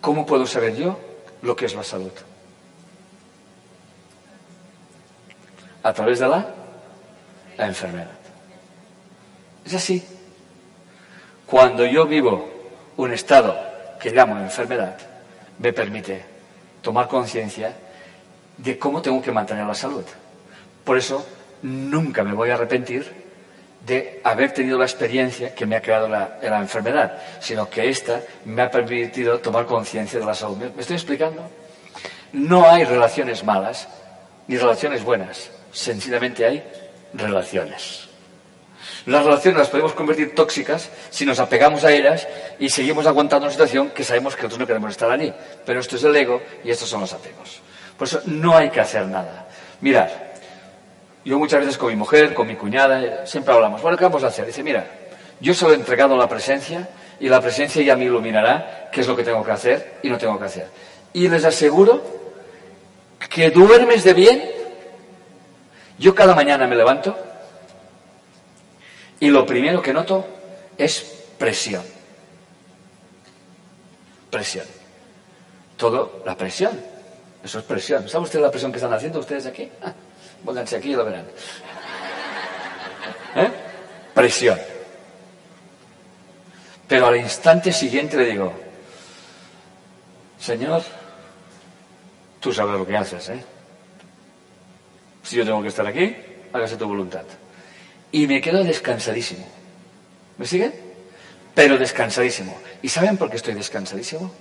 ¿cómo 0.00 0.24
puedo 0.24 0.46
saber 0.46 0.76
yo 0.76 0.98
lo 1.42 1.56
que 1.56 1.66
es 1.66 1.74
la 1.74 1.82
salud? 1.82 2.12
A 5.82 5.92
través 5.92 6.20
de 6.20 6.28
la, 6.28 6.54
enfermedad. 7.58 8.10
Es 9.64 9.74
así. 9.74 10.02
Cuando 11.44 11.84
yo 11.84 12.06
vivo 12.06 12.48
un 12.96 13.12
estado 13.12 13.58
que 13.98 14.10
llamo 14.10 14.38
enfermedad, 14.38 15.09
me 15.60 15.72
permite 15.72 16.24
tomar 16.82 17.06
conciencia 17.06 17.74
de 18.56 18.78
cómo 18.78 19.00
tengo 19.00 19.22
que 19.22 19.30
mantener 19.30 19.66
la 19.66 19.74
salud. 19.74 20.04
Por 20.84 20.96
eso, 20.96 21.24
nunca 21.62 22.24
me 22.24 22.32
voy 22.32 22.50
a 22.50 22.54
arrepentir 22.54 23.20
de 23.86 24.20
haber 24.24 24.52
tenido 24.52 24.78
la 24.78 24.84
experiencia 24.84 25.54
que 25.54 25.64
me 25.66 25.76
ha 25.76 25.80
creado 25.80 26.08
la, 26.08 26.38
enfermedad, 26.60 27.18
sino 27.40 27.68
que 27.68 27.88
esta 27.88 28.20
me 28.44 28.62
ha 28.62 28.70
permitido 28.70 29.38
tomar 29.40 29.66
conciencia 29.66 30.18
de 30.18 30.26
la 30.26 30.34
salud. 30.34 30.58
¿Me 30.74 30.80
estoy 30.80 30.96
explicando? 30.96 31.42
No 32.32 32.68
hay 32.68 32.84
relaciones 32.84 33.44
malas 33.44 33.88
ni 34.46 34.56
relaciones 34.56 35.04
buenas, 35.04 35.50
sencillamente 35.72 36.44
hay 36.44 36.62
relaciones. 37.14 38.09
Las 39.06 39.24
relaciones 39.24 39.58
las 39.58 39.68
podemos 39.68 39.94
convertir 39.94 40.34
tóxicas 40.34 40.90
si 41.08 41.24
nos 41.24 41.38
apegamos 41.40 41.84
a 41.84 41.92
ellas 41.92 42.28
y 42.58 42.68
seguimos 42.68 43.06
aguantando 43.06 43.46
una 43.46 43.52
situación 43.52 43.90
que 43.90 44.04
sabemos 44.04 44.36
que 44.36 44.42
nosotros 44.42 44.60
no 44.60 44.66
queremos 44.66 44.90
estar 44.90 45.10
allí. 45.10 45.32
Pero 45.64 45.80
esto 45.80 45.96
es 45.96 46.04
el 46.04 46.14
ego 46.14 46.42
y 46.62 46.70
estos 46.70 46.88
son 46.88 47.00
los 47.00 47.12
apegos. 47.12 47.60
Por 47.96 48.06
eso 48.06 48.20
no 48.26 48.56
hay 48.56 48.70
que 48.70 48.80
hacer 48.80 49.06
nada. 49.06 49.48
Mirad, 49.80 50.08
yo 51.24 51.38
muchas 51.38 51.60
veces 51.60 51.78
con 51.78 51.88
mi 51.88 51.96
mujer, 51.96 52.34
con 52.34 52.46
mi 52.46 52.56
cuñada, 52.56 53.26
siempre 53.26 53.54
hablamos, 53.54 53.80
bueno, 53.80 53.96
¿qué 53.96 54.04
vamos 54.04 54.24
a 54.24 54.28
hacer? 54.28 54.46
Dice, 54.46 54.62
mira, 54.62 54.86
yo 55.40 55.54
se 55.54 55.64
lo 55.64 55.72
he 55.72 55.74
entregado 55.74 56.16
la 56.16 56.28
presencia 56.28 56.88
y 57.18 57.28
la 57.28 57.40
presencia 57.40 57.82
ya 57.82 57.96
me 57.96 58.04
iluminará 58.04 58.88
qué 58.92 59.00
es 59.00 59.08
lo 59.08 59.16
que 59.16 59.24
tengo 59.24 59.44
que 59.44 59.50
hacer 59.50 59.94
y 60.02 60.10
no 60.10 60.18
tengo 60.18 60.38
que 60.38 60.44
hacer. 60.44 60.68
Y 61.12 61.28
les 61.28 61.44
aseguro 61.44 62.02
que 63.30 63.50
duermes 63.50 64.04
de 64.04 64.14
bien. 64.14 64.50
Yo 65.98 66.14
cada 66.14 66.34
mañana 66.34 66.66
me 66.66 66.76
levanto 66.76 67.16
y 69.20 69.28
lo 69.28 69.44
primero 69.46 69.82
que 69.82 69.92
noto 69.92 70.26
es 70.76 71.24
presión. 71.38 71.82
Presión. 74.30 74.66
Todo, 75.76 76.22
la 76.24 76.36
presión. 76.36 76.80
Eso 77.44 77.58
es 77.58 77.64
presión. 77.64 78.08
¿Sabe 78.08 78.24
usted 78.24 78.40
la 78.40 78.50
presión 78.50 78.72
que 78.72 78.78
están 78.78 78.92
haciendo 78.92 79.18
ustedes 79.18 79.46
aquí? 79.46 79.70
Ah, 79.82 79.92
pónganse 80.44 80.76
aquí 80.76 80.92
y 80.92 80.96
lo 80.96 81.04
verán. 81.04 81.26
¿Eh? 83.36 83.50
Presión. 84.14 84.58
Pero 86.88 87.06
al 87.06 87.16
instante 87.16 87.72
siguiente 87.72 88.16
le 88.16 88.24
digo, 88.26 88.52
Señor, 90.38 90.82
tú 92.40 92.52
sabes 92.52 92.78
lo 92.78 92.86
que 92.86 92.96
haces, 92.96 93.28
¿eh? 93.28 93.44
Si 95.22 95.36
yo 95.36 95.44
tengo 95.44 95.62
que 95.62 95.68
estar 95.68 95.86
aquí, 95.86 96.16
hágase 96.52 96.76
tu 96.76 96.86
voluntad. 96.88 97.24
Y 98.12 98.26
me 98.26 98.40
quedo 98.40 98.64
descansadísimo. 98.64 99.46
¿Me 100.38 100.46
siguen? 100.46 100.72
Pero 101.54 101.78
descansadísimo. 101.78 102.56
¿Y 102.82 102.88
saben 102.88 103.16
por 103.16 103.30
qué 103.30 103.36
estoy 103.36 103.54
descansadísimo? 103.54 104.32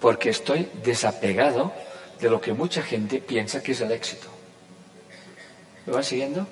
Porque 0.00 0.30
estoy 0.30 0.68
desapegado 0.82 1.72
de 2.20 2.30
lo 2.30 2.40
que 2.40 2.52
mucha 2.52 2.82
gente 2.82 3.18
piensa 3.18 3.62
que 3.62 3.72
es 3.72 3.80
el 3.80 3.92
éxito. 3.92 4.28
¿Me 5.86 5.92
van 5.92 6.04
siguiendo? 6.04 6.46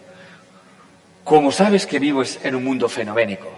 Como 1.24 1.50
sabes 1.50 1.86
que 1.86 1.98
vivo 1.98 2.22
en 2.42 2.54
un 2.54 2.64
mundo 2.64 2.88
fenoménico 2.88 3.48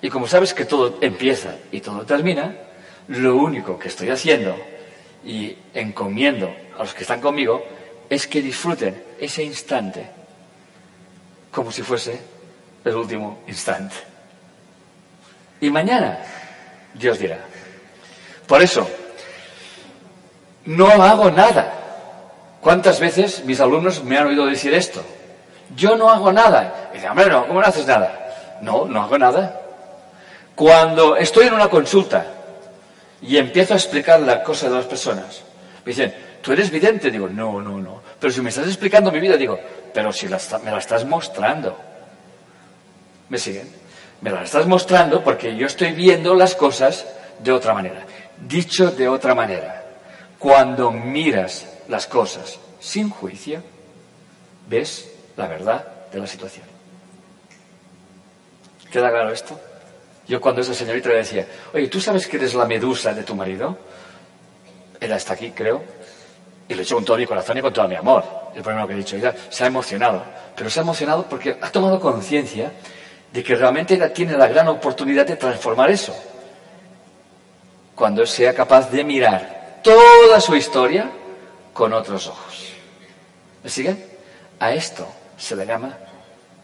y 0.00 0.08
como 0.08 0.26
sabes 0.26 0.54
que 0.54 0.64
todo 0.64 0.98
empieza 1.00 1.56
y 1.70 1.80
todo 1.80 2.04
termina, 2.04 2.56
lo 3.08 3.36
único 3.36 3.78
que 3.78 3.88
estoy 3.88 4.08
haciendo 4.08 4.56
y 5.24 5.56
encomiendo 5.74 6.52
a 6.76 6.78
los 6.78 6.94
que 6.94 7.02
están 7.02 7.20
conmigo 7.20 7.62
es 8.08 8.26
que 8.26 8.42
disfruten 8.42 9.02
ese 9.20 9.44
instante 9.44 10.06
como 11.52 11.70
si 11.70 11.82
fuese 11.82 12.18
el 12.84 12.94
último 12.94 13.40
instante. 13.46 13.94
Y 15.60 15.70
mañana 15.70 16.18
Dios 16.94 17.18
dirá. 17.18 17.38
Por 18.46 18.62
eso, 18.62 18.88
no 20.66 20.88
hago 20.88 21.30
nada. 21.30 21.72
¿Cuántas 22.60 23.00
veces 23.00 23.44
mis 23.44 23.60
alumnos 23.60 24.04
me 24.04 24.18
han 24.18 24.28
oído 24.28 24.46
decir 24.46 24.72
esto? 24.74 25.02
Yo 25.74 25.96
no 25.96 26.10
hago 26.10 26.32
nada. 26.32 26.90
Y 26.92 26.96
dicen, 26.96 27.10
hombre, 27.10 27.28
no, 27.28 27.46
¿cómo 27.46 27.60
no 27.60 27.66
haces 27.66 27.86
nada? 27.86 28.58
No, 28.60 28.84
no 28.84 29.02
hago 29.02 29.18
nada. 29.18 29.60
Cuando 30.54 31.16
estoy 31.16 31.46
en 31.46 31.54
una 31.54 31.68
consulta 31.68 32.26
y 33.20 33.36
empiezo 33.36 33.74
a 33.74 33.76
explicar 33.76 34.20
la 34.20 34.42
cosa 34.42 34.68
de 34.68 34.76
las 34.76 34.84
personas, 34.84 35.42
me 35.84 35.90
dicen, 35.90 36.14
¿tú 36.42 36.52
eres 36.52 36.70
vidente? 36.70 37.10
Digo, 37.10 37.28
no, 37.28 37.60
no, 37.60 37.78
no. 37.78 38.02
Pero 38.20 38.32
si 38.32 38.40
me 38.40 38.50
estás 38.50 38.66
explicando 38.66 39.10
mi 39.10 39.18
vida, 39.18 39.36
digo, 39.36 39.58
pero 39.92 40.12
si 40.12 40.26
me 40.26 40.70
la 40.70 40.78
estás 40.78 41.04
mostrando. 41.04 41.91
¿Me 43.32 43.38
siguen? 43.38 43.66
Me 44.20 44.30
la 44.30 44.42
estás 44.42 44.66
mostrando 44.66 45.24
porque 45.24 45.56
yo 45.56 45.66
estoy 45.66 45.92
viendo 45.92 46.34
las 46.34 46.54
cosas 46.54 47.06
de 47.38 47.50
otra 47.50 47.72
manera. 47.72 48.04
Dicho 48.46 48.90
de 48.90 49.08
otra 49.08 49.34
manera, 49.34 49.86
cuando 50.38 50.90
miras 50.90 51.66
las 51.88 52.06
cosas 52.06 52.58
sin 52.78 53.08
juicio, 53.08 53.62
ves 54.68 55.10
la 55.38 55.46
verdad 55.46 55.82
de 56.12 56.18
la 56.18 56.26
situación. 56.26 56.66
¿Queda 58.90 59.08
claro 59.08 59.32
esto? 59.32 59.58
Yo 60.28 60.38
cuando 60.38 60.60
esa 60.60 60.74
señorita 60.74 61.08
le 61.08 61.14
decía, 61.14 61.46
oye, 61.72 61.88
¿tú 61.88 62.02
sabes 62.02 62.26
que 62.26 62.36
eres 62.36 62.52
la 62.52 62.66
medusa 62.66 63.14
de 63.14 63.22
tu 63.22 63.34
marido? 63.34 63.78
Era 65.00 65.16
hasta 65.16 65.32
aquí, 65.32 65.52
creo. 65.52 65.82
Y 66.68 66.74
le 66.74 66.82
he 66.82 66.84
hecho 66.84 66.96
con 66.96 67.04
todo 67.06 67.16
mi 67.16 67.26
corazón 67.26 67.56
y 67.56 67.62
con 67.62 67.72
todo 67.72 67.88
mi 67.88 67.96
amor. 67.96 68.24
El 68.54 68.62
primero 68.62 68.86
que 68.86 68.92
he 68.92 68.96
dicho. 68.96 69.16
Ella 69.16 69.34
se 69.48 69.64
ha 69.64 69.68
emocionado. 69.68 70.22
Pero 70.54 70.68
se 70.68 70.80
ha 70.80 70.82
emocionado 70.82 71.24
porque 71.30 71.56
ha 71.62 71.70
tomado 71.70 71.98
conciencia 71.98 72.72
de 73.32 73.42
que 73.42 73.54
realmente 73.54 73.96
tiene 74.10 74.36
la 74.36 74.46
gran 74.46 74.68
oportunidad 74.68 75.26
de 75.26 75.36
transformar 75.36 75.90
eso. 75.90 76.14
Cuando 77.94 78.26
sea 78.26 78.54
capaz 78.54 78.90
de 78.90 79.04
mirar 79.04 79.80
toda 79.82 80.40
su 80.40 80.54
historia 80.54 81.10
con 81.72 81.92
otros 81.92 82.26
ojos. 82.26 82.72
¿Me 83.62 83.70
siguen? 83.70 84.04
A 84.58 84.72
esto 84.72 85.06
se 85.36 85.56
le 85.56 85.66
llama 85.66 85.96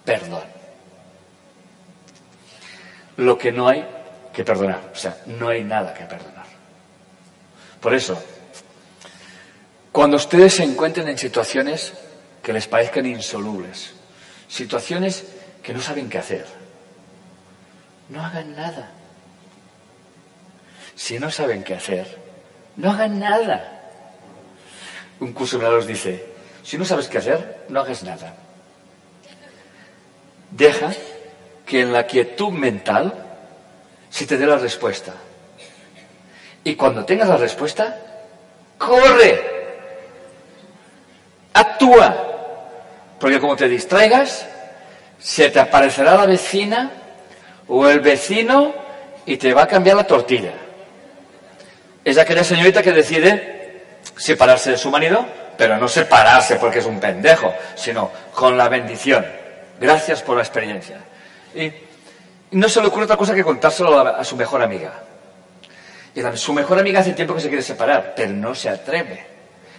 perdón. 0.05 0.45
Lo 3.17 3.37
que 3.37 3.51
no 3.51 3.69
hay 3.69 3.85
que 4.33 4.45
perdonar. 4.45 4.91
O 4.93 4.97
sea, 4.97 5.17
no 5.27 5.49
hay 5.49 5.65
nada 5.65 5.93
que 5.95 6.05
perdonar. 6.05 6.47
Por 7.81 7.95
eso, 7.95 8.21
cuando 9.93 10.17
ustedes 10.17 10.55
se 10.55 10.65
encuentren 10.65 11.09
en 11.09 11.19
situaciones 11.19 11.93
que 12.43 12.53
les 12.53 12.67
parezcan 12.67 13.07
insolubles, 13.07 13.95
situaciones 14.49 15.25
que 15.63 15.73
no 15.73 15.81
saben 15.81 16.09
qué 16.09 16.19
hacer, 16.19 16.58
no 18.09 18.25
hagan 18.25 18.55
nada. 18.57 18.91
Si 20.95 21.19
no 21.19 21.31
saben 21.31 21.63
qué 21.63 21.75
hacer, 21.75 22.19
no 22.77 22.91
hagan 22.91 23.19
nada. 23.19 23.81
Un 25.21 25.33
curso 25.33 25.59
de 25.59 25.87
dice, 25.87 26.27
si 26.63 26.79
no 26.79 26.85
sabes 26.85 27.09
qué 27.09 27.19
hacer, 27.19 27.65
no 27.69 27.81
hagas 27.81 28.03
nada. 28.03 28.35
Deja 30.51 30.93
que 31.67 31.83
en 31.83 31.93
la 31.93 32.07
quietud 32.07 32.51
mental 32.51 33.13
se 34.11 34.27
te 34.27 34.39
dé 34.39 34.47
la 34.47 34.59
respuesta. 34.59 35.13
Y 36.65 36.75
cuando 36.75 37.05
tengas 37.05 37.29
la 37.29 37.37
respuesta, 37.37 37.99
corre, 38.79 39.43
actúa. 41.53 42.25
Porque 43.21 43.41
como 43.41 43.57
te 43.57 43.69
distraigas, 43.69 44.47
se 45.19 45.51
te 45.51 45.61
aparecerá 45.61 46.15
la 46.15 46.27
vecina 46.27 46.91
o 47.69 47.89
el 47.89 48.01
vecino 48.01 48.75
y 49.27 49.37
te 49.37 49.53
va 49.53 49.63
a 49.63 49.67
cambiar 49.67 49.97
la 49.97 50.05
tortilla 50.07 50.53
es 52.11 52.19
aquella 52.19 52.45
señorita 52.45 52.83
que 52.83 52.93
decide 52.93 53.83
separarse 54.17 54.71
de 54.71 54.79
su 54.79 54.91
marido, 54.91 55.27
pero 55.57 55.77
no 55.77 55.89
separarse 55.89 56.57
porque 56.57 56.79
es 56.79 56.87
un 56.87 56.99
pendejo, 56.99 57.53
sino 57.75 58.11
con 58.33 58.57
la 58.57 58.69
bendición. 58.69 59.27
Gracias 59.79 60.23
por 60.23 60.37
la 60.37 60.43
experiencia. 60.43 60.99
Y 61.55 61.71
no 62.53 62.69
se 62.69 62.81
le 62.81 62.89
ocurre 62.89 63.05
otra 63.05 63.17
cosa 63.17 63.35
que 63.35 63.45
contárselo 63.45 63.99
a, 63.99 64.25
su 64.25 64.37
mejor 64.37 64.63
amiga. 64.63 64.93
Y 66.15 66.23
su 66.37 66.53
mejor 66.53 66.79
amiga 66.79 67.01
hace 67.01 67.13
tiempo 67.13 67.35
que 67.35 67.41
se 67.41 67.49
quiere 67.49 67.63
separar, 67.63 68.15
pero 68.17 68.33
no 68.33 68.55
se 68.55 68.71
atreve. 68.71 69.27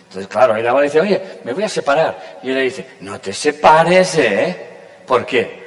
Entonces, 0.03 0.27
claro, 0.27 0.53
ahí 0.53 0.63
la 0.63 0.73
va 0.73 0.81
dice, 0.81 1.01
oye, 1.01 1.21
me 1.43 1.53
voy 1.53 1.63
a 1.63 1.69
separar. 1.69 2.39
Y 2.43 2.51
ella 2.51 2.61
dice, 2.61 2.85
no 3.01 3.19
te 3.19 3.33
separes, 3.33 4.15
¿eh? 4.17 4.67
¿Por 5.05 5.25
qué? 5.25 5.58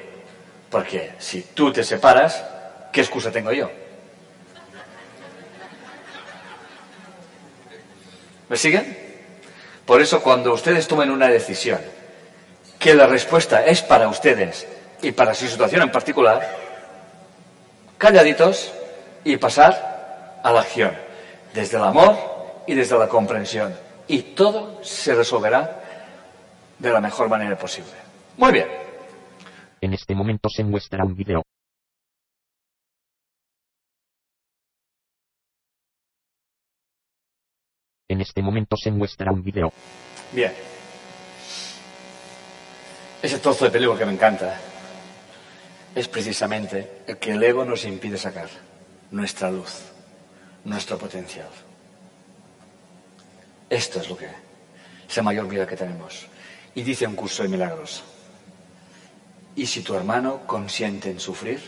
Porque 0.73 1.13
si 1.19 1.43
tú 1.43 1.71
te 1.71 1.85
separas, 1.85 2.43
¿qué 2.91 3.03
excusa 3.03 3.31
tengo 3.31 3.53
yo? 3.53 3.71
¿Me 8.49 8.57
siguen? 8.57 8.97
Por 9.85 10.01
eso 10.01 10.23
cuando 10.23 10.55
ustedes 10.55 10.89
tomen 10.89 11.11
una 11.11 11.29
decisión, 11.29 11.79
que 12.79 12.95
la 12.95 13.07
respuesta 13.07 13.67
es 13.67 13.83
para 13.83 14.09
ustedes 14.09 14.67
y 15.03 15.13
para 15.13 15.35
su 15.35 15.47
situación 15.47 15.83
en 15.83 15.93
particular, 15.93 16.57
calladitos 17.99 18.73
y 19.25 19.37
pasar 19.37 20.41
a 20.43 20.53
la 20.53 20.63
acción, 20.63 20.97
desde 21.53 21.77
el 21.77 21.85
amor 21.85 22.17
y 22.67 22.75
desde 22.75 22.99
la 22.99 23.09
comprensión. 23.09 23.77
Y 24.09 24.23
todo 24.23 24.83
se 24.83 25.15
resolverá 25.15 25.83
de 26.79 26.91
la 26.91 27.01
mejor 27.03 27.29
manera 27.29 27.59
posible. 27.59 27.93
Muy 28.39 28.53
bien. 28.53 28.82
En 29.83 29.93
este 29.95 30.15
momento 30.15 30.49
se 30.49 30.63
muestra 30.63 31.05
un 31.05 31.17
video. 31.17 31.43
En 38.09 38.21
este 38.21 38.43
momento 38.43 38.77
se 38.77 38.93
muestra 38.93 39.33
un 39.33 39.43
video. 39.43 39.73
Bien. 40.31 40.53
ese 43.23 43.39
trozo 43.41 43.65
de 43.65 43.73
peligro 43.73 43.99
que 43.99 44.07
me 44.07 44.13
encanta 44.13 44.61
es 45.97 46.07
precisamente 46.07 47.03
el 47.09 47.19
que 47.19 47.33
el 47.33 47.43
ego 47.43 47.65
nos 47.65 47.85
impide 47.85 48.17
sacar, 48.17 48.49
nuestra 49.11 49.51
luz, 49.51 49.91
nuestro 50.65 50.97
potencial. 50.97 51.51
Esto 53.69 54.01
es 54.01 54.09
lo 54.09 54.17
que 54.17 54.29
es 55.09 55.17
la 55.17 55.23
mayor 55.25 55.49
vida 55.49 55.67
que 55.67 55.77
tenemos. 55.77 56.29
Y 56.73 56.83
dice 56.83 57.07
un 57.07 57.17
curso 57.17 57.43
de 57.43 57.49
milagros, 57.49 58.05
y 59.55 59.67
si 59.67 59.83
tu 59.83 59.95
hermano 59.95 60.47
consiente 60.47 61.11
en 61.11 61.21
sufrir, 61.21 61.61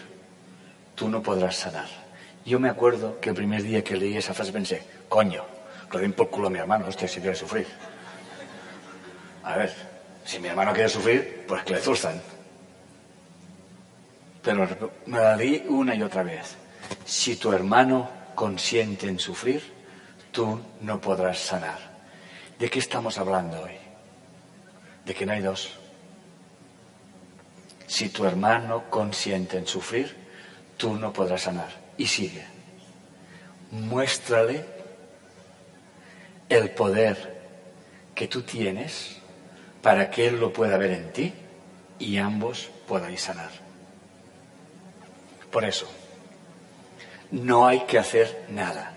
tú 0.94 1.08
no 1.08 1.22
podrás 1.22 1.56
sanar. 1.56 1.88
Yo 2.44 2.60
me 2.60 2.68
acuerdo 2.68 3.20
que 3.20 3.30
el 3.30 3.34
primer 3.34 3.62
día 3.62 3.82
que 3.82 3.96
leí 3.96 4.16
esa 4.16 4.34
frase 4.34 4.52
pensé, 4.52 4.82
coño, 5.08 5.44
lo 5.90 5.98
den 5.98 6.12
por 6.12 6.30
culo 6.30 6.48
a 6.48 6.50
mi 6.50 6.58
hermano, 6.58 6.86
hostia, 6.86 7.08
si 7.08 7.20
quiere 7.20 7.36
sufrir. 7.36 7.66
A 9.42 9.56
ver, 9.56 9.72
si 10.24 10.38
mi 10.38 10.48
hermano 10.48 10.72
quiere 10.72 10.88
sufrir, 10.88 11.44
pues 11.46 11.62
que 11.64 11.74
le 11.74 11.80
zurzan. 11.80 12.20
Pero 14.42 14.92
me 15.06 15.18
la 15.18 15.36
di 15.36 15.64
una 15.68 15.94
y 15.94 16.02
otra 16.02 16.22
vez. 16.22 16.56
Si 17.04 17.36
tu 17.36 17.52
hermano 17.52 18.10
consiente 18.34 19.08
en 19.08 19.18
sufrir, 19.18 19.62
tú 20.32 20.60
no 20.80 21.00
podrás 21.00 21.38
sanar. 21.38 21.78
¿De 22.58 22.68
qué 22.68 22.78
estamos 22.78 23.18
hablando 23.18 23.62
hoy? 23.62 23.76
De 25.04 25.14
que 25.14 25.24
no 25.24 25.32
hay 25.32 25.40
dos. 25.40 25.78
Si 27.86 28.08
tu 28.08 28.24
hermano 28.24 28.84
consiente 28.90 29.58
en 29.58 29.66
sufrir, 29.66 30.16
tú 30.76 30.94
no 30.94 31.12
podrás 31.12 31.42
sanar. 31.42 31.68
Y 31.96 32.06
sigue. 32.06 32.44
Muéstrale 33.70 34.64
el 36.48 36.70
poder 36.70 37.42
que 38.14 38.28
tú 38.28 38.42
tienes 38.42 39.18
para 39.82 40.10
que 40.10 40.26
Él 40.26 40.40
lo 40.40 40.52
pueda 40.52 40.76
ver 40.76 40.92
en 40.92 41.12
ti 41.12 41.32
y 41.98 42.16
ambos 42.18 42.70
puedan 42.86 43.16
sanar. 43.18 43.50
Por 45.50 45.64
eso, 45.64 45.88
no 47.30 47.66
hay 47.66 47.80
que 47.80 47.98
hacer 47.98 48.46
nada. 48.48 48.92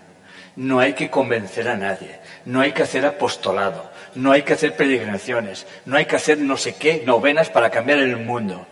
No 0.56 0.80
hay 0.80 0.94
que 0.94 1.08
convencer 1.08 1.68
a 1.68 1.76
nadie. 1.76 2.18
No 2.44 2.60
hay 2.60 2.72
que 2.72 2.82
hacer 2.82 3.06
apostolado. 3.06 3.90
No 4.16 4.32
hay 4.32 4.42
que 4.42 4.54
hacer 4.54 4.74
peregrinaciones. 4.74 5.66
No 5.86 5.96
hay 5.96 6.06
que 6.06 6.16
hacer 6.16 6.38
no 6.38 6.56
sé 6.56 6.74
qué 6.74 7.04
novenas 7.06 7.48
para 7.48 7.70
cambiar 7.70 8.00
el 8.00 8.16
mundo. 8.16 8.66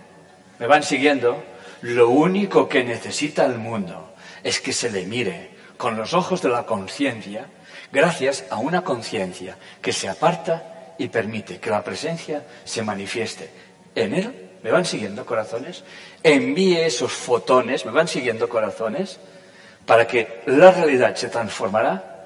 ¿Me 0.58 0.66
van 0.66 0.82
siguiendo? 0.82 1.42
Lo 1.82 2.08
único 2.08 2.68
que 2.68 2.84
necesita 2.84 3.44
el 3.44 3.58
mundo 3.58 4.14
es 4.42 4.60
que 4.60 4.72
se 4.72 4.90
le 4.90 5.04
mire 5.04 5.50
con 5.76 5.96
los 5.96 6.14
ojos 6.14 6.40
de 6.42 6.48
la 6.48 6.64
conciencia, 6.64 7.46
gracias 7.92 8.44
a 8.50 8.56
una 8.56 8.82
conciencia 8.82 9.56
que 9.82 9.92
se 9.92 10.08
aparta 10.08 10.94
y 10.98 11.08
permite 11.08 11.58
que 11.58 11.70
la 11.70 11.84
presencia 11.84 12.44
se 12.64 12.82
manifieste 12.82 13.50
en 13.94 14.14
él. 14.14 14.50
¿Me 14.62 14.70
van 14.70 14.84
siguiendo 14.84 15.26
corazones? 15.26 15.84
Envíe 16.22 16.80
esos 16.80 17.12
fotones, 17.12 17.84
¿me 17.84 17.92
van 17.92 18.08
siguiendo 18.08 18.48
corazones? 18.48 19.18
Para 19.84 20.06
que 20.06 20.42
la 20.46 20.70
realidad 20.72 21.14
se 21.14 21.28
transformará 21.28 22.16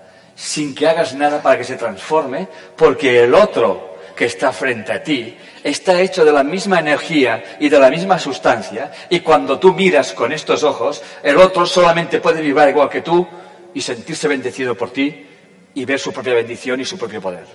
sin 0.40 0.74
que 0.74 0.88
hagas 0.88 1.14
nada 1.14 1.42
para 1.42 1.58
que 1.58 1.64
se 1.64 1.76
transforme, 1.76 2.48
porque 2.74 3.24
el 3.24 3.34
otro 3.34 3.89
que 4.14 4.26
está 4.26 4.52
frente 4.52 4.92
a 4.92 5.02
ti 5.02 5.36
está 5.62 6.00
hecho 6.00 6.24
de 6.24 6.32
la 6.32 6.42
misma 6.42 6.80
energía 6.80 7.56
y 7.58 7.68
de 7.68 7.78
la 7.78 7.90
misma 7.90 8.18
sustancia, 8.18 8.90
y 9.08 9.20
cuando 9.20 9.58
tú 9.58 9.74
miras 9.74 10.12
con 10.12 10.32
estos 10.32 10.62
ojos, 10.62 11.02
el 11.22 11.36
otro 11.36 11.66
solamente 11.66 12.20
puede 12.20 12.40
vibrar 12.40 12.68
igual 12.68 12.88
que 12.88 13.02
tú 13.02 13.26
y 13.74 13.80
sentirse 13.80 14.28
bendecido 14.28 14.74
por 14.74 14.90
ti 14.90 15.26
y 15.74 15.84
ver 15.84 15.98
su 15.98 16.12
propia 16.12 16.34
bendición 16.34 16.80
y 16.80 16.84
su 16.84 16.98
propio 16.98 17.20
poder. 17.20 17.46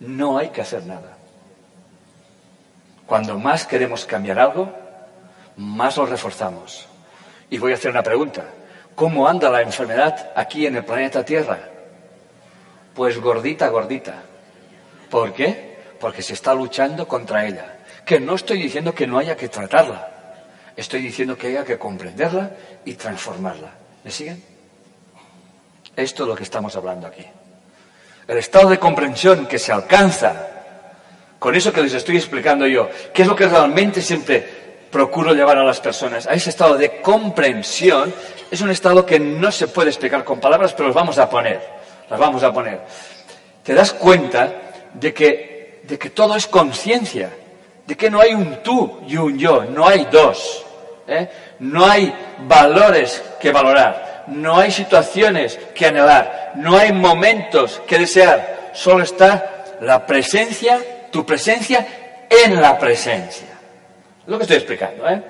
No 0.00 0.38
hay 0.38 0.48
que 0.48 0.62
hacer 0.62 0.84
nada. 0.86 1.16
Cuando 3.06 3.38
más 3.38 3.66
queremos 3.66 4.04
cambiar 4.04 4.38
algo, 4.38 4.72
más 5.56 5.96
lo 5.96 6.06
reforzamos. 6.06 6.86
Y 7.50 7.58
voy 7.58 7.72
a 7.72 7.76
hacer 7.76 7.90
una 7.90 8.02
pregunta. 8.02 8.44
¿Cómo 8.94 9.28
anda 9.28 9.50
la 9.50 9.62
enfermedad 9.62 10.32
aquí 10.34 10.66
en 10.66 10.76
el 10.76 10.84
planeta 10.84 11.24
Tierra? 11.24 11.58
Pues 12.94 13.18
gordita, 13.20 13.68
gordita. 13.68 14.22
¿Por 15.08 15.32
qué? 15.32 15.67
Porque 16.00 16.22
se 16.22 16.34
está 16.34 16.54
luchando 16.54 17.06
contra 17.06 17.46
ella. 17.46 17.78
Que 18.04 18.20
no 18.20 18.34
estoy 18.34 18.62
diciendo 18.62 18.94
que 18.94 19.06
no 19.06 19.18
haya 19.18 19.36
que 19.36 19.48
tratarla, 19.48 20.08
estoy 20.76 21.02
diciendo 21.02 21.36
que 21.36 21.48
haya 21.48 21.64
que 21.64 21.78
comprenderla 21.78 22.50
y 22.84 22.94
transformarla. 22.94 23.72
¿Me 24.04 24.10
siguen? 24.10 24.42
Esto 25.96 26.22
es 26.22 26.28
lo 26.28 26.34
que 26.34 26.44
estamos 26.44 26.74
hablando 26.76 27.06
aquí. 27.06 27.24
El 28.26 28.38
estado 28.38 28.68
de 28.70 28.78
comprensión 28.78 29.46
que 29.46 29.58
se 29.58 29.72
alcanza 29.72 30.46
con 31.38 31.54
eso 31.54 31.72
que 31.72 31.82
les 31.82 31.94
estoy 31.94 32.16
explicando 32.16 32.66
yo, 32.66 32.88
que 33.12 33.22
es 33.22 33.28
lo 33.28 33.36
que 33.36 33.46
realmente 33.46 34.02
siempre 34.02 34.46
procuro 34.90 35.32
llevar 35.34 35.58
a 35.58 35.64
las 35.64 35.80
personas, 35.80 36.26
a 36.26 36.34
ese 36.34 36.50
estado 36.50 36.76
de 36.76 37.00
comprensión, 37.00 38.12
es 38.50 38.60
un 38.60 38.70
estado 38.70 39.04
que 39.04 39.20
no 39.20 39.52
se 39.52 39.68
puede 39.68 39.90
explicar 39.90 40.24
con 40.24 40.40
palabras, 40.40 40.72
pero 40.72 40.88
los 40.88 40.96
vamos 40.96 41.18
a 41.18 41.28
poner, 41.28 41.60
las 42.10 42.18
vamos 42.18 42.42
a 42.42 42.52
poner. 42.52 42.80
Te 43.62 43.74
das 43.74 43.92
cuenta 43.92 44.52
de 44.94 45.12
que 45.12 45.47
de 45.88 45.98
que 45.98 46.10
todo 46.10 46.36
es 46.36 46.46
conciencia, 46.46 47.30
de 47.86 47.96
que 47.96 48.10
no 48.10 48.20
hay 48.20 48.34
un 48.34 48.62
tú 48.62 49.00
y 49.08 49.16
un 49.16 49.38
yo, 49.38 49.64
no 49.64 49.88
hay 49.88 50.06
dos. 50.12 50.64
¿eh? 51.06 51.28
No 51.60 51.86
hay 51.86 52.14
valores 52.46 53.22
que 53.40 53.50
valorar, 53.50 54.24
no 54.26 54.58
hay 54.58 54.70
situaciones 54.70 55.58
que 55.74 55.86
anhelar, 55.86 56.52
no 56.56 56.76
hay 56.76 56.92
momentos 56.92 57.80
que 57.86 57.98
desear, 57.98 58.70
solo 58.74 59.02
está 59.02 59.64
la 59.80 60.04
presencia, 60.06 60.78
tu 61.10 61.24
presencia 61.24 61.86
en 62.28 62.60
la 62.60 62.78
presencia. 62.78 63.48
Es 64.20 64.28
lo 64.28 64.36
que 64.36 64.42
estoy 64.42 64.58
explicando. 64.58 65.08
¿eh? 65.08 65.22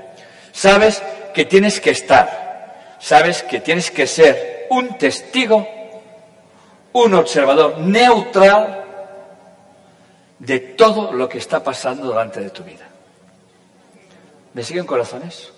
Sabes 0.50 1.00
que 1.32 1.44
tienes 1.44 1.78
que 1.78 1.90
estar, 1.90 2.96
sabes 2.98 3.44
que 3.44 3.60
tienes 3.60 3.92
que 3.92 4.08
ser 4.08 4.66
un 4.70 4.98
testigo, 4.98 5.68
un 6.94 7.14
observador 7.14 7.78
neutral 7.78 8.86
de 10.38 10.60
todo 10.60 11.12
lo 11.12 11.28
que 11.28 11.38
está 11.38 11.62
pasando 11.62 12.08
delante 12.08 12.40
de 12.40 12.50
tu 12.50 12.62
vida. 12.62 12.88
¿Me 14.54 14.62
siguen 14.62 14.86
corazones? 14.86 15.52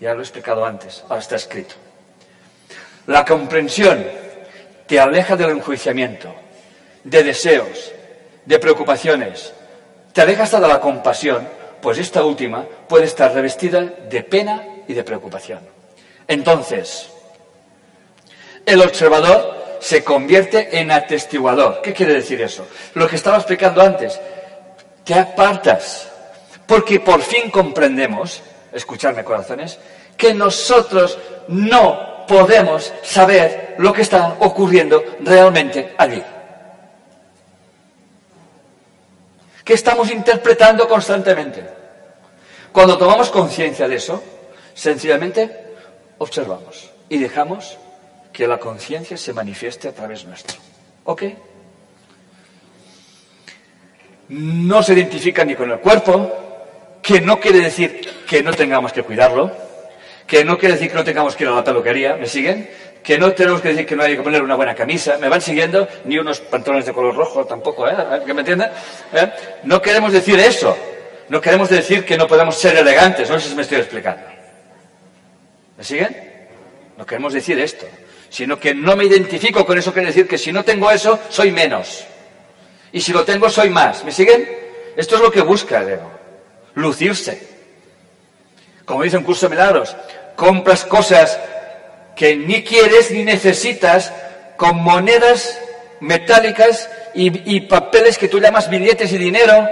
Ya 0.00 0.14
lo 0.14 0.20
he 0.20 0.22
explicado 0.22 0.64
antes, 0.64 1.02
ahora 1.08 1.20
está 1.20 1.36
escrito. 1.36 1.74
La 3.06 3.24
comprensión 3.24 4.04
te 4.86 4.98
aleja 4.98 5.36
del 5.36 5.50
enjuiciamiento, 5.50 6.34
de 7.04 7.22
deseos, 7.22 7.92
de 8.44 8.58
preocupaciones, 8.58 9.52
te 10.12 10.20
aleja 10.20 10.44
hasta 10.44 10.60
de 10.60 10.68
la 10.68 10.80
compasión, 10.80 11.48
pues 11.80 11.98
esta 11.98 12.24
última 12.24 12.64
puede 12.88 13.06
estar 13.06 13.32
revestida 13.32 13.80
de 13.82 14.22
pena 14.22 14.66
y 14.86 14.94
de 14.94 15.04
preocupación. 15.04 15.60
Entonces, 16.28 17.08
el 18.66 18.80
observador 18.80 19.61
se 19.82 20.04
convierte 20.04 20.78
en 20.78 20.92
atestiguador. 20.92 21.82
¿Qué 21.82 21.92
quiere 21.92 22.14
decir 22.14 22.40
eso? 22.40 22.68
Lo 22.94 23.08
que 23.08 23.16
estaba 23.16 23.38
explicando 23.38 23.82
antes. 23.82 24.18
Te 25.04 25.12
apartas. 25.12 26.08
Porque 26.66 27.00
por 27.00 27.20
fin 27.20 27.50
comprendemos, 27.50 28.40
escuchadme 28.72 29.24
corazones, 29.24 29.80
que 30.16 30.32
nosotros 30.34 31.18
no 31.48 32.24
podemos 32.28 32.92
saber 33.02 33.74
lo 33.78 33.92
que 33.92 34.02
está 34.02 34.36
ocurriendo 34.38 35.02
realmente 35.20 35.94
allí. 35.98 36.22
Que 39.64 39.74
estamos 39.74 40.12
interpretando 40.12 40.86
constantemente. 40.88 41.66
Cuando 42.70 42.96
tomamos 42.96 43.30
conciencia 43.30 43.88
de 43.88 43.96
eso, 43.96 44.22
sencillamente 44.74 45.74
observamos 46.18 46.88
y 47.08 47.18
dejamos 47.18 47.78
que 48.32 48.46
la 48.46 48.58
conciencia 48.58 49.16
se 49.16 49.32
manifieste 49.32 49.88
a 49.88 49.92
través 49.92 50.24
nuestro. 50.24 50.58
¿Ok? 51.04 51.22
No 54.30 54.82
se 54.82 54.94
identifica 54.94 55.44
ni 55.44 55.54
con 55.54 55.70
el 55.70 55.78
cuerpo, 55.78 56.32
que 57.02 57.20
no 57.20 57.38
quiere 57.38 57.60
decir 57.60 58.00
que 58.26 58.42
no 58.42 58.54
tengamos 58.54 58.92
que 58.92 59.02
cuidarlo, 59.02 59.52
que 60.26 60.44
no 60.44 60.56
quiere 60.56 60.74
decir 60.74 60.90
que 60.90 60.96
no 60.96 61.04
tengamos 61.04 61.36
que 61.36 61.44
ir 61.44 61.50
a 61.50 61.54
la 61.54 61.64
peluquería, 61.64 62.16
¿me 62.16 62.26
siguen? 62.26 62.70
Que 63.02 63.18
no 63.18 63.32
tenemos 63.32 63.60
que 63.60 63.68
decir 63.68 63.84
que 63.84 63.96
no 63.96 64.04
hay 64.04 64.16
que 64.16 64.22
poner 64.22 64.42
una 64.42 64.54
buena 64.54 64.74
camisa, 64.74 65.18
¿me 65.18 65.28
van 65.28 65.40
siguiendo? 65.40 65.86
Ni 66.04 66.18
unos 66.18 66.40
pantalones 66.40 66.86
de 66.86 66.92
color 66.92 67.14
rojo 67.14 67.44
tampoco, 67.44 67.86
¿eh? 67.88 67.94
¿Que 68.24 68.32
me 68.32 68.40
entienden? 68.40 68.70
¿Eh? 69.12 69.30
No 69.64 69.82
queremos 69.82 70.12
decir 70.12 70.38
eso, 70.38 70.74
no 71.28 71.40
queremos 71.40 71.68
decir 71.68 72.04
que 72.04 72.16
no 72.16 72.26
podemos 72.26 72.56
ser 72.56 72.76
elegantes, 72.76 73.28
no 73.28 73.38
sé 73.38 73.48
si 73.48 73.54
me 73.54 73.62
estoy 73.62 73.78
explicando. 73.78 74.22
¿Me 75.76 75.84
siguen? 75.84 76.30
No 76.96 77.04
queremos 77.04 77.32
decir 77.32 77.58
esto 77.58 77.86
sino 78.32 78.58
que 78.58 78.74
no 78.74 78.96
me 78.96 79.04
identifico 79.04 79.66
con 79.66 79.76
eso, 79.76 79.92
quiere 79.92 80.08
decir 80.08 80.26
que 80.26 80.38
si 80.38 80.52
no 80.52 80.64
tengo 80.64 80.90
eso, 80.90 81.20
soy 81.28 81.52
menos. 81.52 82.02
Y 82.90 83.02
si 83.02 83.12
lo 83.12 83.26
tengo, 83.26 83.50
soy 83.50 83.68
más. 83.68 84.02
¿Me 84.04 84.10
siguen? 84.10 84.48
Esto 84.96 85.16
es 85.16 85.20
lo 85.20 85.30
que 85.30 85.42
busca 85.42 85.80
el. 85.80 85.98
Lucirse. 86.72 87.46
Como 88.86 89.02
dice 89.02 89.18
un 89.18 89.24
curso 89.24 89.46
de 89.46 89.50
milagros, 89.54 89.94
compras 90.34 90.86
cosas 90.86 91.38
que 92.16 92.34
ni 92.34 92.64
quieres 92.64 93.10
ni 93.10 93.22
necesitas 93.22 94.10
con 94.56 94.82
monedas 94.82 95.60
metálicas 96.00 96.88
y, 97.14 97.54
y 97.54 97.60
papeles 97.60 98.16
que 98.16 98.28
tú 98.28 98.40
llamas 98.40 98.70
billetes 98.70 99.12
y 99.12 99.18
dinero. 99.18 99.68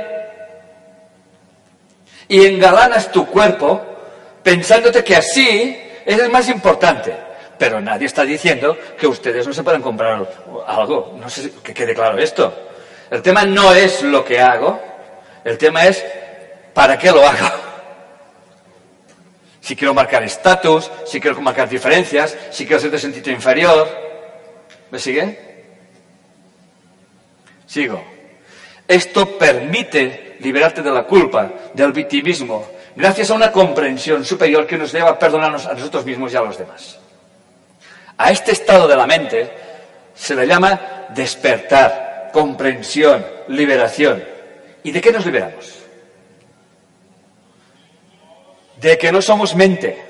y 2.29 2.45
engalanas 2.45 3.11
tu 3.11 3.27
cuerpo 3.27 3.81
pensándote 4.43 5.03
que 5.03 5.17
así 5.17 5.83
eres 6.05 6.29
más 6.29 6.49
importante. 6.51 7.30
Pero 7.61 7.79
nadie 7.79 8.07
está 8.07 8.23
diciendo 8.25 8.75
que 8.99 9.07
ustedes 9.07 9.47
no 9.47 9.53
se 9.53 9.63
puedan 9.63 9.83
comprar 9.83 10.27
algo. 10.67 11.15
No 11.21 11.29
sé 11.29 11.53
que 11.63 11.75
quede 11.75 11.95
claro 11.95 12.17
esto. 12.17 12.51
El 13.11 13.21
tema 13.21 13.45
no 13.45 13.75
es 13.75 14.03
lo 14.03 14.25
que 14.25 14.41
hago, 14.41 14.81
el 15.45 15.59
tema 15.59 15.85
es 15.85 16.03
para 16.73 16.99
qué 16.99 17.13
lo 17.13 17.23
hago. 17.23 17.51
Si 19.61 19.77
quiero 19.77 19.93
marcar 19.93 20.23
estatus, 20.23 20.91
si 21.05 21.21
quiero 21.21 21.39
marcar 21.43 21.69
diferencias, 21.69 22.35
si 22.51 22.65
quiero 22.65 22.81
ser 22.81 22.93
de 22.93 22.99
sentido 22.99 23.31
inferior. 23.31 23.87
¿Me 24.91 24.99
sigue? 24.99 25.67
Sigo. 27.67 28.03
Esto 28.89 29.37
permite 29.37 30.39
liberarte 30.41 30.81
de 30.81 30.91
la 30.91 31.03
culpa, 31.03 31.51
del 31.75 31.93
victimismo, 31.93 32.67
gracias 32.97 33.31
a 33.31 33.35
una 33.35 33.53
comprensión 33.53 34.25
superior 34.25 34.67
que 34.67 34.79
nos 34.79 34.91
lleva 34.93 35.11
a 35.11 35.19
perdonarnos 35.19 35.67
a 35.67 35.75
nosotros 35.75 36.07
mismos 36.07 36.33
y 36.33 36.37
a 36.37 36.41
los 36.41 36.57
demás. 36.57 36.99
A 38.21 38.31
este 38.31 38.53
estado 38.53 38.87
de 38.87 38.97
la 38.97 39.07
mente 39.07 39.51
se 40.15 40.35
le 40.35 40.47
llama 40.47 41.07
despertar, 41.09 42.29
comprensión, 42.35 43.25
liberación. 43.49 44.23
¿Y 44.83 44.91
de 44.91 45.01
qué 45.01 45.11
nos 45.11 45.25
liberamos? 45.25 45.79
De 48.79 48.99
que 48.99 49.11
no 49.11 49.23
somos 49.23 49.57
mente. 49.57 50.05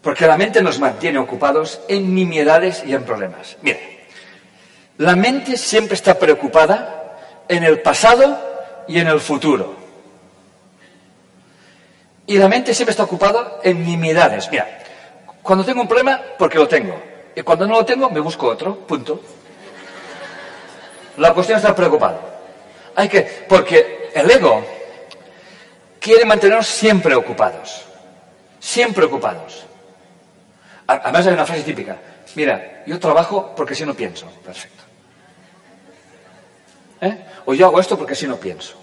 Porque 0.00 0.28
la 0.28 0.38
mente 0.38 0.62
nos 0.62 0.78
mantiene 0.78 1.18
ocupados 1.18 1.80
en 1.88 2.14
nimiedades 2.14 2.84
y 2.86 2.94
en 2.94 3.02
problemas. 3.02 3.56
Mire, 3.62 4.06
la 4.98 5.16
mente 5.16 5.56
siempre 5.56 5.96
está 5.96 6.20
preocupada 6.20 7.18
en 7.48 7.64
el 7.64 7.80
pasado 7.80 8.84
y 8.86 9.00
en 9.00 9.08
el 9.08 9.18
futuro. 9.18 9.74
Y 12.28 12.38
la 12.38 12.46
mente 12.46 12.72
siempre 12.74 12.92
está 12.92 13.02
ocupada 13.02 13.58
en 13.64 13.84
nimiedades. 13.84 14.48
Mira, 14.52 14.75
cuando 15.46 15.64
tengo 15.64 15.80
un 15.80 15.88
problema, 15.88 16.20
porque 16.36 16.58
lo 16.58 16.66
tengo. 16.66 17.00
Y 17.34 17.42
cuando 17.42 17.66
no 17.66 17.74
lo 17.74 17.84
tengo, 17.84 18.10
me 18.10 18.20
busco 18.20 18.48
otro. 18.48 18.76
Punto. 18.80 19.20
La 21.18 21.32
cuestión 21.32 21.56
es 21.56 21.62
estar 21.62 21.76
preocupado. 21.76 22.20
Hay 22.96 23.08
que, 23.08 23.22
porque 23.48 24.10
el 24.12 24.30
ego 24.30 24.64
quiere 26.00 26.24
mantenernos 26.24 26.66
siempre 26.66 27.14
ocupados. 27.14 27.84
Siempre 28.58 29.04
ocupados. 29.04 29.64
Además 30.86 31.26
hay 31.26 31.34
una 31.34 31.46
frase 31.46 31.62
típica. 31.62 31.96
Mira, 32.34 32.82
yo 32.84 32.98
trabajo 32.98 33.54
porque 33.56 33.74
si 33.74 33.86
no 33.86 33.94
pienso. 33.94 34.26
Perfecto. 34.44 34.82
¿Eh? 37.00 37.26
O 37.44 37.54
yo 37.54 37.66
hago 37.66 37.80
esto 37.80 37.96
porque 37.96 38.14
si 38.14 38.26
no 38.26 38.36
pienso. 38.36 38.74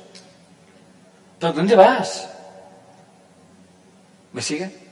¿Pero 1.40 1.54
dónde 1.54 1.76
vas? 1.76 2.30
¿Me 4.32 4.42
sigue? 4.42 4.83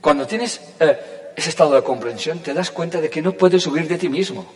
Cuando 0.00 0.26
tienes 0.26 0.60
eh, 0.80 1.32
ese 1.36 1.50
estado 1.50 1.74
de 1.74 1.82
comprensión, 1.82 2.40
te 2.40 2.54
das 2.54 2.70
cuenta 2.70 3.00
de 3.00 3.10
que 3.10 3.22
no 3.22 3.32
puedes 3.32 3.66
huir 3.66 3.86
de 3.86 3.98
ti 3.98 4.08
mismo. 4.08 4.46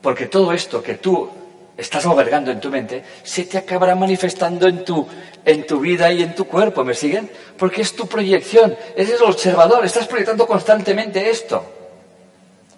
Porque 0.00 0.26
todo 0.26 0.52
esto 0.52 0.82
que 0.82 0.94
tú 0.94 1.30
estás 1.76 2.06
albergando 2.06 2.50
en 2.50 2.60
tu 2.60 2.70
mente 2.70 3.02
se 3.22 3.44
te 3.44 3.58
acabará 3.58 3.94
manifestando 3.94 4.68
en 4.68 4.84
tu, 4.84 5.06
en 5.44 5.66
tu 5.66 5.80
vida 5.80 6.12
y 6.12 6.22
en 6.22 6.34
tu 6.34 6.46
cuerpo. 6.46 6.84
¿Me 6.84 6.94
siguen? 6.94 7.30
Porque 7.58 7.82
es 7.82 7.94
tu 7.94 8.06
proyección. 8.06 8.76
Eres 8.96 9.20
el 9.20 9.22
observador. 9.22 9.84
Estás 9.84 10.06
proyectando 10.06 10.46
constantemente 10.46 11.30
esto. 11.30 11.64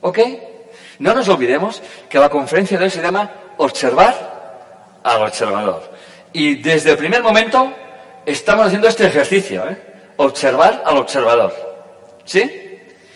¿Ok? 0.01 0.19
No 0.99 1.15
nos 1.15 1.29
olvidemos 1.29 1.83
que 2.09 2.19
la 2.19 2.29
conferencia 2.29 2.79
de 2.79 2.85
hoy 2.85 2.91
se 2.91 3.03
llama 3.03 3.31
Observar 3.59 5.01
al 5.03 5.23
observador. 5.23 5.93
Y 6.33 6.57
desde 6.57 6.93
el 6.93 6.97
primer 6.97 7.23
momento 7.23 7.73
estamos 8.25 8.67
haciendo 8.67 8.89
este 8.89 9.07
ejercicio, 9.07 9.69
¿eh? 9.69 9.96
Observar 10.17 10.83
al 10.85 10.97
observador. 10.99 11.53
¿Sí? 12.25 12.67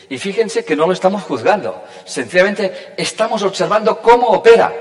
Y 0.08 0.18
fíjense 0.18 0.64
que 0.64 0.74
no 0.74 0.86
lo 0.86 0.92
estamos 0.92 1.22
juzgando. 1.22 1.84
Sencillamente 2.04 2.94
estamos 2.96 3.42
observando 3.42 4.00
cómo 4.00 4.26
opera. 4.28 4.72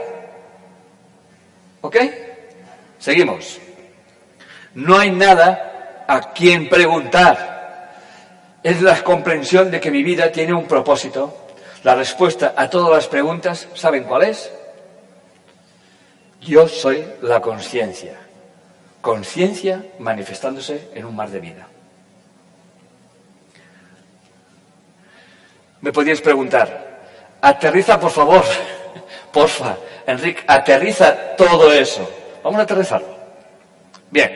¿Ok? 1.81 1.97
Seguimos. 2.97 3.59
No 4.73 4.97
hay 4.97 5.11
nada 5.11 6.05
a 6.07 6.33
quien 6.33 6.67
preguntar. 6.67 7.93
Es 8.63 8.81
la 8.81 9.03
comprensión 9.03 9.69
de 9.69 9.79
que 9.79 9.91
mi 9.91 10.03
vida 10.03 10.31
tiene 10.31 10.53
un 10.53 10.65
propósito. 10.65 11.47
La 11.83 11.95
respuesta 11.95 12.53
a 12.57 12.69
todas 12.69 12.91
las 12.91 13.07
preguntas, 13.07 13.67
¿saben 13.75 14.03
cuál 14.03 14.23
es? 14.23 14.51
Yo 16.41 16.67
soy 16.67 17.05
la 17.21 17.39
conciencia. 17.39 18.17
Conciencia 18.99 19.85
manifestándose 19.99 20.89
en 20.93 21.05
un 21.05 21.15
mar 21.15 21.29
de 21.29 21.39
vida. 21.39 21.67
Me 25.81 25.91
podíais 25.91 26.21
preguntar, 26.21 26.99
aterriza 27.41 27.99
por 27.99 28.11
favor, 28.11 28.43
porfa, 29.31 29.77
Enrique, 30.05 30.43
aterriza 30.47 31.35
todo 31.37 31.71
eso. 31.71 32.09
Vamos 32.43 32.59
a 32.59 32.63
aterrizarlo. 32.63 33.15
Bien, 34.09 34.31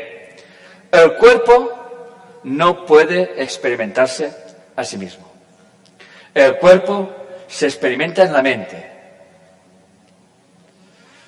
el 0.92 1.16
cuerpo 1.16 2.40
no 2.44 2.86
puede 2.86 3.42
experimentarse 3.42 4.32
a 4.76 4.84
sí 4.84 4.98
mismo. 4.98 5.32
El 6.34 6.58
cuerpo 6.58 7.10
se 7.48 7.66
experimenta 7.66 8.24
en 8.24 8.34
la 8.34 8.42
mente. 8.42 8.92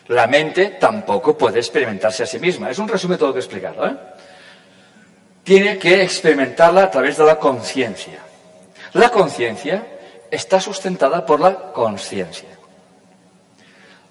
La 0.07 0.27
mente 0.27 0.77
tampoco 0.79 1.35
puede 1.35 1.59
experimentarse 1.59 2.23
a 2.23 2.27
sí 2.27 2.39
misma. 2.39 2.69
Es 2.69 2.77
un 2.77 2.87
resumen 2.87 3.17
todo 3.17 3.29
lo 3.29 3.33
que 3.33 3.39
he 3.39 3.43
explicado. 3.43 3.87
¿eh? 3.87 3.97
Tiene 5.43 5.79
que 5.79 6.03
experimentarla 6.03 6.83
a 6.83 6.91
través 6.91 7.17
de 7.17 7.25
la 7.25 7.39
conciencia. 7.39 8.19
La 8.93 9.09
conciencia 9.09 9.83
está 10.31 10.59
sustentada 10.59 11.25
por 11.25 11.39
la 11.39 11.71
conciencia. 11.73 12.49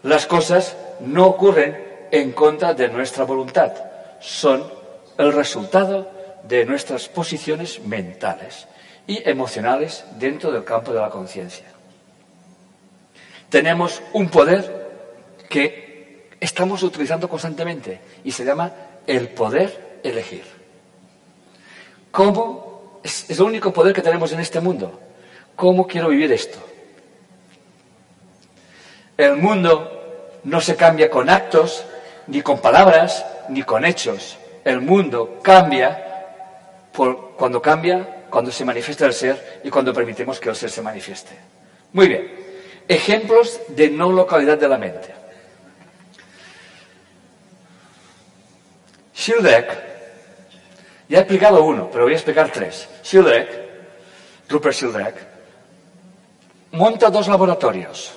Las 0.02 0.26
cosas 0.26 0.76
no 1.00 1.26
ocurren 1.26 2.08
en 2.10 2.32
contra 2.32 2.74
de 2.74 2.88
nuestra 2.88 3.24
voluntad, 3.24 3.72
son 4.20 4.64
el 5.18 5.32
resultado 5.32 6.10
de 6.46 6.64
nuestras 6.64 7.08
posiciones 7.08 7.80
mentales 7.80 8.66
y 9.06 9.28
emocionales 9.28 10.04
dentro 10.18 10.52
del 10.52 10.64
campo 10.64 10.92
de 10.92 11.00
la 11.00 11.10
conciencia. 11.10 11.66
Tenemos 13.48 14.02
un 14.12 14.28
poder 14.28 14.84
que 15.48 16.28
estamos 16.40 16.82
utilizando 16.82 17.28
constantemente 17.28 18.00
y 18.24 18.32
se 18.32 18.44
llama 18.44 18.72
el 19.06 19.28
poder 19.28 20.00
elegir. 20.02 20.44
¿Cómo? 22.10 23.00
Es, 23.02 23.30
el 23.30 23.40
único 23.42 23.72
poder 23.72 23.94
que 23.94 24.02
tenemos 24.02 24.32
en 24.32 24.40
este 24.40 24.60
mundo. 24.60 25.00
¿Cómo 25.56 25.86
quiero 25.86 26.09
vivir 26.09 26.32
esto? 26.32 26.59
El 29.16 29.36
mundo 29.36 30.40
no 30.44 30.60
se 30.60 30.76
cambia 30.76 31.09
con 31.09 31.31
actos, 31.31 31.85
ni 32.26 32.43
con 32.43 32.60
palabras, 32.60 33.24
ni 33.48 33.62
con 33.62 33.85
hechos. 33.85 34.36
El 34.64 34.81
mundo 34.81 35.39
cambia 35.43 36.01
cuando 37.36 37.60
cambia, 37.60 38.24
cuando 38.31 38.51
se 38.51 38.64
manifiesta 38.64 39.06
el 39.06 39.12
ser 39.12 39.60
y 39.64 39.70
cuando 39.70 39.93
permitimos 39.93 40.40
que 40.40 40.48
el 40.48 40.56
ser 40.56 40.70
se 40.70 40.82
manifieste. 40.82 41.36
Muy 41.93 42.09
bien. 42.09 42.44
Ejemplos 42.89 43.60
de 43.68 43.90
no 43.90 44.10
localidad 44.10 44.59
de 44.59 44.68
la 44.68 44.78
mente. 44.78 45.14
Schildek, 49.14 49.66
ya 51.09 51.18
he 51.18 51.20
explicado 51.20 51.64
uno, 51.64 51.89
pero 51.90 52.05
voy 52.05 52.12
a 52.12 52.16
explicar 52.16 52.51
tres. 52.51 52.89
Schildek, 53.02 53.48
Rupert 54.48 54.74
Schildek, 54.74 55.34
monta 56.74 57.10
dos 57.10 57.28
laboratorios 57.28 58.12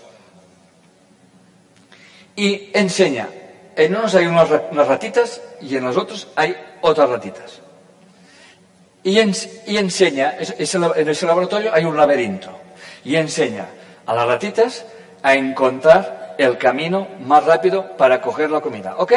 y 2.36 2.70
enseña. 2.74 3.30
En 3.76 3.96
unos 3.96 4.16
hay 4.16 4.26
unas, 4.26 4.50
ratitas 4.50 5.42
y 5.62 5.76
en 5.76 5.84
los 5.84 5.98
otros 5.98 6.28
hay 6.36 6.56
otras 6.82 7.10
ratitas. 7.10 7.62
Y, 9.04 9.20
enseña, 9.20 10.36
en 10.38 11.10
ese 11.10 11.26
laboratorio 11.26 11.74
hay 11.74 11.86
un 11.86 11.96
laberinto, 11.96 12.50
y 13.06 13.16
enseña 13.16 13.68
a 14.06 14.14
las 14.14 14.28
ratitas 14.28 14.86
a 15.24 15.36
encontrar 15.36 16.36
el 16.38 16.58
camino 16.58 17.08
más 17.22 17.46
rápido 17.46 17.96
para 17.96 18.20
coger 18.20 18.52
la 18.52 18.62
comida. 18.62 18.96
¿Ok? 18.98 19.14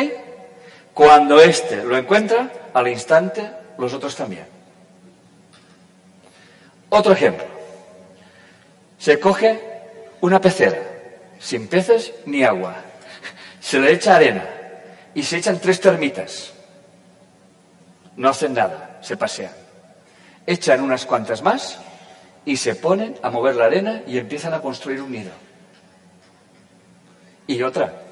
Cuando 0.95 1.41
éste 1.41 1.83
lo 1.83 1.97
encuentra, 1.97 2.51
al 2.73 2.89
instante 2.89 3.51
los 3.79 3.93
otros 3.95 4.15
también. 4.15 4.47
Otro 6.91 7.12
ejemplo. 7.12 7.60
Se 9.01 9.19
coge 9.19 9.59
una 10.21 10.43
pecera, 10.43 10.79
sin 11.39 11.69
peces 11.69 12.13
ni 12.27 12.45
agua. 12.45 12.77
Se 13.59 13.81
le 13.81 13.93
echa 13.93 14.17
arena 14.17 14.45
y 15.15 15.23
se 15.23 15.39
echan 15.39 15.59
tres 15.59 15.81
termitas. 15.81 16.53
No 18.17 18.29
hacen 18.29 18.53
nada, 18.53 18.99
se 19.01 19.17
pasean. 19.17 19.53
Echan 20.47 20.83
unas 20.83 21.07
cuantas 21.07 21.41
más 21.43 21.79
y 22.45 22.59
se 22.59 22.75
ponen 22.75 23.17
a 23.23 23.31
mover 23.31 23.57
la 23.57 23.65
arena 23.65 24.03
y 24.07 24.19
empiezan 24.19 24.53
a 24.53 24.61
construir 24.61 25.01
un 25.01 25.13
nido. 25.13 25.33
Y 27.47 27.63
otra. 27.63 28.03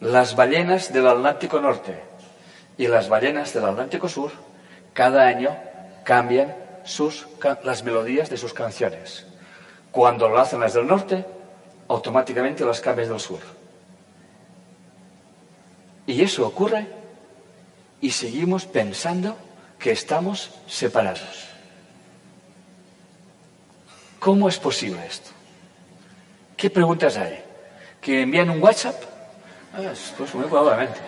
Las 0.00 0.36
ballenas 0.36 0.92
del 0.92 1.08
Atlántico 1.08 1.60
Norte 1.60 2.00
y 2.78 2.86
las 2.86 3.08
ballenas 3.08 3.52
del 3.52 3.64
Atlántico 3.64 4.08
Sur 4.08 4.30
cada 4.92 5.26
año 5.26 5.65
cambian 6.06 6.54
sus, 6.84 7.26
las 7.64 7.82
melodías 7.82 8.30
de 8.30 8.36
sus 8.36 8.54
canciones. 8.54 9.26
Cuando 9.90 10.28
lo 10.28 10.38
hacen 10.38 10.60
las 10.60 10.72
del 10.72 10.86
norte, 10.86 11.26
automáticamente 11.88 12.64
las 12.64 12.80
cambian 12.80 13.08
del 13.08 13.18
sur. 13.18 13.40
Y 16.06 16.22
eso 16.22 16.46
ocurre 16.46 16.86
y 18.00 18.12
seguimos 18.12 18.66
pensando 18.66 19.36
que 19.80 19.90
estamos 19.90 20.52
separados. 20.68 21.48
¿Cómo 24.20 24.48
es 24.48 24.58
posible 24.58 25.04
esto? 25.04 25.30
¿Qué 26.56 26.70
preguntas 26.70 27.16
hay? 27.16 27.42
¿Que 28.00 28.22
envían 28.22 28.48
un 28.48 28.62
WhatsApp? 28.62 28.94
Pues 30.16 30.34
muy 30.36 30.44
probablemente. 30.44 31.00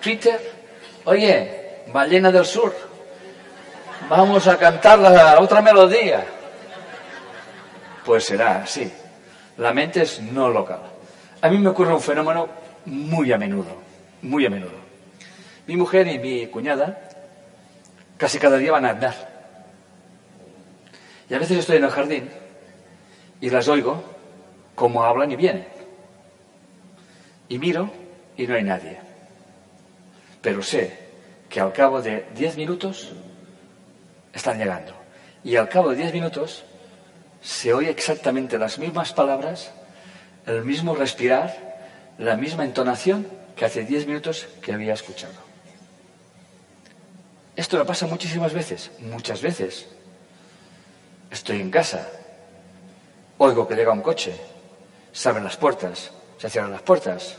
Twitter, 0.00 0.40
oye, 1.04 1.82
ballena 1.92 2.32
del 2.32 2.46
sur, 2.46 2.93
vamos 4.08 4.46
a 4.46 4.58
cantar 4.58 4.98
la 4.98 5.40
otra 5.40 5.62
melodía. 5.62 6.24
Pues 8.04 8.24
será 8.24 8.62
así. 8.62 8.92
La 9.56 9.72
mente 9.72 10.02
es 10.02 10.20
no 10.20 10.48
local. 10.48 10.80
A 11.40 11.48
mí 11.48 11.58
me 11.58 11.68
ocurre 11.68 11.94
un 11.94 12.00
fenómeno 12.00 12.48
muy 12.86 13.32
a 13.32 13.38
menudo, 13.38 13.76
muy 14.22 14.46
a 14.46 14.50
menudo. 14.50 14.84
Mi 15.66 15.76
mujer 15.76 16.06
y 16.08 16.18
mi 16.18 16.46
cuñada 16.46 17.08
casi 18.16 18.38
cada 18.38 18.56
día 18.56 18.72
van 18.72 18.84
a 18.84 18.90
andar. 18.90 19.14
Y 21.28 21.34
a 21.34 21.38
veces 21.38 21.58
estoy 21.58 21.76
en 21.76 21.84
el 21.84 21.90
jardín 21.90 22.30
y 23.40 23.50
las 23.50 23.68
oigo 23.68 24.02
como 24.74 25.04
hablan 25.04 25.32
y 25.32 25.36
vienen. 25.36 25.66
Y 27.48 27.58
miro 27.58 27.90
y 28.36 28.46
no 28.46 28.54
hay 28.54 28.62
nadie. 28.62 28.98
Pero 30.42 30.62
sé 30.62 30.98
que 31.48 31.60
al 31.60 31.72
cabo 31.72 32.02
de 32.02 32.26
diez 32.34 32.56
minutos 32.56 33.12
están 34.34 34.58
llegando. 34.58 34.92
Y 35.42 35.56
al 35.56 35.68
cabo 35.68 35.90
de 35.90 35.96
diez 35.96 36.12
minutos 36.12 36.64
se 37.42 37.72
oye 37.72 37.90
exactamente 37.90 38.58
las 38.58 38.78
mismas 38.78 39.12
palabras, 39.12 39.70
el 40.46 40.64
mismo 40.64 40.94
respirar, 40.94 41.76
la 42.18 42.36
misma 42.36 42.64
entonación 42.64 43.26
que 43.56 43.64
hace 43.64 43.84
diez 43.84 44.06
minutos 44.06 44.48
que 44.62 44.72
había 44.72 44.94
escuchado. 44.94 45.34
Esto 47.56 47.78
lo 47.78 47.86
pasa 47.86 48.06
muchísimas 48.06 48.52
veces, 48.52 48.90
muchas 48.98 49.40
veces. 49.40 49.86
Estoy 51.30 51.60
en 51.60 51.70
casa, 51.70 52.08
oigo 53.38 53.68
que 53.68 53.74
llega 53.74 53.92
un 53.92 54.00
coche, 54.00 54.34
se 55.12 55.28
abren 55.28 55.44
las 55.44 55.56
puertas, 55.56 56.10
se 56.38 56.50
cierran 56.50 56.72
las 56.72 56.82
puertas, 56.82 57.36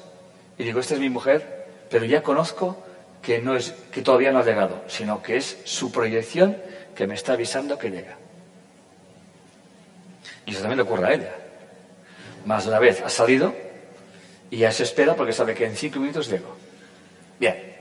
y 0.58 0.64
digo, 0.64 0.80
esta 0.80 0.94
es 0.94 1.00
mi 1.00 1.10
mujer, 1.10 1.68
pero 1.90 2.06
ya 2.06 2.22
conozco 2.22 2.78
que, 3.22 3.40
no 3.40 3.56
es, 3.56 3.74
que 3.92 4.02
todavía 4.02 4.32
no 4.32 4.40
ha 4.40 4.46
llegado, 4.46 4.84
sino 4.88 5.22
que 5.22 5.38
es 5.38 5.58
su 5.66 5.92
proyección 5.92 6.58
que 6.96 7.08
me 7.08 7.16
está 7.16 7.34
avisando 7.34 7.78
que 7.78 7.90
llega. 7.90 8.18
Y 10.46 10.52
eso 10.52 10.62
también 10.62 10.78
le 10.78 10.84
ocurre 10.84 11.08
a 11.08 11.14
ella. 11.14 11.36
Más 12.46 12.64
de 12.64 12.70
una 12.70 12.80
vez 12.80 13.02
ha 13.02 13.10
salido 13.10 13.54
y 14.50 14.58
ya 14.58 14.72
se 14.72 14.84
espera 14.84 15.16
porque 15.16 15.34
sabe 15.34 15.56
que 15.56 15.66
en 15.66 15.76
cinco 15.76 16.00
minutos 16.00 16.30
llego. 16.30 16.56
Bien. 17.40 17.76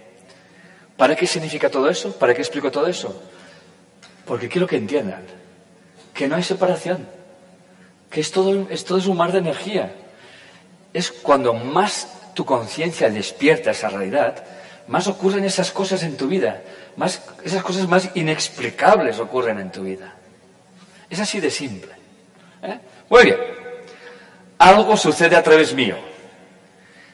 ¿Para 0.96 1.16
qué 1.16 1.26
significa 1.26 1.70
todo 1.70 1.88
eso? 1.88 2.16
¿Para 2.18 2.34
qué 2.34 2.40
explico 2.40 2.70
todo 2.70 2.86
eso? 2.86 3.22
Porque 4.24 4.48
quiero 4.48 4.66
que 4.66 4.76
entiendan 4.76 5.24
que 6.14 6.28
no 6.28 6.36
hay 6.36 6.42
separación, 6.42 7.06
que 8.10 8.20
es 8.20 8.30
todo, 8.30 8.68
es 8.70 8.84
todo 8.84 8.98
es 8.98 9.06
un 9.06 9.16
mar 9.16 9.32
de 9.32 9.38
energía. 9.38 9.92
Es 10.92 11.10
cuando 11.10 11.52
más 11.52 12.08
tu 12.34 12.44
conciencia 12.44 13.10
despierta 13.10 13.72
esa 13.72 13.88
realidad, 13.88 14.44
más 14.86 15.06
ocurren 15.08 15.44
esas 15.44 15.72
cosas 15.72 16.02
en 16.04 16.16
tu 16.16 16.28
vida, 16.28 16.62
esas 17.42 17.62
cosas 17.62 17.88
más 17.88 18.10
inexplicables 18.14 19.18
ocurren 19.18 19.58
en 19.58 19.72
tu 19.72 19.82
vida. 19.82 20.14
Es 21.10 21.20
así 21.20 21.40
de 21.40 21.50
simple. 21.50 21.92
¿eh? 22.62 22.78
Muy 23.08 23.24
bien. 23.24 23.36
Algo 24.58 24.96
sucede 24.96 25.36
a 25.36 25.42
través 25.42 25.74
mío. 25.74 25.96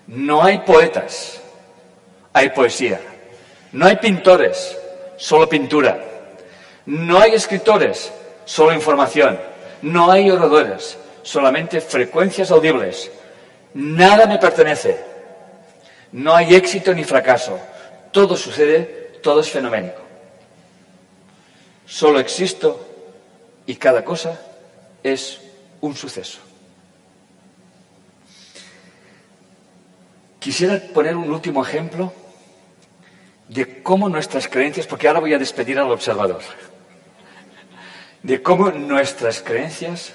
No 0.06 0.42
hay 0.42 0.58
poetas, 0.58 1.40
hay 2.32 2.50
poesía. 2.50 3.00
No 3.72 3.86
hay 3.86 3.96
pintores, 3.96 4.76
solo 5.16 5.48
pintura. 5.48 5.98
No 6.86 7.20
hay 7.20 7.34
escritores, 7.34 8.12
solo 8.44 8.72
información. 8.72 9.38
No 9.82 10.10
hay 10.10 10.30
oradores, 10.30 10.98
solamente 11.22 11.80
frecuencias 11.80 12.50
audibles. 12.50 13.10
Nada 13.74 14.26
me 14.26 14.38
pertenece. 14.38 14.98
No 16.12 16.34
hay 16.34 16.54
éxito 16.54 16.92
ni 16.92 17.04
fracaso. 17.04 17.58
Todo 18.10 18.36
sucede, 18.36 18.99
todo 19.22 19.40
es 19.40 19.50
fenoménico. 19.50 20.00
Solo 21.86 22.20
existo 22.20 22.86
y 23.66 23.74
cada 23.76 24.04
cosa 24.04 24.40
es 25.02 25.40
un 25.80 25.94
suceso. 25.94 26.38
Quisiera 30.38 30.80
poner 30.94 31.16
un 31.16 31.30
último 31.30 31.62
ejemplo 31.62 32.12
de 33.48 33.82
cómo 33.82 34.08
nuestras 34.08 34.48
creencias, 34.48 34.86
porque 34.86 35.08
ahora 35.08 35.20
voy 35.20 35.34
a 35.34 35.38
despedir 35.38 35.78
al 35.78 35.90
observador, 35.90 36.40
de 38.22 38.40
cómo 38.42 38.70
nuestras 38.70 39.40
creencias 39.40 40.12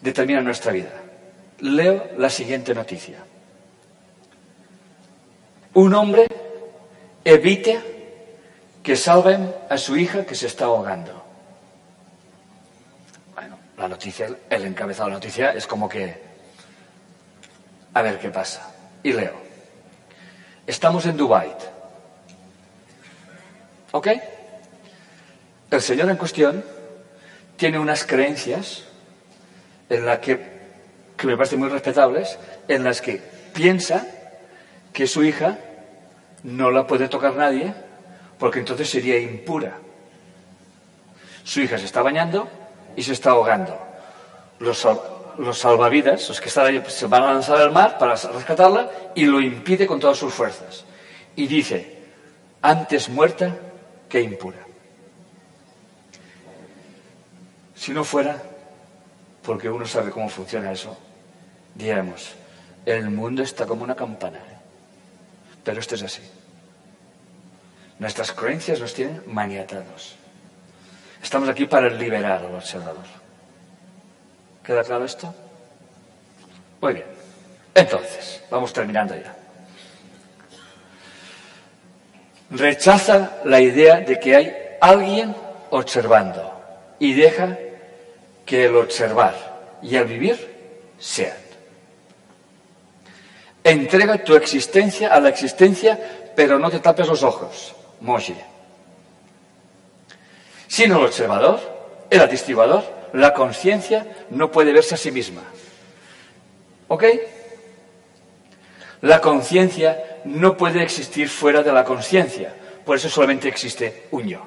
determinan 0.00 0.44
nuestra 0.44 0.72
vida. 0.72 1.02
Leo 1.60 2.10
la 2.16 2.30
siguiente 2.30 2.74
noticia. 2.74 3.18
Un 5.74 5.94
hombre 5.94 6.26
evita 7.24 7.82
que 8.88 8.96
salven 8.96 9.54
a 9.68 9.76
su 9.76 9.98
hija 9.98 10.24
que 10.24 10.34
se 10.34 10.46
está 10.46 10.64
ahogando. 10.64 11.22
Bueno, 13.34 13.58
la 13.76 13.86
noticia, 13.86 14.30
el 14.48 14.64
encabezado 14.64 15.08
de 15.08 15.10
la 15.10 15.16
noticia 15.18 15.52
es 15.52 15.66
como 15.66 15.90
que, 15.90 16.22
a 17.92 18.00
ver 18.00 18.18
qué 18.18 18.30
pasa. 18.30 18.72
Y 19.02 19.12
leo. 19.12 19.34
Estamos 20.66 21.04
en 21.04 21.18
Dubái 21.18 21.52
¿Ok? 23.92 24.08
El 25.70 25.82
señor 25.82 26.08
en 26.08 26.16
cuestión 26.16 26.64
tiene 27.58 27.78
unas 27.78 28.06
creencias 28.06 28.84
en 29.90 30.06
las 30.06 30.20
que, 30.20 30.60
que 31.14 31.26
me 31.26 31.36
parecen 31.36 31.58
muy 31.58 31.68
respetables, 31.68 32.38
en 32.68 32.84
las 32.84 33.02
que 33.02 33.20
piensa 33.52 34.06
que 34.94 35.06
su 35.06 35.24
hija 35.24 35.58
no 36.42 36.70
la 36.70 36.86
puede 36.86 37.08
tocar 37.08 37.34
nadie 37.34 37.74
porque 38.38 38.60
entonces 38.60 38.88
sería 38.88 39.18
impura. 39.18 39.78
Su 41.44 41.60
hija 41.60 41.78
se 41.78 41.86
está 41.86 42.02
bañando 42.02 42.48
y 42.96 43.02
se 43.02 43.12
está 43.12 43.30
ahogando. 43.30 43.78
Los, 44.60 44.86
los 45.38 45.58
salvavidas, 45.58 46.28
los 46.28 46.40
que 46.40 46.48
están 46.48 46.66
ahí, 46.66 46.82
se 46.88 47.06
van 47.06 47.22
a 47.22 47.32
lanzar 47.32 47.58
al 47.58 47.72
mar 47.72 47.98
para 47.98 48.14
rescatarla 48.14 48.90
y 49.14 49.24
lo 49.24 49.40
impide 49.40 49.86
con 49.86 49.98
todas 49.98 50.18
sus 50.18 50.32
fuerzas. 50.32 50.84
Y 51.36 51.46
dice, 51.46 51.98
antes 52.62 53.08
muerta 53.08 53.56
que 54.08 54.20
impura. 54.20 54.58
Si 57.74 57.92
no 57.92 58.04
fuera, 58.04 58.42
porque 59.42 59.70
uno 59.70 59.86
sabe 59.86 60.10
cómo 60.10 60.28
funciona 60.28 60.72
eso, 60.72 60.96
diríamos, 61.74 62.34
el 62.84 63.08
mundo 63.10 63.42
está 63.42 63.66
como 63.66 63.84
una 63.84 63.94
campana. 63.94 64.40
Pero 65.64 65.80
esto 65.80 65.94
es 65.94 66.02
así. 66.02 66.22
Nuestras 67.98 68.32
creencias 68.32 68.80
nos 68.80 68.94
tienen 68.94 69.22
maniatados. 69.26 70.16
Estamos 71.22 71.48
aquí 71.48 71.66
para 71.66 71.88
liberar 71.88 72.44
al 72.44 72.54
observador. 72.54 73.04
¿Queda 74.62 74.84
claro 74.84 75.04
esto? 75.04 75.34
Muy 76.80 76.94
bien. 76.94 77.06
Entonces, 77.74 78.42
vamos 78.50 78.72
terminando 78.72 79.14
ya. 79.16 79.34
rechaza 82.50 83.38
la 83.44 83.60
idea 83.60 84.00
de 84.00 84.18
que 84.18 84.36
hay 84.36 84.56
alguien 84.80 85.34
observando 85.70 86.52
y 86.98 87.12
deja 87.12 87.58
que 88.46 88.66
el 88.66 88.76
observar 88.76 89.34
y 89.82 89.96
el 89.96 90.04
vivir 90.04 90.56
sean. 90.98 91.36
Entrega 93.62 94.24
tu 94.24 94.34
existencia 94.34 95.12
a 95.12 95.20
la 95.20 95.28
existencia, 95.28 96.32
pero 96.34 96.58
no 96.58 96.70
te 96.70 96.80
tapes 96.80 97.06
los 97.06 97.22
ojos. 97.22 97.74
Moshi. 98.00 98.36
Sin 100.66 100.92
el 100.92 100.98
observador, 100.98 101.60
el 102.10 102.20
atestiguador, 102.20 102.84
la 103.12 103.32
conciencia 103.32 104.06
no 104.30 104.50
puede 104.50 104.72
verse 104.72 104.94
a 104.94 104.98
sí 104.98 105.10
misma. 105.10 105.42
¿Ok? 106.88 107.04
La 109.02 109.20
conciencia 109.20 110.20
no 110.24 110.56
puede 110.56 110.82
existir 110.82 111.28
fuera 111.28 111.62
de 111.62 111.72
la 111.72 111.84
conciencia, 111.84 112.54
por 112.84 112.96
eso 112.96 113.08
solamente 113.08 113.48
existe 113.48 114.08
un 114.10 114.26
yo. 114.26 114.46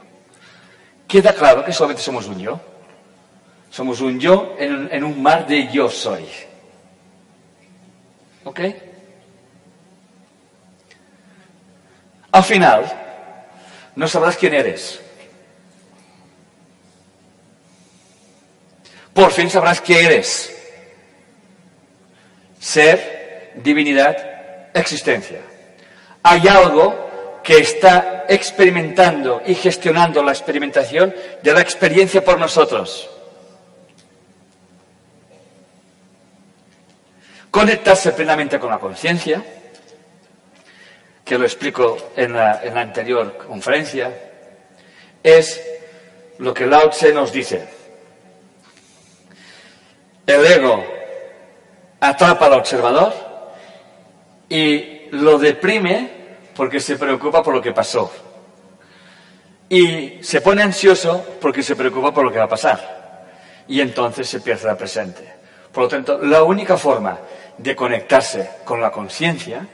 ¿Queda 1.08 1.34
claro 1.34 1.64
que 1.64 1.74
solamente 1.74 2.02
somos 2.02 2.28
un 2.28 2.40
yo? 2.40 2.60
Somos 3.70 4.02
un 4.02 4.20
yo 4.20 4.56
en, 4.60 5.04
un 5.04 5.22
mar 5.22 5.48
de 5.48 5.68
yo 5.72 5.90
soy. 5.90 6.26
¿Ok? 8.44 8.60
Al 12.32 12.44
final, 12.44 13.11
no 13.96 14.08
sabrás 14.08 14.38
quién 14.38 14.54
eres. 14.54 15.00
Por 19.14 19.32
fin 19.32 19.50
sabrás 19.50 19.82
qué 19.82 20.06
eres. 20.06 20.58
Ser, 22.60 23.52
divinidad, 23.56 24.70
existencia. 24.74 25.42
Hay 26.24 26.48
algo 26.48 27.42
que 27.44 27.58
está 27.58 28.26
experimentando 28.30 29.42
y 29.46 29.56
gestionando 29.56 30.24
la 30.24 30.32
experimentación 30.32 31.14
de 31.42 31.54
la 31.54 31.62
experiencia 31.62 32.24
por 32.24 32.40
nosotros. 32.40 33.10
Conectarse 37.50 38.14
plenamente 38.14 38.60
con 38.60 38.70
la 38.70 38.80
conciencia, 38.80 39.44
que 41.32 41.38
lo 41.38 41.46
explico 41.46 42.12
en 42.18 42.34
la, 42.34 42.62
anterior 42.76 43.38
conferencia, 43.38 44.12
es 45.24 45.66
lo 46.40 46.54
que 46.54 46.66
Lao 46.66 46.90
Tse 46.90 47.14
nos 47.14 47.32
dice. 47.32 47.70
El 50.28 50.46
ego 50.46 50.84
atrapa 52.02 52.48
al 52.48 52.54
observador 52.56 53.14
y 54.50 55.08
lo 55.12 55.40
deprime 55.40 56.12
porque 56.54 56.82
se 56.82 56.98
preocupa 56.98 57.42
por 57.42 57.54
lo 57.54 57.62
que 57.62 57.72
pasó. 57.72 58.12
Y 59.70 60.22
se 60.22 60.42
pone 60.42 60.64
ansioso 60.64 61.38
porque 61.40 61.64
se 61.64 61.78
preocupa 61.78 62.14
por 62.14 62.26
lo 62.26 62.32
que 62.34 62.40
va 62.40 62.44
a 62.44 62.50
pasar. 62.50 63.30
Y 63.70 63.80
entonces 63.80 64.28
se 64.28 64.42
pierde 64.42 64.70
el 64.70 64.76
presente. 64.76 65.34
Por 65.72 65.84
lo 65.84 65.88
tanto, 65.88 66.18
la 66.18 66.44
única 66.44 66.76
forma 66.76 67.18
de 67.58 67.74
conectarse 67.74 68.50
con 68.66 68.82
la 68.82 68.92
conciencia, 68.92 69.66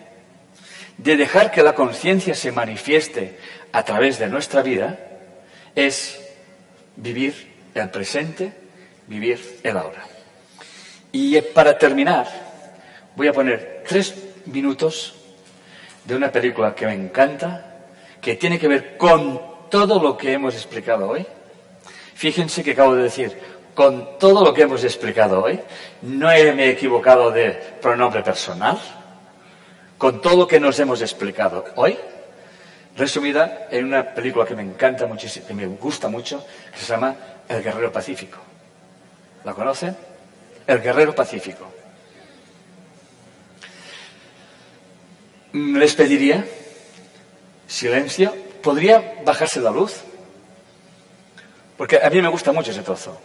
de 0.97 1.15
dejar 1.15 1.51
que 1.51 1.63
la 1.63 1.75
conciencia 1.75 2.33
se 2.33 2.51
manifieste 2.51 3.37
a 3.71 3.83
través 3.83 4.17
de 4.19 4.27
nuestra 4.27 4.61
vida, 4.61 4.97
es 5.75 6.19
vivir 6.95 7.53
el 7.75 7.89
presente, 7.89 8.51
vivir 9.07 9.59
el 9.63 9.77
ahora. 9.77 10.03
Y 11.11 11.39
para 11.41 11.77
terminar, 11.77 12.27
voy 13.15 13.27
a 13.27 13.33
poner 13.33 13.83
tres 13.87 14.15
minutos 14.45 15.15
de 16.03 16.15
una 16.15 16.31
película 16.31 16.73
que 16.73 16.87
me 16.87 16.93
encanta, 16.93 17.75
que 18.21 18.35
tiene 18.35 18.57
que 18.57 18.67
ver 18.67 18.97
con 18.97 19.69
todo 19.69 20.01
lo 20.01 20.17
que 20.17 20.33
hemos 20.33 20.55
explicado 20.55 21.09
hoy. 21.09 21.25
Fíjense 22.15 22.63
que 22.63 22.71
acabo 22.71 22.95
de 22.95 23.03
decir, 23.03 23.37
con 23.75 24.17
todo 24.17 24.43
lo 24.43 24.53
que 24.53 24.63
hemos 24.63 24.83
explicado 24.83 25.43
hoy, 25.43 25.59
no 26.01 26.27
me 26.27 26.65
he 26.65 26.69
equivocado 26.71 27.29
de 27.29 27.51
pronombre 27.81 28.23
personal, 28.23 28.79
con 29.97 30.21
todo 30.21 30.37
lo 30.37 30.47
que 30.47 30.59
nos 30.59 30.79
hemos 30.79 31.01
explicado 31.01 31.65
hoy, 31.75 31.97
resumida 32.95 33.67
en 33.71 33.85
una 33.85 34.13
película 34.13 34.45
que 34.45 34.55
me 34.55 34.63
encanta 34.63 35.05
muchísimo, 35.05 35.47
que 35.47 35.53
me 35.53 35.67
gusta 35.67 36.07
mucho, 36.07 36.45
que 36.71 36.79
se 36.79 36.85
llama 36.85 37.15
El 37.47 37.63
Guerrero 37.63 37.91
Pacífico. 37.91 38.37
¿La 39.43 39.53
conocen? 39.53 39.95
El 40.65 40.81
Guerrero 40.81 41.15
Pacífico. 41.15 41.67
Les 45.53 45.95
pediría 45.95 46.45
silencio. 47.67 48.35
¿Podría 48.61 49.21
bajarse 49.23 49.61
la 49.61 49.71
luz? 49.71 50.01
Porque 51.77 51.99
a 52.01 52.09
mí 52.09 52.21
me 52.21 52.27
gusta 52.27 52.51
mucho 52.51 52.71
ese 52.71 52.81
trozo. 52.81 53.17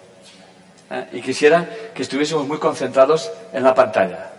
¿eh? 0.93 1.09
y 1.13 1.23
quisiera 1.23 1.69
que 1.95 2.03
estuviésemos 2.03 2.47
muy 2.47 2.59
concentrados 2.59 3.31
en 3.53 3.63
la 3.63 3.75
pantalla. 3.75 4.32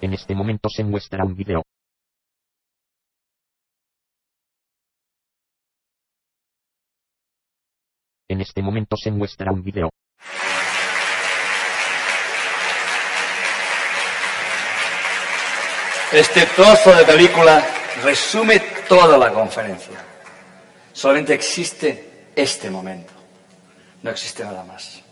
En 0.00 0.12
este 0.12 0.34
momento 0.34 0.68
se 0.68 0.84
muestra 0.84 1.24
un 1.24 1.34
video. 1.34 1.62
En 8.28 8.40
este 8.40 8.62
momento 8.62 8.96
se 8.96 9.10
muestra 9.10 9.52
un 9.52 9.62
video. 9.62 9.88
Este 16.12 16.46
trozo 16.46 16.94
de 16.94 17.04
película 17.04 17.66
resume 18.02 18.60
toda 18.88 19.16
la 19.18 19.32
conferencia. 19.32 20.04
Solamente 20.92 21.34
existe 21.34 22.30
este 22.34 22.70
momento. 22.70 23.12
No 24.02 24.10
existe 24.10 24.44
nada 24.44 24.64
más 24.64 25.06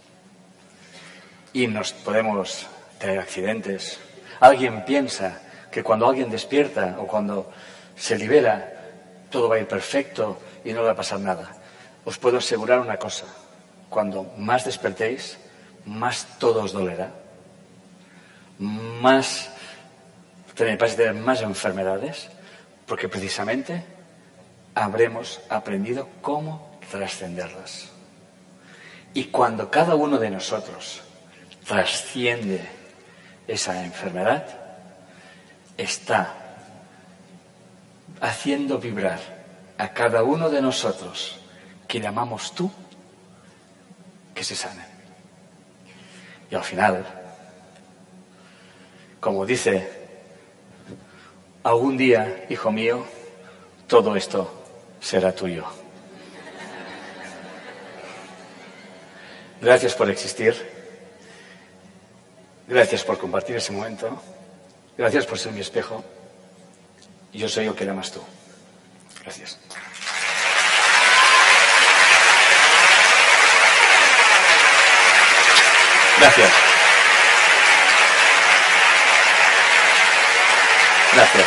y 1.55 1.69
nos 1.69 1.93
podemos 1.93 2.67
tener 2.99 3.19
accidentes. 3.21 3.99
Alguien 4.41 4.85
piensa 4.85 5.41
que 5.71 5.83
cuando 5.83 6.07
alguien 6.07 6.31
despierta 6.31 6.97
o 6.99 7.07
cuando 7.07 7.51
se 7.97 8.17
libera, 8.17 8.73
todo 9.31 9.49
va 9.49 9.57
a 9.57 9.61
ir 9.61 9.67
perfecto 9.67 10.39
y 10.65 10.73
no 10.73 10.83
va 10.83 10.93
a 10.93 10.97
pasar 10.97 11.21
nada. 11.21 11.51
Os 12.05 12.19
puedo 12.19 12.39
asegurar 12.39 12.81
una 12.81 12.97
cosa, 12.97 13.27
cuando 13.89 14.33
más 14.37 14.65
despertéis, 14.65 15.39
más 15.87 16.27
todo 16.39 16.63
os 16.63 16.73
dolerá, 16.73 17.11
más 18.59 19.51
vais 20.79 20.93
a 20.93 20.97
tener 20.97 21.15
más 21.15 21.43
enfermedades, 21.43 22.29
porque 22.87 23.09
precisamente 23.09 23.83
habremos 24.75 25.41
aprendido 25.49 26.09
cómo 26.23 26.79
trascenderlas. 26.91 27.91
Y 29.15 29.25
cuando 29.25 29.71
cada 29.71 29.95
uno 29.95 30.19
de 30.19 30.31
nosotros 30.31 31.03
trasciende 31.67 32.61
esa 33.47 33.85
enfermedad, 33.85 34.47
está 35.77 36.35
haciendo 38.21 38.79
vibrar 38.79 39.21
a 39.79 39.89
cada 39.93 40.23
uno 40.23 40.49
de 40.49 40.63
nosotros 40.63 41.39
que 41.87 42.01
llamamos 42.01 42.55
tú, 42.55 42.71
que 44.35 44.45
se 44.45 44.55
sanen. 44.55 44.87
Y 46.51 46.55
al 46.55 46.65
final, 46.65 47.05
como 49.21 49.45
dice, 49.45 49.91
algún 51.63 51.97
día, 51.97 52.47
hijo 52.49 52.71
mío, 52.71 53.05
todo 53.87 54.17
esto 54.17 54.65
será 55.01 55.35
tuyo. 55.35 55.65
Gracias 59.61 59.95
por 59.95 60.11
existir. 60.11 60.74
Gracias 62.67 63.05
por 63.05 63.19
compartir 63.19 63.57
ese 63.57 63.73
momento. 63.73 64.21
Gracias 64.97 65.27
por 65.27 65.39
ser 65.39 65.53
mi 65.53 65.61
espejo. 65.61 66.03
Y 67.33 67.39
yo 67.39 67.49
soy 67.49 67.67
yo 67.67 67.75
que 67.75 67.85
más 67.93 68.11
tú. 68.11 68.21
Gracias. 69.23 69.59
Gracias. 76.19 76.51
Gracias. 81.15 81.47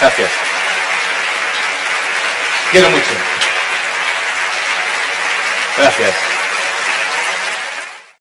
Gracias. 0.00 0.30
Quiero 2.70 2.90
mucho. 2.90 3.10
Gracias. 5.76 6.33